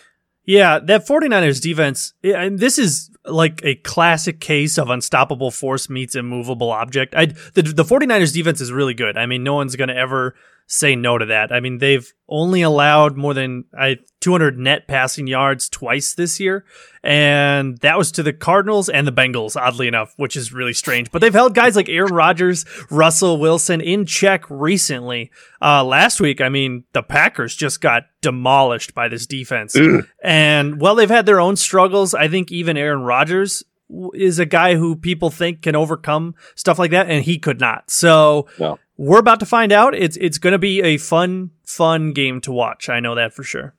Yeah, 0.45 0.79
that 0.79 1.05
49ers 1.05 1.61
defense, 1.61 2.13
I- 2.23 2.29
and 2.29 2.59
this 2.59 2.79
is 2.79 3.09
like 3.27 3.61
a 3.63 3.75
classic 3.75 4.39
case 4.39 4.77
of 4.77 4.89
unstoppable 4.89 5.51
force 5.51 5.89
meets 5.89 6.15
immovable 6.15 6.71
object. 6.71 7.13
I 7.15 7.25
the, 7.25 7.61
the 7.61 7.83
49ers 7.83 8.33
defense 8.33 8.61
is 8.61 8.71
really 8.71 8.93
good. 8.93 9.17
I 9.17 9.25
mean, 9.25 9.43
no 9.43 9.55
one's 9.55 9.75
going 9.75 9.89
to 9.89 9.95
ever 9.95 10.35
say 10.67 10.95
no 10.95 11.17
to 11.17 11.25
that. 11.27 11.51
I 11.51 11.59
mean, 11.59 11.77
they've 11.77 12.11
only 12.27 12.61
allowed 12.61 13.15
more 13.15 13.33
than 13.33 13.65
I 13.77 13.97
200 14.27 14.57
net 14.59 14.89
passing 14.89 15.25
yards 15.25 15.69
twice 15.69 16.13
this 16.13 16.37
year, 16.37 16.65
and 17.01 17.77
that 17.77 17.97
was 17.97 18.11
to 18.11 18.21
the 18.23 18.33
Cardinals 18.33 18.89
and 18.89 19.07
the 19.07 19.11
Bengals, 19.13 19.55
oddly 19.55 19.87
enough, 19.87 20.13
which 20.17 20.35
is 20.35 20.51
really 20.51 20.73
strange. 20.73 21.09
But 21.11 21.19
they've 21.19 21.33
held 21.33 21.55
guys 21.55 21.77
like 21.77 21.87
Aaron 21.87 22.13
Rodgers, 22.13 22.65
Russell 22.91 23.39
Wilson 23.39 23.79
in 23.79 24.05
check 24.05 24.43
recently. 24.49 25.31
Uh, 25.61 25.81
last 25.85 26.19
week, 26.19 26.41
I 26.41 26.49
mean, 26.49 26.83
the 26.91 27.01
Packers 27.03 27.55
just 27.55 27.79
got 27.79 28.03
demolished 28.21 28.93
by 28.93 29.07
this 29.07 29.25
defense. 29.25 29.77
And 30.21 30.81
while 30.81 30.95
they've 30.95 31.09
had 31.09 31.25
their 31.25 31.39
own 31.39 31.55
struggles, 31.55 32.13
I 32.13 32.27
think 32.27 32.51
even 32.51 32.75
Aaron 32.75 33.03
Rodgers 33.03 33.63
is 34.13 34.39
a 34.39 34.45
guy 34.45 34.75
who 34.75 34.97
people 34.97 35.29
think 35.29 35.61
can 35.61 35.73
overcome 35.73 36.35
stuff 36.55 36.77
like 36.77 36.91
that, 36.91 37.09
and 37.09 37.23
he 37.23 37.39
could 37.39 37.61
not. 37.61 37.89
So 37.89 38.47
No. 38.59 38.77
we're 38.97 39.19
about 39.19 39.39
to 39.39 39.45
find 39.45 39.71
out. 39.71 39.95
It's 39.95 40.17
it's 40.17 40.37
going 40.37 40.51
to 40.51 40.59
be 40.59 40.81
a 40.81 40.97
fun, 40.97 41.51
fun 41.63 42.11
game 42.11 42.41
to 42.41 42.51
watch. 42.51 42.89
I 42.89 42.99
know 42.99 43.15
that 43.15 43.33
for 43.33 43.43
sure. 43.43 43.73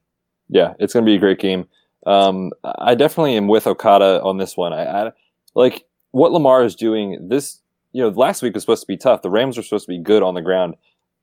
Yeah, 0.48 0.74
it's 0.78 0.92
going 0.92 1.04
to 1.04 1.10
be 1.10 1.16
a 1.16 1.20
great 1.20 1.38
game. 1.38 1.68
Um, 2.06 2.52
I 2.64 2.94
definitely 2.94 3.36
am 3.36 3.48
with 3.48 3.66
Okada 3.66 4.22
on 4.22 4.38
this 4.38 4.56
one. 4.56 4.72
I, 4.72 5.08
I 5.08 5.12
like 5.54 5.84
what 6.12 6.32
Lamar 6.32 6.64
is 6.64 6.74
doing. 6.74 7.28
This, 7.28 7.60
you 7.92 8.02
know, 8.02 8.08
last 8.08 8.42
week 8.42 8.54
was 8.54 8.62
supposed 8.62 8.82
to 8.82 8.86
be 8.86 8.96
tough. 8.96 9.22
The 9.22 9.30
Rams 9.30 9.56
were 9.56 9.62
supposed 9.62 9.86
to 9.86 9.92
be 9.92 9.98
good 9.98 10.22
on 10.22 10.34
the 10.34 10.42
ground. 10.42 10.74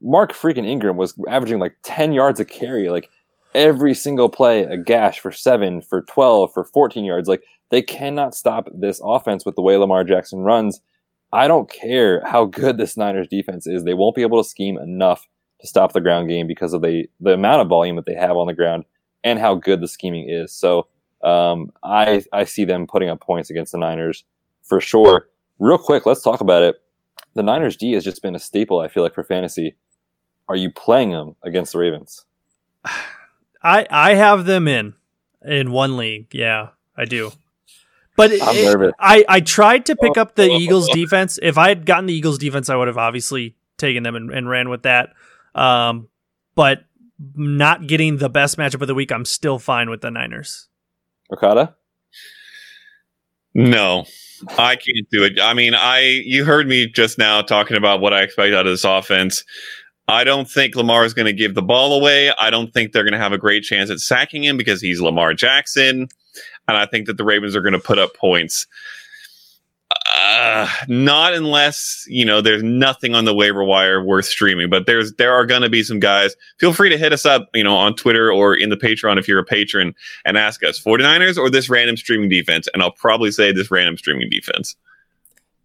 Mark 0.01 0.33
freaking 0.33 0.67
Ingram 0.67 0.97
was 0.97 1.15
averaging 1.27 1.59
like 1.59 1.75
10 1.83 2.13
yards 2.13 2.39
a 2.39 2.45
carry, 2.45 2.89
like 2.89 3.09
every 3.55 3.93
single 3.93 4.29
play, 4.29 4.63
a 4.63 4.77
gash 4.77 5.19
for 5.19 5.31
seven, 5.31 5.81
for 5.81 6.01
12, 6.03 6.53
for 6.53 6.65
14 6.65 7.03
yards. 7.05 7.27
Like 7.27 7.43
they 7.71 7.81
cannot 7.81 8.35
stop 8.35 8.67
this 8.73 9.01
offense 9.03 9.45
with 9.45 9.55
the 9.55 9.61
way 9.61 9.77
Lamar 9.77 10.03
Jackson 10.03 10.39
runs. 10.39 10.81
I 11.33 11.47
don't 11.47 11.69
care 11.69 12.23
how 12.25 12.45
good 12.45 12.77
this 12.77 12.95
Niners 12.95 13.27
defense 13.27 13.65
is. 13.65 13.83
They 13.83 13.93
won't 13.93 14.15
be 14.15 14.21
able 14.21 14.41
to 14.41 14.47
scheme 14.47 14.77
enough 14.77 15.27
to 15.61 15.67
stop 15.67 15.93
the 15.93 16.01
ground 16.01 16.29
game 16.29 16.47
because 16.47 16.73
of 16.73 16.81
the, 16.81 17.07
the 17.19 17.33
amount 17.33 17.61
of 17.61 17.69
volume 17.69 17.95
that 17.95 18.05
they 18.05 18.13
have 18.13 18.37
on 18.37 18.47
the 18.47 18.53
ground 18.53 18.85
and 19.25 19.39
how 19.39 19.55
good 19.55 19.81
the 19.81 19.87
scheming 19.87 20.29
is. 20.29 20.53
So 20.53 20.87
um, 21.21 21.71
I 21.83 22.23
I 22.31 22.45
see 22.45 22.63
them 22.63 22.87
putting 22.87 23.09
up 23.09 23.19
points 23.19 23.49
against 23.49 23.73
the 23.73 23.79
Niners 23.79 24.23
for 24.63 24.79
sure. 24.79 25.27
Real 25.59 25.79
quick, 25.79 26.05
let's 26.05 26.21
talk 26.21 26.39
about 26.39 26.63
it. 26.63 26.75
The 27.33 27.43
Niners 27.43 27.75
D 27.75 27.93
has 27.93 28.05
just 28.05 28.21
been 28.21 28.35
a 28.35 28.39
staple. 28.39 28.79
I 28.79 28.87
feel 28.87 29.03
like 29.03 29.15
for 29.15 29.23
fantasy. 29.23 29.75
Are 30.47 30.55
you 30.55 30.71
playing 30.71 31.09
them 31.09 31.35
against 31.43 31.73
the 31.73 31.79
Ravens? 31.79 32.23
I 33.63 33.87
I 33.89 34.13
have 34.13 34.45
them 34.45 34.67
in 34.67 34.93
in 35.43 35.71
one 35.71 35.97
league. 35.97 36.27
Yeah, 36.31 36.69
I 36.95 37.05
do. 37.05 37.31
But 38.15 38.31
it-. 38.31 38.93
I 38.99 39.25
I 39.27 39.39
tried 39.41 39.87
to 39.87 39.95
pick 39.95 40.17
up 40.17 40.35
the 40.35 40.47
Eagles 40.51 40.87
defense. 40.89 41.39
If 41.41 41.57
I 41.57 41.69
had 41.69 41.85
gotten 41.85 42.05
the 42.05 42.13
Eagles 42.13 42.37
defense, 42.37 42.69
I 42.69 42.75
would 42.75 42.87
have 42.87 42.99
obviously 42.99 43.55
taken 43.77 44.03
them 44.03 44.15
and, 44.15 44.31
and 44.31 44.47
ran 44.47 44.69
with 44.69 44.83
that. 44.83 45.13
Um, 45.55 46.09
but 46.53 46.85
not 47.35 47.87
getting 47.87 48.17
the 48.17 48.29
best 48.29 48.57
matchup 48.57 48.81
of 48.81 48.87
the 48.87 48.95
week, 48.95 49.11
I'm 49.11 49.25
still 49.25 49.59
fine 49.59 49.89
with 49.89 50.01
the 50.01 50.11
Niners. 50.11 50.67
Okada? 51.31 51.75
No, 53.53 54.05
I 54.57 54.75
can't 54.75 55.09
do 55.11 55.23
it. 55.23 55.39
I 55.41 55.53
mean, 55.53 55.73
I 55.73 56.21
you 56.25 56.43
heard 56.43 56.67
me 56.67 56.87
just 56.87 57.17
now 57.17 57.41
talking 57.41 57.77
about 57.77 58.01
what 58.01 58.13
I 58.13 58.21
expect 58.21 58.53
out 58.53 58.67
of 58.67 58.73
this 58.73 58.83
offense. 58.83 59.43
I 60.07 60.23
don't 60.23 60.49
think 60.49 60.75
Lamar 60.75 61.05
is 61.05 61.13
going 61.13 61.25
to 61.25 61.33
give 61.33 61.55
the 61.55 61.63
ball 61.63 61.97
away. 61.97 62.31
I 62.37 62.49
don't 62.49 62.71
think 62.73 62.91
they're 62.91 63.03
going 63.03 63.13
to 63.13 63.17
have 63.17 63.31
a 63.31 63.39
great 63.39 63.63
chance 63.63 63.89
at 63.89 63.99
sacking 63.99 64.43
him 64.43 64.57
because 64.57 64.81
he's 64.81 65.01
Lamar 65.01 65.33
Jackson, 65.33 66.09
and 66.67 66.77
I 66.77 66.85
think 66.85 67.07
that 67.07 67.17
the 67.17 67.23
Ravens 67.23 67.55
are 67.55 67.61
going 67.61 67.73
to 67.73 67.79
put 67.79 67.97
up 67.97 68.13
points. 68.13 68.67
Uh, 70.27 70.67
not 70.87 71.33
unless 71.35 72.03
you 72.07 72.25
know 72.25 72.41
there's 72.41 72.63
nothing 72.63 73.13
on 73.13 73.25
the 73.25 73.33
waiver 73.33 73.63
wire 73.63 74.03
worth 74.03 74.25
streaming. 74.25 74.69
But 74.69 74.87
there's 74.87 75.13
there 75.13 75.33
are 75.33 75.45
going 75.45 75.61
to 75.61 75.69
be 75.69 75.83
some 75.83 75.99
guys. 75.99 76.35
Feel 76.57 76.73
free 76.73 76.89
to 76.89 76.97
hit 76.97 77.13
us 77.13 77.25
up, 77.25 77.47
you 77.53 77.63
know, 77.63 77.75
on 77.75 77.95
Twitter 77.95 78.31
or 78.31 78.55
in 78.55 78.69
the 78.69 78.77
Patreon 78.77 79.19
if 79.19 79.27
you're 79.27 79.39
a 79.39 79.45
patron, 79.45 79.93
and 80.25 80.35
ask 80.35 80.63
us 80.63 80.81
49ers 80.81 81.37
or 81.37 81.49
this 81.49 81.69
random 81.69 81.95
streaming 81.95 82.29
defense. 82.29 82.67
And 82.73 82.81
I'll 82.81 82.91
probably 82.91 83.29
say 83.29 83.51
this 83.51 83.69
random 83.69 83.97
streaming 83.97 84.29
defense. 84.29 84.75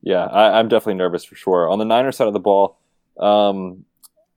Yeah, 0.03 0.27
I, 0.27 0.59
I'm 0.59 0.69
definitely 0.69 0.95
nervous 0.95 1.25
for 1.25 1.37
sure. 1.37 1.69
On 1.69 1.79
the 1.79 1.85
Niners 1.87 2.17
side 2.17 2.29
of 2.29 2.35
the 2.35 2.41
ball, 2.41 2.79
um, 3.19 3.85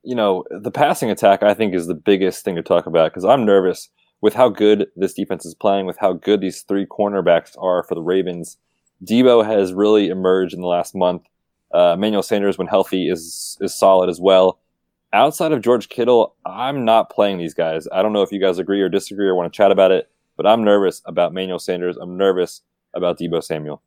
you 0.03 0.15
know, 0.15 0.45
the 0.51 0.71
passing 0.71 1.09
attack 1.09 1.43
I 1.43 1.53
think 1.53 1.73
is 1.73 1.87
the 1.87 1.95
biggest 1.95 2.45
thing 2.45 2.55
to 2.55 2.63
talk 2.63 2.85
about 2.85 3.11
because 3.11 3.25
I'm 3.25 3.45
nervous 3.45 3.89
with 4.21 4.35
how 4.35 4.47
good 4.47 4.87
this 4.95 5.13
defense 5.13 5.45
is 5.45 5.53
playing, 5.53 5.85
with 5.85 5.97
how 5.97 6.13
good 6.13 6.39
these 6.39 6.61
three 6.61 6.85
cornerbacks 6.85 7.57
are 7.57 7.83
for 7.83 7.95
the 7.95 8.01
Ravens. 8.01 8.57
Deebo 9.03 9.45
has 9.45 9.73
really 9.73 10.09
emerged 10.09 10.53
in 10.53 10.61
the 10.61 10.67
last 10.67 10.95
month. 10.95 11.23
Uh, 11.73 11.93
Emmanuel 11.95 12.23
Sanders, 12.23 12.57
when 12.57 12.67
healthy, 12.67 13.09
is 13.09 13.57
is 13.61 13.77
solid 13.77 14.09
as 14.09 14.19
well. 14.19 14.59
Outside 15.11 15.51
of 15.51 15.61
George 15.61 15.89
Kittle, 15.89 16.35
I'm 16.45 16.85
not 16.85 17.09
playing 17.09 17.37
these 17.37 17.53
guys. 17.53 17.87
I 17.91 18.01
don't 18.01 18.13
know 18.13 18.23
if 18.23 18.31
you 18.31 18.39
guys 18.39 18.57
agree 18.57 18.81
or 18.81 18.89
disagree 18.89 19.27
or 19.27 19.35
want 19.35 19.51
to 19.51 19.55
chat 19.55 19.71
about 19.71 19.91
it, 19.91 20.09
but 20.37 20.47
I'm 20.47 20.63
nervous 20.63 21.01
about 21.05 21.31
Emmanuel 21.31 21.59
Sanders. 21.59 21.97
I'm 21.97 22.17
nervous 22.17 22.61
about 22.93 23.19
Deebo 23.19 23.43
Samuel. 23.43 23.81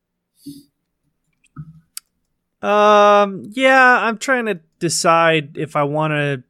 Um, 2.63 3.45
yeah, 3.51 4.01
I'm 4.03 4.19
trying 4.19 4.47
to 4.47 4.61
decide 4.79 5.57
if 5.57 5.77
I 5.77 5.85
want 5.85 6.13
to. 6.13 6.43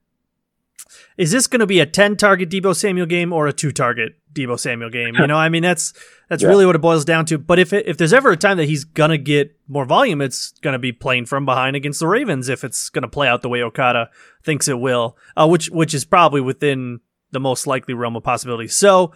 Is 1.17 1.33
this 1.33 1.47
going 1.47 1.61
to 1.61 1.67
be 1.67 1.81
a 1.81 1.87
10 1.87 2.17
target 2.17 2.51
Deebo 2.51 2.77
Samuel 2.77 3.07
game 3.07 3.33
or 3.33 3.47
a 3.47 3.53
two 3.53 3.73
target 3.73 4.15
Deebo 4.37 4.59
Samuel 4.59 4.91
game? 4.91 5.15
You 5.27 5.27
know, 5.27 5.37
I 5.37 5.49
mean, 5.49 5.63
that's 5.63 5.93
that's 6.29 6.43
yeah. 6.43 6.49
really 6.49 6.67
what 6.67 6.77
it 6.77 6.81
boils 6.81 7.05
down 7.05 7.27
to. 7.27 7.39
But 7.39 7.59
if 7.59 7.73
it, 7.73 7.87
if 7.87 7.97
there's 7.97 8.13
ever 8.13 8.31
a 8.31 8.37
time 8.37 8.59
that 8.59 8.67
he's 8.67 8.85
gonna 8.85 9.19
get 9.19 9.57
more 9.67 9.85
volume, 9.85 10.21
it's 10.21 10.53
gonna 10.61 10.79
be 10.79 10.93
playing 10.93 11.27
from 11.27 11.45
behind 11.45 11.75
against 11.75 12.01
the 12.01 12.07
Ravens. 12.07 12.49
If 12.49 12.63
it's 12.63 12.91
gonna 12.91 13.09
play 13.09 13.29
out 13.29 13.43
the 13.43 13.49
way 13.49 13.63
Okada 13.63 14.11
thinks 14.45 14.69
it 14.69 14.79
will, 14.79 15.17
uh, 15.37 15.49
which 15.49 15.71
which 15.71 15.95
is 15.95 16.05
probably 16.05 16.41
within 16.41 17.01
the 17.33 17.41
most 17.41 17.67
likely 17.67 17.95
realm 17.95 18.15
of 18.15 18.23
possibility. 18.23 18.69
So 18.69 19.13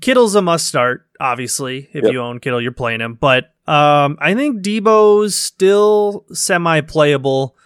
Kittle's 0.00 0.34
a 0.34 0.42
must 0.42 0.68
start, 0.68 1.06
obviously. 1.18 1.88
If 1.92 2.04
yep. 2.04 2.12
you 2.12 2.20
own 2.20 2.40
Kittle, 2.40 2.60
you're 2.60 2.72
playing 2.72 3.00
him. 3.00 3.14
But 3.14 3.52
um, 3.66 4.18
I 4.20 4.34
think 4.34 4.62
Deebo's 4.62 5.34
still 5.36 6.26
semi 6.32 6.80
playable. 6.82 7.56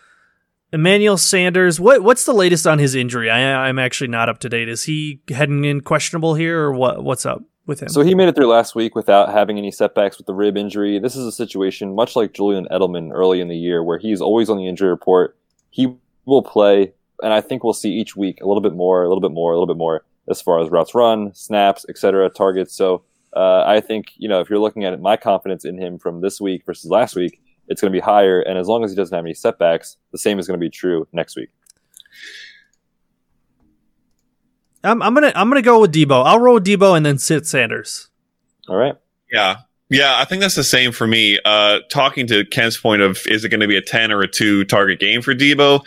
Emmanuel 0.72 1.16
Sanders, 1.16 1.78
what 1.78 2.02
what's 2.02 2.24
the 2.24 2.32
latest 2.32 2.66
on 2.66 2.78
his 2.78 2.94
injury? 2.94 3.30
I, 3.30 3.68
I'm 3.68 3.78
actually 3.78 4.08
not 4.08 4.28
up 4.28 4.38
to 4.40 4.48
date. 4.48 4.68
Is 4.68 4.84
he 4.84 5.20
heading 5.28 5.64
in 5.64 5.80
questionable 5.80 6.34
here, 6.34 6.60
or 6.60 6.72
what? 6.72 7.04
What's 7.04 7.24
up 7.24 7.42
with 7.66 7.80
him? 7.80 7.88
So 7.88 8.00
he 8.00 8.14
made 8.14 8.28
it 8.28 8.34
through 8.34 8.48
last 8.48 8.74
week 8.74 8.94
without 8.94 9.30
having 9.30 9.58
any 9.58 9.70
setbacks 9.70 10.18
with 10.18 10.26
the 10.26 10.34
rib 10.34 10.56
injury. 10.56 10.98
This 10.98 11.14
is 11.14 11.24
a 11.24 11.32
situation 11.32 11.94
much 11.94 12.16
like 12.16 12.32
Julian 12.32 12.66
Edelman 12.70 13.10
early 13.12 13.40
in 13.40 13.48
the 13.48 13.56
year, 13.56 13.82
where 13.82 13.98
he's 13.98 14.20
always 14.20 14.50
on 14.50 14.56
the 14.56 14.66
injury 14.66 14.88
report. 14.88 15.36
He 15.70 15.94
will 16.24 16.42
play, 16.42 16.92
and 17.22 17.32
I 17.32 17.40
think 17.40 17.62
we'll 17.62 17.72
see 17.72 17.92
each 17.92 18.16
week 18.16 18.40
a 18.40 18.46
little 18.46 18.60
bit 18.60 18.74
more, 18.74 19.04
a 19.04 19.08
little 19.08 19.20
bit 19.20 19.32
more, 19.32 19.52
a 19.52 19.54
little 19.54 19.72
bit 19.72 19.78
more 19.78 20.04
as 20.28 20.42
far 20.42 20.60
as 20.60 20.68
routes 20.68 20.94
run, 20.96 21.32
snaps, 21.32 21.86
etc., 21.88 22.28
targets. 22.30 22.74
So 22.74 23.04
uh, 23.34 23.62
I 23.64 23.80
think 23.80 24.12
you 24.16 24.28
know 24.28 24.40
if 24.40 24.50
you're 24.50 24.58
looking 24.58 24.84
at 24.84 24.92
it, 24.92 25.00
my 25.00 25.16
confidence 25.16 25.64
in 25.64 25.78
him 25.78 25.98
from 25.98 26.22
this 26.22 26.40
week 26.40 26.64
versus 26.66 26.90
last 26.90 27.14
week, 27.14 27.40
it's 27.68 27.80
going 27.80 27.92
to 27.92 27.96
be 27.96 28.00
higher. 28.00 28.40
And 28.40 28.58
as 28.58 28.66
long 28.68 28.84
as 28.84 28.90
he 28.90 28.96
doesn't 28.96 29.14
have 29.14 29.24
any 29.24 29.34
setbacks, 29.34 29.96
the 30.12 30.18
same 30.18 30.38
is 30.38 30.46
going 30.46 30.58
to 30.58 30.64
be 30.64 30.70
true 30.70 31.06
next 31.12 31.36
week. 31.36 31.50
I'm, 34.84 35.02
I'm 35.02 35.14
gonna 35.14 35.32
I'm 35.34 35.48
gonna 35.48 35.62
go 35.62 35.80
with 35.80 35.92
Deebo. 35.92 36.24
I'll 36.24 36.38
roll 36.38 36.60
Deebo 36.60 36.96
and 36.96 37.04
then 37.04 37.18
sit 37.18 37.44
Sanders. 37.44 38.08
All 38.68 38.76
right. 38.76 38.94
Yeah. 39.32 39.56
Yeah, 39.88 40.18
I 40.18 40.24
think 40.24 40.40
that's 40.40 40.56
the 40.56 40.64
same 40.64 40.90
for 40.90 41.06
me. 41.06 41.38
Uh, 41.44 41.78
talking 41.90 42.26
to 42.26 42.44
Kent's 42.46 42.76
point 42.76 43.02
of 43.02 43.20
is 43.26 43.44
it 43.44 43.50
going 43.50 43.60
to 43.60 43.68
be 43.68 43.76
a 43.76 43.82
10 43.82 44.10
or 44.10 44.20
a 44.20 44.26
2 44.26 44.64
target 44.64 44.98
game 44.98 45.22
for 45.22 45.32
Deebo? 45.32 45.86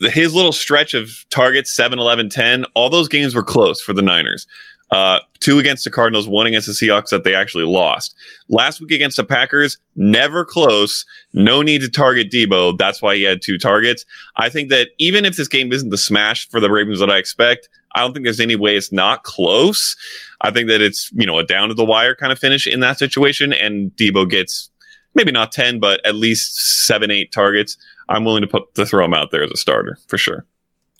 His 0.00 0.34
little 0.34 0.52
stretch 0.52 0.92
of 0.92 1.24
targets, 1.30 1.72
7, 1.72 1.98
11, 1.98 2.28
10, 2.28 2.66
all 2.74 2.90
those 2.90 3.08
games 3.08 3.34
were 3.34 3.42
close 3.42 3.80
for 3.80 3.94
the 3.94 4.02
Niners. 4.02 4.46
Uh, 4.92 5.20
two 5.40 5.58
against 5.58 5.84
the 5.84 5.90
Cardinals, 5.90 6.28
one 6.28 6.46
against 6.46 6.66
the 6.66 6.74
Seahawks 6.74 7.08
that 7.08 7.24
they 7.24 7.34
actually 7.34 7.64
lost. 7.64 8.14
Last 8.50 8.78
week 8.78 8.90
against 8.90 9.16
the 9.16 9.24
Packers, 9.24 9.78
never 9.96 10.44
close. 10.44 11.06
No 11.32 11.62
need 11.62 11.80
to 11.80 11.88
target 11.88 12.30
Deebo. 12.30 12.76
That's 12.76 13.00
why 13.00 13.16
he 13.16 13.22
had 13.22 13.40
two 13.40 13.56
targets. 13.56 14.04
I 14.36 14.50
think 14.50 14.68
that 14.68 14.90
even 14.98 15.24
if 15.24 15.36
this 15.36 15.48
game 15.48 15.72
isn't 15.72 15.88
the 15.88 15.96
smash 15.96 16.46
for 16.50 16.60
the 16.60 16.70
Ravens 16.70 17.00
that 17.00 17.10
I 17.10 17.16
expect, 17.16 17.70
I 17.94 18.00
don't 18.00 18.12
think 18.12 18.24
there's 18.24 18.38
any 18.38 18.54
way 18.54 18.76
it's 18.76 18.92
not 18.92 19.22
close. 19.22 19.96
I 20.42 20.50
think 20.50 20.68
that 20.68 20.82
it's, 20.82 21.10
you 21.12 21.24
know, 21.24 21.38
a 21.38 21.44
down 21.44 21.68
to 21.68 21.74
the 21.74 21.86
wire 21.86 22.14
kind 22.14 22.30
of 22.30 22.38
finish 22.38 22.66
in 22.66 22.80
that 22.80 22.98
situation. 22.98 23.54
And 23.54 23.92
Deebo 23.96 24.28
gets 24.28 24.70
maybe 25.14 25.32
not 25.32 25.52
10, 25.52 25.80
but 25.80 26.04
at 26.06 26.16
least 26.16 26.84
seven, 26.86 27.10
eight 27.10 27.32
targets. 27.32 27.78
I'm 28.10 28.26
willing 28.26 28.42
to 28.42 28.46
put 28.46 28.74
to 28.74 28.84
throw 28.84 29.04
him 29.04 29.14
out 29.14 29.30
there 29.30 29.42
as 29.42 29.50
a 29.50 29.56
starter 29.56 29.98
for 30.06 30.18
sure. 30.18 30.44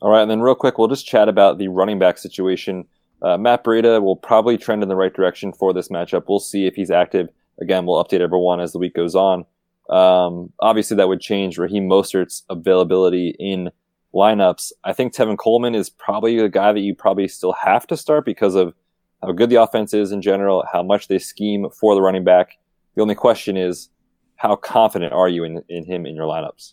All 0.01 0.11
right. 0.11 0.23
And 0.23 0.31
then 0.31 0.41
real 0.41 0.55
quick, 0.55 0.79
we'll 0.79 0.89
just 0.89 1.07
chat 1.07 1.29
about 1.29 1.59
the 1.59 1.69
running 1.69 1.99
back 1.99 2.17
situation. 2.17 2.87
Uh, 3.23 3.39
Matt 3.39 3.65
Breida 3.65 4.03
will 4.03 4.17
probably 4.17 4.59
trend 4.59 4.83
in 4.83 4.89
the 4.89 4.97
right 4.97 5.15
direction 5.15 5.53
for 5.53 5.73
this 5.73 5.89
matchup. 5.89 6.25
We'll 6.29 6.41
see 6.41 6.67
if 6.67 6.75
he's 6.75 6.91
active. 6.91 7.29
Again, 7.61 7.87
we'll 7.87 8.03
update 8.03 8.21
everyone 8.21 8.61
as 8.61 8.73
the 8.73 8.79
week 8.79 8.95
goes 8.95 9.15
on. 9.15 9.45
Um, 9.89 10.53
obviously, 10.59 10.97
that 10.97 11.09
would 11.09 11.21
change 11.21 11.59
Raheem 11.59 11.89
Mostert's 11.89 12.43
availability 12.51 13.37
in 13.39 13.71
lineups. 14.15 14.73
I 14.85 14.93
think 14.93 15.15
Tevin 15.15 15.39
Coleman 15.39 15.75
is 15.75 15.89
probably 15.89 16.39
the 16.39 16.49
guy 16.49 16.73
that 16.73 16.81
you 16.81 16.95
probably 16.95 17.29
still 17.29 17.53
have 17.53 17.87
to 17.89 17.97
start 17.97 18.25
because 18.25 18.55
of 18.55 18.75
how 19.23 19.33
good 19.33 19.51
the 19.51 19.63
offense 19.63 19.95
is 19.95 20.11
in 20.13 20.21
general, 20.21 20.65
how 20.73 20.83
much 20.83 21.09
they 21.09 21.19
scheme 21.19 21.67
for 21.71 21.95
the 21.95 22.03
running 22.03 22.25
back. 22.25 22.59
The 22.95 23.03
only 23.03 23.15
question 23.15 23.57
is, 23.57 23.89
how 24.37 24.57
confident 24.57 25.13
are 25.13 25.29
you 25.29 25.45
in, 25.45 25.63
in 25.69 25.85
him 25.85 26.05
in 26.07 26.17
your 26.17 26.27
lineups? 26.27 26.73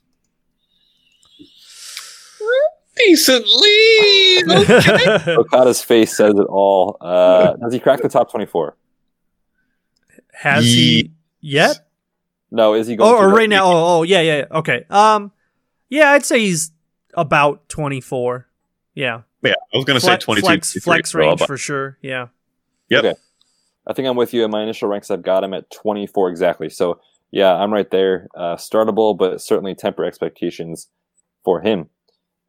Decently. 3.08 3.76
Okay. 4.50 5.36
Okada's 5.36 5.84
face 5.84 6.16
says 6.16 6.34
it 6.36 6.48
all. 6.48 6.98
Uh, 7.02 7.56
has 7.62 7.74
he 7.74 7.80
cracked 7.80 8.04
the 8.04 8.10
top 8.10 8.32
24? 8.32 8.76
Has 10.34 10.64
he 10.64 11.12
yet? 11.42 11.88
No, 12.52 12.74
is 12.74 12.88
he 12.88 12.96
going? 12.96 13.14
Oh, 13.14 13.18
or 13.18 13.30
right 13.30 13.50
now? 13.50 13.66
Oh, 13.66 14.00
oh, 14.00 14.04
yeah, 14.04 14.22
yeah. 14.22 14.46
Okay. 14.52 14.86
Um, 14.90 15.32
yeah, 15.90 16.12
I'd 16.12 16.26
say 16.26 16.40
he's 16.40 16.72
about 17.14 17.68
24. 17.70 18.48
Yeah. 18.96 19.22
Yeah, 19.44 19.54
I 19.74 19.78
was 19.78 19.86
going 19.86 20.00
to 20.00 20.06
say 20.06 20.18
22. 20.18 20.46
Flex, 20.46 20.74
flex 20.82 21.14
range 21.14 21.44
for 21.44 21.58
sure. 21.58 21.98
Yeah. 22.02 22.28
Yep. 22.90 23.04
Okay. 23.04 23.16
I 23.88 23.94
think 23.94 24.08
I'm 24.08 24.16
with 24.16 24.34
you. 24.34 24.46
In 24.46 24.52
my 24.52 24.64
initial 24.64 24.88
ranks, 24.88 25.12
I've 25.12 25.24
got 25.24 25.44
him 25.44 25.54
at 25.54 25.70
24 25.72 26.30
exactly. 26.30 26.70
So 26.70 27.00
yeah, 27.32 27.54
I'm 27.54 27.72
right 27.72 27.90
there. 27.90 28.28
Uh, 28.36 28.56
startable, 28.56 29.18
but 29.18 29.42
certainly 29.42 29.76
temper 29.76 30.06
expectations 30.06 30.88
for 31.44 31.62
him. 31.62 31.90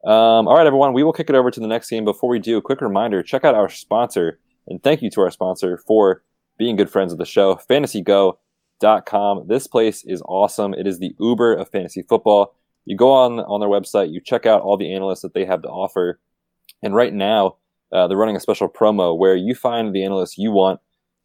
Um, 0.03 0.47
all 0.47 0.55
right, 0.55 0.65
everyone, 0.65 0.93
we 0.93 1.03
will 1.03 1.13
kick 1.13 1.29
it 1.29 1.35
over 1.35 1.51
to 1.51 1.59
the 1.59 1.67
next 1.67 1.89
game. 1.89 2.05
Before 2.05 2.29
we 2.29 2.39
do, 2.39 2.57
a 2.57 2.61
quick 2.61 2.81
reminder 2.81 3.21
check 3.21 3.45
out 3.45 3.53
our 3.53 3.69
sponsor, 3.69 4.39
and 4.67 4.81
thank 4.81 5.03
you 5.03 5.11
to 5.11 5.21
our 5.21 5.29
sponsor 5.29 5.77
for 5.77 6.23
being 6.57 6.75
good 6.75 6.89
friends 6.89 7.11
of 7.11 7.19
the 7.19 7.25
show, 7.25 7.55
fantasygo.com. 7.69 9.47
This 9.47 9.67
place 9.67 10.03
is 10.03 10.23
awesome. 10.25 10.73
It 10.73 10.87
is 10.87 10.97
the 10.97 11.15
Uber 11.19 11.53
of 11.53 11.69
fantasy 11.69 12.01
football. 12.01 12.55
You 12.85 12.97
go 12.97 13.11
on, 13.11 13.41
on 13.41 13.59
their 13.59 13.69
website, 13.69 14.11
you 14.11 14.19
check 14.19 14.47
out 14.47 14.61
all 14.61 14.75
the 14.75 14.91
analysts 14.91 15.21
that 15.21 15.35
they 15.35 15.45
have 15.45 15.61
to 15.61 15.69
offer. 15.69 16.19
And 16.81 16.95
right 16.95 17.13
now, 17.13 17.57
uh, 17.91 18.07
they're 18.07 18.17
running 18.17 18.35
a 18.35 18.39
special 18.39 18.69
promo 18.69 19.15
where 19.15 19.35
you 19.35 19.53
find 19.53 19.93
the 19.93 20.03
analysts 20.03 20.37
you 20.37 20.51
want. 20.51 20.79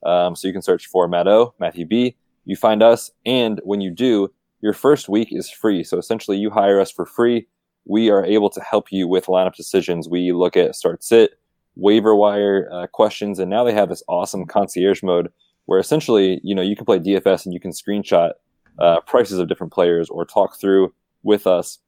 Um, 0.05 0.37
so 0.37 0.47
you 0.49 0.53
can 0.53 0.63
search 0.63 0.87
for 0.87 1.09
Matt 1.09 1.29
O, 1.29 1.55
Matthew 1.59 1.87
B. 1.87 2.17
You 2.45 2.57
find 2.57 2.83
us, 2.83 3.11
and 3.25 3.59
when 3.65 3.81
you 3.81 3.91
do, 3.91 4.33
your 4.61 4.75
first 4.75 5.09
week 5.09 5.29
is 5.31 5.51
free. 5.51 5.83
So 5.83 5.97
essentially, 5.97 6.37
you 6.37 6.51
hire 6.51 6.79
us 6.79 6.91
for 6.91 7.07
free 7.07 7.47
we 7.87 8.11
are 8.11 8.25
able 8.25 8.51
to 8.51 8.61
help 8.61 8.91
you 8.91 9.09
with 9.09 9.27
lineup 9.27 9.55
decisions. 9.55 10.09
We 10.09 10.33
look 10.33 10.57
at 10.57 10.75
start 10.75 11.03
sit, 11.03 11.39
waiver 11.77 12.15
wire 12.15 12.69
uh, 12.73 12.87
questions, 12.89 13.39
and 13.39 13.49
now 13.49 13.65
they 13.65 13.73
have 13.73 13.89
this 13.89 14.03
awesome 14.09 14.45
concierge 14.47 15.03
mode 15.03 15.33
where 15.67 15.79
essentially, 15.79 16.41
you 16.43 16.55
know, 16.55 16.63
you 16.63 16.77
can 16.77 16.85
play 16.85 16.99
DFS 16.99 17.45
and 17.45 17.55
you 17.55 17.61
can 17.61 17.71
screenshot 17.71 18.33
uh, 18.79 19.01
prices 19.01 19.39
of 19.39 19.49
different 19.49 19.73
players 19.73 20.09
or 20.11 20.25
talk 20.25 20.61
through 20.61 20.93
with 21.23 21.47
us 21.47 21.79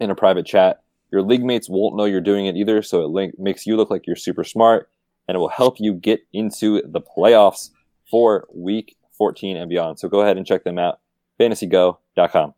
in 0.00 0.10
a 0.10 0.14
private 0.14 0.46
chat. 0.46 0.82
Your 1.10 1.22
league 1.22 1.44
mates 1.44 1.68
won't 1.68 1.96
know 1.96 2.04
you're 2.04 2.20
doing 2.20 2.46
it 2.46 2.56
either, 2.56 2.82
so 2.82 3.02
it 3.02 3.08
link- 3.08 3.38
makes 3.38 3.66
you 3.66 3.76
look 3.76 3.90
like 3.90 4.06
you're 4.06 4.16
super 4.16 4.44
smart, 4.44 4.88
and 5.28 5.36
it 5.36 5.38
will 5.38 5.48
help 5.48 5.76
you 5.78 5.94
get 5.94 6.20
into 6.32 6.82
the 6.86 7.00
playoffs 7.00 7.70
for 8.10 8.46
Week 8.54 8.96
14 9.18 9.56
and 9.56 9.68
beyond. 9.68 9.98
So 9.98 10.08
go 10.08 10.22
ahead 10.22 10.36
and 10.38 10.46
check 10.46 10.64
them 10.64 10.78
out, 10.78 11.00
fantasygo.com. 11.38 12.54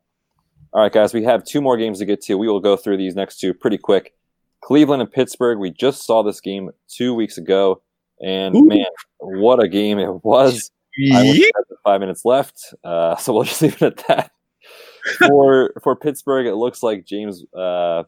All 0.75 0.83
right, 0.83 0.93
guys, 0.93 1.15
we 1.15 1.23
have 1.23 1.45
two 1.45 1.61
more 1.61 1.77
games 1.77 2.01
to 2.01 2.05
get 2.05 2.21
to. 2.23 2.37
We 2.37 2.49
will 2.49 2.59
go 2.59 2.77
through 2.77 2.97
these 2.97 3.15
next 3.15 3.39
two 3.39 3.55
pretty 3.55 3.79
quick. 3.79 4.13
Cleveland 4.61 5.03
and 5.03 5.13
Pittsburgh. 5.13 5.61
We 5.61 5.71
just 5.71 6.05
saw 6.05 6.25
this 6.25 6.41
game 6.41 6.71
two 6.89 7.15
weeks 7.15 7.39
ago, 7.39 7.81
and 8.21 8.57
Ooh. 8.57 8.65
man, 8.65 8.87
what 9.19 9.63
a 9.63 9.69
game 9.69 10.01
it 10.01 10.25
was! 10.25 10.73
Yeah. 10.97 11.23
five 11.85 12.01
minutes 12.01 12.25
left, 12.25 12.75
uh, 12.83 13.15
so 13.19 13.33
we'll 13.33 13.45
just 13.45 13.63
leave 13.63 13.81
it 13.81 13.83
at 13.83 14.09
that. 14.09 14.33
for 15.29 15.73
for 15.81 15.95
Pittsburgh, 15.95 16.47
it 16.47 16.57
looks 16.57 16.83
like 16.83 17.07
James 17.07 17.45
uh, 17.57 18.03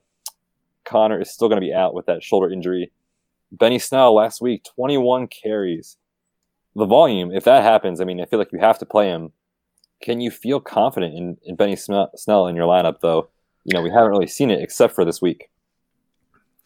Conner 0.85 1.21
is 1.21 1.31
still 1.31 1.49
going 1.49 1.61
to 1.61 1.67
be 1.67 1.73
out 1.73 1.95
with 1.95 2.07
that 2.07 2.25
shoulder 2.25 2.51
injury. 2.51 2.91
Benny 3.53 3.79
Snell 3.79 4.13
last 4.13 4.41
week, 4.41 4.65
21 4.75 5.29
carries. 5.29 5.97
The 6.75 6.85
volume, 6.85 7.31
if 7.31 7.45
that 7.45 7.63
happens, 7.63 8.01
I 8.01 8.05
mean, 8.05 8.21
I 8.21 8.25
feel 8.25 8.41
like 8.41 8.53
you 8.53 8.59
have 8.59 8.81
to 8.81 8.87
play 8.87 9.07
him 9.09 9.31
can 10.03 10.21
you 10.21 10.31
feel 10.31 10.61
confident 10.61 11.15
in, 11.15 11.37
in 11.45 11.57
Benny 11.57 11.77
Snell 11.77 12.47
in 12.47 12.57
your 12.57 12.67
lineup, 12.67 13.01
though? 13.01 13.29
You 13.65 13.75
know, 13.75 13.83
we 13.83 13.91
haven't 13.91 14.11
really 14.11 14.27
seen 14.27 14.51
it 14.51 14.63
except 14.63 14.95
for 14.95 15.05
this 15.05 15.21
week. 15.21 15.51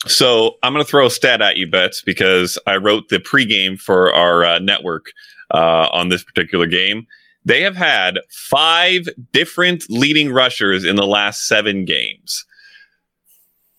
So 0.06 0.56
I'm 0.62 0.72
going 0.72 0.84
to 0.84 0.90
throw 0.90 1.06
a 1.06 1.10
stat 1.10 1.42
at 1.42 1.56
you, 1.56 1.70
Betz, 1.70 2.02
because 2.02 2.58
I 2.66 2.76
wrote 2.76 3.08
the 3.08 3.18
pregame 3.18 3.78
for 3.78 4.12
our 4.14 4.44
uh, 4.44 4.58
network 4.58 5.12
uh, 5.52 5.88
on 5.92 6.08
this 6.08 6.24
particular 6.24 6.66
game. 6.66 7.06
They 7.44 7.62
have 7.62 7.76
had 7.76 8.18
five 8.30 9.08
different 9.32 9.84
leading 9.88 10.32
rushers 10.32 10.84
in 10.84 10.96
the 10.96 11.06
last 11.06 11.48
seven 11.48 11.84
games. 11.84 12.44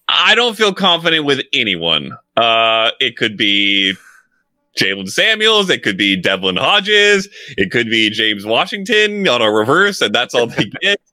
I 0.07 0.35
don't 0.35 0.57
feel 0.57 0.73
confident 0.73 1.25
with 1.25 1.41
anyone. 1.53 2.11
Uh, 2.35 2.91
it 2.99 3.17
could 3.17 3.37
be 3.37 3.93
Jaylen 4.77 5.09
Samuels. 5.09 5.69
It 5.69 5.83
could 5.83 5.97
be 5.97 6.19
Devlin 6.19 6.57
Hodges. 6.57 7.27
It 7.57 7.71
could 7.71 7.89
be 7.89 8.09
James 8.09 8.45
Washington 8.45 9.27
on 9.27 9.41
a 9.41 9.51
reverse, 9.51 10.01
and 10.01 10.13
that's 10.13 10.33
all 10.33 10.47
they 10.47 10.65
get. 10.81 11.01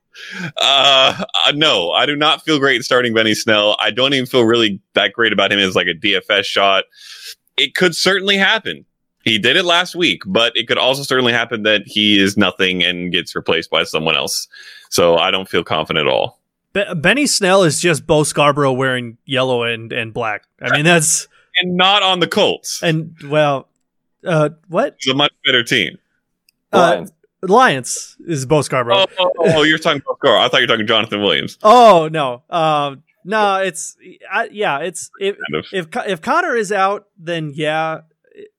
Uh, 0.60 1.24
uh, 1.46 1.52
no, 1.54 1.92
I 1.92 2.04
do 2.04 2.16
not 2.16 2.42
feel 2.42 2.58
great 2.58 2.82
starting 2.82 3.14
Benny 3.14 3.34
Snell. 3.34 3.76
I 3.80 3.92
don't 3.92 4.12
even 4.14 4.26
feel 4.26 4.42
really 4.42 4.80
that 4.94 5.12
great 5.12 5.32
about 5.32 5.52
him 5.52 5.60
as 5.60 5.76
like 5.76 5.86
a 5.86 5.94
DFS 5.94 6.44
shot. 6.44 6.84
It 7.56 7.76
could 7.76 7.94
certainly 7.94 8.36
happen. 8.36 8.84
He 9.22 9.38
did 9.38 9.56
it 9.56 9.64
last 9.64 9.94
week, 9.94 10.22
but 10.26 10.56
it 10.56 10.66
could 10.66 10.76
also 10.76 11.04
certainly 11.04 11.32
happen 11.32 11.62
that 11.62 11.82
he 11.86 12.18
is 12.18 12.36
nothing 12.36 12.82
and 12.82 13.12
gets 13.12 13.36
replaced 13.36 13.70
by 13.70 13.84
someone 13.84 14.16
else. 14.16 14.48
So 14.90 15.16
I 15.16 15.30
don't 15.30 15.48
feel 15.48 15.62
confident 15.62 16.08
at 16.08 16.12
all. 16.12 16.40
Be- 16.72 16.94
Benny 16.96 17.26
Snell 17.26 17.62
is 17.62 17.80
just 17.80 18.06
Bo 18.06 18.24
Scarborough 18.24 18.72
wearing 18.72 19.18
yellow 19.24 19.62
and, 19.62 19.92
and 19.92 20.12
black. 20.12 20.44
I 20.60 20.74
mean, 20.74 20.84
that's 20.84 21.28
And 21.60 21.76
not 21.76 22.02
on 22.02 22.20
the 22.20 22.26
Colts. 22.26 22.82
and 22.82 23.14
well, 23.24 23.68
uh, 24.24 24.50
what 24.68 24.94
It's 24.98 25.08
a 25.08 25.14
much 25.14 25.32
better 25.44 25.62
team. 25.62 25.98
Uh, 26.72 26.78
Lions. 26.78 27.12
Lions 27.42 28.16
is 28.26 28.46
Bo 28.46 28.62
Scarborough? 28.62 28.96
Oh, 28.96 29.06
oh, 29.18 29.32
oh, 29.38 29.62
you're 29.62 29.78
talking 29.78 30.02
about 30.04 30.18
Gar. 30.18 30.36
I 30.36 30.48
thought 30.48 30.58
you 30.58 30.64
were 30.64 30.74
talking 30.74 30.86
Jonathan 30.86 31.20
Williams. 31.20 31.56
Oh 31.62 32.08
no, 32.10 32.42
um, 32.50 33.04
no, 33.24 33.56
it's 33.56 33.96
I, 34.30 34.48
yeah, 34.50 34.78
it's 34.80 35.10
if 35.20 35.36
Kind 35.36 35.64
of. 35.64 35.66
if 35.72 36.10
if 36.10 36.20
Conner 36.20 36.56
is 36.56 36.72
out, 36.72 37.06
then 37.16 37.52
yeah, 37.54 38.00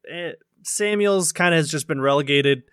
eh, 0.10 0.32
Samuels 0.64 1.32
kind 1.32 1.54
of 1.54 1.58
has 1.58 1.70
just 1.70 1.88
been 1.88 2.00
relegated. 2.00 2.64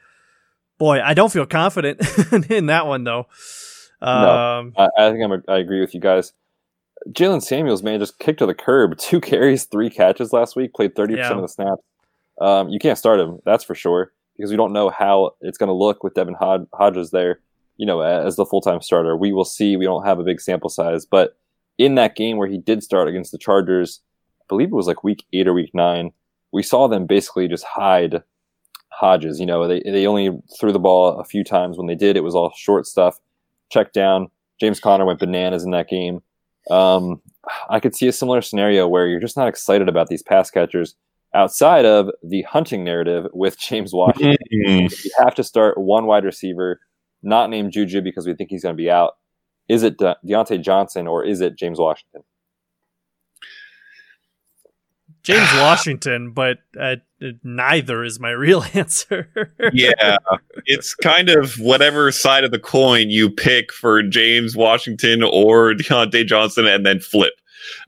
Boy, 0.79 1.01
I 1.03 1.15
don't 1.15 1.33
feel 1.33 1.47
confident 1.47 2.01
in 2.51 2.67
that 2.67 2.87
one 2.87 3.03
though. 3.05 3.27
Um, 4.01 4.75
I, 4.77 4.89
I 4.99 5.11
think 5.11 5.25
I'm 5.25 5.33
a, 5.33 5.43
I 5.49 5.59
agree 5.59 5.81
with 5.81 5.95
you 5.95 6.01
guys. 6.01 6.33
Jaylen 7.13 7.43
Samuels, 7.43 7.83
man, 7.83 8.01
just 8.01 8.19
kicked 8.19 8.39
to 8.41 8.47
the 8.47 8.55
curb. 8.55 8.97
Two 8.99 9.21
carries, 9.21 9.65
three 9.65 9.91
catches 9.91 10.33
last 10.33 10.57
week. 10.57 10.75
Played 10.75 10.97
thirty 10.97 11.15
Yeah. 11.15 11.23
percent 11.23 11.37
of 11.39 11.43
the 11.43 11.49
snaps. 11.49 11.83
Um, 12.41 12.69
you 12.69 12.79
can't 12.79 12.99
start 12.99 13.19
him, 13.21 13.39
that's 13.47 13.65
for 13.65 13.75
sure, 13.75 14.13
because 14.37 14.51
we 14.51 14.57
don't 14.59 14.73
know 14.73 14.91
how 14.91 15.31
it's 15.41 15.57
going 15.57 15.69
to 15.69 15.73
look 15.73 16.05
with 16.05 16.13
Devin 16.15 16.35
Hod- 16.35 16.67
Hodges 16.75 17.11
there. 17.11 17.41
You 17.79 17.87
know, 17.87 18.01
as 18.01 18.37
the 18.37 18.45
full 18.47 18.61
time 18.61 18.81
starter, 18.83 19.17
we 19.17 19.33
will 19.33 19.45
see. 19.45 19.77
We 19.77 19.85
don't 19.85 20.05
have 20.05 20.19
a 20.19 20.25
big 20.25 20.41
sample 20.41 20.71
size, 20.71 21.05
but 21.07 21.37
in 21.79 21.95
that 21.97 22.17
game 22.17 22.37
where 22.39 22.49
he 22.49 22.59
did 22.59 22.83
start 22.83 23.07
against 23.09 23.33
the 23.33 23.39
Chargers, 23.39 24.01
I 24.41 24.45
believe 24.49 24.69
it 24.69 24.75
was 24.75 24.87
like 24.87 25.05
week 25.05 25.25
eight 25.33 25.47
or 25.49 25.53
week 25.55 25.71
nine, 25.75 26.13
we 26.53 26.63
saw 26.63 26.89
them 26.89 27.07
basically 27.07 27.49
just 27.49 27.65
hide 27.65 28.23
Hodges. 28.91 29.39
You 29.41 29.47
know, 29.47 29.67
they 29.69 29.81
they 29.85 30.07
only 30.07 30.31
threw 30.59 30.73
the 30.73 30.79
ball 30.79 31.19
a 31.21 31.25
few 31.25 31.45
times. 31.45 31.77
When 31.77 31.87
they 31.87 31.95
did, 31.95 32.17
it 32.17 32.25
was 32.25 32.35
all 32.35 32.53
short 32.57 32.87
stuff, 32.87 33.19
check 33.71 33.93
down. 33.93 34.31
James 34.61 34.81
Conner 34.81 35.05
went 35.05 35.19
bananas 35.19 35.65
in 35.65 35.71
that 35.73 35.89
game. 35.89 36.23
Um, 36.71 37.21
I 37.71 37.81
could 37.81 37.95
see 37.95 38.09
a 38.09 38.13
similar 38.13 38.43
scenario 38.43 38.89
where 38.89 39.07
you're 39.07 39.21
just 39.21 39.37
not 39.37 39.49
excited 39.49 39.89
about 39.89 40.09
these 40.09 40.23
pass 40.23 40.51
catchers 40.51 40.97
outside 41.35 41.85
of 41.85 42.11
the 42.23 42.43
hunting 42.43 42.85
narrative 42.85 43.27
with 43.33 43.59
James 43.61 43.93
Washington. 43.93 44.37
Mm. 44.53 45.05
you 45.05 45.11
have 45.19 45.35
to 45.37 45.45
start 45.45 45.79
one 45.79 46.07
wide 46.07 46.25
receiver, 46.25 46.81
not 47.23 47.51
named 47.51 47.73
Juju 47.73 48.03
because 48.03 48.27
we 48.27 48.35
think 48.35 48.51
he's 48.51 48.63
going 48.63 48.75
to 48.75 48.83
be 48.83 48.91
out. 48.91 49.15
Is 49.69 49.83
it 49.83 49.99
De- 49.99 50.17
Diontae 50.27 50.63
Johnson 50.63 51.07
or 51.07 51.25
is 51.25 51.41
it 51.41 51.57
James 51.57 51.79
Washington? 51.79 52.23
James 55.27 55.49
Washington, 55.55 56.31
but 56.31 56.59
uh, 56.81 56.97
neither 57.43 58.05
is 58.05 58.21
my 58.21 58.31
real 58.31 58.65
answer. 58.75 59.51
yeah, 59.73 60.17
it's 60.67 60.95
kind 60.95 61.29
of 61.29 61.55
whatever 61.55 62.13
side 62.13 62.45
of 62.45 62.53
the 62.53 62.61
coin 62.61 63.11
you 63.11 63.29
pick 63.29 63.73
for 63.73 64.03
James 64.05 64.57
Washington 64.57 65.25
or 65.25 65.75
Diontae 65.75 66.27
Johnson, 66.27 66.67
and 66.67 66.87
then 66.87 67.01
flip. 67.01 67.33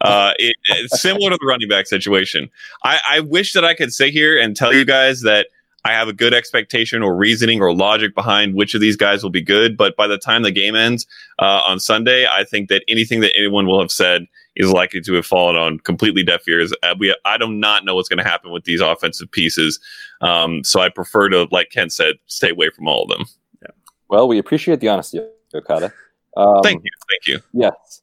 Uh, 0.01 0.33
it, 0.41 0.57
it's 0.65 1.01
similar 1.01 1.31
to 1.31 1.39
the 1.41 1.47
running 1.47 1.69
back 1.69 1.87
situation. 1.87 2.51
I, 2.85 2.99
I 3.09 3.21
wish 3.21 3.53
that 3.53 3.65
I 3.65 3.75
could 3.75 3.93
sit 3.93 4.11
here 4.11 4.37
and 4.37 4.57
tell 4.57 4.75
you 4.75 4.85
guys 4.85 5.23
that 5.23 5.47
I 5.85 5.93
have 5.93 6.09
a 6.09 6.13
good 6.13 6.35
expectation 6.35 7.05
or 7.05 7.15
reasoning 7.15 7.63
or 7.63 7.73
logic 7.73 8.17
behind 8.17 8.55
which 8.55 8.75
of 8.75 8.81
these 8.81 8.97
guys 8.97 9.23
will 9.23 9.31
be 9.31 9.43
good. 9.43 9.77
But 9.77 9.97
by 9.97 10.09
the 10.09 10.19
time 10.19 10.43
the 10.43 10.51
game 10.51 10.75
ends 10.75 11.07
uh, 11.39 11.63
on 11.65 11.79
Sunday, 11.79 12.27
I 12.27 12.43
think 12.43 12.69
that 12.71 12.83
anything 12.89 13.21
that 13.21 13.33
anyone 13.37 13.67
will 13.67 13.81
have 13.81 13.93
said 13.93 14.27
is 14.59 14.71
likely 14.71 15.01
to 15.01 15.15
have 15.15 15.25
fallen 15.25 15.57
on 15.57 15.79
completely 15.79 16.23
deaf 16.23 16.47
ears. 16.49 16.73
Uh, 16.83 16.95
we, 16.99 17.17
I 17.25 17.39
do 17.39 17.49
not 17.49 17.85
know 17.85 17.95
what's 17.95 18.09
going 18.09 18.23
to 18.23 18.29
happen 18.29 18.51
with 18.51 18.65
these 18.65 18.81
offensive 18.81 19.31
pieces. 19.31 19.81
Um, 20.21 20.65
so 20.65 20.81
I 20.81 20.89
prefer 20.89 21.29
to, 21.31 21.49
like 21.51 21.71
Ken 21.71 21.89
said, 21.89 22.17
stay 22.27 22.51
away 22.51 22.71
from 22.71 22.89
all 22.89 23.05
of 23.05 23.09
them. 23.09 23.27
Yeah. 23.63 23.71
Well, 24.11 24.29
we 24.29 24.39
appreciate 24.39 24.81
the 24.81 24.89
honesty, 24.89 25.21
Okada. 25.55 25.93
Um, 26.37 26.63
Thank 26.63 26.85
you. 26.85 26.91
Thank 27.11 27.27
you. 27.27 27.41
Yes. 27.53 28.03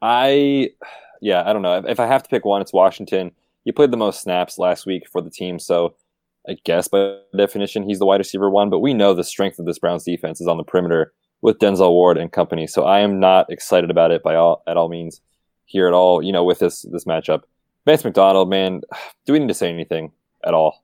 I, 0.00 0.70
yeah, 1.20 1.48
I 1.48 1.52
don't 1.52 1.62
know. 1.62 1.78
If, 1.78 1.86
if 1.86 2.00
I 2.00 2.06
have 2.06 2.22
to 2.22 2.28
pick 2.28 2.44
one, 2.44 2.62
it's 2.62 2.72
Washington. 2.72 3.32
He 3.64 3.72
played 3.72 3.90
the 3.90 3.96
most 3.96 4.22
snaps 4.22 4.58
last 4.58 4.86
week 4.86 5.08
for 5.10 5.20
the 5.20 5.30
team, 5.30 5.58
so 5.58 5.96
I 6.48 6.56
guess 6.64 6.86
by 6.86 7.18
definition 7.36 7.82
he's 7.82 7.98
the 7.98 8.06
wide 8.06 8.20
receiver 8.20 8.48
one. 8.48 8.70
But 8.70 8.78
we 8.78 8.94
know 8.94 9.12
the 9.12 9.24
strength 9.24 9.58
of 9.58 9.66
this 9.66 9.80
Browns 9.80 10.04
defense 10.04 10.40
is 10.40 10.46
on 10.46 10.56
the 10.56 10.62
perimeter 10.62 11.12
with 11.42 11.58
Denzel 11.58 11.90
Ward 11.90 12.16
and 12.16 12.30
company. 12.30 12.68
So 12.68 12.84
I 12.84 13.00
am 13.00 13.18
not 13.18 13.50
excited 13.50 13.90
about 13.90 14.12
it 14.12 14.22
by 14.22 14.36
all 14.36 14.62
at 14.68 14.76
all 14.76 14.88
means 14.88 15.20
here 15.66 15.86
at 15.86 15.92
all. 15.92 16.22
You 16.22 16.32
know, 16.32 16.44
with 16.44 16.58
this 16.60 16.82
this 16.90 17.04
matchup, 17.04 17.42
Vance 17.84 18.04
McDonald, 18.04 18.48
man, 18.48 18.80
do 19.26 19.32
we 19.32 19.38
need 19.38 19.48
to 19.48 19.54
say 19.54 19.68
anything 19.68 20.12
at 20.44 20.54
all? 20.54 20.82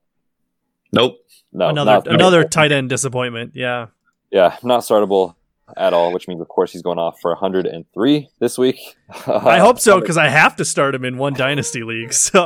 Nope. 0.92 1.16
No, 1.52 1.68
another 1.68 1.90
not- 1.90 2.06
another 2.06 2.44
tight 2.44 2.72
end 2.72 2.88
disappointment. 2.90 3.52
Yeah. 3.54 3.86
yeah, 4.30 4.56
not 4.62 4.80
startable 4.80 5.34
at 5.76 5.92
all. 5.94 6.12
Which 6.12 6.28
means, 6.28 6.40
of 6.40 6.48
course, 6.48 6.72
he's 6.72 6.82
going 6.82 6.98
off 6.98 7.18
for 7.20 7.30
103 7.30 8.28
this 8.40 8.58
week. 8.58 8.78
I 9.26 9.58
hope 9.58 9.78
so 9.80 10.00
because 10.00 10.18
I 10.18 10.28
have 10.28 10.56
to 10.56 10.64
start 10.64 10.94
him 10.94 11.04
in 11.04 11.16
one 11.16 11.32
dynasty 11.34 11.82
league. 11.82 12.12
So 12.22 12.44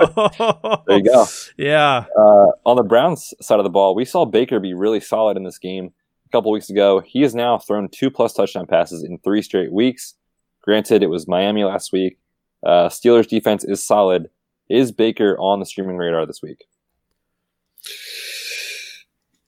There 0.86 0.98
you 0.98 1.04
go. 1.04 1.26
Yeah. 1.56 2.04
Uh, 2.16 2.50
on 2.64 2.76
the 2.76 2.84
Browns 2.84 3.34
side 3.40 3.58
of 3.58 3.64
the 3.64 3.70
ball, 3.70 3.94
we 3.96 4.04
saw 4.04 4.24
Baker 4.24 4.60
be 4.60 4.74
really 4.74 5.00
solid 5.00 5.36
in 5.36 5.42
this 5.44 5.58
game 5.58 5.92
a 6.26 6.28
couple 6.30 6.50
weeks 6.52 6.70
ago. 6.70 7.00
He 7.00 7.22
has 7.22 7.34
now 7.34 7.58
thrown 7.58 7.88
two 7.88 8.10
plus 8.10 8.32
touchdown 8.32 8.66
passes 8.66 9.02
in 9.02 9.18
three 9.18 9.42
straight 9.42 9.72
weeks. 9.72 10.14
Granted, 10.62 11.02
it 11.02 11.08
was 11.10 11.26
Miami 11.28 11.64
last 11.64 11.92
week. 11.92 12.18
Uh, 12.64 12.88
Steelers 12.88 13.28
defense 13.28 13.64
is 13.64 13.84
solid. 13.84 14.30
Is 14.68 14.92
Baker 14.92 15.36
on 15.38 15.60
the 15.60 15.66
streaming 15.66 15.96
radar 15.96 16.26
this 16.26 16.42
week? 16.42 16.64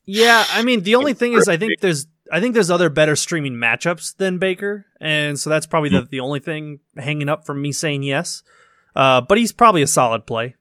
Yeah, 0.05 0.45
I 0.51 0.63
mean 0.63 0.85
the 0.85 0.95
only 0.95 1.13
thing 1.13 1.35
is 1.35 1.49
I 1.49 1.57
think 1.57 1.81
there's 1.81 2.07
I 2.33 2.41
think 2.41 2.55
there's 2.55 2.71
other 2.71 2.89
better 2.89 3.17
streaming 3.17 3.55
matchups 3.55 4.17
than 4.17 4.39
Baker, 4.39 4.87
and 5.01 5.39
so 5.39 5.51
that's 5.51 5.67
probably 5.67 5.91
the, 5.91 6.03
the 6.11 6.21
only 6.21 6.41
thing 6.41 6.81
hanging 6.97 7.29
up 7.29 7.45
from 7.45 7.61
me 7.61 7.73
saying 7.73 8.03
yes. 8.03 8.43
Uh, 8.97 9.21
but 9.21 9.39
he's 9.39 9.53
probably 9.53 9.83
a 9.83 9.87
solid 9.87 10.27
play. 10.27 10.55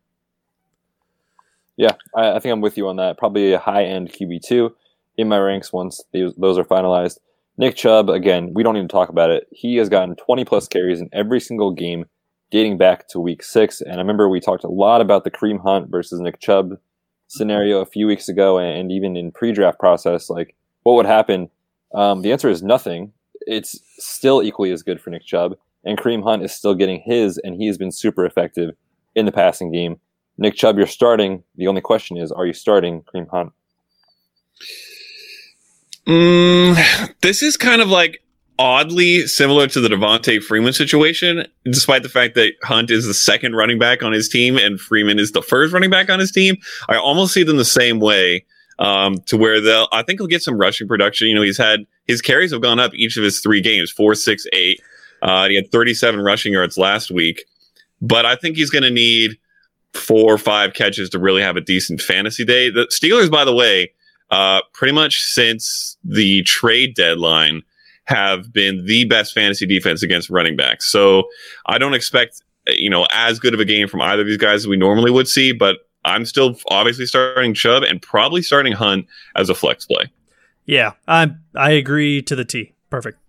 Yeah, 1.77 1.93
I, 2.15 2.33
I 2.33 2.39
think 2.39 2.51
I'm 2.51 2.61
with 2.61 2.77
you 2.77 2.87
on 2.89 2.97
that. 2.97 3.17
Probably 3.17 3.53
a 3.53 3.59
high 3.59 3.85
end 3.85 4.11
QB 4.11 4.41
two 4.41 4.75
in 5.17 5.27
my 5.27 5.39
ranks 5.39 5.71
once 5.71 6.03
these, 6.11 6.33
those 6.35 6.57
are 6.57 6.65
finalized. 6.65 7.19
Nick 7.57 7.75
Chubb, 7.75 8.09
again, 8.09 8.53
we 8.53 8.63
don't 8.63 8.75
need 8.75 8.81
to 8.81 8.87
talk 8.87 9.09
about 9.09 9.31
it. 9.31 9.47
He 9.51 9.77
has 9.77 9.89
gotten 9.89 10.15
20 10.15 10.45
plus 10.45 10.67
carries 10.67 11.01
in 11.01 11.09
every 11.11 11.39
single 11.39 11.71
game 11.71 12.05
dating 12.51 12.77
back 12.77 13.07
to 13.09 13.19
week 13.19 13.43
six. 13.43 13.81
And 13.81 13.93
I 13.93 13.97
remember 13.97 14.29
we 14.29 14.39
talked 14.39 14.63
a 14.63 14.69
lot 14.69 15.01
about 15.01 15.23
the 15.23 15.31
Kareem 15.31 15.61
Hunt 15.61 15.89
versus 15.89 16.19
Nick 16.19 16.39
Chubb 16.39 16.77
scenario 17.27 17.79
a 17.79 17.85
few 17.85 18.07
weeks 18.07 18.29
ago, 18.29 18.57
and 18.57 18.91
even 18.91 19.17
in 19.17 19.31
pre-draft 19.31 19.79
process, 19.79 20.29
like 20.29 20.55
what 20.83 20.93
would 20.93 21.05
happen. 21.05 21.49
Um, 21.93 22.21
the 22.21 22.31
answer 22.31 22.49
is 22.49 22.63
nothing. 22.63 23.11
It's 23.41 23.79
still 23.97 24.41
equally 24.41 24.71
as 24.71 24.83
good 24.83 25.01
for 25.01 25.09
Nick 25.09 25.25
Chubb, 25.25 25.55
and 25.83 25.97
Kareem 25.97 26.23
Hunt 26.23 26.43
is 26.43 26.53
still 26.53 26.73
getting 26.73 27.01
his, 27.05 27.37
and 27.39 27.55
he 27.55 27.67
has 27.67 27.77
been 27.77 27.91
super 27.91 28.25
effective 28.25 28.75
in 29.15 29.25
the 29.25 29.31
passing 29.31 29.71
game. 29.71 29.99
Nick 30.37 30.55
Chubb, 30.55 30.77
you're 30.77 30.87
starting. 30.87 31.43
The 31.55 31.67
only 31.67 31.81
question 31.81 32.17
is, 32.17 32.31
are 32.31 32.45
you 32.45 32.53
starting 32.53 33.03
Kareem 33.03 33.29
Hunt? 33.29 33.51
Mm, 36.05 37.13
this 37.21 37.43
is 37.43 37.57
kind 37.57 37.81
of 37.81 37.89
like 37.89 38.21
oddly 38.59 39.27
similar 39.27 39.67
to 39.67 39.79
the 39.79 39.87
Devonta 39.87 40.41
Freeman 40.41 40.73
situation, 40.73 41.47
despite 41.65 42.03
the 42.03 42.09
fact 42.09 42.35
that 42.35 42.53
Hunt 42.63 42.91
is 42.91 43.05
the 43.05 43.13
second 43.13 43.55
running 43.55 43.79
back 43.79 44.03
on 44.03 44.11
his 44.11 44.27
team 44.29 44.57
and 44.57 44.79
Freeman 44.79 45.19
is 45.19 45.31
the 45.31 45.41
first 45.41 45.73
running 45.73 45.89
back 45.89 46.09
on 46.09 46.19
his 46.19 46.31
team. 46.31 46.57
I 46.89 46.97
almost 46.97 47.33
see 47.33 47.43
them 47.43 47.57
the 47.57 47.65
same 47.65 47.99
way. 47.99 48.45
Um, 48.79 49.17
to 49.25 49.37
where 49.37 49.59
they'll, 49.59 49.87
I 49.91 50.03
think 50.03 50.19
he'll 50.19 50.27
get 50.27 50.43
some 50.43 50.55
rushing 50.55 50.87
production. 50.87 51.27
You 51.27 51.33
know, 51.33 51.41
he's 51.41 51.57
had 51.57 51.87
his 52.05 52.21
carries 52.21 52.51
have 52.51 52.61
gone 52.61 52.79
up 52.79 52.93
each 52.93 53.17
of 53.17 53.23
his 53.23 53.39
three 53.39 53.59
games, 53.59 53.89
four, 53.89 54.13
six, 54.13 54.45
eight. 54.53 54.79
Uh, 55.23 55.49
he 55.49 55.55
had 55.55 55.71
37 55.71 56.19
rushing 56.19 56.53
yards 56.53 56.77
last 56.77 57.09
week, 57.09 57.45
but 58.01 58.27
I 58.27 58.35
think 58.35 58.55
he's 58.55 58.69
going 58.69 58.83
to 58.83 58.91
need 58.91 59.39
four 59.93 60.31
or 60.31 60.37
five 60.37 60.73
catches 60.73 61.09
to 61.09 61.19
really 61.19 61.41
have 61.41 61.57
a 61.57 61.61
decent 61.61 62.01
fantasy 62.01 62.45
day. 62.45 62.69
The 62.69 62.87
Steelers, 62.93 63.31
by 63.31 63.43
the 63.43 63.53
way, 63.53 63.91
uh, 64.29 64.61
pretty 64.73 64.93
much 64.93 65.21
since 65.21 65.97
the 66.03 66.43
trade 66.43 66.95
deadline, 66.95 67.63
have 68.07 68.51
been 68.53 68.85
the 68.85 69.05
best 69.05 69.33
fantasy 69.33 69.65
defense 69.65 70.01
against 70.03 70.29
running 70.29 70.55
backs. 70.55 70.89
So 70.91 71.23
I 71.65 71.77
don't 71.77 71.93
expect 71.93 72.41
you 72.67 72.89
know 72.89 73.05
as 73.11 73.39
good 73.39 73.53
of 73.53 73.59
a 73.59 73.65
game 73.65 73.87
from 73.87 74.01
either 74.01 74.21
of 74.21 74.27
these 74.27 74.37
guys 74.37 74.61
as 74.61 74.67
we 74.67 74.77
normally 74.77 75.11
would 75.11 75.27
see, 75.27 75.51
but 75.51 75.77
I'm 76.05 76.25
still 76.25 76.57
obviously 76.69 77.05
starting 77.05 77.53
Chubb 77.53 77.83
and 77.83 78.01
probably 78.01 78.41
starting 78.41 78.73
Hunt 78.73 79.07
as 79.35 79.49
a 79.49 79.55
flex 79.55 79.85
play. 79.85 80.11
Yeah, 80.65 80.93
I 81.07 81.31
I 81.55 81.71
agree 81.71 82.21
to 82.23 82.35
the 82.35 82.45
T. 82.45 82.73
Perfect. 82.89 83.19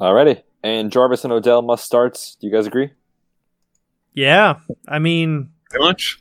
Alrighty. 0.00 0.42
And 0.62 0.90
Jarvis 0.90 1.24
and 1.24 1.32
Odell 1.32 1.60
must 1.62 1.84
starts. 1.84 2.36
Do 2.40 2.46
you 2.46 2.52
guys 2.52 2.66
agree? 2.66 2.90
Yeah, 4.14 4.60
I 4.88 4.98
mean, 4.98 5.50
Pretty 5.70 5.84
much. 5.84 6.18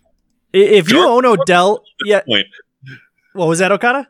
if 0.52 0.90
you 0.90 0.96
Jar- 0.98 1.08
own 1.08 1.26
Odell, 1.26 1.84
yeah. 2.06 2.22
Point. 2.22 2.48
What 3.34 3.48
was 3.48 3.60
that, 3.60 3.72
Okada? 3.72 4.08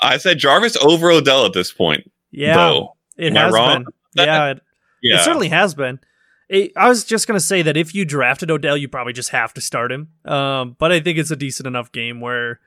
I 0.00 0.16
said 0.18 0.38
Jarvis 0.38 0.76
over 0.76 1.10
Odell 1.10 1.44
at 1.46 1.52
this 1.52 1.72
point. 1.72 2.10
Yeah, 2.30 2.56
Though. 2.56 2.95
It 3.16 3.32
Am 3.32 3.36
I 3.36 3.40
has 3.44 3.52
wrong 3.54 3.84
been. 4.14 4.26
Yeah, 4.26 4.50
it, 4.50 4.62
Yeah. 5.02 5.16
it 5.16 5.20
certainly 5.24 5.48
has 5.48 5.74
been. 5.74 6.00
It- 6.48 6.72
I 6.76 6.88
was 6.88 7.04
just 7.04 7.26
gonna 7.26 7.40
say 7.40 7.62
that 7.62 7.76
if 7.76 7.94
you 7.94 8.04
drafted 8.04 8.50
Odell, 8.50 8.76
you 8.76 8.88
probably 8.88 9.12
just 9.12 9.30
have 9.30 9.52
to 9.54 9.60
start 9.60 9.90
him. 9.92 10.08
Um, 10.24 10.76
but 10.78 10.92
I 10.92 11.00
think 11.00 11.18
it's 11.18 11.30
a 11.30 11.36
decent 11.36 11.66
enough 11.66 11.90
game 11.92 12.20
where 12.20 12.60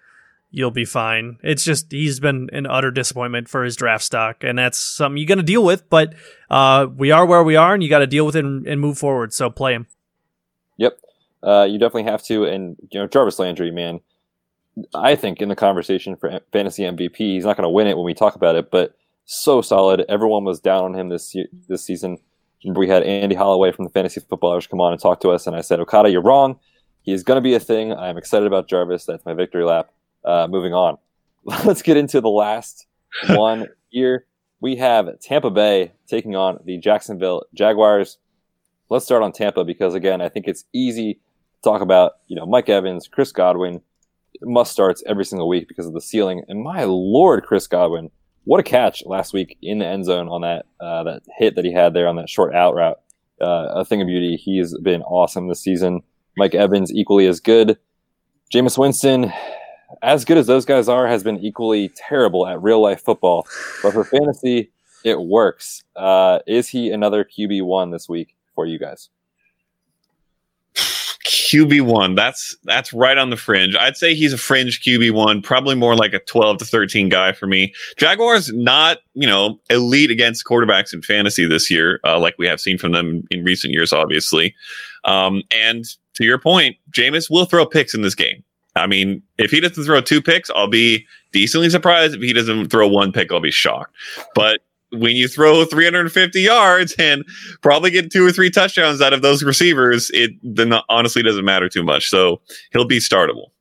you'll 0.51 0.71
be 0.71 0.83
fine. 0.85 1.37
It's 1.43 1.63
just 1.63 1.91
he's 1.91 2.19
been 2.19 2.49
an 2.51 2.65
utter 2.65 2.91
disappointment 2.91 3.47
for 3.47 3.63
his 3.63 3.75
draft 3.75 4.03
stock, 4.03 4.43
and 4.43 4.57
that's 4.57 4.79
something 4.79 5.17
you're 5.17 5.27
gonna 5.27 5.43
deal 5.43 5.63
with. 5.63 5.89
But 5.89 6.13
uh, 6.49 6.87
we 6.95 7.11
are 7.11 7.25
where 7.25 7.43
we 7.43 7.55
are, 7.55 7.73
and 7.73 7.81
you 7.83 7.89
got 7.89 7.99
to 7.99 8.07
deal 8.07 8.25
with 8.25 8.35
it 8.35 8.43
and, 8.43 8.65
and 8.67 8.81
move 8.81 8.97
forward. 8.97 9.31
So 9.33 9.49
play 9.51 9.73
him. 9.73 9.85
Yep. 10.77 10.99
Uh, 11.43 11.67
you 11.69 11.77
definitely 11.77 12.11
have 12.11 12.23
to. 12.23 12.45
And, 12.45 12.75
you 12.91 12.99
know, 12.99 13.05
Jarvis 13.07 13.37
Landry, 13.39 13.69
man, 13.71 13.99
I 14.95 15.15
think 15.15 15.41
in 15.41 15.49
the 15.49 15.55
conversation 15.55 16.15
for 16.15 16.39
fantasy 16.51 16.83
MVP, 16.83 17.15
he's 17.17 17.45
not 17.45 17.55
going 17.55 17.63
to 17.65 17.69
win 17.69 17.85
it 17.87 17.95
when 17.95 18.05
we 18.05 18.13
talk 18.13 18.35
about 18.35 18.55
it, 18.55 18.71
but 18.71 18.95
so 19.29 19.61
solid. 19.61 20.03
Everyone 20.09 20.43
was 20.43 20.59
down 20.59 20.83
on 20.83 20.95
him 20.95 21.09
this 21.09 21.35
this 21.67 21.85
season. 21.85 22.17
We 22.65 22.89
had 22.89 23.03
Andy 23.03 23.35
Holloway 23.35 23.71
from 23.71 23.85
the 23.85 23.91
Fantasy 23.91 24.21
Footballers 24.21 24.67
come 24.67 24.81
on 24.81 24.91
and 24.91 25.01
talk 25.01 25.21
to 25.21 25.29
us, 25.29 25.47
and 25.47 25.55
I 25.55 25.61
said, 25.61 25.79
Okada, 25.79 26.09
you're 26.09 26.23
wrong. 26.23 26.59
He's 27.03 27.23
going 27.23 27.37
to 27.37 27.41
be 27.41 27.53
a 27.53 27.59
thing. 27.59 27.93
I'm 27.93 28.17
excited 28.17 28.47
about 28.47 28.67
Jarvis. 28.67 29.05
That's 29.05 29.23
my 29.25 29.33
victory 29.33 29.63
lap. 29.63 29.91
Uh, 30.25 30.47
moving 30.49 30.73
on. 30.73 30.97
Let's 31.45 31.81
get 31.81 31.95
into 31.95 32.19
the 32.21 32.29
last 32.29 32.87
one 33.29 33.67
here. 33.89 34.25
We 34.61 34.75
have 34.77 35.19
Tampa 35.19 35.51
Bay 35.51 35.93
taking 36.07 36.35
on 36.35 36.59
the 36.65 36.77
Jacksonville 36.77 37.43
Jaguars. 37.53 38.17
Let's 38.89 39.05
start 39.05 39.23
on 39.23 39.31
Tampa 39.31 39.63
because 39.63 39.93
again, 39.93 40.19
I 40.19 40.27
think 40.27 40.47
it's 40.47 40.65
easy 40.73 41.13
to 41.13 41.19
talk 41.63 41.81
about, 41.81 42.13
you 42.27 42.35
know, 42.35 42.45
Mike 42.45 42.67
Evans, 42.67 43.07
Chris 43.07 43.31
Godwin, 43.31 43.79
must 44.41 44.71
starts 44.71 45.03
every 45.05 45.23
single 45.23 45.47
week 45.47 45.67
because 45.67 45.85
of 45.85 45.93
the 45.93 46.01
ceiling. 46.01 46.43
And 46.47 46.63
my 46.63 46.83
lord, 46.83 47.45
Chris 47.45 47.67
Godwin, 47.67 48.09
what 48.45 48.59
a 48.59 48.63
catch 48.63 49.05
last 49.05 49.33
week 49.33 49.57
in 49.61 49.79
the 49.79 49.85
end 49.85 50.05
zone 50.05 50.27
on 50.27 50.41
that 50.41 50.65
uh, 50.79 51.03
that 51.03 51.21
hit 51.37 51.55
that 51.55 51.65
he 51.65 51.73
had 51.73 51.93
there 51.93 52.07
on 52.07 52.15
that 52.17 52.29
short 52.29 52.55
out 52.55 52.75
route. 52.75 52.99
Uh, 53.41 53.71
a 53.75 53.85
thing 53.85 54.01
of 54.01 54.07
beauty. 54.07 54.35
He's 54.35 54.77
been 54.79 55.01
awesome 55.03 55.47
this 55.47 55.61
season. 55.61 56.01
Mike 56.37 56.55
Evans 56.55 56.91
equally 56.91 57.25
as 57.27 57.39
good. 57.39 57.77
Jameis 58.53 58.77
Winston, 58.77 59.31
as 60.01 60.25
good 60.25 60.37
as 60.37 60.47
those 60.47 60.65
guys 60.65 60.89
are, 60.89 61.07
has 61.07 61.23
been 61.23 61.37
equally 61.39 61.89
terrible 61.89 62.47
at 62.47 62.61
real 62.61 62.81
life 62.81 63.01
football. 63.01 63.47
But 63.81 63.93
for 63.93 64.03
fantasy, 64.03 64.71
it 65.03 65.21
works. 65.21 65.83
Uh, 65.95 66.39
is 66.47 66.67
he 66.69 66.91
another 66.91 67.23
QB 67.23 67.63
one 67.63 67.91
this 67.91 68.09
week 68.09 68.35
for 68.55 68.65
you 68.65 68.79
guys? 68.79 69.09
QB 71.49 71.81
one. 71.81 72.15
That's 72.15 72.55
that's 72.63 72.93
right 72.93 73.17
on 73.17 73.29
the 73.29 73.37
fringe. 73.37 73.75
I'd 73.75 73.97
say 73.97 74.13
he's 74.13 74.33
a 74.33 74.37
fringe 74.37 74.81
QB 74.81 75.11
one, 75.11 75.41
probably 75.41 75.75
more 75.75 75.95
like 75.95 76.13
a 76.13 76.19
twelve 76.19 76.57
to 76.59 76.65
thirteen 76.65 77.09
guy 77.09 77.31
for 77.31 77.47
me. 77.47 77.73
Jaguars 77.97 78.51
not 78.53 78.99
you 79.13 79.27
know 79.27 79.59
elite 79.69 80.11
against 80.11 80.45
quarterbacks 80.45 80.93
in 80.93 81.01
fantasy 81.01 81.47
this 81.47 81.71
year, 81.71 81.99
uh, 82.05 82.19
like 82.19 82.35
we 82.37 82.47
have 82.47 82.59
seen 82.59 82.77
from 82.77 82.91
them 82.91 83.23
in 83.31 83.43
recent 83.43 83.73
years, 83.73 83.91
obviously. 83.91 84.55
Um, 85.05 85.41
and 85.51 85.85
to 86.15 86.23
your 86.23 86.37
point, 86.37 86.75
Jameis 86.91 87.29
will 87.29 87.45
throw 87.45 87.65
picks 87.65 87.93
in 87.93 88.01
this 88.01 88.15
game. 88.15 88.43
I 88.75 88.85
mean, 88.85 89.23
if 89.37 89.51
he 89.51 89.59
doesn't 89.59 89.83
throw 89.83 90.01
two 90.01 90.21
picks, 90.21 90.49
I'll 90.51 90.67
be 90.67 91.05
decently 91.31 91.69
surprised. 91.69 92.15
If 92.15 92.21
he 92.21 92.33
doesn't 92.33 92.69
throw 92.69 92.87
one 92.87 93.11
pick, 93.11 93.31
I'll 93.31 93.39
be 93.39 93.51
shocked. 93.51 93.95
But 94.35 94.61
when 94.91 95.15
you 95.15 95.27
throw 95.27 95.65
350 95.65 96.41
yards 96.41 96.95
and 96.97 97.23
probably 97.61 97.91
get 97.91 98.11
two 98.11 98.25
or 98.25 98.31
three 98.31 98.49
touchdowns 98.49 99.01
out 99.01 99.13
of 99.13 99.21
those 99.21 99.43
receivers, 99.43 100.09
it 100.13 100.31
then 100.43 100.73
honestly 100.89 101.23
doesn't 101.23 101.45
matter 101.45 101.69
too 101.69 101.83
much. 101.83 102.09
So 102.09 102.41
he'll 102.71 102.85
be 102.85 102.99
startable. 102.99 103.51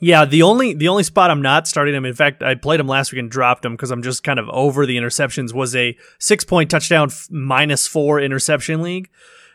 Yeah, 0.00 0.24
the 0.24 0.42
only 0.42 0.74
the 0.74 0.88
only 0.88 1.04
spot 1.04 1.30
I'm 1.30 1.42
not 1.42 1.68
starting 1.68 1.94
him. 1.94 2.04
In 2.04 2.14
fact, 2.14 2.42
I 2.42 2.56
played 2.56 2.80
him 2.80 2.88
last 2.88 3.12
week 3.12 3.20
and 3.20 3.30
dropped 3.30 3.64
him 3.64 3.72
because 3.74 3.92
I'm 3.92 4.02
just 4.02 4.24
kind 4.24 4.40
of 4.40 4.48
over 4.48 4.84
the 4.84 4.96
interceptions. 4.96 5.54
Was 5.54 5.76
a 5.76 5.96
six 6.18 6.42
point 6.42 6.70
touchdown 6.70 7.08
f- 7.08 7.28
minus 7.30 7.86
four 7.86 8.18
interception 8.18 8.82
league. 8.82 9.08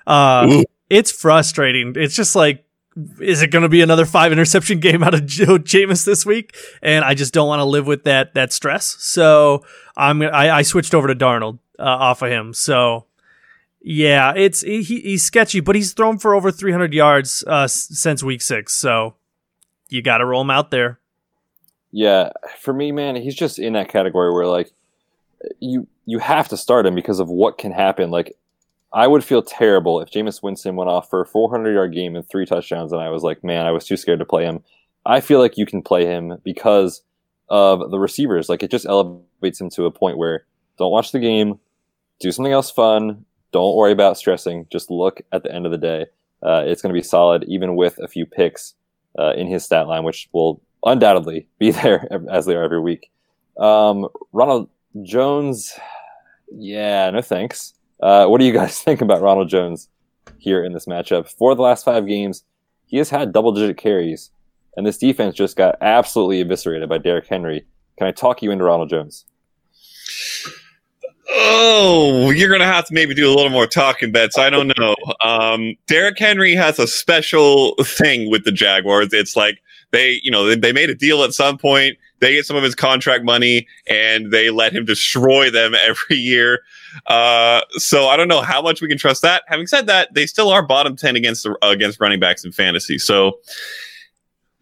Uh, 0.06 0.64
it's 0.90 1.12
frustrating. 1.12 1.94
It's 1.98 2.16
just 2.16 2.34
like, 2.34 2.64
is 3.20 3.42
it 3.42 3.52
going 3.52 3.64
to 3.64 3.70
be 3.70 3.82
another 3.82 4.06
five 4.06 4.32
interception 4.32 4.80
game 4.80 5.04
out 5.04 5.14
of 5.14 5.26
Joe 5.26 5.58
Jameis 5.58 6.06
this 6.06 6.26
week? 6.26 6.56
And 6.82 7.06
I 7.06 7.14
just 7.14 7.34
don't 7.34 7.48
want 7.48 7.60
to 7.60 7.66
live 7.66 7.88
with 7.88 8.04
that 8.06 8.34
that 8.34 8.52
stress. 8.52 8.96
So 9.00 9.66
I'm 9.96 10.22
I, 10.22 10.52
I 10.52 10.62
switched 10.62 10.94
over 10.94 11.08
to 11.08 11.16
Darnold 11.16 11.60
uh, 11.80 11.84
off 11.84 12.22
of 12.22 12.30
him. 12.30 12.54
So 12.54 13.06
yeah, 13.82 14.34
it's 14.36 14.62
he, 14.62 14.82
he's 14.82 15.24
sketchy, 15.24 15.60
but 15.60 15.76
he's 15.76 15.94
thrown 15.94 16.18
for 16.18 16.34
over 16.34 16.52
300 16.52 16.94
yards 16.94 17.44
uh, 17.46 17.68
since 17.68 18.24
week 18.24 18.42
six. 18.42 18.74
So 18.74 19.16
you 19.90 20.02
got 20.02 20.18
to 20.18 20.26
roll 20.26 20.42
him 20.42 20.50
out 20.50 20.72
there. 20.72 21.00
Yeah, 21.92 22.32
for 22.60 22.74
me, 22.74 22.92
man, 22.92 23.16
he's 23.16 23.36
just 23.36 23.60
in 23.60 23.74
that 23.74 23.90
category 23.90 24.34
where 24.34 24.46
like 24.46 24.72
you 25.60 25.88
you 26.06 26.20
have 26.20 26.50
to 26.50 26.58
start 26.58 26.86
him 26.86 26.96
because 26.96 27.20
of 27.20 27.30
what 27.30 27.58
can 27.58 27.72
happen. 27.72 28.12
Like 28.12 28.38
I 28.98 29.06
would 29.06 29.24
feel 29.24 29.44
terrible 29.44 30.02
if 30.02 30.10
Jameis 30.10 30.42
Winston 30.42 30.76
went 30.76 30.90
off 30.90 31.08
for 31.08 31.22
a 31.22 31.26
400 31.28 31.72
yard 31.72 31.94
game 31.94 32.16
and 32.16 32.28
three 32.28 32.48
touchdowns, 32.48 32.92
and 32.92 33.00
I 33.00 33.10
was 33.10 33.22
like, 33.22 33.44
man, 33.44 33.68
I 33.68 33.72
was 33.72 33.86
too 33.86 33.96
scared 33.96 34.18
to 34.18 34.26
play 34.26 34.44
him. 34.44 34.64
I 35.06 35.20
feel 35.20 35.40
like 35.40 35.56
you 35.56 35.68
can 35.68 35.84
play 35.84 36.08
him 36.08 36.40
because 36.44 37.04
of 37.48 37.92
the 37.92 38.00
receivers. 38.00 38.50
Like 38.50 38.64
it 38.64 38.72
just 38.72 38.88
elevates 38.88 39.62
him 39.62 39.70
to 39.70 39.86
a 39.86 39.92
point 39.92 40.18
where 40.18 40.48
don't 40.80 40.92
watch 40.92 41.12
the 41.12 41.20
game, 41.20 41.60
do 42.20 42.32
something 42.32 42.52
else 42.52 42.72
fun. 42.72 43.24
Don't 43.52 43.76
worry 43.76 43.92
about 43.92 44.18
stressing. 44.18 44.66
Just 44.72 44.90
look 44.90 45.22
at 45.32 45.44
the 45.44 45.54
end 45.54 45.68
of 45.68 45.72
the 45.72 45.78
day. 45.78 46.08
Uh, 46.42 46.64
it's 46.66 46.82
going 46.82 46.92
to 46.92 47.00
be 47.00 47.04
solid, 47.04 47.44
even 47.48 47.76
with 47.76 48.00
a 48.00 48.08
few 48.08 48.26
picks 48.26 48.74
uh, 49.20 49.34
in 49.34 49.46
his 49.46 49.64
stat 49.64 49.88
line, 49.88 50.06
which 50.06 50.28
will 50.34 50.60
undoubtedly 50.84 51.48
be 51.60 51.70
there 51.70 52.08
as 52.32 52.48
they 52.48 52.56
are 52.56 52.64
every 52.64 52.82
week. 52.82 53.12
Um, 53.60 54.08
Ronald 54.34 54.70
Jones, 55.04 55.78
yeah, 56.52 57.12
no 57.12 57.22
thanks. 57.22 57.76
Uh, 58.02 58.28
what 58.28 58.40
do 58.40 58.46
you 58.46 58.54
guys 58.54 58.80
think 58.84 59.02
about 59.02 59.22
Ronald 59.22 59.50
Jones 59.50 59.90
here 60.38 60.64
in 60.64 60.74
this 60.74 60.86
matchup? 60.86 61.30
For 61.30 61.56
the 61.56 61.62
last 61.62 61.86
five 61.86 62.08
games, 62.08 62.44
he 62.86 62.98
has 62.98 63.10
had 63.10 63.32
double 63.32 63.52
digit 63.52 63.78
carries, 63.78 64.32
and 64.76 64.86
this 64.86 64.98
defense 64.98 65.36
just 65.36 65.56
got 65.56 65.76
absolutely 65.82 66.42
eviscerated 66.42 66.90
by 66.90 66.98
Derrick 66.98 67.28
Henry. 67.28 67.66
Can 67.98 68.08
I 68.08 68.12
talk 68.12 68.42
you 68.42 68.52
into 68.52 68.64
Ronald 68.64 68.90
Jones? 68.90 69.26
Oh, 71.30 72.32
you're 72.32 72.50
gonna 72.50 72.66
have 72.66 72.86
to 72.86 72.94
maybe 72.94 73.14
do 73.14 73.28
a 73.28 73.34
little 73.36 73.50
more 73.50 73.68
talking 73.68 74.12
Betz. 74.12 74.38
I 74.38 74.50
don't 74.50 74.72
know. 74.78 74.96
Um, 75.24 75.76
Derrick 75.88 76.18
Henry 76.18 76.56
has 76.56 76.80
a 76.80 76.88
special 76.88 77.76
thing 77.84 78.32
with 78.32 78.46
the 78.46 78.52
Jaguars. 78.52 79.10
It's 79.12 79.36
like 79.36 79.62
they, 79.92 80.20
you 80.24 80.32
know, 80.32 80.46
they, 80.46 80.56
they 80.56 80.72
made 80.72 80.90
a 80.90 80.96
deal 80.96 81.24
at 81.24 81.34
some 81.34 81.58
point. 81.58 81.98
They 82.20 82.34
get 82.34 82.46
some 82.46 82.58
of 82.58 82.64
his 82.64 82.76
contract 82.76 83.24
money 83.24 83.68
and 83.88 84.32
they 84.32 84.50
let 84.50 84.74
him 84.74 84.86
destroy 84.86 85.50
them 85.50 85.76
every 85.86 86.18
year. 86.18 86.62
Uh, 87.06 87.62
so 87.72 88.08
I 88.08 88.18
don't 88.18 88.28
know 88.28 88.42
how 88.42 88.62
much 88.62 88.82
we 88.82 88.88
can 88.88 88.98
trust 88.98 89.22
that. 89.22 89.44
Having 89.48 89.68
said 89.68 89.88
that, 89.88 90.14
they 90.14 90.26
still 90.26 90.50
are 90.50 90.64
bottom 90.64 90.96
ten 90.96 91.16
against 91.16 91.44
the, 91.44 91.58
against 91.62 92.00
running 92.00 92.20
backs 92.20 92.44
in 92.44 92.52
fantasy. 92.52 92.98
So 92.98 93.40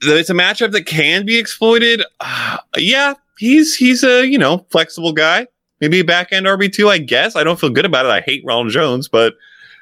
it's 0.02 0.30
a 0.30 0.34
matchup 0.34 0.72
that 0.72 0.86
can 0.86 1.26
be 1.26 1.38
exploited. 1.38 2.04
Uh, 2.20 2.58
yeah, 2.78 3.14
he's 3.38 3.76
he's 3.76 4.04
a 4.04 4.28
you 4.28 4.38
know 4.38 4.66
flexible 4.70 5.14
guy. 5.14 5.48
Maybe 5.82 6.02
back 6.02 6.32
end 6.32 6.46
RB 6.46 6.72
two, 6.72 6.90
I 6.90 6.98
guess. 6.98 7.36
I 7.36 7.44
don't 7.44 7.60
feel 7.60 7.70
good 7.70 7.86
about 7.86 8.06
it. 8.06 8.10
I 8.10 8.22
hate 8.22 8.44
Ronald 8.46 8.72
Jones, 8.72 9.08
but 9.08 9.34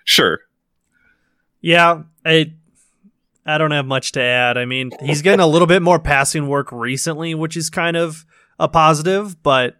sure. 0.05 0.39
Yeah, 1.61 2.03
I 2.25 2.51
I 3.45 3.57
don't 3.57 3.71
have 3.71 3.85
much 3.85 4.13
to 4.13 4.21
add. 4.21 4.57
I 4.57 4.65
mean, 4.65 4.91
he's 5.01 5.21
getting 5.21 5.39
a 5.39 5.47
little 5.47 5.67
bit 5.67 5.81
more 5.81 5.99
passing 5.99 6.47
work 6.47 6.71
recently, 6.71 7.35
which 7.35 7.57
is 7.57 7.69
kind 7.69 7.97
of 7.97 8.25
a 8.59 8.67
positive, 8.67 9.41
but 9.43 9.75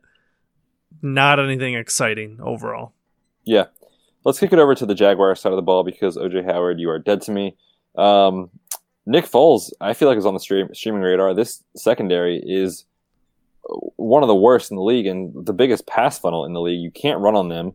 not 1.02 1.40
anything 1.40 1.76
exciting 1.76 2.40
overall. 2.42 2.94
Yeah. 3.44 3.66
Let's 4.26 4.40
kick 4.40 4.54
it 4.54 4.60
over 4.60 4.76
to 4.76 4.86
the 4.86 4.96
Jaguar 4.96 5.36
side 5.36 5.52
of 5.52 5.58
the 5.58 5.62
ball 5.62 5.84
because 5.84 6.18
OJ 6.18 6.46
Howard, 6.46 6.80
you 6.80 6.90
are 6.90 7.00
dead 7.00 7.22
to 7.24 7.32
me. 7.32 7.56
Um, 7.98 8.50
Nick 9.06 9.26
Foles, 9.26 9.72
I 9.82 9.94
feel 9.94 10.08
like 10.08 10.18
is 10.18 10.26
on 10.26 10.34
the 10.34 10.40
stream, 10.40 10.70
streaming 10.74 11.02
radar. 11.02 11.34
This 11.34 11.64
secondary 11.76 12.42
is 12.46 12.86
one 13.98 14.24
of 14.24 14.28
the 14.28 14.36
worst 14.36 14.72
in 14.72 14.78
the 14.78 14.84
league 14.84 15.06
and 15.06 15.46
the 15.46 15.54
biggest 15.54 15.86
pass 15.88 16.18
funnel 16.20 16.46
in 16.46 16.54
the 16.54 16.62
league. 16.62 16.82
You 16.82 16.92
can't 16.92 17.20
run 17.20 17.36
on 17.36 17.50
them, 17.50 17.74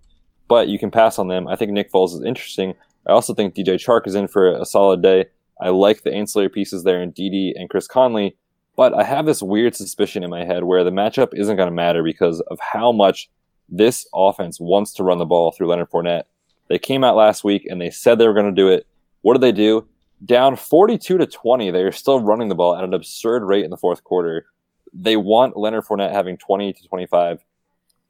but 0.49 0.69
you 0.69 0.79
can 0.79 0.91
pass 0.91 1.19
on 1.19 1.29
them. 1.29 1.47
I 1.49 1.57
think 1.57 1.73
Nick 1.73 1.93
Foles 1.93 2.15
is 2.15 2.23
interesting. 2.23 2.75
I 3.07 3.13
also 3.13 3.35
think 3.35 3.55
DJ 3.55 3.75
Chark 3.75 4.07
is 4.07 4.15
in 4.15 4.29
for 4.29 4.49
a 4.51 4.65
solid 4.65 5.03
day. 5.03 5.27
I 5.61 5.71
like 5.71 6.03
the 6.03 6.13
ancillary 6.13 6.49
pieces 6.49 6.85
there 6.85 7.03
in 7.03 7.13
DD 7.13 7.53
and 7.57 7.69
Chris 7.69 7.87
Conley, 7.87 8.37
but 8.77 8.95
I 8.95 9.03
have 9.03 9.27
this 9.27 9.43
weird 9.43 9.75
suspicion 9.75 10.23
in 10.23 10.31
my 10.31 10.45
head 10.45 10.65
where 10.65 10.85
the 10.85 10.91
matchup 10.91 11.31
isn't 11.33 11.57
going 11.57 11.69
to 11.69 11.75
matter 11.75 12.03
because 12.03 12.41
of 12.43 12.59
how 12.61 12.93
much 12.93 13.29
this 13.69 14.07
offense 14.15 14.61
wants 14.61 14.93
to 14.95 15.05
run 15.05 15.19
the 15.19 15.27
ball 15.27 15.53
through 15.53 15.67
Leonard 15.67 15.91
Fournette. 15.91 16.25
They 16.69 16.79
came 16.79 17.03
out 17.03 17.17
last 17.17 17.45
week 17.45 17.67
and 17.69 17.81
they 17.81 17.91
said 17.91 18.19
they 18.19 18.27
were 18.27 18.35
going 18.35 18.47
to 18.47 18.53
do 18.53 18.69
it. 18.69 18.87
What 19.23 19.35
did 19.35 19.43
they 19.43 19.53
do? 19.53 19.87
Down 20.25 20.57
42 20.57 21.19
to 21.19 21.27
20, 21.27 21.71
they 21.71 21.83
are 21.83 21.93
still 21.93 22.21
running 22.21 22.49
the 22.49 22.55
ball 22.55 22.77
at 22.77 22.85
an 22.85 22.95
absurd 22.95 23.45
rate 23.45 23.65
in 23.65 23.71
the 23.71 23.77
fourth 23.77 24.05
quarter. 24.05 24.47
They 24.93 25.17
want 25.17 25.57
Leonard 25.57 25.85
Fournette 25.85 26.13
having 26.13 26.37
20 26.37 26.73
to 26.73 26.89
25 26.89 27.45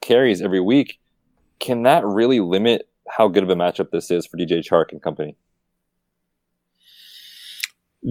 carries 0.01 0.43
every 0.43 0.61
week. 0.61 1.01
Can 1.59 1.83
that 1.83 2.05
really 2.05 2.41
limit 2.41 2.89
how 3.09 3.29
good 3.29 3.43
of 3.43 3.51
a 3.51 3.57
matchup 3.57 3.91
this 3.91 4.11
is 4.11 4.27
for 4.27 4.37
DJ 4.37 4.61
Chark 4.61 4.93
and 4.93 5.03
company? 5.03 5.37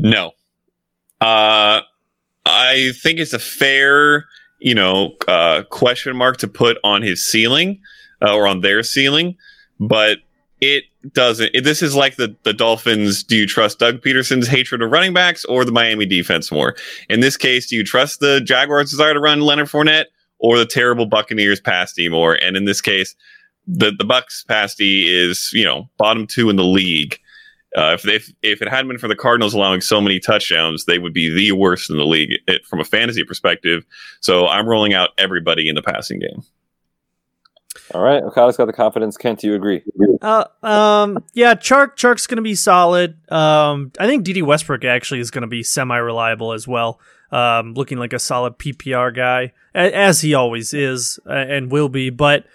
No. 0.04 0.28
Uh, 1.20 1.82
I 2.46 2.92
think 3.02 3.20
it's 3.20 3.34
a 3.34 3.40
fair, 3.40 4.26
you 4.60 4.76
know, 4.76 5.16
uh, 5.28 5.64
question 5.70 6.16
mark 6.16 6.38
to 6.38 6.48
put 6.48 6.78
on 6.84 7.02
his 7.02 7.24
ceiling 7.24 7.82
uh, 8.22 8.36
or 8.36 8.48
on 8.48 8.62
their 8.62 8.84
ceiling, 8.84 9.36
but 9.80 10.20
it 10.62 10.84
doesn't. 11.14 11.52
It, 11.54 11.64
this 11.64 11.82
is 11.82 11.96
like 11.96 12.16
the 12.16 12.36
the 12.44 12.54
Dolphins. 12.54 13.24
Do 13.24 13.36
you 13.36 13.48
trust 13.48 13.80
Doug 13.80 14.02
Pederson's 14.02 14.48
hatred 14.48 14.82
of 14.82 14.92
running 14.92 15.14
backs 15.14 15.46
or 15.46 15.66
the 15.66 15.72
Miami 15.72 16.06
defense 16.06 16.52
more? 16.52 16.76
In 17.10 17.20
this 17.20 17.38
case, 17.38 17.68
do 17.68 17.76
you 17.76 17.84
trust 17.84 18.20
the 18.20 18.40
Jaguars' 18.42 18.92
desire 18.92 19.14
to 19.14 19.20
run 19.20 19.42
Leonard 19.42 19.68
Fournette 19.68 20.06
or 20.40 20.58
the 20.58 20.66
terrible 20.66 21.06
Buccaneers 21.06 21.60
pass 21.60 21.94
D 21.94 22.08
more? 22.08 22.36
And 22.36 22.56
in 22.56 22.66
this 22.66 22.82
case, 22.82 23.16
the 23.68 23.92
the 23.92 24.06
Bucs 24.06 24.48
pass 24.48 24.76
D 24.76 25.08
is 25.08 25.50
you 25.54 25.66
know 25.66 25.90
bottom 25.98 26.28
two 26.28 26.50
in 26.50 26.56
the 26.56 26.64
league. 26.64 27.20
Uh, 27.78 27.94
if, 27.94 28.08
if 28.08 28.34
if 28.42 28.62
it 28.64 28.68
hadn't 28.68 28.88
been 28.88 28.98
for 28.98 29.08
the 29.08 29.16
Cardinals 29.16 29.54
allowing 29.54 29.82
so 29.82 30.02
many 30.02 30.20
touchdowns, 30.20 30.86
they 30.86 30.98
would 30.98 31.14
be 31.14 31.34
the 31.34 31.52
worst 31.52 31.92
in 31.92 31.98
the 31.98 32.06
league 32.06 32.32
it, 32.48 32.66
from 32.66 32.80
a 32.80 32.84
fantasy 32.84 33.24
perspective. 33.24 33.86
So 34.20 34.48
I'm 34.48 34.68
rolling 34.68 34.96
out 34.96 35.12
everybody 35.20 35.70
in 35.70 35.76
the 35.76 35.84
passing 35.84 36.20
game. 36.20 36.42
All 37.94 38.02
right, 38.02 38.24
Okada's 38.24 38.58
got 38.58 38.66
the 38.66 38.74
confidence. 38.74 39.16
Kent, 39.16 39.42
do 39.42 39.48
you 39.48 39.54
agree? 39.54 39.84
Uh, 40.24 40.46
um, 40.64 41.24
yeah, 41.34 41.54
Chark 41.54 41.96
Chark's 41.96 42.26
going 42.26 42.38
to 42.38 42.42
be 42.42 42.56
solid. 42.56 43.16
Um, 43.32 43.92
I 44.00 44.08
think 44.08 44.26
DD 44.26 44.42
Westbrook 44.42 44.84
actually 44.84 45.20
is 45.20 45.30
going 45.30 45.44
to 45.44 45.48
be 45.48 45.62
semi 45.62 45.98
reliable 45.98 46.54
as 46.54 46.68
well. 46.68 47.00
Um, 47.32 47.76
looking 47.76 48.00
like 48.00 48.14
a 48.14 48.20
solid 48.20 48.58
PPR 48.58 49.16
guy 49.16 49.54
as 49.76 50.22
he 50.22 50.34
always 50.34 50.74
is 50.74 51.20
and 51.26 51.70
will 51.72 51.90
be. 51.90 52.10
But 52.10 52.46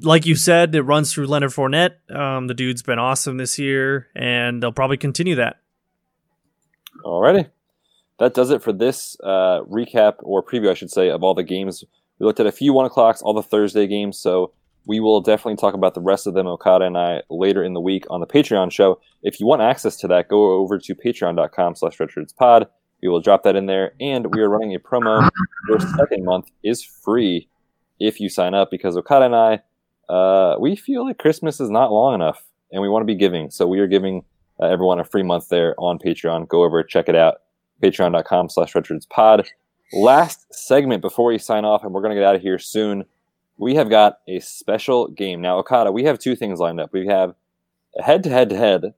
like 0.00 0.26
you 0.26 0.34
said, 0.34 0.74
it 0.74 0.82
runs 0.82 1.12
through 1.12 1.26
Leonard 1.26 1.50
Fournette. 1.50 2.10
Um, 2.14 2.46
the 2.46 2.54
dude's 2.54 2.82
been 2.82 2.98
awesome 2.98 3.36
this 3.36 3.58
year, 3.58 4.08
and 4.14 4.62
they'll 4.62 4.72
probably 4.72 4.96
continue 4.96 5.36
that. 5.36 5.56
Alrighty, 7.04 7.50
that 8.18 8.34
does 8.34 8.50
it 8.50 8.62
for 8.62 8.72
this 8.72 9.16
uh, 9.22 9.60
recap 9.62 10.14
or 10.20 10.42
preview, 10.42 10.70
I 10.70 10.74
should 10.74 10.90
say, 10.90 11.10
of 11.10 11.22
all 11.22 11.34
the 11.34 11.42
games 11.42 11.84
we 12.22 12.26
looked 12.26 12.38
at 12.38 12.46
a 12.46 12.52
few 12.52 12.72
one 12.72 12.86
o'clocks, 12.86 13.20
all 13.20 13.34
the 13.34 13.42
Thursday 13.42 13.88
games, 13.88 14.16
so 14.16 14.52
we 14.86 15.00
will 15.00 15.20
definitely 15.20 15.56
talk 15.56 15.74
about 15.74 15.94
the 15.94 16.00
rest 16.00 16.28
of 16.28 16.34
them, 16.34 16.46
Okada 16.46 16.84
and 16.84 16.96
I, 16.96 17.22
later 17.28 17.64
in 17.64 17.72
the 17.72 17.80
week 17.80 18.04
on 18.10 18.20
the 18.20 18.28
Patreon 18.28 18.70
show. 18.70 19.00
If 19.24 19.40
you 19.40 19.46
want 19.46 19.60
access 19.60 19.96
to 19.96 20.08
that, 20.08 20.28
go 20.28 20.52
over 20.52 20.78
to 20.78 20.94
patreon.com 20.94 21.74
slash 21.74 21.98
pod. 22.38 22.68
We 23.02 23.08
will 23.08 23.20
drop 23.20 23.42
that 23.42 23.56
in 23.56 23.66
there. 23.66 23.94
And 24.00 24.32
we 24.32 24.40
are 24.40 24.48
running 24.48 24.72
a 24.72 24.78
promo. 24.78 25.28
Your 25.68 25.80
second 25.80 26.24
month 26.24 26.50
is 26.62 26.84
free 26.84 27.48
if 27.98 28.20
you 28.20 28.28
sign 28.28 28.54
up 28.54 28.70
because 28.70 28.96
Okada 28.96 29.24
and 29.24 29.34
I, 29.34 29.60
uh, 30.08 30.56
we 30.60 30.76
feel 30.76 31.04
like 31.04 31.18
Christmas 31.18 31.60
is 31.60 31.70
not 31.70 31.92
long 31.92 32.14
enough 32.14 32.44
and 32.70 32.82
we 32.82 32.88
want 32.88 33.02
to 33.02 33.06
be 33.06 33.14
giving. 33.14 33.50
So 33.50 33.66
we 33.66 33.78
are 33.78 33.86
giving 33.86 34.24
uh, 34.60 34.66
everyone 34.66 34.98
a 34.98 35.04
free 35.04 35.22
month 35.22 35.48
there 35.48 35.74
on 35.78 35.98
Patreon. 35.98 36.48
Go 36.48 36.64
over, 36.64 36.82
check 36.82 37.08
it 37.08 37.16
out. 37.16 37.36
Patreon.com 37.82 38.48
slash 38.48 38.74
pod 39.10 39.48
last 39.92 40.46
segment 40.54 41.02
before 41.02 41.26
we 41.26 41.38
sign 41.38 41.64
off, 41.64 41.82
and 41.84 41.92
we're 41.92 42.00
going 42.00 42.14
to 42.14 42.20
get 42.20 42.24
out 42.24 42.36
of 42.36 42.42
here 42.42 42.58
soon. 42.58 43.04
We 43.58 43.74
have 43.74 43.90
got 43.90 44.20
a 44.28 44.40
special 44.40 45.08
game. 45.08 45.40
Now, 45.40 45.58
Okada, 45.58 45.92
we 45.92 46.04
have 46.04 46.18
two 46.18 46.36
things 46.36 46.58
lined 46.58 46.80
up. 46.80 46.92
We 46.92 47.06
have 47.06 47.34
a 47.98 48.02
head 48.02 48.22
to 48.24 48.30
head 48.30 48.50
to 48.50 48.56
head 48.56 48.94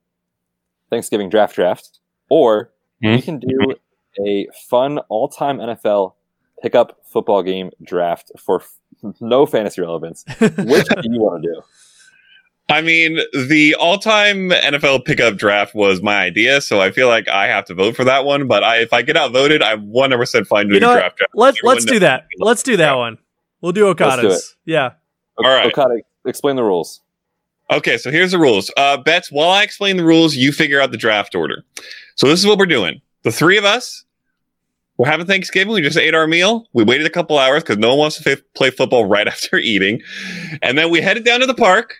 Thanksgiving 0.90 1.28
draft 1.28 1.54
draft, 1.54 1.98
or 2.28 2.72
mm-hmm. 3.02 3.16
we 3.16 3.22
can 3.22 3.38
do 3.40 3.74
a 4.26 4.46
fun 4.68 4.98
all 5.08 5.28
time 5.28 5.58
NFL 5.58 6.14
pickup 6.62 7.00
football 7.04 7.42
game 7.42 7.70
draft 7.82 8.30
for 8.38 8.62
no 9.20 9.46
fantasy 9.46 9.80
relevance. 9.80 10.24
Which 10.38 10.88
do 10.88 11.02
you 11.04 11.20
want 11.20 11.42
to 11.42 11.54
do? 11.54 11.62
I 12.68 12.80
mean, 12.80 13.18
the 13.34 13.76
all-time 13.78 14.48
NFL 14.48 15.04
pickup 15.04 15.36
draft 15.36 15.74
was 15.74 16.00
my 16.00 16.22
idea, 16.22 16.62
so 16.62 16.80
I 16.80 16.92
feel 16.92 17.08
like 17.08 17.28
I 17.28 17.46
have 17.46 17.66
to 17.66 17.74
vote 17.74 17.94
for 17.94 18.04
that 18.04 18.24
one. 18.24 18.46
But 18.46 18.64
I, 18.64 18.78
if 18.78 18.92
I 18.92 19.02
get 19.02 19.18
outvoted, 19.18 19.62
I'm 19.62 19.90
100 19.90 20.16
percent 20.16 20.46
fine 20.46 20.68
doing 20.68 20.76
you 20.76 20.80
know 20.80 20.94
draft. 20.94 21.18
draft. 21.18 21.32
Let's 21.34 21.62
let's 21.62 21.84
do 21.84 21.98
that. 21.98 22.26
Let's 22.38 22.62
do 22.62 22.78
that 22.78 22.94
one. 22.94 23.18
We'll 23.60 23.72
do 23.72 23.86
Okada's. 23.88 24.56
Do 24.66 24.72
yeah. 24.72 24.92
All 25.38 25.50
right. 25.50 25.66
Okada, 25.66 26.00
explain 26.24 26.56
the 26.56 26.64
rules. 26.64 27.00
Okay, 27.70 27.96
so 27.96 28.10
here's 28.10 28.30
the 28.30 28.38
rules. 28.38 28.70
Uh, 28.76 28.98
Betz, 28.98 29.32
while 29.32 29.50
I 29.50 29.62
explain 29.62 29.96
the 29.96 30.04
rules, 30.04 30.34
you 30.36 30.52
figure 30.52 30.80
out 30.80 30.90
the 30.90 30.98
draft 30.98 31.34
order. 31.34 31.64
So 32.14 32.28
this 32.28 32.38
is 32.38 32.46
what 32.46 32.58
we're 32.58 32.66
doing. 32.66 33.00
The 33.22 33.32
three 33.32 33.56
of 33.56 33.64
us, 33.64 34.04
we're 34.96 35.08
having 35.08 35.26
Thanksgiving. 35.26 35.72
We 35.72 35.82
just 35.82 35.98
ate 35.98 36.14
our 36.14 36.26
meal. 36.26 36.68
We 36.72 36.84
waited 36.84 37.06
a 37.06 37.10
couple 37.10 37.38
hours 37.38 37.62
because 37.62 37.78
no 37.78 37.90
one 37.90 37.98
wants 37.98 38.22
to 38.22 38.32
f- 38.32 38.38
play 38.54 38.70
football 38.70 39.04
right 39.08 39.26
after 39.26 39.56
eating. 39.56 40.00
And 40.62 40.78
then 40.78 40.90
we 40.90 41.00
headed 41.00 41.24
down 41.24 41.40
to 41.40 41.46
the 41.46 41.54
park 41.54 41.96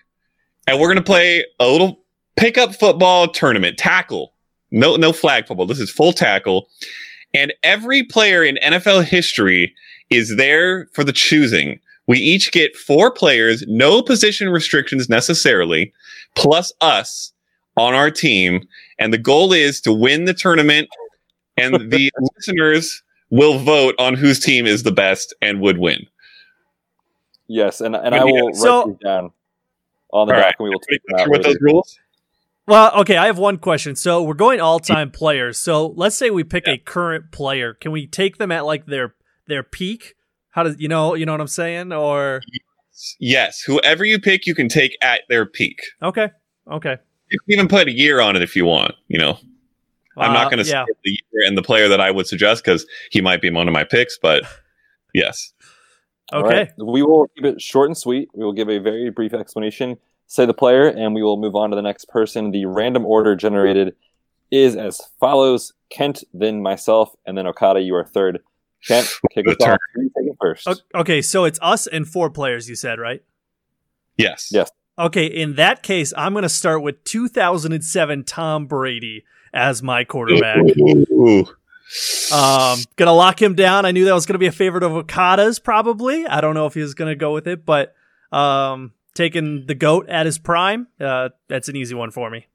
and 0.67 0.79
we're 0.79 0.87
going 0.87 0.97
to 0.97 1.03
play 1.03 1.45
a 1.59 1.67
little 1.67 1.99
pickup 2.37 2.73
football 2.75 3.27
tournament, 3.27 3.77
tackle. 3.77 4.33
No, 4.71 4.95
no 4.95 5.13
flag 5.13 5.47
football. 5.47 5.67
This 5.67 5.79
is 5.79 5.91
full 5.91 6.13
tackle. 6.13 6.67
And 7.33 7.53
every 7.63 8.03
player 8.03 8.43
in 8.43 8.57
NFL 8.63 9.03
history 9.03 9.73
is 10.09 10.37
there 10.37 10.87
for 10.93 11.03
the 11.03 11.13
choosing. 11.13 11.79
We 12.07 12.17
each 12.19 12.51
get 12.51 12.75
four 12.75 13.11
players, 13.11 13.63
no 13.67 14.01
position 14.01 14.49
restrictions 14.49 15.09
necessarily, 15.09 15.91
plus 16.35 16.71
us 16.81 17.33
on 17.77 17.93
our 17.93 18.11
team. 18.11 18.61
And 18.99 19.11
the 19.11 19.17
goal 19.17 19.51
is 19.51 19.81
to 19.81 19.93
win 19.93 20.25
the 20.25 20.33
tournament. 20.33 20.87
And 21.57 21.91
the 21.91 22.11
listeners 22.35 23.03
will 23.29 23.59
vote 23.59 23.95
on 23.99 24.15
whose 24.15 24.39
team 24.39 24.65
is 24.65 24.83
the 24.83 24.91
best 24.91 25.33
and 25.41 25.61
would 25.61 25.77
win. 25.77 26.05
Yes, 27.47 27.81
and, 27.81 27.95
and 27.95 28.15
I 28.15 28.23
will 28.23 28.53
so, 28.53 28.79
write 28.79 28.87
these 28.87 28.97
down 29.03 29.31
on 30.11 30.27
the 30.27 30.33
All 30.33 30.39
dock, 30.39 30.45
right. 30.45 30.55
and 30.57 30.63
we 30.63 30.69
will 30.69 30.79
take 30.79 31.01
them 31.07 31.19
out. 31.19 31.29
With 31.29 31.43
those 31.43 31.57
rules. 31.61 31.99
Well, 32.67 32.91
okay, 33.01 33.17
I 33.17 33.27
have 33.27 33.37
one 33.37 33.57
question. 33.57 33.95
So 33.95 34.23
we're 34.23 34.33
going 34.33 34.59
all-time 34.59 35.11
players. 35.11 35.59
So 35.59 35.87
let's 35.87 36.15
say 36.15 36.31
we 36.31 36.43
pick 36.43 36.65
yeah. 36.65 36.73
a 36.73 36.77
current 36.77 37.31
player. 37.31 37.75
Can 37.75 37.91
we 37.91 38.07
take 38.07 38.37
them 38.37 38.51
at 38.51 38.65
like 38.65 38.87
their 38.87 39.13
their 39.47 39.61
peak? 39.61 40.15
How 40.49 40.63
does 40.63 40.75
you 40.79 40.87
know 40.87 41.13
you 41.13 41.25
know 41.25 41.33
what 41.33 41.41
I'm 41.41 41.47
saying? 41.47 41.93
Or 41.93 42.41
yes, 43.19 43.61
whoever 43.61 44.03
you 44.03 44.19
pick, 44.19 44.47
you 44.47 44.55
can 44.55 44.67
take 44.67 44.97
at 45.01 45.21
their 45.29 45.45
peak. 45.45 45.79
Okay, 46.01 46.31
okay. 46.71 46.97
You 47.29 47.39
can 47.41 47.53
even 47.53 47.67
put 47.67 47.87
a 47.87 47.91
year 47.91 48.19
on 48.19 48.35
it 48.35 48.41
if 48.41 48.55
you 48.55 48.65
want. 48.65 48.93
You 49.07 49.19
know, 49.19 49.37
I'm 50.17 50.33
not 50.33 50.51
going 50.51 50.63
to 50.63 50.69
uh, 50.69 50.85
yeah. 50.87 50.93
the 51.03 51.11
year 51.11 51.47
and 51.47 51.57
the 51.57 51.61
player 51.61 51.87
that 51.87 51.99
I 51.99 52.11
would 52.11 52.27
suggest 52.27 52.63
because 52.63 52.85
he 53.11 53.21
might 53.21 53.41
be 53.41 53.49
one 53.49 53.67
of 53.67 53.73
my 53.73 53.83
picks. 53.83 54.17
But 54.17 54.43
yes. 55.13 55.53
Okay. 56.33 56.57
Right. 56.57 56.71
We 56.77 57.03
will 57.03 57.27
keep 57.35 57.45
it 57.45 57.61
short 57.61 57.89
and 57.89 57.97
sweet. 57.97 58.29
We 58.33 58.43
will 58.43 58.53
give 58.53 58.69
a 58.69 58.79
very 58.79 59.09
brief 59.11 59.33
explanation, 59.33 59.97
say 60.27 60.45
the 60.45 60.53
player, 60.53 60.87
and 60.87 61.13
we 61.13 61.21
will 61.21 61.37
move 61.37 61.55
on 61.55 61.69
to 61.69 61.75
the 61.75 61.81
next 61.81 62.09
person. 62.09 62.51
The 62.51 62.65
random 62.65 63.05
order 63.05 63.35
generated 63.35 63.95
is 64.51 64.75
as 64.75 65.01
follows 65.19 65.73
Kent, 65.89 66.23
then 66.33 66.61
myself, 66.61 67.13
and 67.25 67.37
then 67.37 67.45
Okada. 67.45 67.81
You 67.81 67.95
are 67.95 68.05
third. 68.05 68.39
Kent, 68.87 69.07
kick 69.31 69.47
us 69.47 69.55
off. 69.61 69.77
first. 70.39 70.83
Okay, 70.93 71.21
so 71.21 71.45
it's 71.45 71.59
us 71.61 71.87
and 71.87 72.07
four 72.07 72.29
players, 72.29 72.69
you 72.69 72.75
said, 72.75 72.99
right? 72.99 73.23
Yes. 74.17 74.49
Yes. 74.51 74.71
Okay, 74.97 75.25
in 75.25 75.55
that 75.55 75.83
case, 75.83 76.13
I'm 76.15 76.33
going 76.33 76.43
to 76.43 76.49
start 76.49 76.81
with 76.81 77.03
2007 77.03 78.23
Tom 78.23 78.65
Brady 78.65 79.25
as 79.55 79.81
my 79.81 80.03
quarterback. 80.03 80.59
Ooh. 80.77 81.47
Um, 82.33 82.79
gonna 82.95 83.13
lock 83.13 83.41
him 83.41 83.55
down. 83.55 83.85
I 83.85 83.91
knew 83.91 84.05
that 84.05 84.13
was 84.13 84.25
gonna 84.25 84.39
be 84.39 84.47
a 84.47 84.51
favorite 84.51 84.83
of 84.83 84.91
Okada's 84.91 85.59
probably. 85.59 86.27
I 86.27 86.41
don't 86.41 86.53
know 86.53 86.65
if 86.65 86.73
he 86.73 86.81
was 86.81 86.93
gonna 86.93 87.15
go 87.15 87.33
with 87.33 87.47
it, 87.47 87.65
but 87.65 87.95
um, 88.31 88.93
taking 89.13 89.65
the 89.65 89.75
goat 89.75 90.09
at 90.09 90.25
his 90.25 90.37
prime, 90.37 90.87
uh, 90.99 91.29
that's 91.47 91.69
an 91.69 91.75
easy 91.75 91.95
one 91.95 92.11
for 92.11 92.29
me. 92.29 92.47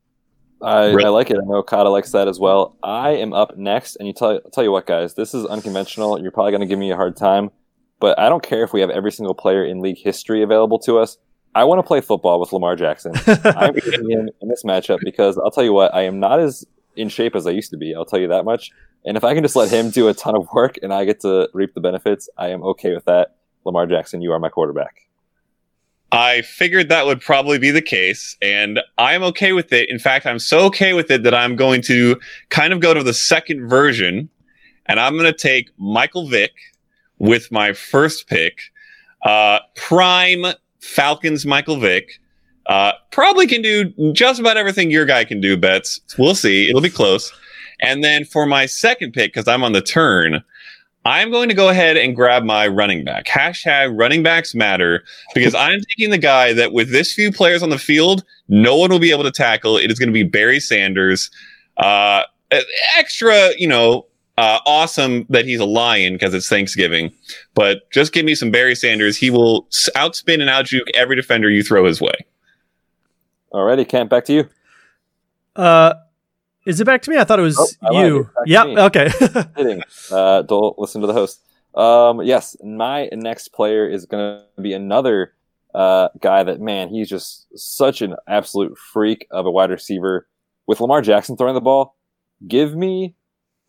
I, 0.62 0.89
I 0.89 1.09
like 1.09 1.31
it. 1.31 1.39
I 1.39 1.47
know 1.47 1.56
Okada 1.56 1.89
likes 1.89 2.12
that 2.12 2.28
as 2.28 2.39
well. 2.39 2.77
I 2.82 3.10
am 3.10 3.32
up 3.32 3.56
next, 3.56 3.97
and 3.97 4.06
you 4.06 4.12
tell 4.12 4.32
I'll 4.32 4.51
tell 4.51 4.64
you 4.64 4.72
what, 4.72 4.86
guys, 4.86 5.14
this 5.14 5.32
is 5.32 5.47
unconventional. 5.47 6.20
You're 6.20 6.32
probably 6.32 6.52
gonna 6.52 6.66
give 6.66 6.78
me 6.78 6.90
a 6.90 6.97
hard 6.97 7.16
time, 7.16 7.51
but 7.98 8.18
I 8.18 8.28
don't 8.28 8.43
care 8.43 8.62
if 8.62 8.72
we 8.72 8.81
have 8.81 8.90
every 8.90 9.12
single 9.12 9.35
player 9.35 9.64
in 9.64 9.81
league 9.81 9.98
history 9.98 10.43
available 10.43 10.78
to 10.81 10.98
us. 10.98 11.16
I 11.55 11.64
want 11.64 11.81
to 11.81 11.82
play 11.82 12.01
football 12.01 12.39
with 12.39 12.52
Lamar 12.52 12.77
Jackson. 12.77 13.12
I'm 13.27 13.74
picking 13.74 14.09
him 14.09 14.28
in 14.40 14.48
this 14.48 14.62
matchup 14.64 14.98
because 15.02 15.36
I'll 15.36 15.51
tell 15.51 15.64
you 15.64 15.72
what, 15.72 15.94
I 15.94 16.02
am 16.02 16.20
not 16.20 16.39
as 16.39 16.64
in 16.97 17.09
shape 17.09 17.35
as 17.35 17.47
I 17.47 17.51
used 17.51 17.71
to 17.71 17.77
be. 17.77 17.95
I'll 17.95 18.05
tell 18.05 18.21
you 18.21 18.29
that 18.29 18.45
much. 18.45 18.71
And 19.05 19.17
if 19.17 19.25
I 19.25 19.35
can 19.35 19.43
just 19.43 19.57
let 19.57 19.71
him 19.71 19.91
do 19.91 20.09
a 20.09 20.15
ton 20.15 20.37
of 20.37 20.49
work 20.53 20.79
and 20.83 20.93
I 20.93 21.05
get 21.05 21.21
to 21.21 21.49
reap 21.55 21.75
the 21.75 21.81
benefits, 21.81 22.29
I 22.37 22.49
am 22.49 22.62
okay 22.62 22.95
with 22.95 23.07
that. 23.07 23.37
Lamar 23.65 23.87
Jackson, 23.87 24.23
you 24.23 24.33
are 24.33 24.39
my 24.39 24.49
quarterback. 24.49 25.07
I 26.12 26.43
figured 26.43 26.89
that 26.89 27.07
would 27.07 27.21
probably 27.21 27.59
be 27.59 27.71
the 27.71 27.83
case, 27.83 28.37
and 28.43 28.81
I'm 28.99 29.23
okay 29.23 29.53
with 29.53 29.73
it. 29.73 29.89
In 29.89 30.01
fact, 30.01 30.27
I'm 30.27 30.41
so 30.41 30.61
okay 30.67 30.93
with 30.93 31.09
it 31.11 31.23
that 31.23 31.35
I'm 31.35 31.55
going 31.55 31.83
to 31.83 32.19
kind 32.49 32.73
of 32.73 32.81
go 32.81 32.93
to 32.93 33.03
the 33.03 33.15
second 33.15 33.69
version, 33.69 34.29
and 34.87 34.99
I'm 34.99 35.17
going 35.17 35.33
to 35.33 35.39
take 35.39 35.71
Michael 35.79 36.29
Vick 36.29 36.53
with 37.19 37.53
my 37.53 37.73
first 37.73 38.27
pick. 38.27 38.59
Uh, 39.25 39.61
prime 39.77 40.47
Falcons 40.81 41.47
Michael 41.47 41.79
Vick. 41.79 42.21
Uh, 42.66 42.93
probably 43.11 43.47
can 43.47 43.62
do 43.62 43.87
just 44.12 44.39
about 44.39 44.57
everything 44.57 44.91
your 44.91 45.05
guy 45.05 45.24
can 45.24 45.41
do, 45.41 45.57
Betz. 45.57 46.01
We'll 46.19 46.35
see. 46.35 46.69
It'll 46.69 46.81
be 46.81 46.91
close. 46.91 47.32
And 47.81 48.05
then 48.05 48.24
for 48.24 48.47
my 48.47 48.66
second 48.66 49.12
pick, 49.12 49.32
because 49.32 49.49
I'm 49.49 49.65
on 49.65 49.73
the 49.73 49.81
turn, 49.81 50.43
I'm 51.07 51.31
going 51.31 51.49
to 51.49 51.55
go 51.55 51.70
ahead 51.70 51.97
and 51.97 52.15
grab 52.15 52.45
my 52.45 52.69
running 52.69 53.05
back. 53.05 53.27
Hashtag 53.27 53.99
running 53.99 54.23
backs 54.23 54.55
matter 54.55 55.03
because 55.35 55.55
I'm 55.55 55.81
taking 55.89 56.11
the 56.11 56.19
guy 56.19 56.53
that 56.53 56.73
with 56.73 56.93
this 56.93 57.12
few 57.12 57.32
players 57.32 57.62
on 57.62 57.70
the 57.70 57.78
field, 57.78 58.23
no 58.49 58.77
one 58.77 58.91
will 58.91 58.99
be 58.99 59.11
able 59.11 59.23
to 59.23 59.31
tackle. 59.31 59.78
It 59.78 59.91
is 59.91 59.99
going 59.99 60.11
to 60.11 60.12
be 60.12 60.24
Barry 60.24 60.61
Sanders. 60.61 61.31
Uh, 61.78 62.24
extra, 62.97 63.51
you 63.57 63.66
know, 63.66 64.07
uh, 64.37 64.59
awesome 64.66 65.27
that 65.31 65.45
he's 65.47 65.61
a 65.61 65.65
lion 65.65 66.15
because 66.15 66.35
it's 66.35 66.49
Thanksgiving. 66.49 67.11
But 67.55 67.91
just 67.91 68.12
give 68.12 68.27
me 68.27 68.35
some 68.35 68.51
Barry 68.51 68.74
Sanders. 68.74 69.16
He 69.16 69.31
will 69.31 69.62
outspin 69.97 70.41
and 70.41 70.51
outjuke 70.51 70.91
every 70.95 71.16
defender 71.16 71.51
you 71.51 71.62
throw 71.62 71.87
his 71.87 72.01
way. 72.01 72.15
Alrighty, 73.52 73.89
Kent, 73.89 74.10
back 74.10 74.24
to 74.27 74.32
you. 74.32 74.48
Uh, 75.56 75.94
is 76.66 76.81
it 76.81 76.85
back 76.85 77.02
to 77.02 77.10
me? 77.10 77.18
I 77.18 77.24
thought 77.24 77.39
it 77.39 77.43
was 77.43 77.77
Oh, 77.82 78.01
you. 78.02 78.20
It's 78.20 78.28
back 78.28 78.44
to 78.44 78.51
Yep. 78.51 78.78
Okay. 78.78 79.51
Kidding. 79.56 79.82
Uh, 80.10 80.43
don't 80.43 80.78
listen 80.78 81.01
to 81.01 81.06
the 81.06 81.12
host. 81.12 81.40
Um, 81.74 82.22
yes, 82.22 82.56
my 82.62 83.09
next 83.12 83.48
player 83.48 83.89
is 83.89 84.06
going 84.06 84.40
to 84.56 84.62
be 84.62 84.72
another 84.72 85.35
uh, 85.74 86.09
guy 86.20 86.43
that, 86.43 86.60
man, 86.60 86.89
he's 86.89 87.09
just 87.09 87.47
such 87.56 88.02
an 88.02 88.16
absolute 88.28 88.77
freak 88.77 89.27
of 89.31 89.47
a 89.47 89.51
wide 89.51 89.70
receiver. 89.70 90.27
With 90.66 90.81
Lamar 90.81 91.02
Jackson 91.02 91.36
throwing 91.36 91.55
the 91.55 91.60
ball, 91.60 91.97
give 92.47 92.77
me 92.77 93.16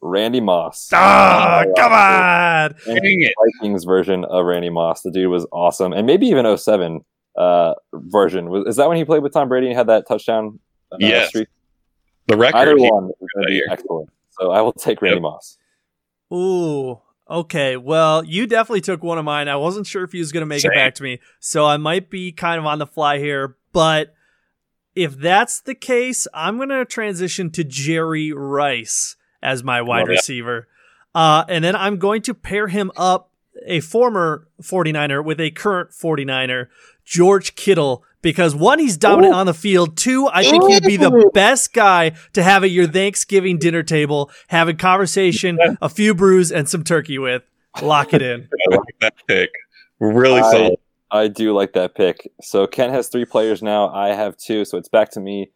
Randy 0.02 0.40
Moss. 0.42 0.90
Ah, 0.94 1.64
come 1.76 1.92
on. 1.94 2.76
Dang 2.86 3.22
it. 3.22 3.34
Vikings 3.60 3.84
version 3.84 4.26
of 4.26 4.46
Randy 4.46 4.70
Moss. 4.70 5.02
The 5.02 5.12
dude 5.12 5.30
was 5.30 5.48
awesome. 5.52 5.94
And 5.94 6.06
maybe 6.06 6.28
even 6.28 6.58
07 6.58 7.04
uh, 7.42 7.74
version. 7.94 8.50
Was, 8.50 8.66
is 8.68 8.76
that 8.76 8.88
when 8.88 8.98
he 8.98 9.06
played 9.06 9.24
with 9.24 9.34
Tom 9.34 9.50
Brady 9.50 9.68
and 9.68 9.76
had 9.76 9.88
that 9.88 10.08
touchdown? 10.08 10.60
Uh, 10.92 10.98
Yes. 11.00 11.30
streak? 11.30 11.48
The 12.28 12.38
record. 12.38 12.58
Either 12.58 12.76
one 12.78 13.10
is 13.10 13.28
going 13.36 13.46
to 13.46 13.48
be 13.48 13.62
excellent. 13.70 14.10
So 14.40 14.52
I 14.52 14.62
will 14.62 14.74
take 14.74 15.02
Randy 15.02 15.16
Yep. 15.18 15.22
Moss. 15.24 15.58
Ooh. 16.34 17.00
Okay. 17.30 17.78
Well, 17.78 18.24
you 18.26 18.46
definitely 18.48 18.82
took 18.82 19.04
one 19.04 19.18
of 19.18 19.26
mine. 19.26 19.48
I 19.48 19.56
wasn't 19.56 19.88
sure 19.88 20.04
if 20.04 20.12
he 20.12 20.20
was 20.20 20.32
going 20.32 20.42
to 20.42 20.46
make 20.46 20.62
Same. 20.62 20.72
it 20.72 20.76
back 20.76 20.96
to 20.96 21.04
me. 21.04 21.20
So 21.40 21.66
I 21.66 21.78
might 21.78 22.10
be 22.10 22.32
kind 22.32 22.60
of 22.60 22.66
on 22.66 22.80
the 22.80 22.88
fly 22.88 23.20
here. 23.20 23.56
But 23.74 24.14
if 24.96 25.18
that's 25.18 25.62
the 25.62 25.76
case, 25.76 26.28
I'm 26.34 26.58
going 26.58 26.70
to 26.70 26.86
transition 26.86 27.50
to 27.52 27.64
Jerry 27.64 28.32
Rice 28.34 29.16
as 29.42 29.64
my 29.64 29.82
wide 29.82 30.02
Love 30.02 30.10
receiver. 30.10 30.68
Uh, 31.16 31.44
and 31.50 31.64
then 31.64 31.76
I'm 31.76 31.98
going 31.98 32.22
to 32.24 32.34
pair 32.34 32.68
him 32.68 32.92
up, 32.96 33.32
a 33.66 33.80
former 33.82 34.48
49er, 34.62 35.24
with 35.24 35.40
a 35.42 35.52
current 35.52 35.92
49er, 35.92 36.68
George 37.06 37.56
Kittle. 37.56 38.04
Because 38.22 38.54
one, 38.54 38.78
he's 38.78 38.98
dominant 38.98 39.34
Ooh. 39.34 39.38
on 39.38 39.46
the 39.48 39.54
field. 39.54 39.98
Two, 39.98 40.28
I 40.28 40.44
think 40.44 40.64
he'd 40.70 40.84
be 40.84 40.98
the 40.98 41.32
best 41.34 41.74
guy 41.74 42.12
to 42.34 42.44
have 42.44 42.64
at 42.64 42.70
your 42.70 42.88
Thanksgiving 42.88 43.58
dinner 43.58 43.82
table, 43.82 44.30
having 44.48 44.78
conversation, 44.78 45.58
a 45.82 45.90
few 45.90 46.14
brews, 46.14 46.52
and 46.52 46.70
some 46.70 46.84
turkey 46.84 47.18
with. 47.18 47.42
Lock 47.82 48.14
it 48.14 48.22
in. 48.22 48.48
I 48.72 48.76
like 48.76 48.96
that 49.00 49.14
pick. 49.28 49.50
Really 50.00 50.40
I- 50.40 50.52
solid. 50.52 50.76
I 51.14 51.28
do 51.28 51.54
like 51.54 51.74
that 51.74 51.94
pick. 51.94 52.32
So 52.42 52.66
Ken 52.68 52.90
has 52.90 53.10
three 53.10 53.26
players 53.26 53.62
now. 53.62 53.90
I 53.90 54.14
have 54.14 54.38
two. 54.38 54.64
So 54.64 54.78
it's 54.78 54.88
back 54.88 55.12
to 55.12 55.20
me. 55.20 55.52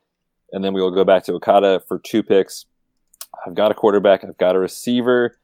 And 0.51 0.63
then 0.63 0.73
we 0.73 0.81
will 0.81 0.91
go 0.91 1.05
back 1.05 1.23
to 1.25 1.33
Okada 1.33 1.81
for 1.87 1.99
two 1.99 2.23
picks. 2.23 2.65
I've 3.45 3.55
got 3.55 3.71
a 3.71 3.73
quarterback. 3.73 4.23
I've 4.23 4.37
got 4.37 4.55
a 4.55 4.59
receiver. 4.59 5.37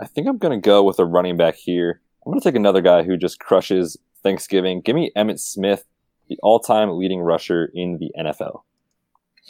I 0.00 0.06
think 0.06 0.26
I'm 0.26 0.38
going 0.38 0.58
to 0.58 0.64
go 0.64 0.82
with 0.82 0.98
a 0.98 1.04
running 1.04 1.36
back 1.36 1.56
here. 1.56 2.00
I'm 2.24 2.32
going 2.32 2.40
to 2.40 2.44
take 2.48 2.56
another 2.56 2.80
guy 2.80 3.02
who 3.02 3.16
just 3.16 3.40
crushes 3.40 3.96
Thanksgiving. 4.22 4.80
Give 4.80 4.94
me 4.94 5.12
Emmitt 5.16 5.40
Smith, 5.40 5.84
the 6.28 6.38
all 6.42 6.60
time 6.60 6.96
leading 6.98 7.20
rusher 7.20 7.70
in 7.74 7.98
the 7.98 8.10
NFL. 8.18 8.62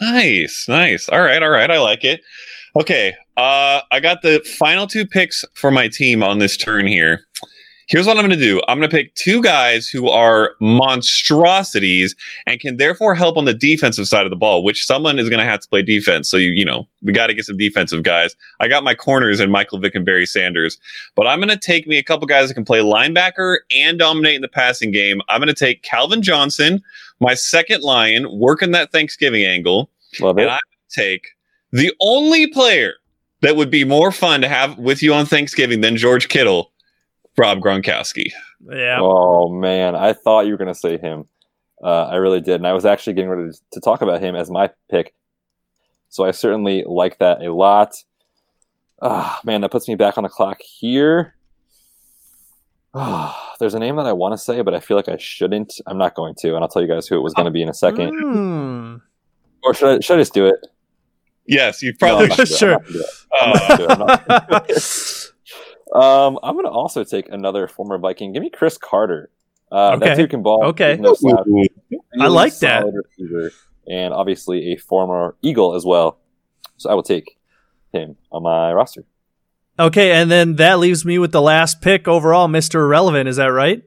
Nice, 0.01 0.67
nice. 0.69 1.09
All 1.09 1.21
right, 1.21 1.43
all 1.43 1.51
right. 1.51 1.71
I 1.71 1.79
like 1.79 2.05
it. 2.05 2.21
Okay, 2.77 3.15
uh, 3.37 3.81
I 3.91 4.01
got 4.01 4.23
the 4.23 4.41
final 4.59 4.87
two 4.87 5.07
picks 5.07 5.45
for 5.55 5.71
my 5.71 5.89
team 5.89 6.23
on 6.23 6.39
this 6.39 6.57
turn 6.57 6.87
here. 6.87 7.23
Here's 7.89 8.07
what 8.07 8.19
I'm 8.19 8.27
going 8.27 8.39
to 8.39 8.45
do. 8.45 8.61
I'm 8.69 8.79
going 8.79 8.89
to 8.89 8.95
pick 8.95 9.15
two 9.15 9.43
guys 9.43 9.89
who 9.89 10.11
are 10.11 10.55
monstrosities 10.61 12.15
and 12.47 12.61
can 12.61 12.77
therefore 12.77 13.15
help 13.15 13.39
on 13.39 13.47
the 13.47 13.55
defensive 13.55 14.07
side 14.07 14.27
of 14.27 14.31
the 14.31 14.37
ball, 14.37 14.63
which 14.63 14.85
someone 14.85 15.19
is 15.19 15.31
going 15.31 15.39
to 15.39 15.45
have 15.45 15.61
to 15.61 15.69
play 15.69 15.81
defense. 15.81 16.29
So 16.29 16.37
you, 16.37 16.51
you 16.51 16.67
know, 16.67 16.87
we 17.03 17.15
got 17.15 17.29
to 17.29 17.35
get 17.35 17.47
some 17.47 17.57
defensive 17.57 18.03
guys. 18.03 18.37
I 18.61 18.69
got 18.69 18.85
my 18.85 18.95
corners 18.95 19.41
in 19.41 19.51
Michael 19.51 19.79
Vick 19.79 19.95
and 19.95 20.05
Barry 20.05 20.27
Sanders, 20.27 20.79
but 21.15 21.27
I'm 21.27 21.39
going 21.39 21.49
to 21.49 21.57
take 21.57 21.87
me 21.87 21.97
a 21.97 22.03
couple 22.03 22.27
guys 22.27 22.49
that 22.49 22.55
can 22.55 22.65
play 22.65 22.81
linebacker 22.81 23.59
and 23.75 23.99
dominate 23.99 24.37
in 24.37 24.43
the 24.43 24.49
passing 24.49 24.91
game. 24.91 25.23
I'm 25.31 25.41
going 25.41 25.49
to 25.49 25.55
take 25.55 25.83
Calvin 25.83 26.21
Johnson, 26.23 26.83
my 27.21 27.33
second 27.33 27.83
lion, 27.83 28.27
working 28.39 28.73
that 28.73 28.93
Thanksgiving 28.93 29.45
angle 29.45 29.91
Love 30.21 30.39
it. 30.39 30.43
and 30.43 30.51
I 30.51 30.59
take 30.91 31.29
the 31.73 31.93
only 32.01 32.49
player 32.49 32.95
that 33.41 33.57
would 33.57 33.71
be 33.71 33.85
more 33.85 34.13
fun 34.13 34.41
to 34.43 34.49
have 34.49 34.79
with 34.79 35.03
you 35.03 35.15
on 35.15 35.25
Thanksgiving 35.25 35.81
than 35.81 35.97
George 35.97 36.29
Kittle, 36.29 36.73
Rob 37.39 37.61
Gronkowski. 37.61 38.33
Yeah. 38.69 38.99
Oh 39.01 39.49
man, 39.49 39.95
I 39.95 40.13
thought 40.13 40.47
you 40.47 40.53
were 40.53 40.59
going 40.59 40.73
to 40.73 40.79
say 40.79 40.99
him. 40.99 41.27
Uh, 41.83 42.07
I 42.07 42.17
really 42.17 42.41
did, 42.41 42.57
and 42.57 42.67
I 42.67 42.73
was 42.73 42.85
actually 42.85 43.15
getting 43.15 43.31
ready 43.31 43.51
to 43.73 43.81
talk 43.81 44.03
about 44.03 44.21
him 44.21 44.35
as 44.35 44.51
my 44.51 44.71
pick. 44.91 45.15
So 46.09 46.25
I 46.25 46.33
certainly 46.33 46.85
like 46.87 47.19
that 47.19 47.43
a 47.43 47.55
lot. 47.55 47.95
Ah, 49.01 49.41
man, 49.45 49.61
that 49.61 49.71
puts 49.71 49.87
me 49.87 49.95
back 49.95 50.19
on 50.19 50.25
the 50.25 50.29
clock 50.29 50.61
here. 50.61 51.37
Ah, 52.95 53.55
there's 53.61 53.75
a 53.75 53.79
name 53.79 53.97
that 53.97 54.07
I 54.07 54.13
want 54.13 54.33
to 54.33 54.39
say, 54.39 54.63
but 54.63 54.75
I 54.75 54.81
feel 54.81 54.97
like 54.97 55.09
I 55.09 55.19
shouldn't. 55.19 55.75
I'm 55.87 55.99
not 55.99 56.15
going 56.15 56.35
to, 56.41 56.55
and 56.55 56.65
I'll 56.65 56.69
tell 56.69 56.83
you 56.83 56.89
guys 56.89 57.07
who 57.07 57.17
it 57.17 57.23
was 57.23 57.35
going 57.35 57.45
to 57.45 57.53
be 57.53 57.63
in 57.63 57.69
a 57.69 57.75
second. 57.75 58.09
Hmm. 58.09 58.97
Or 59.63 59.75
should 59.75 59.89
I? 59.89 60.01
Should 60.01 60.15
I 60.15 60.21
just 60.21 60.35
do 60.35 60.47
it? 60.47 60.57
Yes, 61.47 61.83
you 61.83 61.95
probably. 61.95 62.29
not 62.29 62.39
gonna 62.39 62.47
do 62.47 62.53
it. 62.53 62.59
Sure. 64.81 65.09
Um, 65.95 66.39
I'm 66.43 66.55
going 66.55 66.67
to 66.67 66.71
also 66.71 67.05
take 67.05 67.29
another 67.31 67.67
former 67.69 67.99
Viking. 67.99 68.33
Give 68.33 68.43
me 68.43 68.51
Cris 68.51 68.77
Carter. 68.79 69.31
Uh, 69.73 69.93
Okay. 69.97 70.09
That 70.09 70.17
dude 70.17 70.31
can 70.31 70.43
ball. 70.43 70.65
Okay. 70.67 70.97
No. 70.99 71.15
I 72.21 72.27
like 72.29 72.57
that. 72.59 72.85
receiver, 72.87 73.51
and 73.89 74.13
obviously 74.15 74.73
a 74.73 74.77
former 74.77 75.37
Eagle 75.43 75.75
as 75.75 75.85
well. 75.85 76.19
So 76.77 76.91
I 76.91 76.95
will 76.95 77.03
take 77.03 77.39
him 77.93 78.17
on 78.33 78.43
my 78.43 78.73
roster. 78.73 79.05
Okay, 79.81 80.13
and 80.13 80.31
then 80.31 80.57
that 80.57 80.79
leaves 80.81 81.05
me 81.05 81.19
with 81.19 81.31
the 81.33 81.41
last 81.43 81.81
pick 81.81 82.09
overall, 82.09 82.49
Mr. 82.49 82.75
Irrelevant. 82.77 83.29
Is 83.29 83.37
that 83.37 83.47
right? 83.47 83.83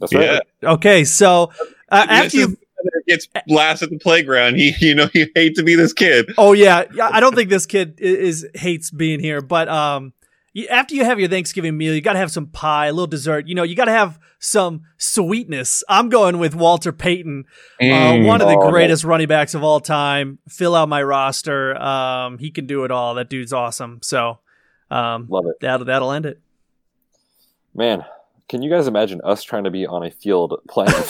That's 0.00 0.12
right. 0.12 0.42
Yeah. 0.62 0.70
Okay, 0.72 1.04
so 1.04 1.52
uh, 1.90 2.06
after 2.08 2.24
This 2.24 2.34
you. 2.34 2.56
gets 3.06 3.28
last 3.46 3.82
at 3.82 3.90
the 3.90 3.98
playground. 3.98 4.56
He, 4.56 4.74
you 4.80 4.94
know, 4.94 5.08
you 5.14 5.28
hate 5.34 5.54
to 5.56 5.62
be 5.62 5.74
this 5.76 5.92
kid. 5.92 6.32
Oh 6.36 6.52
yeah, 6.52 6.84
yeah. 6.94 7.10
I 7.12 7.20
don't 7.20 7.34
think 7.34 7.48
this 7.50 7.66
kid 7.66 7.98
i- 8.00 8.04
is, 8.04 8.46
hates 8.54 8.90
being 8.90 9.20
here, 9.20 9.40
but 9.40 9.68
um, 9.68 10.06
you, 10.06 10.19
after 10.70 10.94
you 10.94 11.04
have 11.04 11.20
your 11.20 11.28
Thanksgiving 11.28 11.76
meal, 11.76 11.94
you 11.94 12.00
got 12.00 12.14
to 12.14 12.18
have 12.18 12.30
some 12.32 12.46
pie, 12.48 12.86
a 12.86 12.92
little 12.92 13.06
dessert. 13.06 13.46
You 13.46 13.54
know, 13.54 13.62
you 13.62 13.74
got 13.76 13.84
to 13.84 13.92
have 13.92 14.18
some 14.38 14.82
sweetness. 14.98 15.84
I'm 15.88 16.08
going 16.08 16.38
with 16.38 16.54
Walter 16.54 16.92
Payton, 16.92 17.44
uh, 17.80 17.84
Mm. 17.84 18.26
one 18.26 18.40
of 18.40 18.48
the 18.48 18.56
Oh, 18.56 18.70
greatest 18.70 19.04
running 19.04 19.28
backs 19.28 19.54
of 19.54 19.62
all 19.62 19.80
time. 19.80 20.38
Fill 20.48 20.74
out 20.74 20.88
my 20.88 21.02
roster. 21.02 21.76
Um, 21.80 22.38
he 22.38 22.50
can 22.50 22.66
do 22.66 22.84
it 22.84 22.90
all. 22.90 23.14
That 23.14 23.28
dude's 23.30 23.52
awesome. 23.52 24.00
So, 24.02 24.38
um, 24.90 25.26
Love 25.28 25.46
it. 25.46 25.56
that'll 25.60 25.86
that'll 25.86 26.10
end 26.12 26.26
it. 26.26 26.40
Man, 27.74 28.04
can 28.50 28.62
you 28.62 28.68
guys 28.68 28.88
imagine 28.88 29.20
us 29.22 29.44
trying 29.44 29.62
to 29.62 29.70
be 29.70 29.86
on 29.86 30.02
a 30.02 30.10
field 30.10 30.60
playing? 30.68 30.90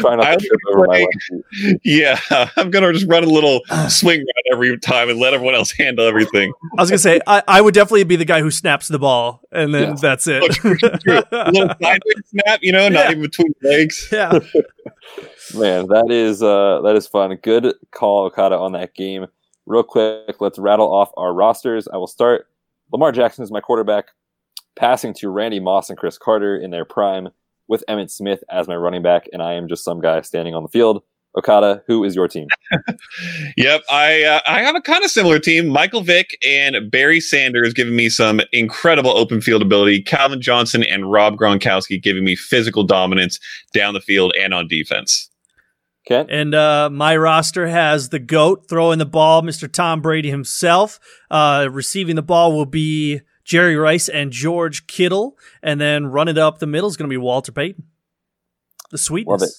trying 0.00 0.18
not 0.18 0.38
to 0.38 0.46
trip 0.46 0.60
over 0.70 0.86
my 0.86 1.00
left. 1.00 1.80
Yeah, 1.84 2.18
I'm 2.56 2.70
gonna 2.70 2.92
just 2.92 3.06
run 3.08 3.24
a 3.24 3.28
little 3.28 3.60
swing 3.88 4.20
route 4.20 4.52
every 4.52 4.78
time 4.78 5.10
and 5.10 5.18
let 5.18 5.34
everyone 5.34 5.54
else 5.54 5.72
handle 5.72 6.06
everything. 6.06 6.52
I 6.78 6.82
was 6.82 6.90
gonna 6.90 6.98
say 6.98 7.20
I, 7.26 7.42
I 7.48 7.60
would 7.60 7.74
definitely 7.74 8.04
be 8.04 8.16
the 8.16 8.24
guy 8.24 8.40
who 8.40 8.50
snaps 8.50 8.88
the 8.88 8.98
ball, 8.98 9.42
and 9.52 9.74
then 9.74 9.90
Yes. 9.90 10.00
that's 10.00 10.26
it. 10.28 10.42
Oh, 10.42 10.48
true, 10.48 10.76
true, 10.78 10.90
true. 11.04 11.22
A 11.32 11.50
little 11.50 11.68
sideways 11.82 12.00
snap, 12.26 12.60
you 12.62 12.72
know, 12.72 12.88
not 12.88 13.04
Yeah. 13.06 13.10
even 13.10 13.22
between 13.22 13.52
legs. 13.62 14.08
yeah. 14.12 14.38
Man, 15.54 15.86
that 15.88 16.06
is 16.10 16.42
uh, 16.42 16.80
that 16.84 16.94
is 16.96 17.06
fun. 17.06 17.36
Good 17.42 17.74
call, 17.90 18.24
Okada, 18.26 18.56
on 18.56 18.72
that 18.72 18.94
game. 18.94 19.26
Real 19.66 19.82
quick, 19.82 20.40
let's 20.40 20.58
rattle 20.58 20.92
off 20.92 21.10
our 21.16 21.32
rosters. 21.34 21.88
I 21.92 21.96
will 21.96 22.06
start. 22.06 22.46
Lamar 22.92 23.10
Jackson 23.10 23.42
is 23.42 23.50
my 23.50 23.60
quarterback, 23.60 24.06
passing 24.76 25.14
to 25.14 25.28
Randy 25.30 25.60
Moss 25.60 25.90
and 25.90 25.98
Cris 25.98 26.18
Carter 26.18 26.56
in 26.56 26.70
their 26.70 26.84
prime, 26.84 27.28
with 27.68 27.84
Emmitt 27.88 28.10
Smith 28.10 28.44
as 28.50 28.68
my 28.68 28.76
running 28.76 29.02
back, 29.02 29.28
and 29.32 29.42
I 29.42 29.54
am 29.54 29.68
just 29.68 29.84
some 29.84 30.00
guy 30.00 30.20
standing 30.20 30.54
on 30.54 30.62
the 30.62 30.68
field. 30.68 31.02
Okada, 31.36 31.82
who 31.86 32.02
is 32.04 32.14
your 32.14 32.28
team? 32.28 32.46
Yep, 33.56 33.82
I 33.90 34.22
uh, 34.22 34.40
I 34.46 34.60
have 34.60 34.74
a 34.74 34.80
kind 34.80 35.02
of 35.04 35.10
similar 35.10 35.38
team. 35.38 35.68
Michael 35.68 36.02
Vick 36.02 36.36
and 36.46 36.90
Barry 36.90 37.20
Sanders 37.20 37.72
giving 37.72 37.96
me 37.96 38.08
some 38.08 38.40
incredible 38.52 39.10
open 39.10 39.40
field 39.40 39.62
ability. 39.62 40.02
Calvin 40.02 40.42
Johnson 40.42 40.82
and 40.82 41.10
Rob 41.10 41.36
Gronkowski 41.36 42.02
giving 42.02 42.24
me 42.24 42.36
physical 42.36 42.84
dominance 42.84 43.38
down 43.72 43.94
the 43.94 44.00
field 44.00 44.34
and 44.38 44.52
on 44.52 44.68
defense. 44.68 45.30
Kent? 46.06 46.30
And 46.30 46.54
uh, 46.54 46.90
my 46.90 47.16
roster 47.16 47.66
has 47.66 48.10
the 48.10 48.18
GOAT 48.18 48.68
throwing 48.68 48.98
the 48.98 49.06
ball, 49.06 49.42
Mr. 49.42 49.70
Tom 49.70 50.00
Brady 50.02 50.30
himself. 50.30 51.00
Uh, 51.30 51.68
receiving 51.70 52.16
the 52.16 52.22
ball 52.22 52.52
will 52.52 52.66
be 52.66 53.20
Jerry 53.46 53.76
Rice 53.76 54.08
and 54.08 54.32
George 54.32 54.86
Kittle. 54.88 55.38
And 55.62 55.80
then 55.80 56.08
running 56.08 56.36
up 56.36 56.58
the 56.58 56.66
middle 56.66 56.88
is 56.90 56.96
going 56.96 57.08
to 57.08 57.12
be 57.12 57.16
Walter 57.16 57.52
Payton. 57.52 57.84
The 58.90 58.98
sweetness. 58.98 59.40
Love 59.40 59.42
it. 59.42 59.54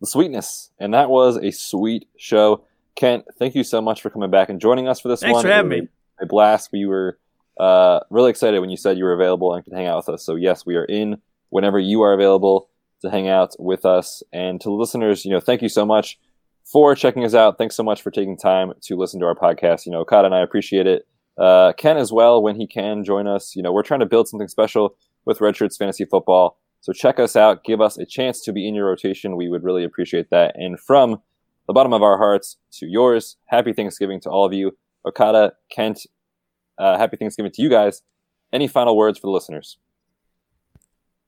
The 0.00 0.06
sweetness. 0.06 0.70
And 0.78 0.94
that 0.94 1.10
was 1.10 1.36
a 1.38 1.50
sweet 1.50 2.06
show. 2.16 2.64
Kent, 2.94 3.24
thank 3.38 3.54
you 3.54 3.64
so 3.64 3.80
much 3.80 4.02
for 4.02 4.10
coming 4.10 4.30
back 4.30 4.50
and 4.50 4.60
joining 4.60 4.88
us 4.88 5.00
for 5.00 5.08
this 5.08 5.20
Thanks 5.20 5.34
one. 5.34 5.42
for 5.42 5.48
having 5.48 5.70
me. 5.70 5.88
A 6.20 6.26
blast. 6.26 6.70
We 6.72 6.84
were 6.84 7.18
uh, 7.58 8.00
really 8.10 8.30
excited 8.30 8.60
when 8.60 8.70
you 8.70 8.76
said 8.76 8.98
you 8.98 9.04
were 9.04 9.14
available 9.14 9.54
and 9.54 9.64
could 9.64 9.72
hang 9.72 9.86
out 9.86 9.96
with 9.96 10.14
us. 10.14 10.24
So, 10.24 10.34
yes, 10.34 10.66
we 10.66 10.76
are 10.76 10.84
in 10.84 11.20
whenever 11.48 11.78
you 11.78 12.02
are 12.02 12.12
available 12.12 12.68
to 13.00 13.10
hang 13.10 13.28
out 13.28 13.54
with 13.58 13.86
us. 13.86 14.22
And 14.32 14.60
to 14.60 14.68
the 14.68 14.74
listeners, 14.74 15.24
you 15.24 15.30
know, 15.30 15.40
thank 15.40 15.62
you 15.62 15.68
so 15.68 15.86
much 15.86 16.18
for 16.64 16.94
checking 16.94 17.24
us 17.24 17.34
out. 17.34 17.56
Thanks 17.56 17.76
so 17.76 17.82
much 17.82 18.02
for 18.02 18.10
taking 18.10 18.36
time 18.36 18.72
to 18.82 18.96
listen 18.96 19.20
to 19.20 19.26
our 19.26 19.34
podcast. 19.34 19.86
You 19.86 19.92
know, 19.92 20.00
Okada 20.00 20.26
and 20.26 20.34
I 20.34 20.40
appreciate 20.40 20.86
it. 20.86 21.06
Uh, 21.38 21.72
Ken 21.76 21.96
as 21.96 22.12
well 22.12 22.42
when 22.42 22.56
he 22.56 22.66
can 22.66 23.04
join 23.04 23.26
us. 23.26 23.54
You 23.54 23.62
know, 23.62 23.72
we're 23.72 23.82
trying 23.82 24.00
to 24.00 24.06
build 24.06 24.28
something 24.28 24.48
special 24.48 24.96
with 25.24 25.40
Red 25.40 25.56
Shirts 25.56 25.76
Fantasy 25.76 26.04
Football. 26.04 26.58
So 26.80 26.92
check 26.92 27.18
us 27.18 27.36
out. 27.36 27.64
Give 27.64 27.80
us 27.80 27.98
a 27.98 28.06
chance 28.06 28.40
to 28.42 28.52
be 28.52 28.66
in 28.66 28.74
your 28.74 28.86
rotation. 28.86 29.36
We 29.36 29.48
would 29.48 29.62
really 29.62 29.84
appreciate 29.84 30.30
that. 30.30 30.52
And 30.56 30.78
from 30.78 31.20
the 31.66 31.72
bottom 31.72 31.92
of 31.92 32.02
our 32.02 32.16
hearts 32.18 32.56
to 32.72 32.86
yours, 32.86 33.36
happy 33.46 33.72
Thanksgiving 33.72 34.20
to 34.22 34.30
all 34.30 34.44
of 34.44 34.52
you. 34.52 34.76
Okada, 35.06 35.52
Kent, 35.70 36.06
uh, 36.78 36.98
happy 36.98 37.16
Thanksgiving 37.16 37.52
to 37.52 37.62
you 37.62 37.68
guys. 37.68 38.02
Any 38.52 38.66
final 38.68 38.96
words 38.96 39.18
for 39.18 39.26
the 39.26 39.32
listeners? 39.32 39.78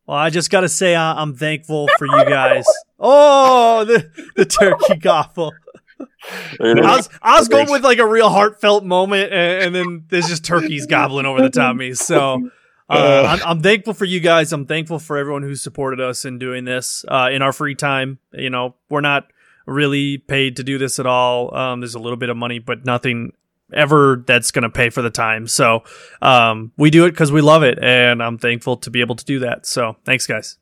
Well, 0.07 0.17
I 0.17 0.31
just 0.31 0.51
got 0.51 0.63
to 0.63 0.69
say 0.69 0.95
uh, 0.95 1.15
I'm 1.15 1.37
thankful 1.37 1.89
for 1.99 2.07
you 2.07 2.25
guys. 2.25 2.65
Oh, 2.99 3.85
the 3.85 4.11
the 4.37 4.45
turkey 4.45 4.97
gobble. 4.97 5.53
I 6.61 6.97
was 6.97 7.09
I 7.23 7.39
was 7.39 7.49
going 7.49 7.71
with 7.71 7.83
like 7.83 7.99
a 7.99 8.07
real 8.07 8.29
heartfelt 8.29 8.85
moment, 8.85 9.33
and, 9.33 9.65
and 9.65 9.75
then 9.75 10.05
there's 10.09 10.29
just 10.29 10.45
turkeys 10.45 10.87
gobbling 10.87 11.27
over 11.27 11.41
the 11.41 11.51
top 11.51 11.73
of 11.73 11.77
me. 11.77 11.95
So 11.95 12.51
uh, 12.89 13.25
I'm, 13.29 13.49
I'm, 13.49 13.63
thankful 13.63 13.95
for 13.95 14.05
you 14.05 14.21
guys. 14.21 14.53
I'm 14.53 14.67
thankful 14.67 14.99
for 14.99 15.17
everyone 15.17 15.43
who 15.43 15.55
supported 15.55 16.01
us 16.01 16.25
in 16.25 16.39
doing 16.39 16.65
this 16.65 17.05
uh, 17.09 17.29
in 17.33 17.43
our 17.43 17.53
free 17.53 17.75
time. 17.75 18.19
You 18.33 18.51
know, 18.51 18.75
we're 18.89 19.01
not 19.01 19.33
really 19.67 20.19
paid 20.19 20.57
to 20.57 20.65
do 20.65 20.79
this 20.79 20.99
at 20.99 21.07
all. 21.07 21.55
Um, 21.55 21.81
there's 21.81 21.95
a 21.95 22.01
little 22.01 22.17
bit 22.17 22.29
of 22.29 22.37
money, 22.37 22.59
but 22.59 22.85
nothing 22.85 23.33
ever 23.73 24.23
that's 24.27 24.51
going 24.51 24.63
to 24.63 24.71
pay 24.71 24.91
for 24.91 25.03
the 25.03 25.11
time. 25.11 25.47
So 25.47 25.85
um, 26.21 26.73
we 26.77 26.91
do 26.91 27.05
it 27.07 27.13
because 27.13 27.33
we 27.33 27.41
love 27.41 27.63
it, 27.63 27.79
and 27.83 28.23
I'm 28.23 28.39
thankful 28.39 28.77
to 28.79 28.91
be 28.91 29.01
able 29.01 29.17
to 29.17 29.25
do 29.25 29.39
that. 29.41 29.67
So 29.67 29.97
thanks, 30.05 30.27
guys. 30.27 30.59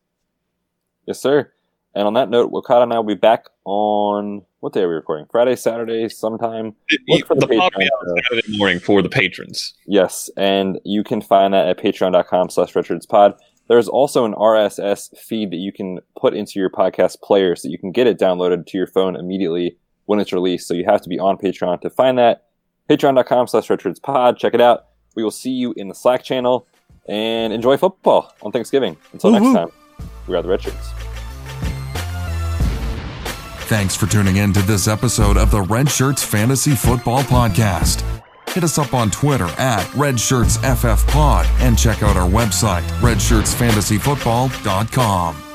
Yes, 1.06 1.20
sir. 1.20 1.51
And 1.94 2.06
on 2.06 2.15
that 2.15 2.28
note, 2.28 2.52
Okada 2.52 2.82
and 2.82 2.93
I 2.93 2.97
will 2.97 3.05
be 3.05 3.15
back 3.15 3.47
on 3.65 4.43
what 4.60 4.72
day 4.72 4.82
are 4.82 4.89
we 4.89 4.94
recording? 4.94 5.26
Friday, 5.30 5.56
Saturday, 5.56 6.09
sometime. 6.09 6.74
Look 7.09 7.26
for 7.26 7.35
the, 7.35 7.47
the 7.47 8.22
Saturday 8.30 8.59
morning 8.59 8.80
for 8.80 9.02
the 9.02 9.09
patrons. 9.09 9.74
Yes, 9.86 10.30
and 10.36 10.80
you 10.85 11.05
can 11.05 11.20
find 11.20 11.55
that 11.55 11.68
at 11.68 11.78
patreon.com 11.78 12.51
slash 12.51 12.74
Pod. 13.09 13.35
There's 13.68 13.89
also 13.89 14.24
an 14.24 14.35
RSS 14.35 15.16
feed 15.18 15.51
that 15.51 15.59
you 15.59 15.72
can 15.72 16.01
put 16.18 16.35
into 16.35 16.59
your 16.59 16.70
podcast 16.70 17.20
player 17.20 17.55
so 17.55 17.68
you 17.68 17.78
can 17.78 17.93
get 17.93 18.06
it 18.06 18.18
downloaded 18.18 18.66
to 18.66 18.78
your 18.78 18.86
phone 18.86 19.14
immediately 19.14 19.76
when 20.06 20.18
it's 20.18 20.32
released. 20.32 20.66
So 20.66 20.74
you 20.74 20.86
have 20.86 21.02
to 21.02 21.09
be 21.09 21.18
on 21.18 21.36
Patreon 21.36 21.82
to 21.82 21.90
find 21.90 22.18
that. 22.18 22.44
Patreon.com 22.89 23.47
slash 23.47 23.70
Pod. 24.02 24.39
Check 24.39 24.55
it 24.55 24.60
out. 24.60 24.86
We 25.14 25.22
will 25.22 25.30
see 25.30 25.51
you 25.51 25.74
in 25.76 25.89
the 25.89 25.94
Slack 25.94 26.22
channel 26.24 26.66
and 27.06 27.52
enjoy 27.52 27.76
football 27.76 28.35
on 28.43 28.52
Thanksgiving. 28.52 28.97
Until 29.12 29.32
Woo-hoo. 29.32 29.52
next 29.52 29.59
time, 29.59 30.09
we 30.26 30.35
are 30.35 30.43
the 30.43 30.48
Red 30.48 30.62
Shirts. 30.62 30.98
Thanks 33.69 33.95
for 33.95 34.07
tuning 34.07 34.36
in 34.36 34.55
to 34.55 34.62
this 34.62 34.89
episode 34.89 35.36
of 35.36 35.51
the 35.51 35.61
Red 35.61 35.90
Shirts 35.90 36.24
Fantasy 36.24 36.74
Football 36.74 37.20
Podcast. 37.24 38.03
Hit 38.49 38.65
us 38.65 38.78
up 38.78 38.95
on 38.95 39.11
Twitter 39.11 39.45
at 39.59 39.85
RedShirtsFFPod 39.89 41.45
and 41.61 41.78
check 41.78 42.03
out 42.03 42.16
our 42.16 42.27
website, 42.27 42.81
redshirtsfantasyfootball.com. 43.03 45.48